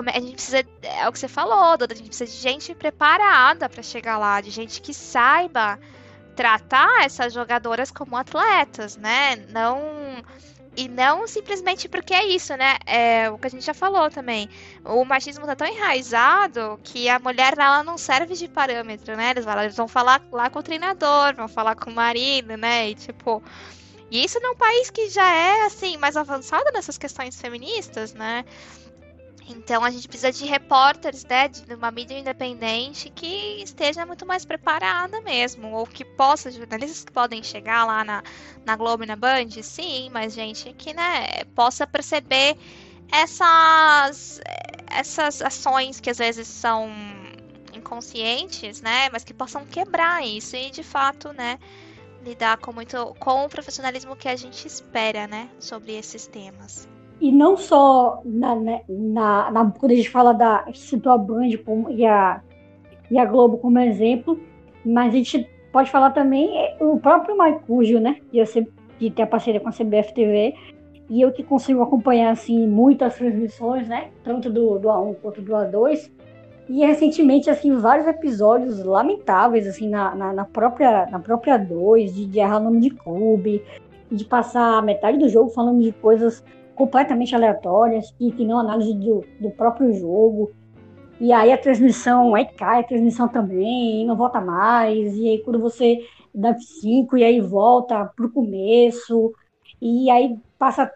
a 0.00 0.20
gente 0.20 0.34
precisa, 0.34 0.64
é 0.82 1.08
o 1.08 1.12
que 1.12 1.18
você 1.18 1.28
falou, 1.28 1.76
Duda, 1.76 1.94
a 1.94 1.96
gente 1.96 2.08
precisa 2.08 2.30
de 2.30 2.38
gente 2.38 2.74
preparada 2.74 3.68
para 3.68 3.82
chegar 3.82 4.18
lá, 4.18 4.40
de 4.40 4.50
gente 4.50 4.80
que 4.80 4.94
saiba 4.94 5.78
tratar 6.34 7.04
essas 7.04 7.32
jogadoras 7.32 7.90
como 7.90 8.16
atletas, 8.16 8.96
né? 8.96 9.36
Não 9.50 10.22
e 10.74 10.88
não 10.88 11.26
simplesmente 11.28 11.88
porque 11.88 12.14
é 12.14 12.24
isso, 12.26 12.56
né? 12.56 12.78
É 12.86 13.30
o 13.30 13.36
que 13.36 13.46
a 13.46 13.50
gente 13.50 13.64
já 13.64 13.74
falou 13.74 14.10
também. 14.10 14.48
O 14.84 15.04
machismo 15.04 15.46
tá 15.46 15.54
tão 15.54 15.66
enraizado 15.66 16.80
que 16.82 17.08
a 17.08 17.18
mulher 17.18 17.52
ela 17.58 17.82
não 17.82 17.98
serve 17.98 18.34
de 18.34 18.48
parâmetro, 18.48 19.14
né? 19.16 19.30
Eles, 19.30 19.46
eles 19.46 19.76
vão 19.76 19.86
falar 19.86 20.22
lá 20.32 20.48
com 20.48 20.60
o 20.60 20.62
treinador, 20.62 21.34
vão 21.36 21.48
falar 21.48 21.76
com 21.76 21.90
o 21.90 21.94
marido, 21.94 22.56
né? 22.56 22.90
E 22.90 22.94
tipo. 22.94 23.42
E 24.10 24.24
isso 24.24 24.38
num 24.40 24.54
país 24.54 24.90
que 24.90 25.08
já 25.08 25.30
é 25.34 25.62
assim 25.64 25.96
mais 25.96 26.16
avançado 26.16 26.70
nessas 26.72 26.98
questões 26.98 27.38
feministas, 27.40 28.12
né? 28.14 28.44
Então 29.48 29.84
a 29.84 29.90
gente 29.90 30.06
precisa 30.06 30.30
de 30.30 30.44
repórteres, 30.44 31.24
né, 31.24 31.48
de 31.48 31.74
uma 31.74 31.90
mídia 31.90 32.18
independente 32.18 33.10
que 33.10 33.62
esteja 33.62 34.06
muito 34.06 34.24
mais 34.24 34.44
preparada 34.44 35.20
mesmo, 35.22 35.72
ou 35.72 35.86
que 35.86 36.04
possa, 36.04 36.50
jornalistas 36.50 37.04
que 37.04 37.12
podem 37.12 37.42
chegar 37.42 37.84
lá 37.84 38.04
na, 38.04 38.22
na 38.64 38.76
Globo 38.76 39.02
e 39.04 39.06
na 39.06 39.16
Band, 39.16 39.50
sim, 39.62 40.10
mas 40.10 40.34
gente 40.34 40.72
que, 40.74 40.94
né, 40.94 41.44
possa 41.56 41.86
perceber 41.86 42.56
essas, 43.10 44.40
essas 44.90 45.42
ações 45.42 46.00
que 46.00 46.10
às 46.10 46.18
vezes 46.18 46.46
são 46.46 46.88
inconscientes, 47.74 48.80
né, 48.80 49.08
mas 49.10 49.24
que 49.24 49.34
possam 49.34 49.66
quebrar 49.66 50.24
isso 50.24 50.54
e 50.56 50.70
de 50.70 50.82
fato, 50.82 51.32
né, 51.32 51.58
lidar 52.22 52.58
com 52.58 52.72
muito 52.72 52.96
com 53.18 53.44
o 53.44 53.48
profissionalismo 53.48 54.14
que 54.14 54.28
a 54.28 54.36
gente 54.36 54.66
espera, 54.66 55.26
né, 55.26 55.50
sobre 55.58 55.96
esses 55.96 56.26
temas. 56.28 56.91
E 57.22 57.30
não 57.30 57.56
só 57.56 58.20
na, 58.24 58.56
né, 58.56 58.82
na, 58.88 59.48
na, 59.52 59.70
quando 59.70 59.92
a 59.92 59.94
gente 59.94 60.10
fala 60.10 60.34
da. 60.34 60.64
Citou 60.74 61.12
a 61.12 61.16
Band 61.16 61.50
e, 61.90 62.04
a, 62.04 62.42
e 63.08 63.16
a 63.16 63.24
Globo 63.24 63.58
como 63.58 63.78
exemplo, 63.78 64.40
mas 64.84 65.14
a 65.14 65.16
gente 65.16 65.48
pode 65.70 65.88
falar 65.88 66.10
também 66.10 66.50
o 66.80 66.98
próprio 66.98 67.36
Maicujo, 67.36 68.00
né? 68.00 68.16
Que, 68.28 68.44
sempre, 68.44 68.72
que 68.98 69.08
tem 69.08 69.24
a 69.24 69.28
parceria 69.28 69.60
com 69.60 69.68
a 69.68 69.72
CBF 69.72 70.12
TV, 70.12 70.56
e 71.08 71.20
eu 71.20 71.30
que 71.30 71.44
consigo 71.44 71.80
acompanhar 71.80 72.32
assim 72.32 72.66
muitas 72.66 73.14
transmissões, 73.14 73.86
né? 73.86 74.08
Tanto 74.24 74.50
do, 74.50 74.80
do 74.80 74.88
A1 74.88 75.14
quanto 75.22 75.40
do 75.40 75.52
A2. 75.52 76.10
E 76.68 76.84
recentemente, 76.84 77.48
assim, 77.48 77.76
vários 77.76 78.08
episódios 78.08 78.82
lamentáveis, 78.82 79.68
assim, 79.68 79.88
na, 79.88 80.12
na, 80.12 80.32
na 80.32 80.44
própria 80.44 81.06
na 81.06 81.20
própria 81.20 81.56
2, 81.56 82.16
de, 82.16 82.26
de 82.26 82.40
errar 82.40 82.58
nome 82.58 82.80
de 82.80 82.90
clube, 82.90 83.62
de 84.10 84.24
passar 84.24 84.82
metade 84.82 85.18
do 85.18 85.28
jogo 85.28 85.50
falando 85.50 85.80
de 85.80 85.92
coisas 85.92 86.42
completamente 86.74 87.34
aleatórias 87.34 88.14
e 88.20 88.32
que 88.32 88.44
não 88.44 88.58
análise 88.58 88.94
do, 88.94 89.24
do 89.40 89.50
próprio 89.50 89.92
jogo. 89.92 90.52
E 91.20 91.32
aí 91.32 91.52
a 91.52 91.58
transmissão, 91.58 92.34
aí 92.34 92.46
cai 92.46 92.80
a 92.80 92.84
transmissão 92.84 93.28
também, 93.28 94.02
e 94.02 94.04
não 94.04 94.16
volta 94.16 94.40
mais. 94.40 95.16
E 95.16 95.28
aí 95.28 95.38
quando 95.42 95.60
você 95.60 95.98
dá 96.34 96.54
F5 96.54 97.18
e 97.18 97.24
aí 97.24 97.40
volta 97.40 98.04
pro 98.16 98.30
começo. 98.30 99.32
E 99.80 100.10
aí 100.10 100.38
passa, 100.58 100.92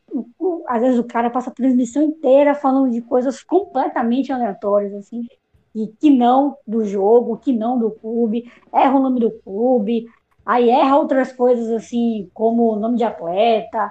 às 0.68 0.80
vezes 0.80 0.98
o 0.98 1.04
cara 1.04 1.28
passa 1.28 1.50
a 1.50 1.54
transmissão 1.54 2.02
inteira 2.02 2.54
falando 2.54 2.90
de 2.90 3.02
coisas 3.02 3.42
completamente 3.42 4.32
aleatórias, 4.32 4.94
assim, 4.94 5.26
e 5.74 5.88
que 5.88 6.08
não 6.08 6.56
do 6.64 6.84
jogo, 6.84 7.36
que 7.36 7.52
não 7.52 7.78
do 7.78 7.90
clube, 7.90 8.50
erra 8.72 8.96
o 8.96 9.02
nome 9.02 9.18
do 9.18 9.30
clube, 9.30 10.06
aí 10.44 10.70
erra 10.70 10.96
outras 10.96 11.32
coisas 11.32 11.68
assim, 11.70 12.30
como 12.32 12.72
o 12.72 12.76
nome 12.76 12.96
de 12.96 13.02
atleta, 13.02 13.90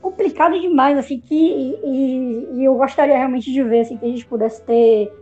complicado 0.00 0.58
demais, 0.58 0.98
assim, 0.98 1.20
que 1.20 1.34
e, 1.34 2.48
e, 2.54 2.64
eu 2.64 2.74
gostaria 2.74 3.16
realmente 3.16 3.52
de 3.52 3.62
ver 3.62 3.80
assim, 3.80 3.96
que 3.96 4.04
a 4.04 4.08
gente 4.08 4.26
pudesse 4.26 4.62
ter, 4.62 5.12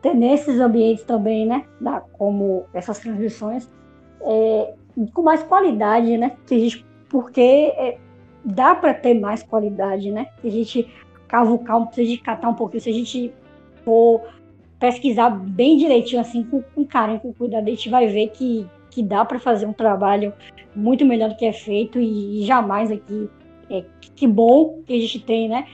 ter 0.00 0.14
nesses 0.14 0.58
ambientes 0.58 1.04
também, 1.04 1.46
né, 1.46 1.64
da, 1.80 2.00
como 2.00 2.64
essas 2.72 2.98
transmissões, 2.98 3.70
é, 4.22 4.74
com 5.12 5.22
mais 5.22 5.42
qualidade, 5.42 6.16
né, 6.16 6.36
que 6.46 6.54
a 6.54 6.58
gente, 6.58 6.86
porque 7.08 7.40
é, 7.76 7.98
dá 8.44 8.74
para 8.74 8.94
ter 8.94 9.14
mais 9.14 9.42
qualidade, 9.42 10.10
né, 10.10 10.28
se 10.40 10.48
a 10.48 10.50
gente 10.50 10.94
cavucar, 11.28 11.92
se 11.92 12.00
a 12.00 12.04
gente 12.04 12.22
catar 12.22 12.48
um 12.48 12.54
pouquinho, 12.54 12.82
se 12.82 12.90
a 12.90 12.94
gente 12.94 13.32
for 13.84 14.22
pesquisar 14.78 15.30
bem 15.30 15.76
direitinho, 15.76 16.20
assim, 16.20 16.42
com, 16.44 16.62
com 16.62 16.84
carinho, 16.84 17.20
com 17.20 17.32
cuidado, 17.32 17.66
a 17.66 17.70
gente 17.70 17.88
vai 17.88 18.06
ver 18.08 18.28
que, 18.30 18.66
que 18.90 19.02
dá 19.02 19.24
para 19.24 19.38
fazer 19.38 19.66
um 19.66 19.72
trabalho 19.72 20.32
muito 20.74 21.04
melhor 21.04 21.28
do 21.28 21.36
que 21.36 21.44
é 21.44 21.52
feito 21.52 22.00
e, 22.00 22.42
e 22.42 22.44
jamais 22.44 22.90
aqui 22.90 23.30
é, 23.72 23.84
que 24.14 24.26
bom 24.26 24.82
que 24.86 24.92
a 24.94 25.00
gente 25.00 25.20
tem, 25.20 25.48
né? 25.48 25.66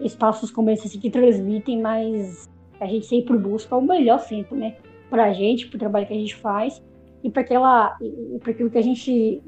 espaços 0.00 0.50
como 0.50 0.70
esse 0.70 0.98
que 0.98 1.10
transmitem, 1.10 1.80
mas 1.80 2.48
a 2.80 2.86
gente 2.86 3.06
sempre 3.06 3.36
busca 3.38 3.76
o 3.76 3.80
melhor 3.80 4.20
sempre, 4.20 4.56
né? 4.56 4.76
Pra 5.08 5.32
gente, 5.32 5.68
pro 5.68 5.78
trabalho 5.78 6.06
que 6.06 6.12
a 6.12 6.18
gente 6.18 6.36
faz 6.36 6.82
e 7.22 7.30
para 7.30 7.42
aquela 7.42 7.96
e 8.00 8.38
para 8.38 8.50
aquilo 8.50 8.70
que 8.70 8.78
a 8.78 8.82
gente 8.82 9.42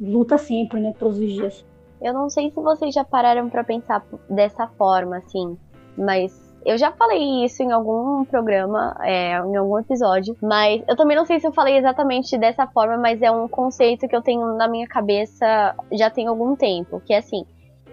luta 0.00 0.36
sempre, 0.38 0.80
né, 0.80 0.92
todos 0.98 1.18
os 1.18 1.32
dias. 1.32 1.64
Eu 2.00 2.12
não 2.12 2.28
sei 2.28 2.50
se 2.50 2.56
vocês 2.56 2.94
já 2.94 3.04
pararam 3.04 3.48
para 3.48 3.64
pensar 3.64 4.04
dessa 4.28 4.66
forma, 4.66 5.18
assim, 5.18 5.56
mas 5.96 6.42
eu 6.64 6.76
já 6.76 6.90
falei 6.92 7.44
isso 7.44 7.62
em 7.62 7.72
algum 7.72 8.24
programa, 8.24 8.96
é, 9.02 9.38
em 9.38 9.56
algum 9.56 9.78
episódio, 9.78 10.36
mas 10.42 10.82
eu 10.88 10.96
também 10.96 11.16
não 11.16 11.24
sei 11.24 11.38
se 11.38 11.46
eu 11.46 11.52
falei 11.52 11.76
exatamente 11.76 12.36
dessa 12.36 12.66
forma, 12.66 12.96
mas 12.96 13.22
é 13.22 13.30
um 13.30 13.46
conceito 13.46 14.08
que 14.08 14.16
eu 14.16 14.22
tenho 14.22 14.56
na 14.56 14.66
minha 14.66 14.86
cabeça 14.86 15.74
já 15.92 16.10
tem 16.10 16.26
algum 16.26 16.56
tempo, 16.56 17.00
que 17.04 17.12
é 17.12 17.18
assim, 17.18 17.44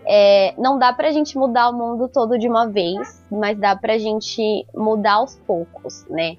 é, 0.06 0.54
não 0.58 0.78
dá 0.78 0.92
pra 0.92 1.12
gente 1.12 1.38
mudar 1.38 1.70
o 1.70 1.74
mundo 1.74 2.08
todo 2.08 2.38
de 2.38 2.48
uma 2.48 2.68
vez, 2.68 3.26
mas 3.32 3.58
dá 3.58 3.76
pra 3.76 3.98
gente 3.98 4.66
mudar 4.76 5.14
aos 5.14 5.36
poucos, 5.40 6.06
né? 6.10 6.38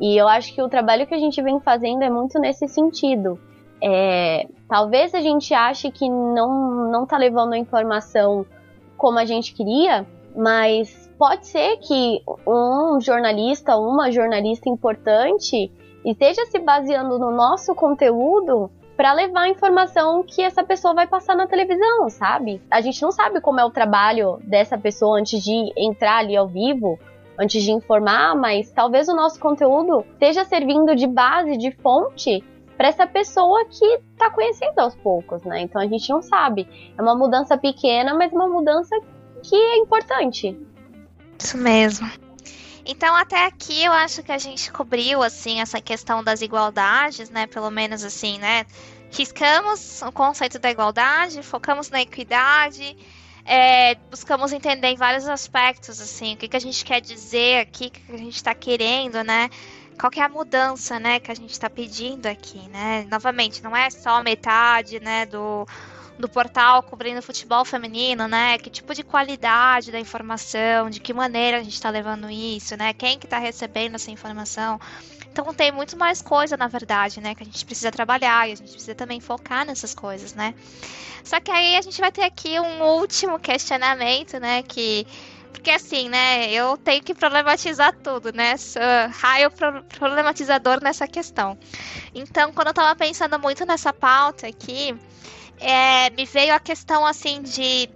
E 0.00 0.16
eu 0.16 0.28
acho 0.28 0.54
que 0.54 0.62
o 0.62 0.68
trabalho 0.68 1.06
que 1.06 1.14
a 1.14 1.18
gente 1.18 1.40
vem 1.40 1.60
fazendo 1.60 2.02
é 2.02 2.10
muito 2.10 2.38
nesse 2.38 2.68
sentido. 2.68 3.38
É, 3.80 4.46
talvez 4.68 5.14
a 5.14 5.20
gente 5.20 5.54
ache 5.54 5.90
que 5.90 6.08
não, 6.08 6.90
não 6.90 7.06
tá 7.06 7.16
levando 7.16 7.52
a 7.52 7.58
informação 7.58 8.44
como 8.96 9.18
a 9.18 9.24
gente 9.24 9.54
queria, 9.54 10.06
mas 10.34 11.10
pode 11.18 11.46
ser 11.46 11.78
que 11.78 12.22
um 12.46 13.00
jornalista, 13.00 13.76
uma 13.76 14.10
jornalista 14.10 14.68
importante 14.68 15.70
esteja 16.04 16.44
se 16.46 16.58
baseando 16.58 17.18
no 17.18 17.30
nosso 17.30 17.74
conteúdo 17.74 18.70
para 18.96 19.12
levar 19.12 19.42
a 19.42 19.48
informação 19.48 20.22
que 20.22 20.40
essa 20.40 20.64
pessoa 20.64 20.94
vai 20.94 21.06
passar 21.06 21.36
na 21.36 21.46
televisão, 21.46 22.08
sabe? 22.08 22.62
A 22.70 22.80
gente 22.80 23.02
não 23.02 23.12
sabe 23.12 23.40
como 23.40 23.60
é 23.60 23.64
o 23.64 23.70
trabalho 23.70 24.38
dessa 24.42 24.78
pessoa 24.78 25.18
antes 25.18 25.42
de 25.42 25.72
entrar 25.76 26.18
ali 26.18 26.34
ao 26.34 26.48
vivo, 26.48 26.98
antes 27.38 27.62
de 27.62 27.72
informar, 27.72 28.34
mas 28.34 28.72
talvez 28.72 29.08
o 29.08 29.14
nosso 29.14 29.38
conteúdo 29.38 30.04
esteja 30.12 30.44
servindo 30.44 30.96
de 30.96 31.06
base, 31.06 31.58
de 31.58 31.70
fonte 31.70 32.42
para 32.76 32.88
essa 32.88 33.06
pessoa 33.06 33.64
que 33.66 33.84
está 34.12 34.30
conhecendo 34.30 34.78
aos 34.78 34.94
poucos, 34.94 35.42
né? 35.44 35.60
Então 35.60 35.80
a 35.80 35.86
gente 35.86 36.08
não 36.10 36.22
sabe. 36.22 36.66
É 36.96 37.02
uma 37.02 37.14
mudança 37.14 37.56
pequena, 37.56 38.14
mas 38.14 38.32
uma 38.32 38.48
mudança 38.48 38.98
que 39.42 39.54
é 39.54 39.78
importante. 39.78 40.58
Isso 41.38 41.58
mesmo. 41.58 42.25
Então 42.86 43.16
até 43.16 43.44
aqui 43.46 43.84
eu 43.84 43.92
acho 43.92 44.22
que 44.22 44.30
a 44.30 44.38
gente 44.38 44.70
cobriu 44.70 45.22
assim 45.22 45.60
essa 45.60 45.80
questão 45.80 46.22
das 46.22 46.40
igualdades, 46.40 47.28
né? 47.30 47.46
Pelo 47.46 47.70
menos 47.70 48.04
assim, 48.04 48.38
né? 48.38 48.64
Riscamos 49.10 50.02
o 50.02 50.12
conceito 50.12 50.58
da 50.58 50.70
igualdade, 50.70 51.42
focamos 51.42 51.90
na 51.90 52.00
equidade, 52.02 52.96
é, 53.44 53.96
buscamos 54.10 54.52
entender 54.52 54.88
em 54.88 54.96
vários 54.96 55.28
aspectos 55.28 56.00
assim 56.00 56.34
o 56.34 56.36
que, 56.36 56.48
que 56.48 56.56
a 56.56 56.60
gente 56.60 56.84
quer 56.84 57.00
dizer 57.00 57.60
aqui, 57.60 57.86
o 57.86 57.90
que, 57.90 58.00
que 58.00 58.12
a 58.12 58.18
gente 58.18 58.36
está 58.36 58.54
querendo, 58.54 59.22
né? 59.24 59.50
Qual 59.98 60.10
que 60.10 60.20
é 60.20 60.22
a 60.22 60.28
mudança, 60.28 61.00
né, 61.00 61.18
que 61.18 61.30
a 61.32 61.34
gente 61.34 61.52
está 61.52 61.70
pedindo 61.70 62.26
aqui, 62.26 62.68
né? 62.68 63.06
Novamente, 63.10 63.62
não 63.62 63.74
é 63.74 63.88
só 63.90 64.22
metade, 64.22 65.00
né, 65.00 65.24
do 65.24 65.66
do 66.18 66.28
portal 66.28 66.82
cobrindo 66.82 67.20
futebol 67.20 67.64
feminino, 67.64 68.26
né? 68.26 68.58
Que 68.58 68.70
tipo 68.70 68.94
de 68.94 69.02
qualidade 69.02 69.92
da 69.92 70.00
informação, 70.00 70.88
de 70.88 71.00
que 71.00 71.12
maneira 71.12 71.58
a 71.58 71.62
gente 71.62 71.74
está 71.74 71.90
levando 71.90 72.30
isso, 72.30 72.76
né? 72.76 72.92
Quem 72.92 73.18
que 73.18 73.26
está 73.26 73.38
recebendo 73.38 73.96
essa 73.96 74.10
informação. 74.10 74.80
Então 75.30 75.52
tem 75.52 75.70
muito 75.70 75.98
mais 75.98 76.22
coisa, 76.22 76.56
na 76.56 76.68
verdade, 76.68 77.20
né? 77.20 77.34
Que 77.34 77.42
a 77.42 77.46
gente 77.46 77.64
precisa 77.64 77.90
trabalhar 77.90 78.48
e 78.48 78.52
a 78.52 78.56
gente 78.56 78.70
precisa 78.70 78.94
também 78.94 79.20
focar 79.20 79.66
nessas 79.66 79.94
coisas, 79.94 80.34
né? 80.34 80.54
Só 81.22 81.40
que 81.40 81.50
aí 81.50 81.76
a 81.76 81.82
gente 81.82 82.00
vai 82.00 82.10
ter 82.10 82.22
aqui 82.22 82.58
um 82.58 82.82
último 82.82 83.38
questionamento, 83.38 84.40
né? 84.40 84.62
Que 84.62 85.06
porque 85.52 85.70
assim, 85.70 86.08
né, 86.08 86.48
eu 86.52 86.76
tenho 86.76 87.02
que 87.02 87.12
problematizar 87.12 87.92
tudo, 88.02 88.32
né? 88.32 88.56
Sou 88.56 88.80
raio 89.10 89.50
problematizador 89.88 90.80
nessa 90.80 91.08
questão. 91.08 91.58
Então, 92.14 92.52
quando 92.52 92.68
eu 92.68 92.74
tava 92.74 92.94
pensando 92.94 93.36
muito 93.38 93.66
nessa 93.66 93.92
pauta 93.92 94.46
aqui, 94.46 94.96
é, 95.58 96.10
me 96.10 96.24
veio 96.24 96.54
a 96.54 96.60
questão 96.60 97.06
assim 97.06 97.42
de 97.42 97.88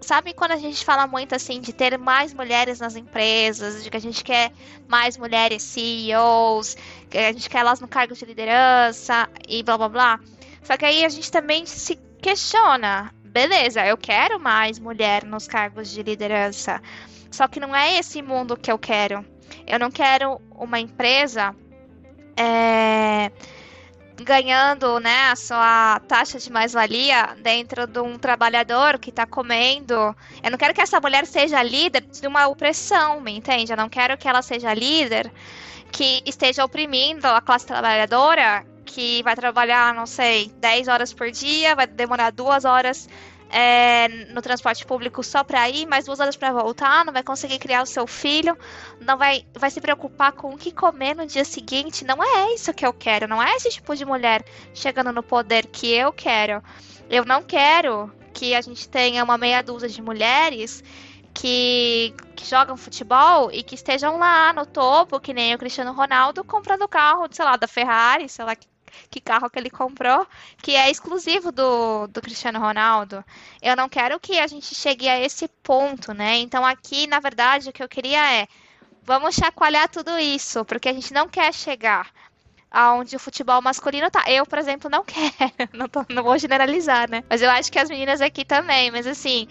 sabe 0.00 0.34
quando 0.34 0.52
a 0.52 0.56
gente 0.56 0.84
fala 0.84 1.06
muito 1.06 1.34
assim 1.34 1.60
de 1.60 1.72
ter 1.72 1.96
mais 1.96 2.34
mulheres 2.34 2.80
nas 2.80 2.96
empresas, 2.96 3.84
de 3.84 3.90
que 3.90 3.96
a 3.96 4.00
gente 4.00 4.24
quer 4.24 4.52
mais 4.88 5.16
mulheres 5.16 5.62
CEOs, 5.62 6.76
que 7.08 7.18
a 7.18 7.32
gente 7.32 7.48
quer 7.48 7.58
elas 7.58 7.80
no 7.80 7.88
cargo 7.88 8.14
de 8.14 8.24
liderança 8.24 9.28
e 9.48 9.62
blá 9.62 9.78
blá 9.78 9.88
blá. 9.88 10.20
Só 10.62 10.76
que 10.76 10.84
aí 10.84 11.04
a 11.04 11.08
gente 11.08 11.30
também 11.30 11.66
se 11.66 11.96
questiona, 12.20 13.12
beleza, 13.24 13.86
eu 13.86 13.96
quero 13.96 14.38
mais 14.38 14.78
mulher 14.78 15.24
nos 15.24 15.46
cargos 15.46 15.90
de 15.90 16.02
liderança. 16.02 16.80
Só 17.30 17.48
que 17.48 17.58
não 17.58 17.74
é 17.74 17.98
esse 17.98 18.20
mundo 18.20 18.56
que 18.56 18.70
eu 18.70 18.78
quero. 18.78 19.24
Eu 19.66 19.78
não 19.78 19.90
quero 19.90 20.40
uma 20.50 20.78
empresa 20.78 21.54
é, 22.36 23.30
ganhando 24.22 24.98
né, 25.00 25.30
a 25.30 25.36
sua 25.36 26.00
taxa 26.08 26.38
de 26.38 26.50
mais-valia 26.50 27.36
dentro 27.42 27.86
de 27.86 28.00
um 28.00 28.18
trabalhador 28.18 28.98
que 28.98 29.10
está 29.10 29.26
comendo. 29.26 29.94
Eu 30.42 30.50
não 30.50 30.58
quero 30.58 30.74
que 30.74 30.80
essa 30.80 31.00
mulher 31.00 31.26
seja 31.26 31.62
líder 31.62 32.02
de 32.02 32.26
uma 32.26 32.46
opressão, 32.46 33.20
me 33.20 33.36
entende? 33.36 33.72
Eu 33.72 33.76
não 33.76 33.88
quero 33.88 34.16
que 34.16 34.28
ela 34.28 34.42
seja 34.42 34.72
líder 34.74 35.32
que 35.90 36.22
esteja 36.24 36.64
oprimindo 36.64 37.26
a 37.26 37.40
classe 37.40 37.66
trabalhadora 37.66 38.64
que 38.84 39.22
vai 39.22 39.34
trabalhar, 39.34 39.94
não 39.94 40.06
sei, 40.06 40.52
10 40.56 40.88
horas 40.88 41.12
por 41.12 41.30
dia, 41.30 41.74
vai 41.74 41.86
demorar 41.86 42.30
duas 42.30 42.64
horas 42.64 43.08
é, 43.52 44.08
no 44.32 44.40
transporte 44.40 44.84
público 44.86 45.22
só 45.22 45.44
para 45.44 45.68
ir, 45.68 45.86
mais 45.86 46.06
duas 46.06 46.18
horas 46.18 46.36
para 46.36 46.52
voltar, 46.52 47.04
não 47.04 47.12
vai 47.12 47.22
conseguir 47.22 47.58
criar 47.58 47.82
o 47.82 47.86
seu 47.86 48.06
filho, 48.06 48.56
não 48.98 49.18
vai, 49.18 49.44
vai 49.54 49.70
se 49.70 49.80
preocupar 49.80 50.32
com 50.32 50.54
o 50.54 50.56
que 50.56 50.72
comer 50.72 51.14
no 51.14 51.26
dia 51.26 51.44
seguinte. 51.44 52.04
Não 52.04 52.24
é 52.24 52.54
isso 52.54 52.72
que 52.72 52.84
eu 52.84 52.92
quero, 52.94 53.28
não 53.28 53.42
é 53.42 53.54
esse 53.56 53.68
tipo 53.68 53.94
de 53.94 54.06
mulher 54.06 54.42
chegando 54.72 55.12
no 55.12 55.22
poder 55.22 55.66
que 55.66 55.92
eu 55.92 56.12
quero. 56.12 56.62
Eu 57.10 57.26
não 57.26 57.42
quero 57.42 58.10
que 58.32 58.54
a 58.54 58.60
gente 58.62 58.88
tenha 58.88 59.22
uma 59.22 59.36
meia 59.36 59.62
dúzia 59.62 59.88
de 59.88 60.00
mulheres 60.00 60.82
que, 61.34 62.14
que, 62.34 62.46
jogam 62.46 62.76
futebol 62.76 63.50
e 63.52 63.62
que 63.62 63.74
estejam 63.74 64.18
lá 64.18 64.52
no 64.54 64.64
topo, 64.64 65.20
que 65.20 65.34
nem 65.34 65.54
o 65.54 65.58
Cristiano 65.58 65.92
Ronaldo, 65.92 66.42
comprando 66.42 66.88
carro, 66.88 67.28
sei 67.30 67.44
lá, 67.44 67.56
da 67.56 67.68
Ferrari, 67.68 68.28
sei 68.28 68.44
lá 68.44 68.56
que 68.56 68.71
carro 69.20 69.50
que 69.50 69.58
ele 69.58 69.70
comprou, 69.70 70.26
que 70.58 70.74
é 70.74 70.90
exclusivo 70.90 71.52
do, 71.52 72.06
do 72.08 72.20
Cristiano 72.20 72.58
Ronaldo. 72.58 73.24
Eu 73.60 73.76
não 73.76 73.88
quero 73.88 74.18
que 74.20 74.38
a 74.38 74.46
gente 74.46 74.74
chegue 74.74 75.08
a 75.08 75.20
esse 75.20 75.48
ponto, 75.62 76.12
né? 76.12 76.36
Então 76.38 76.64
aqui, 76.64 77.06
na 77.06 77.20
verdade, 77.20 77.70
o 77.70 77.72
que 77.72 77.82
eu 77.82 77.88
queria 77.88 78.42
é 78.42 78.48
vamos 79.02 79.34
chacoalhar 79.34 79.88
tudo 79.88 80.18
isso, 80.18 80.64
porque 80.64 80.88
a 80.88 80.92
gente 80.92 81.12
não 81.12 81.28
quer 81.28 81.52
chegar 81.52 82.10
aonde 82.70 83.14
o 83.14 83.20
futebol 83.20 83.60
masculino 83.60 84.10
tá. 84.10 84.24
Eu, 84.26 84.46
por 84.46 84.58
exemplo, 84.58 84.90
não 84.90 85.04
quero. 85.04 85.70
Não, 85.72 85.88
tô, 85.88 86.04
não 86.08 86.22
vou 86.22 86.38
generalizar, 86.38 87.10
né? 87.10 87.22
Mas 87.28 87.42
eu 87.42 87.50
acho 87.50 87.70
que 87.70 87.78
as 87.78 87.90
meninas 87.90 88.20
aqui 88.20 88.44
também. 88.44 88.90
Mas 88.90 89.06
assim, 89.06 89.46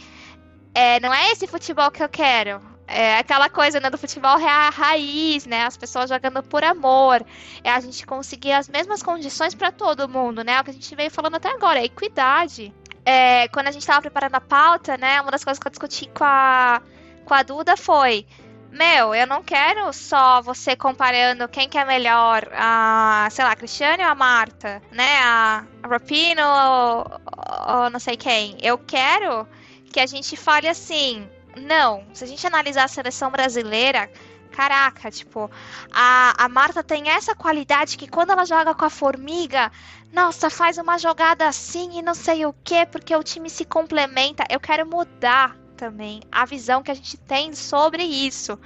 é, 0.73 0.99
não 0.99 1.13
é 1.13 1.31
esse 1.31 1.47
futebol 1.47 1.91
que 1.91 2.03
eu 2.03 2.09
quero. 2.09 2.61
É 2.93 3.18
aquela 3.18 3.49
coisa 3.49 3.80
né, 3.80 3.89
do 3.89 3.97
futebol 3.97 4.38
é 4.38 4.47
a 4.47 4.69
raiz, 4.69 5.45
né? 5.45 5.65
As 5.65 5.77
pessoas 5.77 6.09
jogando 6.09 6.43
por 6.43 6.63
amor. 6.63 7.26
É 7.63 7.72
a 7.72 7.80
gente 7.80 8.05
conseguir 8.05 8.51
as 8.51 8.68
mesmas 8.68 9.01
condições 9.01 9.55
para 9.55 9.72
todo 9.72 10.09
mundo, 10.09 10.43
né? 10.43 10.53
É 10.53 10.61
o 10.61 10.63
que 10.63 10.72
a 10.72 10.73
gente 10.73 10.93
veio 10.95 11.09
falando 11.09 11.35
até 11.35 11.49
agora, 11.49 11.80
é 11.80 11.85
equidade. 11.85 12.73
É, 13.05 13.47
quando 13.47 13.68
a 13.68 13.72
gente 13.72 13.81
estava 13.81 14.01
preparando 14.01 14.35
a 14.35 14.41
pauta, 14.41 14.97
né? 14.97 15.22
Uma 15.22 15.31
das 15.31 15.43
coisas 15.43 15.57
que 15.57 15.68
eu 15.68 15.72
discuti 15.72 16.09
com 16.09 16.23
a, 16.26 16.81
com 17.23 17.34
a 17.34 17.43
Duda 17.43 17.77
foi. 17.77 18.26
Meu, 18.72 19.13
eu 19.13 19.27
não 19.27 19.43
quero 19.43 19.91
só 19.91 20.41
você 20.41 20.76
comparando 20.76 21.47
quem 21.49 21.68
que 21.68 21.77
é 21.77 21.84
melhor, 21.84 22.47
a, 22.53 23.27
sei 23.30 23.43
lá, 23.43 23.51
a 23.51 23.55
Cristiane 23.55 24.03
ou 24.03 24.09
a 24.09 24.15
Marta, 24.15 24.81
né? 24.91 25.19
A, 25.22 25.63
a 25.84 25.88
Rapino 25.88 26.41
ou, 26.41 27.84
ou 27.84 27.89
não 27.89 27.99
sei 27.99 28.15
quem. 28.15 28.57
Eu 28.61 28.77
quero 28.77 29.47
que 29.91 29.99
a 29.99 30.05
gente 30.05 30.38
fale 30.38 30.69
assim, 30.69 31.30
não, 31.56 32.06
se 32.14 32.23
a 32.23 32.28
gente 32.28 32.45
analisar 32.45 32.86
a 32.86 32.88
seleção 32.88 33.30
brasileira, 33.32 34.10
caraca, 34.52 35.10
tipo, 35.10 35.49
a, 35.91 36.45
a 36.45 36.49
Marta 36.49 36.84
tem 36.84 37.10
essa 37.10 37.34
qualidade 37.36 37.98
que 37.98 38.07
quando 38.07 38.32
ela 38.32 38.45
joga 38.45 38.76
com 38.76 38.86
a 38.86 38.90
formiga, 38.90 39.72
nossa, 40.11 40.49
faz 40.49 40.78
uma 40.78 40.98
jogada 40.98 41.48
assim 41.48 41.98
e 41.98 42.02
não 42.02 42.14
sei 42.14 42.45
o 42.45 42.53
que, 42.64 42.86
porque 42.86 43.15
o 43.15 43.23
time 43.23 43.49
se 43.49 43.65
complementa. 43.65 44.44
Eu 44.49 44.60
quero 44.60 44.86
mudar 44.86 45.57
também 45.82 46.20
a 46.32 46.45
visão 46.45 46.84
que 46.84 46.91
a 46.91 46.94
gente 46.94 47.18
tem 47.18 47.53
sobre 47.53 48.03
isso. 48.03 48.60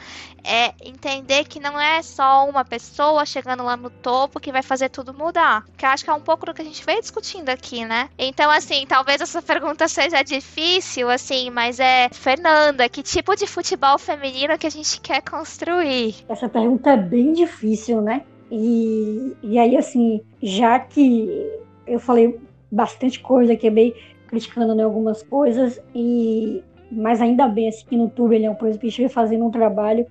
É 0.44 0.74
entender 0.84 1.46
que 1.46 1.62
não 1.62 1.80
é 1.80 2.02
só 2.02 2.48
uma 2.48 2.66
pessoa 2.66 3.26
chegando 3.26 3.64
lá 3.64 3.78
no 3.78 3.90
topo 3.90 4.38
que 4.38 4.52
vai 4.52 4.62
fazer 4.62 4.90
tudo 4.90 5.14
mudar. 5.14 5.64
Que 5.78 5.86
eu 5.86 5.90
acho 5.90 6.04
que 6.04 6.10
é 6.10 6.14
um 6.14 6.20
pouco 6.20 6.46
do 6.46 6.54
que 6.54 6.62
a 6.62 6.66
gente 6.66 6.86
veio 6.86 7.00
discutindo 7.00 7.48
aqui, 7.48 7.86
né? 7.86 8.10
Então, 8.18 8.52
assim, 8.52 8.86
talvez 8.86 9.22
essa 9.22 9.42
pergunta 9.42 9.88
seja 9.88 10.22
difícil, 10.24 11.10
assim, 11.10 11.50
mas 11.50 11.80
é, 11.80 12.10
Fernanda, 12.12 12.90
que 12.90 13.02
tipo 13.02 13.34
de 13.34 13.48
futebol 13.48 13.98
feminino 13.98 14.58
que 14.58 14.68
a 14.68 14.72
gente 14.72 15.00
quer 15.00 15.22
construir? 15.22 16.16
Essa 16.28 16.50
pergunta 16.50 16.92
é 16.92 16.98
bem 16.98 17.32
difícil, 17.32 18.02
né? 18.02 18.24
E, 18.52 19.38
e 19.42 19.58
aí, 19.58 19.78
assim, 19.78 20.22
já 20.44 20.80
que 20.80 21.50
eu 21.88 21.98
falei 21.98 22.38
bastante 22.70 23.22
coisa, 23.22 23.56
que 23.56 23.68
é 23.68 23.72
bem 23.72 23.94
criticando 24.28 24.76
né, 24.76 24.84
algumas 24.84 25.24
coisas, 25.24 25.80
e 25.94 26.62
mas 26.96 27.22
ainda 27.22 27.48
bem 27.48 27.68
assim, 27.68 27.86
que 27.86 27.96
no 27.96 28.10
turbilhão, 28.10 28.56
por 28.56 28.68
exemplo, 28.68 28.88
esteja 28.88 29.10
fazendo 29.10 29.46
um 29.46 29.52
trabalho 29.52 30.06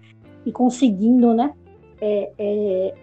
e 0.44 0.52
conseguindo, 0.52 1.34
né, 1.34 1.52
é, 2.00 2.30
é, 2.38 2.94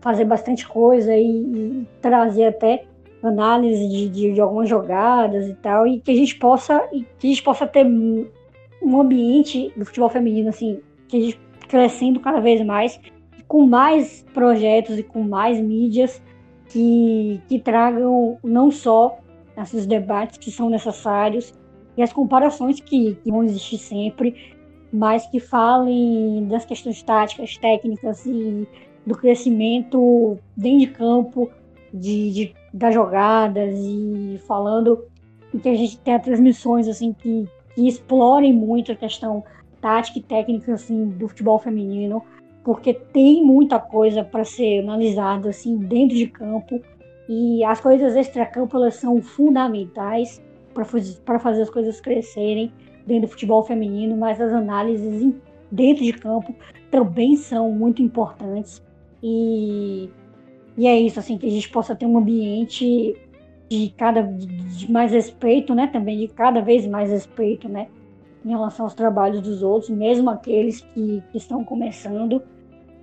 fazer 0.00 0.24
bastante 0.24 0.66
coisa 0.66 1.16
e, 1.16 1.26
e 1.26 1.88
trazer 2.00 2.46
até 2.46 2.84
análise 3.22 3.88
de, 3.88 4.08
de, 4.08 4.32
de, 4.32 4.40
algumas 4.40 4.68
jogadas 4.68 5.48
e 5.48 5.54
tal, 5.54 5.86
e 5.86 6.00
que 6.00 6.10
a 6.10 6.14
gente 6.14 6.36
possa, 6.36 6.88
e 6.92 7.02
que 7.18 7.26
a 7.26 7.30
gente 7.30 7.42
possa 7.42 7.66
ter 7.66 7.86
um 7.86 9.00
ambiente 9.00 9.72
do 9.76 9.84
futebol 9.84 10.08
feminino, 10.08 10.48
assim, 10.48 10.80
que 11.08 11.16
a 11.16 11.20
gente 11.20 11.40
crescendo 11.68 12.20
cada 12.20 12.40
vez 12.40 12.64
mais, 12.64 13.00
com 13.46 13.64
mais 13.64 14.24
projetos 14.34 14.98
e 14.98 15.02
com 15.02 15.22
mais 15.22 15.60
mídias 15.60 16.20
que, 16.68 17.40
que 17.48 17.58
tragam 17.58 18.38
não 18.42 18.70
só 18.70 19.18
esses 19.56 19.86
debates 19.86 20.38
que 20.38 20.50
são 20.50 20.68
necessários 20.68 21.54
e 21.96 22.02
as 22.02 22.12
comparações 22.12 22.80
que, 22.80 23.16
que 23.16 23.30
vão 23.30 23.44
existir 23.44 23.78
sempre, 23.78 24.54
mas 24.92 25.26
que 25.26 25.40
falem 25.40 26.46
das 26.48 26.64
questões 26.64 27.02
táticas, 27.02 27.56
técnicas 27.56 28.26
e 28.26 28.66
do 29.06 29.16
crescimento 29.16 30.38
dentro 30.56 30.78
de 30.78 30.86
campo, 30.86 31.50
de, 31.92 32.30
de 32.30 32.54
das 32.72 32.94
jogadas 32.94 33.74
e 33.78 34.40
falando 34.46 35.04
que 35.60 35.68
a 35.68 35.74
gente 35.74 35.98
tenha 35.98 36.18
transmissões 36.18 36.88
assim 36.88 37.12
que, 37.12 37.46
que 37.74 37.86
explorem 37.86 38.52
muito 38.52 38.92
a 38.92 38.96
questão 38.96 39.44
tática 39.80 40.18
e 40.18 40.22
técnica 40.22 40.72
assim 40.72 41.10
do 41.10 41.28
futebol 41.28 41.58
feminino, 41.58 42.22
porque 42.64 42.94
tem 42.94 43.44
muita 43.44 43.78
coisa 43.78 44.24
para 44.24 44.44
ser 44.44 44.80
analisada 44.80 45.50
assim 45.50 45.76
dentro 45.76 46.16
de 46.16 46.28
campo 46.28 46.80
e 47.28 47.62
as 47.64 47.80
coisas 47.80 48.16
extra-campo 48.16 48.76
elas 48.76 48.94
são 48.94 49.20
fundamentais 49.20 50.40
para 50.72 51.38
fazer 51.38 51.62
as 51.62 51.70
coisas 51.70 52.00
crescerem 52.00 52.72
dentro 53.06 53.28
do 53.28 53.30
futebol 53.30 53.62
feminino, 53.64 54.16
mas 54.16 54.40
as 54.40 54.52
análises 54.52 55.34
dentro 55.70 56.04
de 56.04 56.12
campo 56.12 56.54
também 56.90 57.36
são 57.36 57.70
muito 57.70 58.02
importantes 58.02 58.82
e 59.22 60.10
e 60.76 60.86
é 60.86 60.98
isso, 60.98 61.18
assim, 61.18 61.36
que 61.36 61.46
a 61.46 61.50
gente 61.50 61.68
possa 61.68 61.94
ter 61.94 62.06
um 62.06 62.16
ambiente 62.16 63.14
de 63.68 63.94
cada 63.96 64.22
de 64.22 64.90
mais 64.90 65.12
respeito, 65.12 65.74
né? 65.74 65.86
Também 65.86 66.18
de 66.18 66.28
cada 66.28 66.60
vez 66.60 66.86
mais 66.86 67.10
respeito, 67.10 67.68
né? 67.68 67.88
Em 68.44 68.50
relação 68.50 68.86
aos 68.86 68.94
trabalhos 68.94 69.40
dos 69.40 69.62
outros, 69.62 69.90
mesmo 69.90 70.30
aqueles 70.30 70.80
que, 70.80 71.22
que 71.30 71.38
estão 71.38 71.62
começando, 71.62 72.42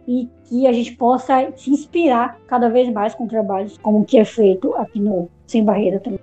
e 0.07 0.27
que 0.45 0.65
a 0.65 0.71
gente 0.71 0.95
possa 0.95 1.51
se 1.55 1.69
inspirar 1.69 2.39
cada 2.47 2.67
vez 2.69 2.91
mais 2.91 3.13
com 3.13 3.27
trabalhos 3.27 3.77
como 3.77 3.99
o 3.99 4.05
que 4.05 4.17
é 4.17 4.25
feito 4.25 4.73
aqui 4.75 4.99
no 4.99 5.29
Sem 5.45 5.63
Barreira 5.63 5.99
também. 5.99 6.19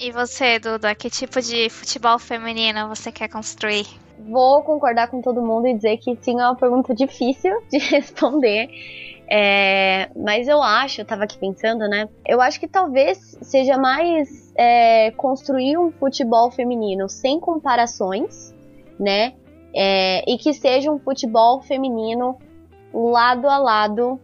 E 0.00 0.10
você, 0.10 0.58
Duda, 0.58 0.94
que 0.94 1.10
tipo 1.10 1.42
de 1.42 1.68
futebol 1.68 2.18
feminino 2.18 2.88
você 2.88 3.12
quer 3.12 3.28
construir? 3.28 3.86
Vou 4.18 4.62
concordar 4.62 5.08
com 5.10 5.20
todo 5.20 5.42
mundo 5.42 5.68
e 5.68 5.74
dizer 5.74 5.98
que 5.98 6.16
sim, 6.22 6.40
é 6.40 6.44
uma 6.44 6.56
pergunta 6.56 6.94
difícil 6.96 7.52
de 7.70 7.76
responder. 7.76 8.70
É, 9.30 10.08
mas 10.16 10.48
eu 10.48 10.62
acho, 10.62 11.02
eu 11.02 11.04
tava 11.04 11.24
aqui 11.24 11.36
pensando, 11.38 11.86
né? 11.86 12.08
Eu 12.26 12.40
acho 12.40 12.58
que 12.58 12.66
talvez 12.66 13.36
seja 13.42 13.76
mais 13.76 14.50
é, 14.56 15.10
construir 15.10 15.76
um 15.76 15.92
futebol 15.92 16.50
feminino 16.50 17.06
sem 17.06 17.38
comparações, 17.38 18.54
né? 18.98 19.34
É, 19.76 20.24
e 20.26 20.38
que 20.38 20.54
seja 20.54 20.90
um 20.90 20.98
futebol 20.98 21.60
feminino 21.60 22.38
lado 22.94 23.50
a 23.50 23.58
lado 23.58 24.18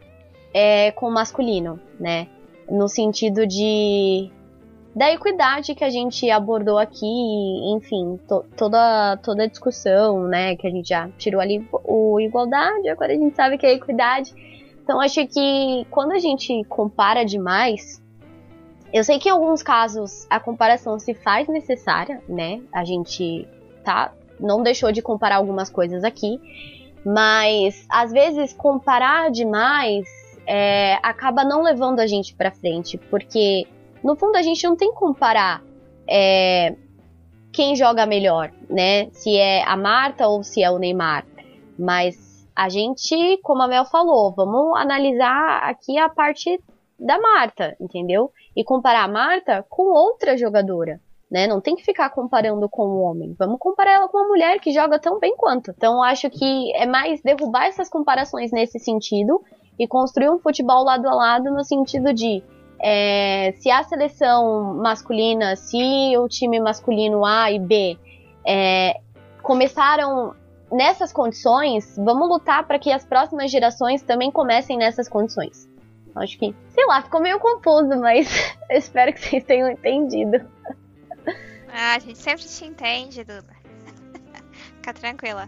é, 0.55 0.91
com 0.93 1.07
o 1.07 1.13
masculino, 1.13 1.79
né? 2.01 2.29
No 2.69 2.89
sentido 2.89 3.47
de 3.47 4.33
da 4.97 5.13
equidade 5.13 5.75
que 5.75 5.85
a 5.85 5.91
gente 5.91 6.31
abordou 6.31 6.79
aqui, 6.79 7.07
enfim, 7.77 8.19
to, 8.27 8.47
toda 8.57 9.19
toda 9.19 9.43
a 9.43 9.47
discussão, 9.47 10.27
né, 10.27 10.57
que 10.57 10.67
a 10.67 10.71
gente 10.71 10.89
já 10.89 11.11
tirou 11.19 11.39
ali 11.39 11.69
o 11.85 12.19
igualdade, 12.19 12.89
agora 12.89 13.13
a 13.13 13.17
gente 13.17 13.37
sabe 13.37 13.59
que 13.59 13.67
é 13.67 13.75
equidade. 13.75 14.35
Então 14.83 14.99
acho 14.99 15.27
que 15.27 15.87
quando 15.91 16.13
a 16.13 16.19
gente 16.19 16.65
compara 16.65 17.25
demais, 17.27 18.03
eu 18.91 19.05
sei 19.05 19.19
que 19.19 19.29
em 19.29 19.33
alguns 19.33 19.63
casos 19.63 20.27
a 20.31 20.41
comparação 20.41 20.99
se 20.99 21.13
faz 21.13 21.47
necessária, 21.47 22.23
né? 22.27 22.63
A 22.73 22.83
gente 22.83 23.47
tá 23.85 24.15
não 24.41 24.63
deixou 24.63 24.93
de 24.93 25.03
comparar 25.03 25.37
algumas 25.37 25.69
coisas 25.69 26.05
aqui, 26.05 26.41
mas 27.05 27.85
às 27.91 28.13
vezes 28.13 28.55
comparar 28.55 29.31
demais 29.31 30.07
é, 30.47 30.99
acaba 31.03 31.45
não 31.45 31.63
levando 31.63 32.01
a 32.01 32.07
gente 32.07 32.35
para 32.35 32.51
frente, 32.51 32.97
porque 32.97 33.67
no 34.07 34.15
fundo 34.15 34.37
a 34.37 34.43
gente 34.43 34.63
não 34.65 34.77
tem 34.77 34.93
que 34.93 34.97
comparar 34.97 35.61
é, 36.09 36.77
quem 37.53 37.75
joga 37.75 38.07
melhor, 38.07 38.53
né? 38.71 39.11
Se 39.11 39.37
é 39.37 39.65
a 39.65 39.77
Marta 39.77 40.29
ou 40.29 40.45
se 40.45 40.63
é 40.63 40.71
o 40.71 40.79
Neymar, 40.79 41.27
mas 41.77 42.47
a 42.55 42.69
gente, 42.69 43.37
como 43.43 43.65
a 43.65 43.69
Mel 43.69 43.85
falou, 43.85 44.33
vamos 44.33 44.79
analisar 44.79 45.59
aqui 45.65 45.99
a 45.99 46.09
parte 46.09 46.63
da 46.97 47.21
Marta, 47.21 47.77
entendeu? 47.81 48.31
E 48.55 48.63
comparar 48.63 49.03
a 49.03 49.09
Marta 49.09 49.67
com 49.69 49.93
outra 49.93 50.37
jogadora. 50.39 51.01
Né? 51.29 51.49
Não 51.49 51.61
tem 51.61 51.75
que 51.75 51.85
ficar 51.85 52.09
comparando 52.11 52.69
com 52.69 52.85
o 52.85 53.01
homem. 53.01 53.35
Vamos 53.37 53.59
comparar 53.59 53.95
ela 53.95 54.09
com 54.09 54.19
uma 54.19 54.29
mulher 54.29 54.61
que 54.61 54.71
joga 54.71 54.97
tão 54.97 55.19
bem 55.19 55.37
quanto. 55.37 55.73
Então 55.77 56.01
acho 56.01 56.31
que 56.31 56.73
é 56.77 56.87
mais 56.87 57.21
derrubar 57.21 57.67
essas 57.67 57.89
comparações 57.89 58.53
nesse 58.53 58.79
sentido 58.79 59.43
e 59.77 59.89
construir 59.89 60.31
um 60.31 60.39
futebol 60.39 60.85
lado 60.85 61.09
a 61.09 61.15
lado 61.15 61.51
no 61.51 61.65
sentido 61.65 62.15
de 62.15 62.45
é, 62.79 63.55
se 63.59 63.71
a 63.71 63.83
seleção 63.83 64.75
masculina, 64.75 65.57
se 65.57 66.17
o 66.19 66.29
time 66.29 66.61
masculino 66.61 67.25
A 67.25 67.51
e 67.51 67.59
B 67.59 67.99
é, 68.47 69.01
começaram 69.43 70.35
nessas 70.71 71.13
condições, 71.13 71.97
vamos 71.97 72.29
lutar 72.29 72.67
para 72.67 72.79
que 72.79 72.93
as 72.93 73.05
próximas 73.05 73.51
gerações 73.51 74.03
também 74.03 74.31
comecem 74.31 74.77
nessas 74.77 75.09
condições. 75.09 75.69
Acho 76.15 76.39
que, 76.39 76.55
sei 76.69 76.87
lá, 76.87 77.03
ficou 77.03 77.21
meio 77.21 77.39
confuso, 77.39 78.01
mas 78.01 78.29
espero 78.71 79.13
que 79.13 79.21
vocês 79.21 79.45
tenham 79.45 79.71
entendido. 79.71 80.45
Ah, 81.69 81.95
a 81.95 81.99
gente 81.99 82.19
sempre 82.19 82.45
te 82.45 82.65
entende, 82.65 83.23
Duda. 83.23 83.55
Fica 84.77 84.95
tranquila. 84.95 85.47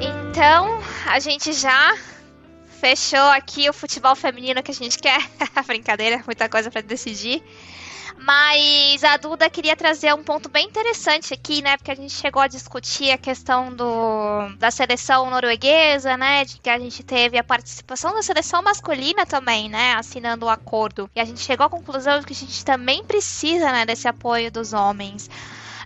Então, 0.00 0.80
a 1.08 1.20
gente 1.20 1.52
já 1.52 1.94
fechou 2.84 3.30
aqui 3.30 3.66
o 3.66 3.72
futebol 3.72 4.14
feminino 4.14 4.62
que 4.62 4.70
a 4.70 4.74
gente 4.74 4.98
quer. 4.98 5.18
Brincadeira, 5.66 6.22
muita 6.26 6.50
coisa 6.50 6.70
para 6.70 6.82
decidir. 6.82 7.42
Mas 8.18 9.02
a 9.02 9.16
Duda 9.16 9.48
queria 9.48 9.74
trazer 9.74 10.14
um 10.14 10.22
ponto 10.22 10.50
bem 10.50 10.66
interessante 10.66 11.32
aqui, 11.32 11.62
né? 11.62 11.78
Porque 11.78 11.90
a 11.90 11.94
gente 11.94 12.12
chegou 12.12 12.42
a 12.42 12.46
discutir 12.46 13.10
a 13.10 13.16
questão 13.16 13.74
do, 13.74 14.54
da 14.58 14.70
seleção 14.70 15.30
norueguesa, 15.30 16.14
né? 16.18 16.44
De 16.44 16.58
que 16.58 16.68
a 16.68 16.78
gente 16.78 17.02
teve 17.02 17.38
a 17.38 17.42
participação 17.42 18.14
da 18.14 18.22
seleção 18.22 18.62
masculina 18.62 19.24
também, 19.24 19.70
né? 19.70 19.94
Assinando 19.94 20.44
o 20.44 20.50
acordo. 20.50 21.10
E 21.16 21.20
a 21.20 21.24
gente 21.24 21.40
chegou 21.40 21.64
à 21.64 21.70
conclusão 21.70 22.20
de 22.20 22.26
que 22.26 22.34
a 22.34 22.36
gente 22.36 22.62
também 22.66 23.02
precisa, 23.02 23.72
né? 23.72 23.86
Desse 23.86 24.06
apoio 24.06 24.52
dos 24.52 24.74
homens. 24.74 25.30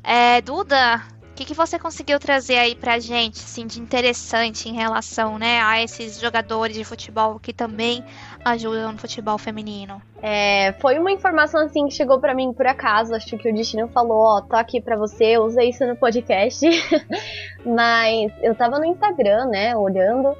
É, 0.02 0.40
Duda, 0.40 1.00
que, 1.38 1.44
que 1.44 1.54
você 1.54 1.78
conseguiu 1.78 2.18
trazer 2.18 2.58
aí 2.58 2.74
pra 2.74 2.98
gente, 2.98 3.36
assim, 3.36 3.64
de 3.64 3.80
interessante 3.80 4.68
em 4.68 4.72
relação, 4.72 5.38
né, 5.38 5.60
a 5.60 5.80
esses 5.80 6.20
jogadores 6.20 6.74
de 6.74 6.82
futebol 6.82 7.38
que 7.38 7.52
também 7.52 8.02
ajudam 8.44 8.90
no 8.90 8.98
futebol 8.98 9.38
feminino? 9.38 10.02
É, 10.20 10.72
foi 10.80 10.98
uma 10.98 11.12
informação, 11.12 11.64
assim, 11.64 11.86
que 11.86 11.94
chegou 11.94 12.18
para 12.18 12.34
mim 12.34 12.52
por 12.52 12.66
acaso, 12.66 13.14
acho 13.14 13.38
que 13.38 13.48
o 13.48 13.54
Destino 13.54 13.86
falou, 13.86 14.18
ó, 14.18 14.40
tô 14.40 14.56
aqui 14.56 14.80
pra 14.80 14.96
você, 14.96 15.38
usa 15.38 15.62
isso 15.62 15.86
no 15.86 15.94
podcast, 15.94 16.66
mas 17.64 18.32
eu 18.42 18.56
tava 18.56 18.80
no 18.80 18.86
Instagram, 18.86 19.46
né, 19.46 19.76
olhando, 19.76 20.36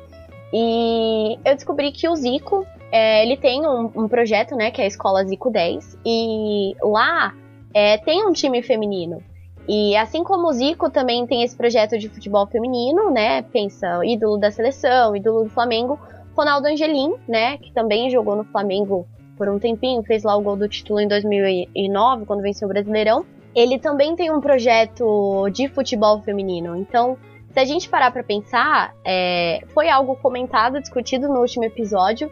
e 0.53 1.39
eu 1.45 1.55
descobri 1.55 1.93
que 1.93 2.09
o 2.09 2.17
Zico, 2.17 2.67
é, 2.91 3.23
ele 3.25 3.37
tem 3.37 3.65
um, 3.65 3.89
um, 3.95 4.09
projeto, 4.09 4.57
né, 4.57 4.73
que 4.73 4.81
é 4.81 4.85
a 4.85 4.89
Escola 4.89 5.25
Zico 5.25 5.49
10, 5.49 5.97
e 6.05 6.75
lá 6.83 7.33
é, 7.73 7.99
tem 7.99 8.27
um 8.27 8.33
time 8.33 8.61
feminino. 8.63 9.23
E 9.69 9.95
assim 9.97 10.25
como 10.25 10.49
o 10.49 10.53
Zico 10.53 10.89
também 10.89 11.27
tem 11.27 11.43
esse 11.43 11.55
projeto 11.55 11.99
de 11.99 12.09
futebol 12.09 12.47
feminino, 12.47 13.11
né? 13.11 13.43
Pensa, 13.43 14.01
ídolo 14.03 14.39
da 14.39 14.51
seleção, 14.51 15.15
ídolo 15.15 15.45
do 15.45 15.51
Flamengo, 15.51 15.99
Ronaldo 16.35 16.69
Angelim, 16.69 17.15
né? 17.29 17.59
Que 17.59 17.71
também 17.73 18.09
jogou 18.09 18.35
no 18.35 18.45
Flamengo 18.45 19.07
por 19.37 19.47
um 19.49 19.59
tempinho, 19.59 20.03
fez 20.03 20.25
lá 20.25 20.35
o 20.35 20.41
gol 20.41 20.57
do 20.57 20.69
título 20.69 21.01
em 21.01 21.07
2009, 21.07 22.25
quando 22.25 22.41
venceu 22.41 22.67
o 22.67 22.71
Brasileirão. 22.71 23.27
Ele 23.55 23.79
também 23.79 24.17
tem 24.17 24.33
um 24.33 24.41
projeto 24.41 25.49
de 25.51 25.69
futebol 25.69 26.21
feminino. 26.23 26.75
Então, 26.75 27.19
se 27.53 27.61
a 27.61 27.65
gente 27.65 27.89
parar 27.89 28.11
para 28.11 28.23
pensar, 28.23 28.95
é, 29.05 29.63
foi 29.75 29.91
algo 29.91 30.17
comentado, 30.17 30.81
discutido 30.81 31.29
no 31.29 31.41
último 31.41 31.65
episódio, 31.65 32.31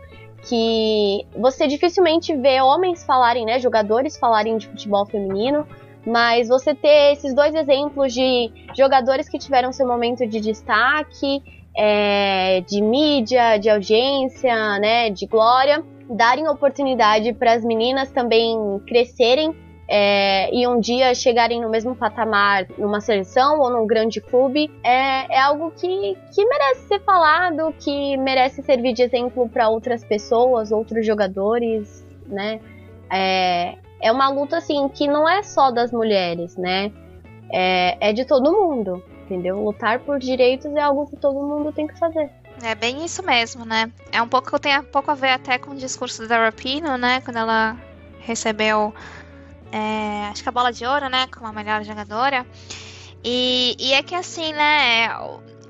que 0.48 1.26
você 1.36 1.66
dificilmente 1.66 2.34
vê 2.34 2.60
homens 2.60 3.04
falarem, 3.04 3.44
né, 3.44 3.58
jogadores 3.58 4.16
falarem 4.16 4.56
de 4.56 4.68
futebol 4.68 5.04
feminino, 5.04 5.66
mas 6.06 6.48
você 6.48 6.74
ter 6.74 7.12
esses 7.12 7.34
dois 7.34 7.54
exemplos 7.54 8.14
de 8.14 8.52
jogadores 8.76 9.28
que 9.28 9.38
tiveram 9.38 9.72
seu 9.72 9.86
momento 9.86 10.26
de 10.26 10.40
destaque, 10.40 11.42
é, 11.76 12.60
de 12.60 12.80
mídia, 12.80 13.58
de 13.58 13.68
audiência, 13.68 14.78
né, 14.78 15.10
de 15.10 15.26
glória, 15.26 15.84
darem 16.08 16.48
oportunidade 16.48 17.32
para 17.32 17.52
as 17.52 17.64
meninas 17.64 18.10
também 18.12 18.56
crescerem 18.86 19.54
é, 19.88 20.52
e 20.52 20.66
um 20.66 20.80
dia 20.80 21.14
chegarem 21.14 21.60
no 21.60 21.68
mesmo 21.68 21.94
patamar 21.94 22.66
numa 22.76 23.00
seleção 23.00 23.60
ou 23.60 23.70
num 23.70 23.86
grande 23.86 24.20
clube 24.20 24.70
é, 24.82 25.32
é 25.32 25.40
algo 25.40 25.70
que, 25.70 26.16
que 26.34 26.44
merece 26.44 26.88
ser 26.88 27.00
falado, 27.00 27.72
que 27.78 28.16
merece 28.16 28.62
servir 28.62 28.92
de 28.92 29.02
exemplo 29.02 29.48
para 29.48 29.68
outras 29.68 30.04
pessoas, 30.04 30.72
outros 30.72 31.06
jogadores, 31.06 32.04
né? 32.26 32.60
É, 33.12 33.76
é 34.00 34.12
uma 34.12 34.28
luta 34.28 34.58
assim 34.58 34.88
que 34.88 35.06
não 35.06 35.28
é 35.28 35.42
só 35.42 35.70
das 35.70 35.90
mulheres, 35.92 36.56
né? 36.56 36.92
É, 37.50 38.10
é 38.10 38.12
de 38.12 38.24
todo 38.24 38.52
mundo, 38.52 39.02
entendeu? 39.24 39.62
Lutar 39.62 40.00
por 40.00 40.18
direitos 40.18 40.74
é 40.74 40.80
algo 40.80 41.06
que 41.06 41.16
todo 41.16 41.40
mundo 41.40 41.72
tem 41.72 41.86
que 41.86 41.98
fazer. 41.98 42.30
É 42.62 42.74
bem 42.74 43.04
isso 43.04 43.22
mesmo, 43.22 43.64
né? 43.64 43.90
É 44.10 44.20
um 44.22 44.28
pouco 44.28 44.58
tem 44.58 44.78
um 44.78 44.84
pouco 44.84 45.10
a 45.10 45.14
ver 45.14 45.30
até 45.30 45.58
com 45.58 45.72
o 45.72 45.76
discurso 45.76 46.26
da 46.26 46.44
Rapino, 46.44 46.96
né? 46.96 47.20
Quando 47.20 47.36
ela 47.36 47.76
recebeu 48.20 48.94
é, 49.72 50.28
acho 50.30 50.42
que 50.42 50.48
a 50.48 50.52
bola 50.52 50.72
de 50.72 50.84
ouro, 50.86 51.08
né? 51.08 51.26
Como 51.26 51.46
a 51.46 51.52
melhor 51.52 51.82
jogadora. 51.84 52.46
E, 53.24 53.76
e 53.78 53.92
é 53.92 54.02
que 54.02 54.14
assim, 54.14 54.52
né? 54.52 55.08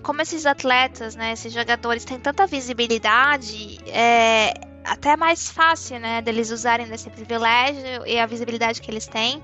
Como 0.03 0.23
esses 0.23 0.47
atletas, 0.47 1.17
né? 1.17 1.33
Esses 1.33 1.53
jogadores 1.53 2.05
têm 2.05 2.19
tanta 2.19 2.47
visibilidade, 2.47 3.79
é 3.87 4.55
até 4.87 5.17
mais 5.17 5.51
fácil, 5.51 5.99
né? 5.99 6.23
Deles 6.23 6.51
usarem 6.51 6.87
desse 6.87 7.11
privilégio 7.11 8.07
e 8.07 8.19
a 8.19 8.27
visibilidade 8.27 8.81
que 8.81 8.91
eles 8.91 9.07
têm 9.07 9.43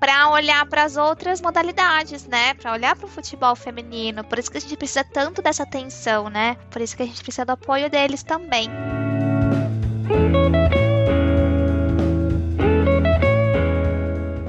para 0.00 0.30
olhar 0.30 0.64
para 0.66 0.84
as 0.84 0.96
outras 0.96 1.40
modalidades, 1.40 2.26
né? 2.26 2.54
Para 2.54 2.72
olhar 2.72 2.96
para 2.96 3.06
o 3.06 3.08
futebol 3.08 3.54
feminino. 3.56 4.24
Por 4.24 4.38
isso 4.38 4.50
que 4.50 4.58
a 4.58 4.60
gente 4.60 4.76
precisa 4.76 5.04
tanto 5.04 5.42
dessa 5.42 5.64
atenção, 5.64 6.28
né? 6.28 6.56
Por 6.70 6.80
isso 6.80 6.96
que 6.96 7.02
a 7.02 7.06
gente 7.06 7.22
precisa 7.22 7.44
do 7.44 7.52
apoio 7.52 7.90
deles 7.90 8.22
também. 8.22 8.68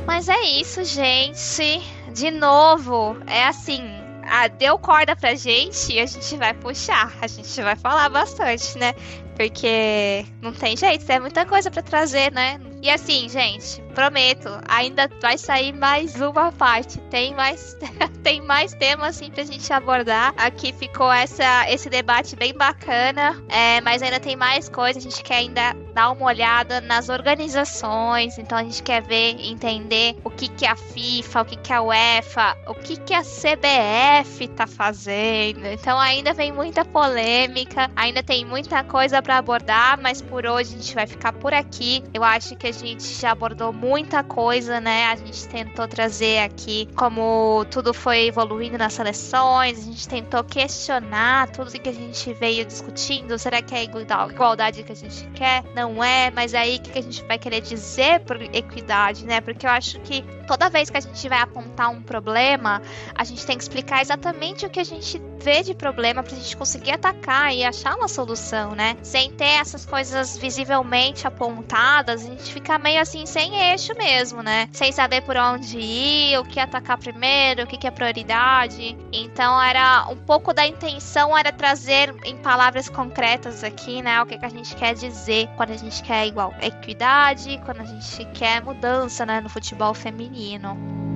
Mas 0.05 0.29
é 0.29 0.41
isso, 0.41 0.83
gente. 0.83 1.81
De 2.13 2.29
novo, 2.31 3.17
é 3.25 3.45
assim, 3.45 3.81
ah, 4.29 4.47
deu 4.47 4.77
corda 4.77 5.15
pra 5.15 5.33
gente 5.33 5.93
e 5.93 5.99
a 5.99 6.05
gente 6.05 6.37
vai 6.37 6.53
puxar. 6.53 7.11
A 7.21 7.27
gente 7.27 7.61
vai 7.61 7.75
falar 7.75 8.09
bastante, 8.09 8.77
né? 8.77 8.93
Porque 9.39 10.25
não 10.41 10.51
tem 10.51 10.75
jeito, 10.75 11.09
é 11.09 11.17
muita 11.17 11.45
coisa 11.45 11.71
para 11.71 11.81
trazer, 11.81 12.29
né? 12.29 12.59
E 12.81 12.89
assim, 12.89 13.29
gente, 13.29 13.81
prometo, 13.93 14.49
ainda 14.67 15.09
vai 15.21 15.37
sair 15.37 15.73
mais 15.73 16.15
uma 16.15 16.51
parte. 16.51 16.97
Tem 17.09 17.33
mais, 17.35 17.77
tem 18.23 18.41
mais 18.41 18.73
temas 18.73 19.15
assim 19.15 19.29
pra 19.29 19.43
gente 19.43 19.71
abordar. 19.73 20.33
Aqui 20.37 20.71
ficou 20.71 21.11
essa, 21.11 21.69
esse 21.69 21.89
debate 21.89 22.37
bem 22.37 22.53
bacana, 22.53 23.41
é, 23.49 23.81
mas 23.81 24.01
ainda 24.01 24.19
tem 24.19 24.35
mais 24.35 24.69
coisa. 24.69 24.99
A 24.99 25.01
gente 25.01 25.21
quer 25.21 25.35
ainda 25.35 25.73
dar 25.93 26.11
uma 26.11 26.25
olhada 26.25 26.79
nas 26.79 27.09
organizações. 27.09 28.37
Então 28.37 28.57
a 28.57 28.63
gente 28.63 28.81
quer 28.81 29.01
ver, 29.01 29.35
entender 29.39 30.15
o 30.23 30.29
que, 30.29 30.47
que 30.47 30.65
a 30.65 30.75
FIFA, 30.75 31.41
o 31.41 31.45
que, 31.45 31.55
que 31.57 31.73
a 31.73 31.81
UEFA, 31.81 32.57
o 32.67 32.75
que, 32.75 32.95
que 32.97 33.13
a 33.13 33.21
CBF 33.21 34.47
tá 34.49 34.65
fazendo. 34.65 35.65
Então 35.65 35.99
ainda 35.99 36.33
vem 36.33 36.51
muita 36.51 36.85
polêmica, 36.85 37.91
ainda 37.95 38.23
tem 38.23 38.45
muita 38.45 38.83
coisa 38.85 39.21
para 39.29 39.37
abordar, 39.37 40.01
mas 40.01 40.23
por 40.23 40.43
hoje 40.47 40.73
a 40.73 40.77
gente 40.79 40.95
vai 40.95 41.05
ficar 41.05 41.31
por 41.33 41.53
aqui. 41.53 42.03
Eu 42.15 42.23
acho 42.23 42.55
que 42.55 42.65
a 42.65 42.71
gente 42.71 43.03
já 43.03 43.29
abordou 43.29 43.71
muita 43.71 44.23
coisa, 44.23 44.81
né? 44.81 45.05
A 45.05 45.15
gente 45.15 45.47
tentou 45.47 45.87
trazer 45.87 46.39
aqui 46.39 46.87
como 46.95 47.63
tudo 47.69 47.93
foi 47.93 48.25
evoluindo 48.25 48.75
nas 48.75 48.93
seleções, 48.93 49.77
a 49.77 49.81
gente 49.83 50.09
tentou 50.09 50.43
questionar 50.43 51.47
tudo 51.51 51.69
que 51.69 51.87
a 51.87 51.93
gente 51.93 52.33
veio 52.33 52.65
discutindo. 52.65 53.37
Será 53.37 53.61
que 53.61 53.75
é 53.75 53.83
igualdade 53.83 54.81
que 54.81 54.91
a 54.91 54.95
gente 54.95 55.23
quer? 55.35 55.63
Não 55.75 56.03
é, 56.03 56.31
mas 56.31 56.55
aí 56.55 56.77
o 56.77 56.81
que 56.81 56.97
a 56.97 57.03
gente 57.03 57.23
vai 57.25 57.37
querer 57.37 57.61
dizer 57.61 58.21
por 58.21 58.41
equidade, 58.41 59.27
né? 59.27 59.41
Porque 59.41 59.63
eu 59.63 59.69
acho 59.69 59.99
que 59.99 60.23
toda 60.47 60.71
vez 60.71 60.89
que 60.89 60.97
a 60.97 61.01
gente 61.01 61.29
vai 61.29 61.37
apontar 61.37 61.91
um 61.91 62.01
problema, 62.01 62.81
a 63.13 63.23
gente 63.23 63.45
tem 63.45 63.55
que 63.55 63.61
explicar 63.61 64.01
exatamente 64.01 64.65
o 64.65 64.71
que 64.71 64.79
a 64.79 64.83
gente 64.83 65.21
vê 65.41 65.63
de 65.63 65.73
problema 65.73 66.21
pra 66.21 66.35
gente 66.35 66.55
conseguir 66.55 66.91
atacar 66.91 67.53
e 67.53 67.63
achar 67.63 67.95
uma 67.95 68.07
solução, 68.07 68.71
né? 68.71 68.97
Sem 69.01 69.31
ter 69.31 69.59
essas 69.59 69.85
coisas 69.85 70.37
visivelmente 70.37 71.25
apontadas, 71.25 72.23
a 72.23 72.27
gente 72.27 72.53
fica 72.53 72.77
meio 72.77 73.01
assim 73.01 73.25
sem 73.25 73.71
eixo 73.71 73.93
mesmo, 73.97 74.43
né? 74.43 74.69
Sem 74.71 74.91
saber 74.91 75.21
por 75.21 75.37
onde 75.37 75.77
ir, 75.79 76.37
o 76.37 76.43
que 76.43 76.59
atacar 76.59 76.97
primeiro, 76.97 77.63
o 77.63 77.67
que, 77.67 77.77
que 77.77 77.87
é 77.87 77.91
prioridade. 77.91 78.97
Então 79.11 79.61
era 79.61 80.07
um 80.09 80.17
pouco 80.17 80.53
da 80.53 80.67
intenção 80.67 81.37
era 81.37 81.51
trazer 81.51 82.13
em 82.25 82.37
palavras 82.37 82.89
concretas 82.89 83.63
aqui, 83.63 84.01
né? 84.01 84.21
O 84.21 84.25
que, 84.25 84.37
que 84.37 84.45
a 84.45 84.49
gente 84.49 84.75
quer 84.75 84.93
dizer 84.93 85.47
quando 85.55 85.71
a 85.71 85.77
gente 85.77 86.03
quer 86.03 86.27
igual 86.27 86.53
equidade, 86.61 87.59
quando 87.65 87.81
a 87.81 87.85
gente 87.85 88.25
quer 88.33 88.61
mudança, 88.63 89.25
né, 89.25 89.41
no 89.41 89.49
futebol 89.49 89.93
feminino. 89.93 91.08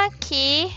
Aqui 0.00 0.72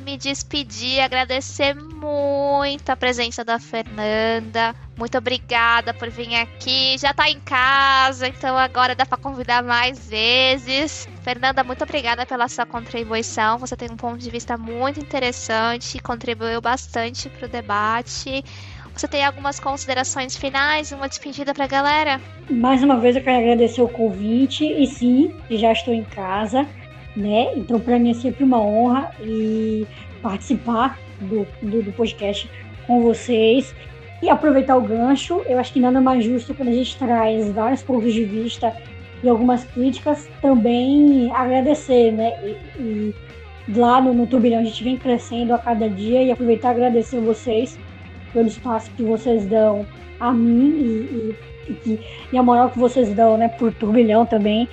me 0.00 0.16
despedir, 0.16 1.00
agradecer 1.00 1.74
muito 1.74 2.90
a 2.90 2.96
presença 2.96 3.44
da 3.44 3.58
Fernanda. 3.58 4.74
Muito 4.96 5.16
obrigada 5.18 5.92
por 5.94 6.08
vir 6.10 6.34
aqui. 6.34 6.96
Já 6.98 7.12
tá 7.12 7.28
em 7.28 7.38
casa, 7.40 8.28
então 8.28 8.56
agora 8.56 8.94
dá 8.94 9.04
para 9.04 9.18
convidar 9.18 9.62
mais 9.62 10.08
vezes. 10.08 11.08
Fernanda, 11.22 11.62
muito 11.62 11.84
obrigada 11.84 12.24
pela 12.24 12.48
sua 12.48 12.66
contribuição. 12.66 13.58
Você 13.58 13.76
tem 13.76 13.90
um 13.90 13.96
ponto 13.96 14.18
de 14.18 14.30
vista 14.30 14.56
muito 14.56 15.00
interessante 15.00 15.98
e 15.98 16.00
contribuiu 16.00 16.60
bastante 16.60 17.28
para 17.28 17.46
o 17.46 17.48
debate. 17.48 18.44
Você 18.94 19.06
tem 19.06 19.24
algumas 19.24 19.60
considerações 19.60 20.36
finais, 20.36 20.92
uma 20.92 21.08
despedida 21.08 21.54
para 21.54 21.64
a 21.64 21.68
galera? 21.68 22.20
Mais 22.50 22.82
uma 22.82 22.98
vez 22.98 23.16
eu 23.16 23.22
quero 23.22 23.38
agradecer 23.38 23.80
o 23.80 23.88
convite 23.88 24.64
e 24.64 24.86
sim, 24.86 25.34
já 25.50 25.72
estou 25.72 25.94
em 25.94 26.04
casa 26.04 26.66
né? 27.16 27.52
Então, 27.56 27.80
para 27.80 27.98
mim 27.98 28.10
é 28.10 28.14
sempre 28.14 28.44
uma 28.44 28.60
honra 28.60 29.10
e 29.20 29.86
participar 30.22 30.98
do, 31.20 31.46
do, 31.62 31.82
do, 31.82 31.92
podcast 31.92 32.48
com 32.86 33.02
vocês 33.02 33.74
e 34.22 34.28
aproveitar 34.28 34.76
o 34.76 34.82
gancho. 34.82 35.42
Eu 35.46 35.58
acho 35.58 35.72
que 35.72 35.80
nada 35.80 36.00
mais 36.00 36.24
justo 36.24 36.54
quando 36.54 36.68
a 36.68 36.72
gente 36.72 36.96
traz 36.96 37.50
vários 37.50 37.82
pontos 37.82 38.12
de 38.12 38.24
vista 38.24 38.74
e 39.22 39.28
algumas 39.28 39.64
críticas, 39.64 40.28
também 40.40 41.30
agradecer, 41.34 42.10
né? 42.10 42.32
E, 42.78 43.14
e 43.68 43.74
lá 43.74 44.00
no, 44.00 44.14
no 44.14 44.26
Turbilhão 44.26 44.60
a 44.60 44.64
gente 44.64 44.82
vem 44.82 44.96
crescendo 44.96 45.54
a 45.54 45.58
cada 45.58 45.88
dia 45.88 46.22
e 46.22 46.30
aproveitar 46.30 46.68
e 46.68 46.70
agradecer 46.72 47.20
vocês 47.20 47.78
pelo 48.32 48.46
espaço 48.46 48.90
que 48.96 49.02
vocês 49.02 49.44
dão 49.46 49.86
a 50.18 50.32
mim 50.32 50.70
e, 50.70 51.36
e, 51.68 51.90
e, 51.90 52.00
e 52.32 52.38
a 52.38 52.42
moral 52.42 52.70
que 52.70 52.78
vocês 52.78 53.12
dão, 53.14 53.36
né, 53.36 53.48
por 53.48 53.72
Turbilhão 53.74 54.24
também. 54.24 54.68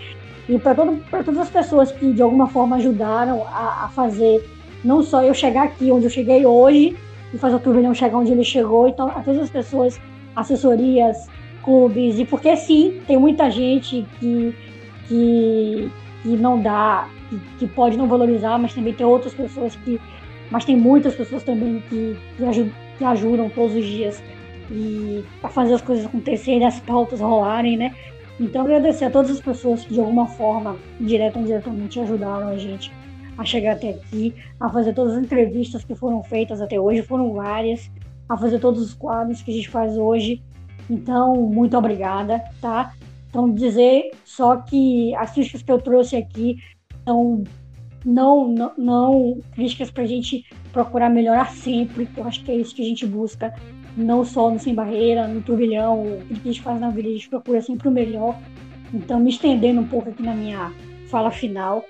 E 0.50 0.58
para 0.58 0.76
todas 1.24 1.40
as 1.40 1.50
pessoas 1.50 1.92
que 1.92 2.14
de 2.14 2.22
alguma 2.22 2.48
forma 2.48 2.78
ajudaram 2.78 3.44
a, 3.48 3.86
a, 3.86 3.90
fazer, 3.90 4.48
não 4.84 5.04
só 5.04 5.22
eu 5.22 5.34
chegar 5.34 5.64
aqui 5.64 5.92
onde 5.92 6.06
eu 6.06 6.10
cheguei 6.10 6.46
hoje, 6.46 6.96
e 7.34 7.38
fazer 7.38 7.56
o 7.56 7.60
turbilhão 7.60 7.94
chegar 7.94 8.18
onde 8.18 8.32
ele 8.32 8.44
chegou, 8.44 8.88
então 8.88 9.08
a 9.08 9.22
todas 9.22 9.42
as 9.42 9.50
pessoas, 9.50 10.00
assessorias, 10.36 11.28
clubes, 11.64 12.18
e 12.18 12.26
porque 12.26 12.56
sim, 12.56 13.02
tem 13.06 13.18
muita 13.18 13.52
gente 13.52 14.06
que, 14.20 14.56
que, 15.08 15.92
que 16.24 16.30
não 16.30 16.62
dá, 16.62 17.10
que, 17.30 17.40
que 17.60 17.68
pode 17.68 17.98
não 17.98 18.08
valorizar, 18.08 18.58
mas 18.58 18.74
também 18.74 18.94
tem 18.94 19.06
outras 19.06 19.34
pessoas 19.34 19.76
que. 19.76 20.00
Mas 20.50 20.64
tem 20.64 20.78
muitas 20.78 21.14
pessoas 21.14 21.44
também 21.44 21.84
que, 21.90 22.16
que, 22.38 22.46
ajudam, 22.46 22.74
que 22.98 23.04
ajudam 23.04 23.50
todos 23.50 23.76
os 23.76 23.84
dias 23.84 24.24
e 24.72 25.22
a 25.44 25.50
fazer 25.50 25.74
as 25.74 25.82
coisas 25.82 26.06
acontecerem, 26.06 26.66
as 26.66 26.80
pautas 26.80 27.20
rolarem, 27.20 27.76
né? 27.76 27.94
Então, 28.40 28.64
agradecer 28.64 29.06
a 29.06 29.10
todas 29.10 29.32
as 29.32 29.42
pessoas 29.42 29.84
que 29.84 29.94
de 29.94 30.00
alguma 30.00 30.28
forma, 30.28 30.78
direta 31.00 31.40
ou 31.40 31.44
indiretamente, 31.44 32.00
ajudaram 32.00 32.50
a 32.50 32.58
gente 32.58 32.92
a 33.38 33.46
chegar 33.46 33.74
até 33.74 33.92
aqui, 33.92 34.34
a 34.60 34.70
fazer 34.70 34.94
todas 34.94 35.14
as 35.14 35.24
entrevistas 35.24 35.84
que 35.84 35.96
foram 35.96 36.24
feitas 36.24 36.62
até 36.62 36.80
hoje, 36.80 37.02
foram 37.04 37.34
várias, 37.34 37.90
a 38.28 38.38
fazer 38.38 38.60
todos 38.60 38.82
os 38.82 38.94
quadros 38.94 39.42
que 39.42 39.52
a 39.52 39.54
gente 39.54 39.70
faz 39.70 39.98
hoje. 39.98 40.42
Então, 40.90 41.36
muito 41.36 41.78
obrigada, 41.78 42.44
tá? 42.62 42.94
Então, 43.30 43.54
dizer 43.54 44.12
só 44.24 44.58
que 44.58 45.14
as 45.16 45.32
críticas 45.32 45.62
que 45.62 45.72
eu 45.72 45.80
trouxe 45.80 46.16
aqui 46.16 46.58
são 47.04 47.44
não, 48.06 48.48
não, 48.48 48.74
não 48.78 49.40
críticas 49.54 49.92
para 49.92 50.04
a 50.04 50.08
gente 50.08 50.46
procurar 50.72 51.10
melhorar 51.10 51.52
sempre, 51.52 52.08
eu 52.16 52.24
acho 52.24 52.44
que 52.44 52.52
é 52.52 52.56
isso 52.56 52.74
que 52.74 52.82
a 52.82 52.86
gente 52.86 53.06
busca 53.06 53.54
não 53.98 54.24
só 54.24 54.52
no 54.52 54.60
Sem 54.60 54.76
Barreira, 54.76 55.28
no 55.28 55.42
Turbilhão, 55.42 56.04
o 56.04 56.26
que 56.28 56.34
a 56.34 56.52
gente 56.52 56.62
faz 56.62 56.80
na 56.80 56.90
vida, 56.90 57.10
a 57.10 57.12
gente 57.12 57.30
procura 57.30 57.62
sempre 57.62 57.88
o 57.88 57.92
melhor. 57.92 58.38
Então, 58.94 59.20
me 59.20 59.32
estendendo 59.32 59.82
um 59.82 59.88
pouco 59.88 60.10
aqui 60.10 60.22
na 60.22 60.36
minha 60.36 60.72
fala 61.10 61.32
final, 61.32 61.84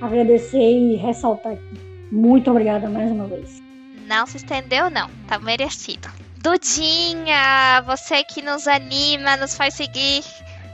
agradecer 0.00 0.58
e 0.58 0.96
ressaltar 0.96 1.52
aqui. 1.52 1.90
Muito 2.10 2.50
obrigada 2.50 2.88
mais 2.88 3.10
uma 3.12 3.26
vez. 3.26 3.62
Não 4.08 4.26
se 4.26 4.38
estendeu, 4.38 4.90
não, 4.90 5.08
tá 5.28 5.38
merecido. 5.38 6.08
Dudinha, 6.38 7.82
você 7.86 8.24
que 8.24 8.40
nos 8.40 8.66
anima, 8.66 9.36
nos 9.36 9.54
faz 9.54 9.74
seguir 9.74 10.24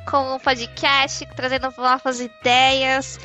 com 0.08 0.36
o 0.36 0.40
podcast, 0.40 1.26
trazendo 1.34 1.72
novas 1.76 2.20
ideias. 2.20 3.18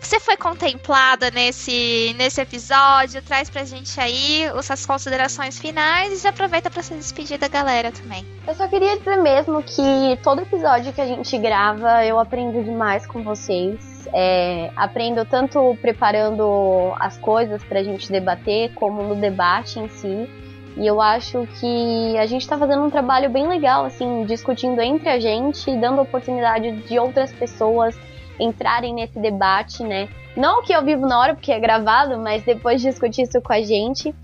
Você 0.00 0.20
foi 0.20 0.36
contemplada 0.36 1.30
nesse, 1.30 2.14
nesse 2.16 2.40
episódio? 2.40 3.20
Traz 3.22 3.50
pra 3.50 3.64
gente 3.64 4.00
aí 4.00 4.44
as 4.46 4.66
suas 4.66 4.86
considerações 4.86 5.58
finais 5.58 6.24
e 6.24 6.28
aproveita 6.28 6.70
para 6.70 6.82
se 6.82 6.94
despedir 6.94 7.38
da 7.38 7.48
galera 7.48 7.90
também. 7.90 8.24
Eu 8.46 8.54
só 8.54 8.68
queria 8.68 8.96
dizer 8.96 9.16
mesmo 9.16 9.62
que 9.62 10.18
todo 10.22 10.42
episódio 10.42 10.92
que 10.92 11.00
a 11.00 11.06
gente 11.06 11.36
grava 11.38 12.04
eu 12.04 12.18
aprendo 12.18 12.62
demais 12.62 13.06
com 13.06 13.22
vocês. 13.22 14.08
É, 14.14 14.70
aprendo 14.74 15.24
tanto 15.26 15.76
preparando 15.82 16.94
as 16.98 17.18
coisas 17.18 17.62
pra 17.64 17.82
gente 17.82 18.10
debater, 18.10 18.72
como 18.74 19.02
no 19.02 19.14
debate 19.14 19.78
em 19.78 19.88
si. 19.88 20.28
E 20.76 20.86
eu 20.86 21.00
acho 21.00 21.46
que 21.60 22.16
a 22.16 22.24
gente 22.24 22.42
está 22.42 22.56
fazendo 22.56 22.84
um 22.84 22.90
trabalho 22.90 23.28
bem 23.28 23.48
legal, 23.48 23.84
assim, 23.84 24.24
discutindo 24.24 24.80
entre 24.80 25.08
a 25.08 25.18
gente, 25.18 25.74
dando 25.76 26.00
oportunidade 26.00 26.70
de 26.70 26.98
outras 26.98 27.32
pessoas 27.32 27.98
entrarem 28.38 28.94
nesse 28.94 29.18
debate, 29.18 29.82
né? 29.82 30.08
Não 30.36 30.62
que 30.62 30.72
eu 30.72 30.84
vivo 30.84 31.06
na 31.06 31.18
hora, 31.18 31.34
porque 31.34 31.52
é 31.52 31.58
gravado, 31.58 32.18
mas 32.18 32.42
depois 32.42 32.80
discutir 32.80 33.22
isso 33.22 33.40
com 33.40 33.52
a 33.52 33.60
gente. 33.60 34.14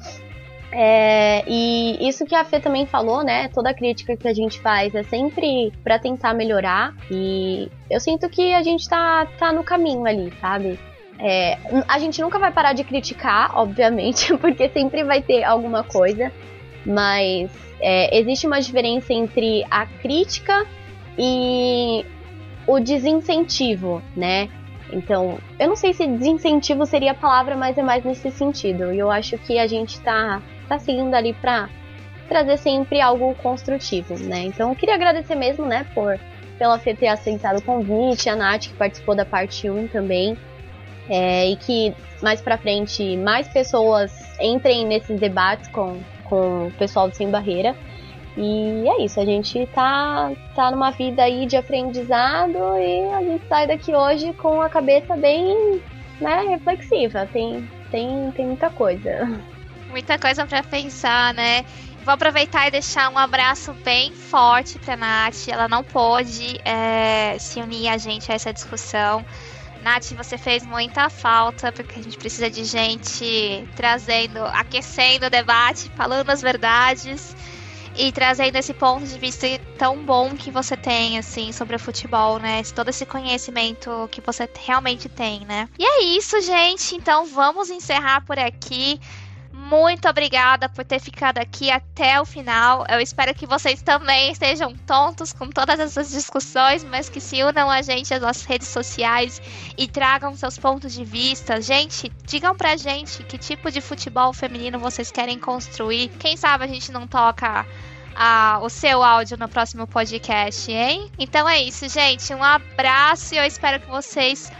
É, 0.76 1.44
e 1.46 2.08
isso 2.08 2.24
que 2.24 2.34
a 2.34 2.44
Fê 2.44 2.58
também 2.58 2.84
falou, 2.84 3.22
né? 3.22 3.48
Toda 3.48 3.72
crítica 3.72 4.16
que 4.16 4.26
a 4.26 4.34
gente 4.34 4.60
faz 4.60 4.94
é 4.94 5.04
sempre 5.04 5.72
para 5.84 5.98
tentar 5.98 6.34
melhorar. 6.34 6.94
E 7.10 7.70
eu 7.88 8.00
sinto 8.00 8.28
que 8.28 8.52
a 8.52 8.62
gente 8.62 8.88
tá, 8.88 9.26
tá 9.38 9.52
no 9.52 9.62
caminho 9.62 10.04
ali, 10.04 10.32
sabe? 10.40 10.78
É, 11.18 11.58
a 11.86 11.98
gente 11.98 12.20
nunca 12.20 12.38
vai 12.40 12.50
parar 12.50 12.72
de 12.72 12.82
criticar, 12.82 13.56
obviamente, 13.56 14.34
porque 14.38 14.68
sempre 14.68 15.04
vai 15.04 15.22
ter 15.22 15.44
alguma 15.44 15.84
coisa, 15.84 16.32
mas 16.84 17.50
é, 17.80 18.18
existe 18.18 18.46
uma 18.46 18.60
diferença 18.60 19.12
entre 19.12 19.64
a 19.70 19.86
crítica 19.86 20.66
e 21.16 22.04
o 22.66 22.80
desincentivo, 22.80 24.02
né? 24.16 24.48
Então, 24.92 25.38
eu 25.58 25.68
não 25.68 25.76
sei 25.76 25.92
se 25.92 26.06
desincentivo 26.06 26.86
seria 26.86 27.12
a 27.12 27.14
palavra, 27.14 27.56
mas 27.56 27.76
é 27.76 27.82
mais 27.82 28.04
nesse 28.04 28.30
sentido. 28.30 28.92
E 28.92 28.98
eu 28.98 29.10
acho 29.10 29.36
que 29.38 29.58
a 29.58 29.66
gente 29.66 30.00
tá, 30.00 30.40
tá 30.68 30.78
seguindo 30.78 31.14
ali 31.14 31.32
pra 31.32 31.68
trazer 32.28 32.56
sempre 32.58 33.00
algo 33.00 33.34
construtivo, 33.36 34.18
né? 34.18 34.42
Então, 34.44 34.70
eu 34.70 34.76
queria 34.76 34.94
agradecer 34.94 35.34
mesmo, 35.34 35.64
né, 35.66 35.86
por 35.94 36.18
pela 36.58 36.78
Fê 36.78 36.94
ter 36.94 37.08
aceitado 37.08 37.58
o 37.58 37.62
convite, 37.62 38.28
a 38.28 38.36
Nath 38.36 38.68
que 38.68 38.74
participou 38.74 39.14
da 39.14 39.24
parte 39.24 39.68
1 39.68 39.88
também. 39.88 40.36
É, 41.08 41.50
e 41.50 41.56
que 41.56 41.94
mais 42.22 42.40
pra 42.40 42.56
frente 42.56 43.16
mais 43.18 43.46
pessoas 43.48 44.10
entrem 44.40 44.86
nesses 44.86 45.20
debates 45.20 45.68
com, 45.68 46.00
com 46.24 46.68
o 46.68 46.70
pessoal 46.72 47.08
do 47.08 47.14
Sem 47.14 47.30
Barreira. 47.30 47.76
E 48.36 48.88
é 48.88 49.04
isso, 49.04 49.20
a 49.20 49.24
gente 49.24 49.64
tá, 49.74 50.32
tá 50.56 50.70
numa 50.70 50.90
vida 50.90 51.22
aí 51.22 51.46
de 51.46 51.56
aprendizado 51.56 52.58
e 52.78 53.12
a 53.12 53.22
gente 53.22 53.46
sai 53.48 53.66
daqui 53.66 53.94
hoje 53.94 54.32
com 54.32 54.60
a 54.60 54.68
cabeça 54.68 55.16
bem 55.16 55.80
né, 56.20 56.42
reflexiva. 56.48 57.28
Tem, 57.32 57.68
tem, 57.92 58.32
tem 58.32 58.46
muita 58.46 58.70
coisa. 58.70 59.40
Muita 59.88 60.18
coisa 60.18 60.44
para 60.46 60.64
pensar, 60.64 61.32
né? 61.32 61.64
Vou 62.04 62.12
aproveitar 62.12 62.66
e 62.66 62.72
deixar 62.72 63.08
um 63.08 63.16
abraço 63.16 63.72
bem 63.84 64.12
forte 64.12 64.80
pra 64.80 64.96
Nath. 64.96 65.48
Ela 65.48 65.68
não 65.68 65.84
pôde 65.84 66.60
é, 66.64 67.36
se 67.38 67.60
unir 67.60 67.88
a 67.88 67.96
gente 67.96 68.30
a 68.32 68.34
essa 68.34 68.52
discussão. 68.52 69.24
Nath, 69.80 70.12
você 70.12 70.36
fez 70.36 70.66
muita 70.66 71.08
falta, 71.08 71.70
porque 71.70 72.00
a 72.00 72.02
gente 72.02 72.18
precisa 72.18 72.50
de 72.50 72.64
gente 72.64 73.68
trazendo, 73.76 74.44
aquecendo 74.46 75.26
o 75.26 75.30
debate, 75.30 75.88
falando 75.94 76.30
as 76.30 76.42
verdades 76.42 77.36
e 77.96 78.10
trazendo 78.12 78.56
esse 78.56 78.74
ponto 78.74 79.06
de 79.06 79.18
vista 79.18 79.46
tão 79.78 80.04
bom 80.04 80.34
que 80.34 80.50
você 80.50 80.76
tem, 80.76 81.18
assim, 81.18 81.52
sobre 81.52 81.76
o 81.76 81.78
futebol, 81.78 82.38
né? 82.38 82.62
Todo 82.74 82.88
esse 82.88 83.06
conhecimento 83.06 84.08
que 84.10 84.20
você 84.20 84.48
realmente 84.64 85.08
tem, 85.08 85.44
né? 85.46 85.68
E 85.78 85.84
é 85.84 86.02
isso, 86.16 86.40
gente. 86.40 86.96
Então 86.96 87.26
vamos 87.26 87.70
encerrar 87.70 88.22
por 88.22 88.38
aqui. 88.38 89.00
Muito 89.64 90.06
obrigada 90.06 90.68
por 90.68 90.84
ter 90.84 91.00
ficado 91.00 91.38
aqui 91.38 91.70
até 91.70 92.20
o 92.20 92.26
final. 92.26 92.84
Eu 92.86 93.00
espero 93.00 93.34
que 93.34 93.46
vocês 93.46 93.80
também 93.80 94.30
estejam 94.30 94.76
tontos 94.86 95.32
com 95.32 95.48
todas 95.48 95.80
essas 95.80 96.10
discussões, 96.10 96.84
mas 96.84 97.08
que 97.08 97.18
se 97.18 97.42
unam 97.42 97.70
a 97.70 97.80
gente 97.80 98.16
nas 98.18 98.44
redes 98.44 98.68
sociais 98.68 99.40
e 99.78 99.88
tragam 99.88 100.36
seus 100.36 100.58
pontos 100.58 100.92
de 100.92 101.02
vista. 101.02 101.62
Gente, 101.62 102.12
digam 102.26 102.54
pra 102.54 102.76
gente 102.76 103.22
que 103.22 103.38
tipo 103.38 103.70
de 103.70 103.80
futebol 103.80 104.34
feminino 104.34 104.78
vocês 104.78 105.10
querem 105.10 105.38
construir. 105.38 106.10
Quem 106.18 106.36
sabe 106.36 106.64
a 106.64 106.68
gente 106.68 106.92
não 106.92 107.06
toca 107.06 107.64
o 108.60 108.68
seu 108.68 109.02
áudio 109.02 109.38
no 109.38 109.48
próximo 109.48 109.86
podcast, 109.86 110.70
hein? 110.70 111.10
Então 111.18 111.48
é 111.48 111.62
isso, 111.62 111.88
gente. 111.88 112.34
Um 112.34 112.44
abraço 112.44 113.34
e 113.34 113.38
eu 113.38 113.44
espero 113.44 113.80
que 113.80 113.88
vocês 113.88 114.52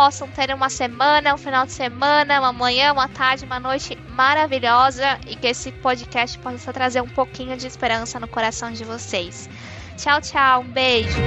possam 0.00 0.26
ter 0.28 0.50
uma 0.54 0.70
semana, 0.70 1.34
um 1.34 1.36
final 1.36 1.66
de 1.66 1.72
semana, 1.72 2.40
uma 2.40 2.54
manhã, 2.54 2.90
uma 2.90 3.06
tarde, 3.06 3.44
uma 3.44 3.60
noite 3.60 3.98
maravilhosa 4.08 5.20
e 5.26 5.36
que 5.36 5.46
esse 5.46 5.70
podcast 5.70 6.38
possa 6.38 6.72
trazer 6.72 7.02
um 7.02 7.08
pouquinho 7.08 7.54
de 7.54 7.66
esperança 7.66 8.18
no 8.18 8.26
coração 8.26 8.72
de 8.72 8.82
vocês. 8.82 9.46
Tchau, 9.98 10.18
tchau, 10.22 10.62
um 10.62 10.68
beijo. 10.72 11.20